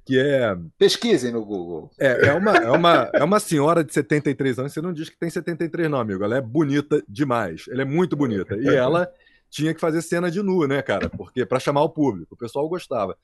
[0.04, 0.56] que é...
[0.78, 1.90] Pesquisem no Google.
[1.98, 5.18] É, é, uma, é, uma, é uma senhora de 73 anos, você não diz que
[5.18, 6.22] tem 73 não, amigo.
[6.24, 8.56] Ela é bonita demais, ela é muito bonita.
[8.56, 9.10] E ela
[9.48, 11.08] tinha que fazer cena de nu, né, cara?
[11.10, 13.16] Porque para chamar o público, o pessoal gostava.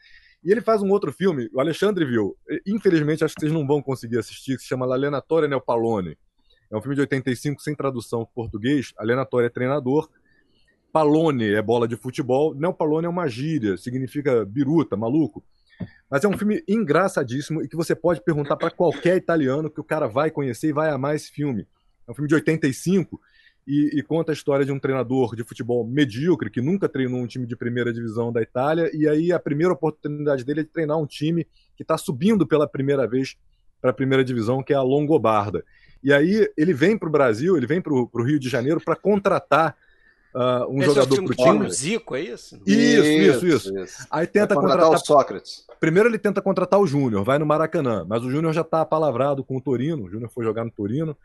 [0.47, 2.37] E ele faz um outro filme, o Alexandre viu.
[2.65, 6.17] Infelizmente, acho que vocês não vão conseguir assistir, que se chama L'Allenatore nel Pallone.
[6.71, 8.93] É um filme de 85 sem tradução em português.
[8.97, 10.09] Allenatore é treinador.
[10.93, 12.55] Pallone é bola de futebol.
[12.55, 15.43] Nel Pallone é uma gíria, significa biruta, maluco.
[16.09, 19.85] Mas é um filme engraçadíssimo e que você pode perguntar para qualquer italiano que o
[19.85, 21.67] cara vai conhecer e vai amar esse filme.
[22.07, 23.21] É um filme de 85
[23.67, 27.27] e, e, conta a história de um treinador de futebol medíocre que nunca treinou um
[27.27, 30.97] time de primeira divisão da Itália e aí a primeira oportunidade dele é de treinar
[30.97, 31.45] um time
[31.77, 33.37] que está subindo pela primeira vez
[33.81, 35.65] para a primeira divisão, que é a Longobarda.
[36.03, 38.95] E aí ele vem para o Brasil, ele vem para o Rio de Janeiro para
[38.95, 39.77] contratar
[40.35, 41.71] uh, um Esse jogador é para o time.
[41.71, 42.61] Zico, é isso?
[42.65, 43.79] Isso, isso, isso.
[43.79, 44.07] isso.
[44.11, 45.67] Aí tenta contratar, contratar o Sócrates.
[45.81, 49.43] Primeiro ele tenta contratar o Júnior, vai no Maracanã, mas o Júnior já está palavrado
[49.43, 51.17] com o Torino, o Júnior foi jogar no Torino.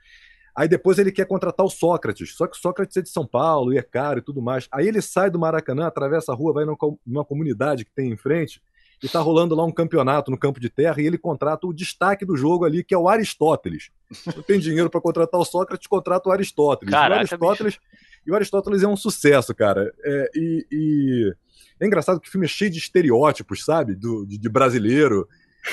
[0.55, 3.73] Aí depois ele quer contratar o Sócrates, só que o Sócrates é de São Paulo
[3.73, 4.67] e é caro e tudo mais.
[4.71, 6.65] Aí ele sai do Maracanã, atravessa a rua, vai
[7.05, 8.61] numa comunidade que tem em frente
[9.03, 12.25] e tá rolando lá um campeonato no campo de terra e ele contrata o destaque
[12.25, 13.89] do jogo ali, que é o Aristóteles.
[14.35, 16.91] Não tem dinheiro para contratar o Sócrates, contrata o Aristóteles.
[16.91, 17.79] Caraca, o Aristóteles
[18.25, 19.91] e o Aristóteles é um sucesso, cara.
[20.03, 21.35] É, e, e,
[21.79, 23.95] é engraçado que o filme é cheio de estereótipos, sabe?
[23.95, 25.27] Do, de, de brasileiro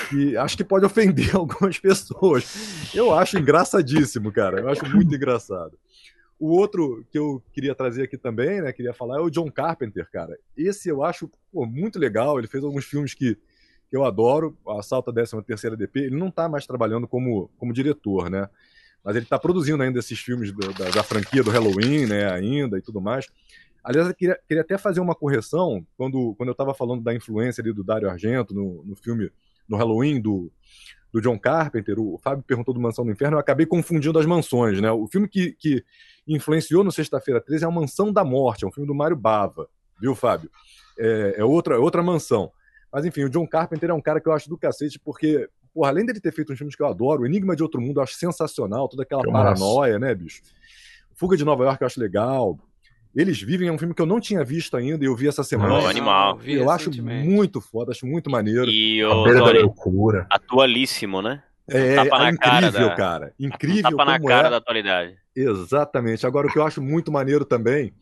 [0.09, 2.95] que acho que pode ofender algumas pessoas.
[2.95, 4.61] Eu acho engraçadíssimo, cara.
[4.61, 5.79] Eu acho muito engraçado.
[6.39, 10.09] O outro que eu queria trazer aqui também, né, queria falar, é o John Carpenter,
[10.11, 10.39] cara.
[10.57, 12.39] Esse eu acho pô, muito legal.
[12.39, 13.35] Ele fez alguns filmes que,
[13.91, 14.57] que eu adoro.
[14.69, 16.01] Assalto a 13 terceira DP.
[16.01, 18.49] Ele não está mais trabalhando como, como diretor, né?
[19.03, 22.83] Mas ele está produzindo ainda esses filmes da, da, franquia do Halloween, né, ainda e
[22.83, 23.27] tudo mais.
[23.83, 27.63] Aliás, eu queria, queria até fazer uma correção quando, quando eu estava falando da influência
[27.63, 29.31] ali do Dario Argento no, no filme
[29.69, 30.51] no Halloween do,
[31.13, 34.81] do John Carpenter, o Fábio perguntou do Mansão do Inferno, eu acabei confundindo as mansões,
[34.81, 34.91] né?
[34.91, 35.85] O filme que, que
[36.27, 39.69] influenciou no Sexta-feira 13 é a Mansão da Morte, é um filme do Mário Bava,
[40.01, 40.51] viu, Fábio?
[40.99, 42.51] É, é outra, é outra mansão.
[42.93, 45.91] Mas enfim, o John Carpenter é um cara que eu acho do cacete, porque, porra,
[45.91, 48.03] além dele ter feito uns filmes que eu adoro, o Enigma de Outro Mundo eu
[48.03, 49.99] acho sensacional, toda aquela que paranoia, massa.
[49.99, 50.43] né, bicho?
[51.15, 52.59] Fuga de Nova York eu acho legal.
[53.15, 55.43] Eles Vivem é um filme que eu não tinha visto ainda e eu vi essa
[55.43, 55.81] semana.
[55.81, 56.39] Oh, animal.
[56.45, 58.71] Eu, eu acho muito foda, acho muito maneiro.
[58.71, 59.25] E o
[59.63, 60.27] loucura.
[60.31, 61.43] Atualíssimo, né?
[61.71, 62.95] É, é incrível, da...
[62.95, 63.35] cara.
[63.39, 63.91] Incrível.
[63.91, 64.51] Um tapa na cara é.
[64.51, 65.17] da atualidade.
[65.37, 66.27] Exatamente.
[66.27, 67.93] Agora, o que eu acho muito maneiro também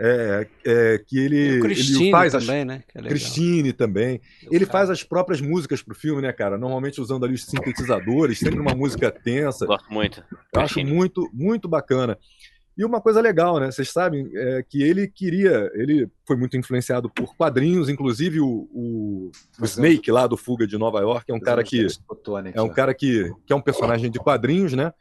[0.00, 2.66] é, é que ele, ele faz também, as...
[2.66, 2.82] né?
[2.94, 4.20] É Christine também.
[4.50, 6.56] ele faz as próprias músicas pro filme, né, cara?
[6.56, 9.66] Normalmente usando ali os sintetizadores, sempre uma música tensa.
[9.66, 10.22] Gosto muito.
[10.54, 12.16] Eu acho muito, muito bacana.
[12.78, 13.72] E uma coisa legal, né?
[13.72, 19.32] Vocês sabem é, que ele queria, ele foi muito influenciado por quadrinhos, inclusive o, o,
[19.60, 21.88] o Snake lá do Fuga de Nova York é um cara que
[22.54, 24.92] é um cara que, que é um personagem de quadrinhos, né?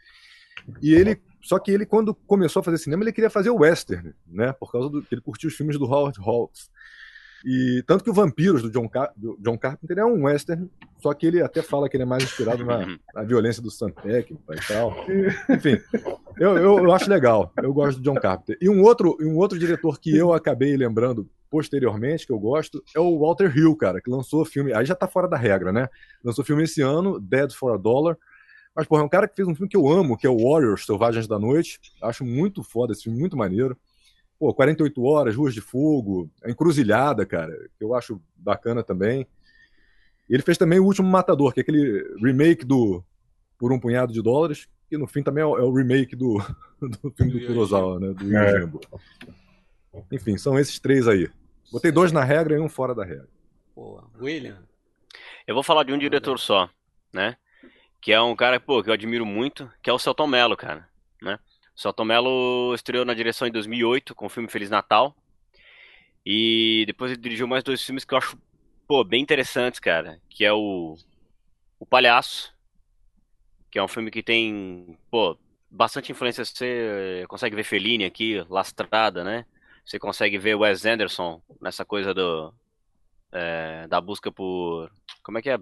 [0.82, 4.12] E ele, só que ele quando começou a fazer cinema ele queria fazer o western,
[4.26, 4.52] né?
[4.54, 6.72] Por causa do que ele curtia os filmes do Howard Hawks.
[7.46, 11.14] E tanto que o Vampiros do John, Car do John Carpenter é um western, só
[11.14, 14.68] que ele até fala que ele é mais inspirado na, na violência do Sam e
[14.68, 14.96] tal.
[15.50, 15.80] Enfim,
[16.38, 17.52] eu, eu, eu, acho legal.
[17.62, 18.58] Eu gosto do John Carpenter.
[18.62, 23.00] E um outro, um outro diretor que eu acabei lembrando posteriormente, que eu gosto, é
[23.00, 24.74] o Walter Hill, cara, que lançou filme.
[24.74, 25.88] Aí já tá fora da regra, né?
[26.24, 28.18] Lançou filme esse ano, Dead for a Dollar.
[28.76, 30.38] Mas, porra, é um cara que fez um filme que eu amo, que é o
[30.38, 31.80] Warriors, Selvagens da Noite.
[32.02, 33.76] Acho muito foda esse filme, muito maneiro.
[34.40, 39.26] Pô, 48 Horas, Ruas de Fogo, A Encruzilhada, cara, que eu acho bacana também.
[40.30, 43.04] Ele fez também O Último Matador, que é aquele remake do
[43.58, 46.38] Por um Punhado de Dólares, que no fim também é o, é remake do,
[46.80, 48.14] do filme do Kurosawa, né?
[48.14, 48.70] Do é.
[50.12, 51.30] Enfim, são esses três aí.
[51.72, 53.28] Botei dois na regra e um fora da regra.
[53.76, 54.10] Boa.
[54.20, 54.60] William?
[55.46, 56.70] Eu vou falar de um diretor só,
[57.12, 57.36] né?
[58.00, 60.88] Que é um cara pô, que eu admiro muito, que é o Celton Mello, cara.
[61.78, 65.16] Celton Mello estreou na direção em 2008 com o filme Feliz Natal.
[66.26, 68.36] E depois ele dirigiu mais dois filmes que eu acho
[68.88, 70.20] pô, bem interessantes, cara.
[70.28, 70.98] Que é o,
[71.80, 72.52] o Palhaço,
[73.70, 75.38] que é um filme que tem pô,
[75.70, 76.44] bastante influência.
[76.44, 79.46] Você consegue ver Fellini aqui, lastrada, né?
[79.86, 82.52] Você consegue ver Wes Anderson nessa coisa do
[83.32, 84.92] é, da busca por
[85.22, 85.60] como é que é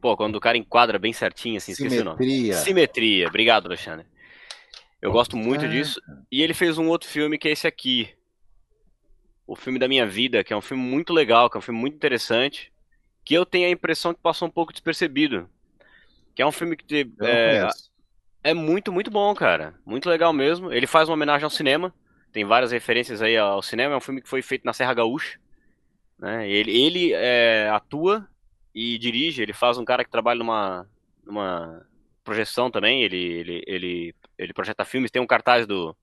[0.00, 2.12] Pô, quando o cara enquadra bem certinho, assim, esqueci Simetria.
[2.12, 2.54] o nome.
[2.54, 3.28] Simetria.
[3.28, 4.06] Obrigado, Alexandre.
[5.02, 6.00] Eu gosto muito disso.
[6.30, 8.08] E ele fez um outro filme que é esse aqui.
[9.46, 11.78] O filme da minha vida, que é um filme muito legal, que é um filme
[11.78, 12.72] muito interessante.
[13.24, 15.48] Que eu tenho a impressão que passou um pouco despercebido.
[16.34, 17.68] Que é um filme que é,
[18.42, 19.74] é muito, muito bom, cara.
[19.84, 20.72] Muito legal mesmo.
[20.72, 21.92] Ele faz uma homenagem ao cinema.
[22.32, 23.94] Tem várias referências aí ao cinema.
[23.94, 25.38] É um filme que foi feito na Serra Gaúcha.
[26.18, 26.48] Né?
[26.48, 28.26] Ele, ele é, atua
[28.74, 30.88] e dirige, ele faz um cara que trabalha numa,
[31.24, 31.86] numa
[32.24, 35.96] projeção também, ele, ele, ele, ele projeta filmes, tem um cartaz do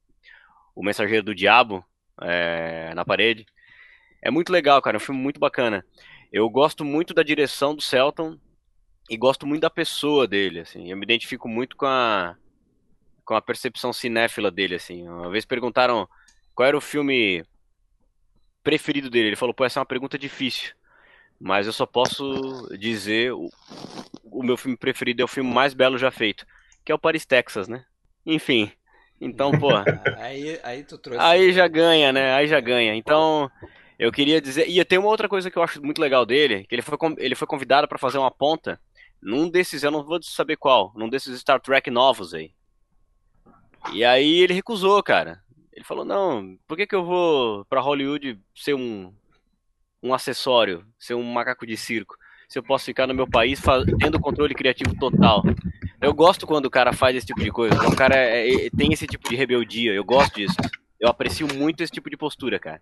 [0.73, 1.85] o Mensageiro do Diabo
[2.21, 3.45] é, na parede.
[4.21, 4.95] É muito legal, cara.
[4.95, 5.85] É um filme muito bacana.
[6.31, 8.37] Eu gosto muito da direção do Celton
[9.09, 10.89] e gosto muito da pessoa dele, assim.
[10.89, 12.37] Eu me identifico muito com a
[13.23, 15.07] com a percepção cinéfila dele, assim.
[15.07, 16.07] Uma vez perguntaram
[16.55, 17.45] qual era o filme
[18.63, 19.27] preferido dele.
[19.29, 20.73] Ele falou, pô, essa é uma pergunta difícil.
[21.43, 23.49] Mas eu só posso dizer o,
[24.25, 26.45] o meu filme preferido é o filme mais belo já feito,
[26.85, 27.83] que é o Paris, Texas, né?
[28.23, 28.71] Enfim.
[29.19, 29.69] Então, pô.
[30.17, 31.19] aí, aí tu trouxe.
[31.19, 32.31] Aí já ganha, né?
[32.35, 32.93] Aí já ganha.
[32.93, 33.49] Então,
[33.97, 34.69] eu queria dizer.
[34.69, 37.33] E tem uma outra coisa que eu acho muito legal dele, que ele foi, ele
[37.33, 38.79] foi convidado para fazer uma ponta
[39.19, 42.51] num desses, eu não vou saber qual, num desses Star Trek novos aí.
[43.93, 45.41] E aí ele recusou, cara.
[45.73, 49.11] Ele falou: "Não, por que que eu vou para Hollywood ser um
[50.01, 52.15] um acessório, ser um macaco de circo?
[52.47, 53.61] Se eu posso ficar no meu país
[53.99, 55.43] tendo controle criativo total.
[56.01, 57.75] Eu gosto quando o cara faz esse tipo de coisa.
[57.87, 59.93] O cara é, é, tem esse tipo de rebeldia.
[59.93, 60.55] Eu gosto disso.
[60.99, 62.81] Eu aprecio muito esse tipo de postura, cara.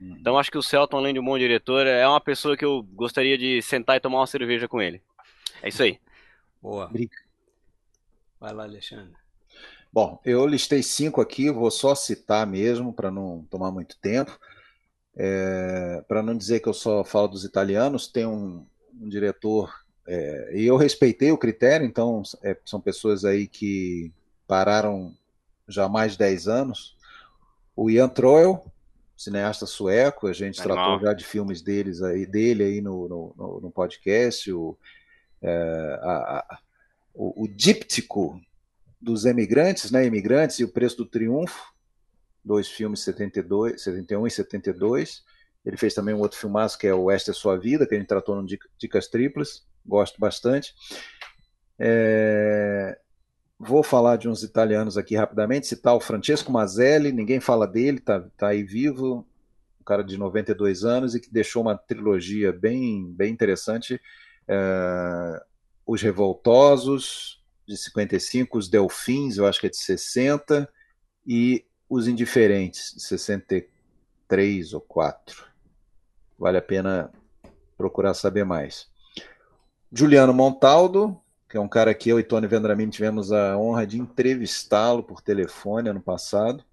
[0.00, 0.16] Uhum.
[0.20, 2.82] Então acho que o Celton, além de um bom diretor, é uma pessoa que eu
[2.82, 5.00] gostaria de sentar e tomar uma cerveja com ele.
[5.62, 5.98] É isso aí.
[6.60, 6.90] Boa.
[8.38, 9.14] Vai lá, Alexandre.
[9.92, 14.38] Bom, eu listei cinco aqui, vou só citar mesmo para não tomar muito tempo.
[15.16, 18.66] É, para não dizer que eu só falo dos italianos, tem um,
[19.00, 19.72] um diretor,
[20.06, 24.12] é, e eu respeitei o critério, então é, são pessoas aí que
[24.46, 25.14] pararam
[25.66, 26.96] já há mais de 10 anos.
[27.74, 28.64] O Ian Troel,
[29.16, 30.76] cineasta sueco, a gente Animal.
[30.76, 34.76] tratou já de filmes deles aí, dele aí no, no, no podcast, o,
[35.42, 36.58] é, a, a,
[37.14, 38.40] o, o díptico
[39.00, 41.72] dos emigrantes, né, imigrantes e o preço do triunfo,
[42.46, 45.24] dois filmes 72, 71 e 72.
[45.64, 47.98] Ele fez também um outro filmaço que é O Esta é Sua Vida, que a
[47.98, 48.46] gente tratou no
[48.78, 50.72] Dicas Triplas, gosto bastante.
[51.76, 52.96] É...
[53.58, 58.20] Vou falar de uns italianos aqui rapidamente, citar o Francesco Mazzelli, ninguém fala dele, tá,
[58.36, 59.26] tá aí vivo,
[59.80, 64.00] um cara de 92 anos e que deixou uma trilogia bem, bem interessante.
[64.46, 65.42] É...
[65.84, 70.68] Os Revoltosos, de 55, Os Delfins, eu acho que é de 60,
[71.26, 75.46] e Os Indiferentes, de 63 ou 4.
[76.38, 77.10] Vale a pena
[77.76, 78.88] procurar saber mais.
[79.92, 83.98] Juliano Montaldo, que é um cara que eu e Tony Vendramini tivemos a honra de
[83.98, 86.64] entrevistá-lo por telefone ano passado.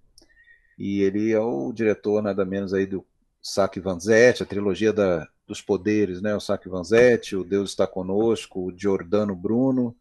[0.76, 3.04] E ele é o diretor, nada menos aí do
[3.40, 6.34] Saque Vanzetti, a trilogia da, dos poderes, né?
[6.34, 9.94] O Saque Vanzetti, o Deus está conosco, o Giordano Bruno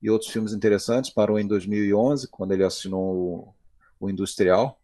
[0.00, 1.10] e outros filmes interessantes.
[1.10, 3.54] Parou em 2011, quando ele assinou
[4.04, 4.80] o, Industrial.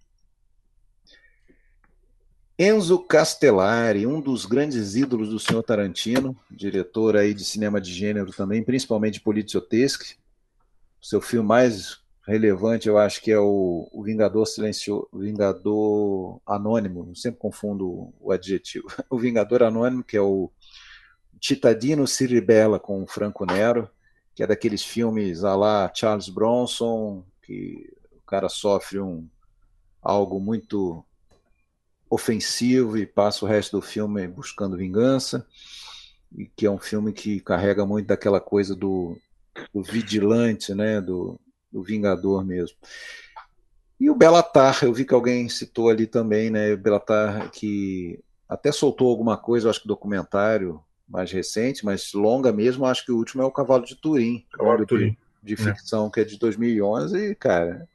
[2.59, 8.33] Enzo Castellari, um dos grandes ídolos do senhor Tarantino, diretor aí de cinema de gênero
[8.33, 10.19] também, principalmente Poliziotteschi.
[11.01, 17.09] O seu filme mais relevante, eu acho que é o, o Vingador Silencioso, Vingador Anônimo,
[17.09, 18.87] eu sempre confundo o adjetivo.
[19.09, 20.51] O Vingador Anônimo, que é o
[21.41, 23.89] Titadino si ribella com o Franco Nero,
[24.35, 27.91] que é daqueles filmes a lá Charles Bronson, que
[28.31, 29.29] cara sofre um
[30.01, 31.05] algo muito
[32.09, 35.47] ofensivo e passa o resto do filme buscando vingança,
[36.33, 39.19] e que é um filme que carrega muito daquela coisa do,
[39.75, 41.39] do vigilante, né, do,
[41.73, 42.77] do vingador mesmo.
[43.99, 48.19] E o Belatar, eu vi que alguém citou ali também, né, o Belatar que
[48.49, 53.17] até soltou alguma coisa, acho que documentário mais recente, mas longa mesmo, acho que o
[53.17, 55.17] último é o Cavalo de Turim, Cavalo de, Turim.
[55.43, 56.11] de, de ficção, é.
[56.11, 57.89] que é de 2011, e, cara,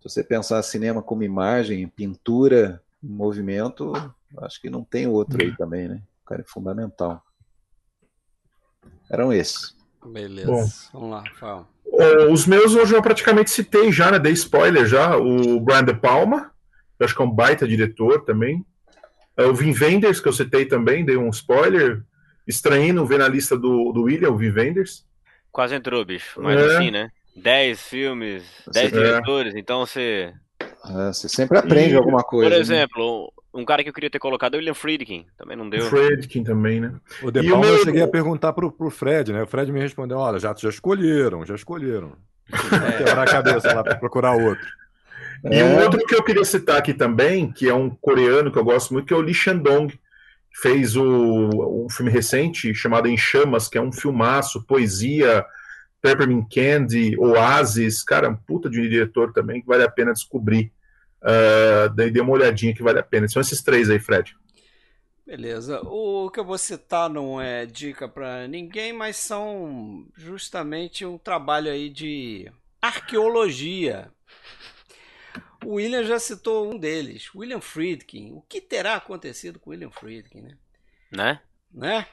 [0.00, 3.92] se você pensar cinema como imagem, pintura, movimento,
[4.38, 6.02] acho que não tem outro aí também, né?
[6.22, 7.22] O cara é fundamental.
[9.10, 9.76] Eram esses.
[10.06, 10.50] Beleza.
[10.50, 11.68] Bom, Vamos lá, Rafael.
[12.30, 14.18] Os meus eu já praticamente citei já, né?
[14.18, 15.16] Dei spoiler já.
[15.18, 16.50] O Brian De Palma,
[16.98, 18.64] eu acho que é um baita diretor também.
[19.36, 22.02] É o Vin Wenders, que eu citei também, dei um spoiler.
[22.46, 25.04] Estranho ver na lista do, do William, o Vin Wenders.
[25.52, 26.40] Quase entrou, bicho.
[26.40, 26.76] Mas é.
[26.76, 27.10] assim, né?
[27.34, 28.96] Dez filmes, dez é.
[28.96, 30.32] diretores, então você
[30.84, 32.50] é, você sempre aprende e, alguma coisa.
[32.50, 32.60] Por né?
[32.60, 33.60] exemplo, né?
[33.60, 35.82] um cara que eu queria ter colocado é o William Friedkin, também não deu.
[35.82, 36.94] Friedkin também, né?
[37.22, 37.76] O De Palma meu...
[37.76, 39.42] eu cheguei a perguntar pro, pro Fred, né?
[39.42, 42.12] O Fred me respondeu: olha, já, já escolheram, já escolheram.
[42.52, 42.98] É.
[42.98, 44.66] Quebrar a cabeça lá para procurar outro.
[45.44, 45.64] E é.
[45.64, 48.92] um outro que eu queria citar aqui também, que é um coreano que eu gosto
[48.92, 49.98] muito, que é o Lee Shandong.
[50.52, 55.46] Fez o, um filme recente chamado Em Chamas, que é um filmaço, poesia,
[56.00, 60.72] Peppermint Candy, Oasis, cara, um puta de um diretor também que vale a pena descobrir.
[61.22, 63.28] Uh, daí dê uma olhadinha que vale a pena.
[63.28, 64.34] São esses três aí, Fred.
[65.26, 65.80] Beleza.
[65.84, 71.70] O que eu vou citar não é dica para ninguém, mas são justamente um trabalho
[71.70, 74.10] aí de arqueologia.
[75.64, 78.32] O William já citou um deles, William Friedkin.
[78.32, 80.56] O que terá acontecido com William Friedkin, né?
[81.12, 81.40] Né?
[81.72, 82.06] Né?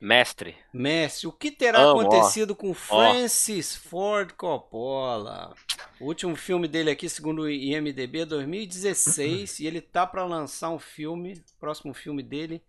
[0.00, 0.56] Mestre.
[0.72, 1.26] Mestre.
[1.26, 2.54] O que terá Amo, acontecido ó.
[2.54, 3.88] com Francis ó.
[3.88, 5.54] Ford Coppola?
[6.00, 10.78] O último filme dele aqui, segundo o IMDB, 2016, e ele tá para lançar um
[10.78, 12.62] filme, próximo filme dele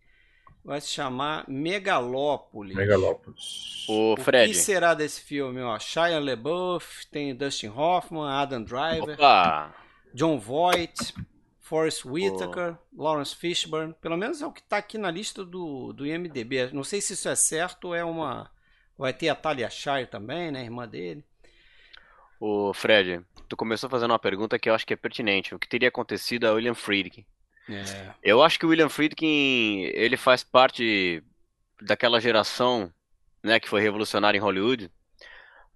[0.67, 2.75] vai se chamar Megalópolis.
[2.75, 3.87] Megalópolis.
[3.87, 4.51] O Fred.
[4.51, 5.61] O que será desse filme?
[5.61, 9.73] Ó, Shia LaBeouf, tem Dustin Hoffman, Adam Driver, Opa.
[10.13, 11.13] John Voight,
[11.67, 13.03] Forrest Whitaker, oh.
[13.03, 13.93] Lawrence Fishburne.
[14.01, 16.71] Pelo menos é o que está aqui na lista do, do IMDB.
[16.71, 18.49] Não sei se isso é certo ou é uma...
[18.97, 20.63] Vai ter a Talia Shire também, né?
[20.63, 21.25] Irmã dele.
[22.39, 25.53] O Fred, tu começou fazendo uma pergunta que eu acho que é pertinente.
[25.53, 27.25] O que teria acontecido a William Friedkin?
[27.69, 28.13] É.
[28.23, 31.21] Eu acho que o William Friedkin, ele faz parte
[31.81, 32.91] daquela geração,
[33.43, 34.89] né, que foi revolucionária em Hollywood,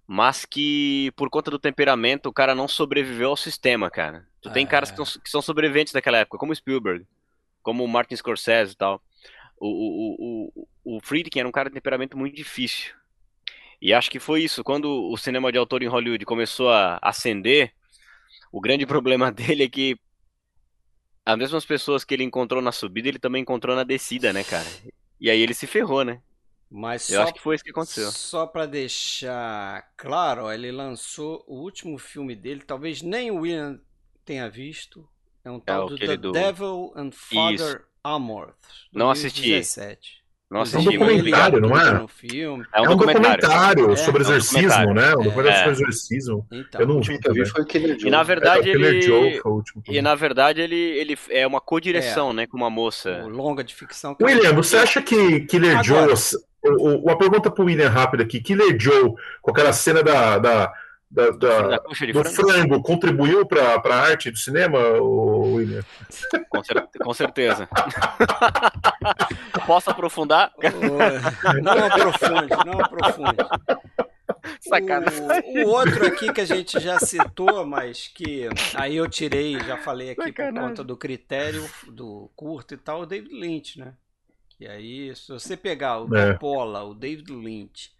[0.06, 4.26] mas que por conta do temperamento o cara não sobreviveu ao sistema, cara.
[4.40, 7.06] Tu tem caras que, que, são sobreviventes daquela época, como Spielberg,
[7.62, 9.00] como Martin Scorsese e tal.
[9.58, 10.50] O, o,
[10.84, 12.92] o, o Friedkin era um cara de temperamento muito difícil.
[13.80, 14.64] E acho que foi isso.
[14.64, 17.72] Quando o cinema de autor em Hollywood começou a ascender,
[18.50, 19.96] o grande problema dele é que
[21.24, 24.66] as mesmas pessoas que ele encontrou na subida, ele também encontrou na descida, né, cara?
[25.20, 26.20] E aí ele se ferrou, né?
[26.74, 28.10] Mas Eu só, acho que foi isso que aconteceu.
[28.10, 33.78] Só para deixar claro, ó, ele lançou o último filme dele, talvez nem o William
[34.24, 35.06] tenha visto.
[35.44, 36.32] É um tal é, do The do...
[36.32, 38.56] Devil and Father Amorth.
[38.90, 39.52] Não assisti.
[40.52, 42.06] Não assisti, é um documentário, não é?
[42.08, 42.66] Filme.
[42.74, 45.14] É um, é um documentário, documentário sobre é, exorcismo, é um né?
[45.14, 45.56] Um documentário é.
[45.56, 46.46] sobre exorcismo.
[46.52, 47.46] Então, eu não vi também.
[47.46, 48.08] Foi Killer Joe.
[48.08, 51.58] E na verdade é, ele Joe o último E na verdade ele, ele é uma
[51.58, 53.24] codireção, né, com uma moça.
[53.26, 54.14] Longa de ficção.
[54.20, 56.14] William, você acha que Killer Agora.
[56.14, 58.38] Joe uma pergunta para o William rápida aqui.
[58.38, 60.72] Killer Joe, com aquela cena da, da,
[61.12, 62.24] da, da do frango.
[62.24, 65.84] frango, contribuiu para a arte do cinema, William?
[66.48, 67.68] Com, cer com certeza.
[69.66, 70.52] Posso aprofundar?
[71.62, 73.36] Não aprofunde, não aprofunde.
[74.60, 75.64] Sacanagem.
[75.64, 79.76] O, o, outro aqui que a gente já citou, mas que aí eu tirei, já
[79.76, 80.54] falei aqui Sacanagem.
[80.54, 83.92] por conta do critério do curto e tal, o David Lynch, né?
[84.58, 86.32] E aí, se você pegar o é.
[86.32, 87.90] Coppola, o David Lynch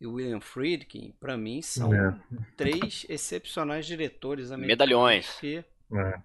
[0.00, 2.14] e o William Friedkin, para mim são é.
[2.56, 5.36] três excepcionais diretores americanos Medalhões.
[5.40, 6.18] que é.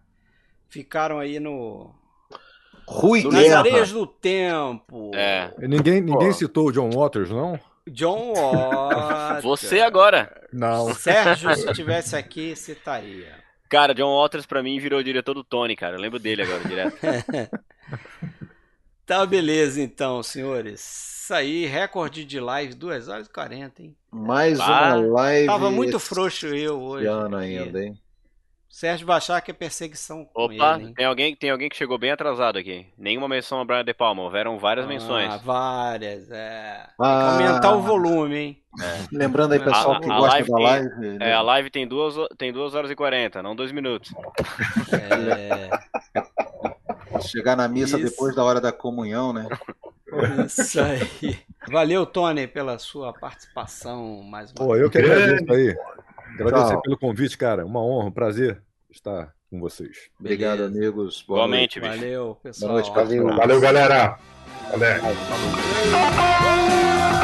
[0.70, 1.94] ficaram aí no
[2.88, 3.60] Rui nas Guerra.
[3.60, 5.12] areias do tempo.
[5.16, 5.54] É.
[5.60, 7.60] Ninguém, ninguém citou o John Waters, não?
[7.88, 9.44] John Waters.
[9.44, 10.48] Você agora.
[10.52, 10.94] Não.
[10.94, 13.44] Sérgio, se tivesse aqui, citaria.
[13.70, 15.96] Cara, John Waters pra mim virou diretor do Tony, cara.
[15.96, 16.98] Eu lembro dele agora direto.
[19.06, 21.13] Tá, beleza então, senhores.
[21.24, 23.96] Isso aí, recorde de live, 2 horas e 40, hein?
[24.12, 25.48] Mais uma live.
[25.48, 27.08] Tava muito frouxo eu hoje.
[27.08, 27.98] Ano ainda, hein?
[28.68, 32.12] Sérgio Bachar que é perseguição com Opa, ele, tem alguém, tem alguém que chegou bem
[32.12, 32.88] atrasado aqui.
[32.98, 35.42] Nenhuma menção a Brian De Palma, houveram várias ah, menções.
[35.44, 36.90] Várias, é.
[37.00, 38.62] Ah, aumentar o volume, hein?
[38.82, 39.08] É.
[39.10, 41.08] Lembrando aí, pessoal, a, que a gosta live da tem, live.
[41.08, 41.34] É, né?
[41.34, 44.14] a live tem duas, tem duas horas e 40, não dois minutos.
[44.92, 45.70] É.
[47.22, 48.10] Chegar na missa Isso.
[48.10, 49.48] depois da hora da comunhão, né?
[50.48, 51.38] Isso aí.
[51.70, 55.76] Valeu, Tony, pela sua participação mais uma Pô, eu que agradeço aí.
[56.40, 57.66] Agradecer pelo convite, cara.
[57.66, 60.10] Uma honra, um prazer estar com vocês.
[60.20, 60.78] Obrigado, Beleza.
[60.78, 61.22] amigos.
[61.22, 62.00] Boa Igualmente, noite.
[62.00, 62.72] Valeu, pessoal.
[62.72, 63.36] Boa noite, valeu.
[63.36, 64.18] Valeu, galera.
[64.72, 65.02] Valeu.
[65.02, 67.23] valeu.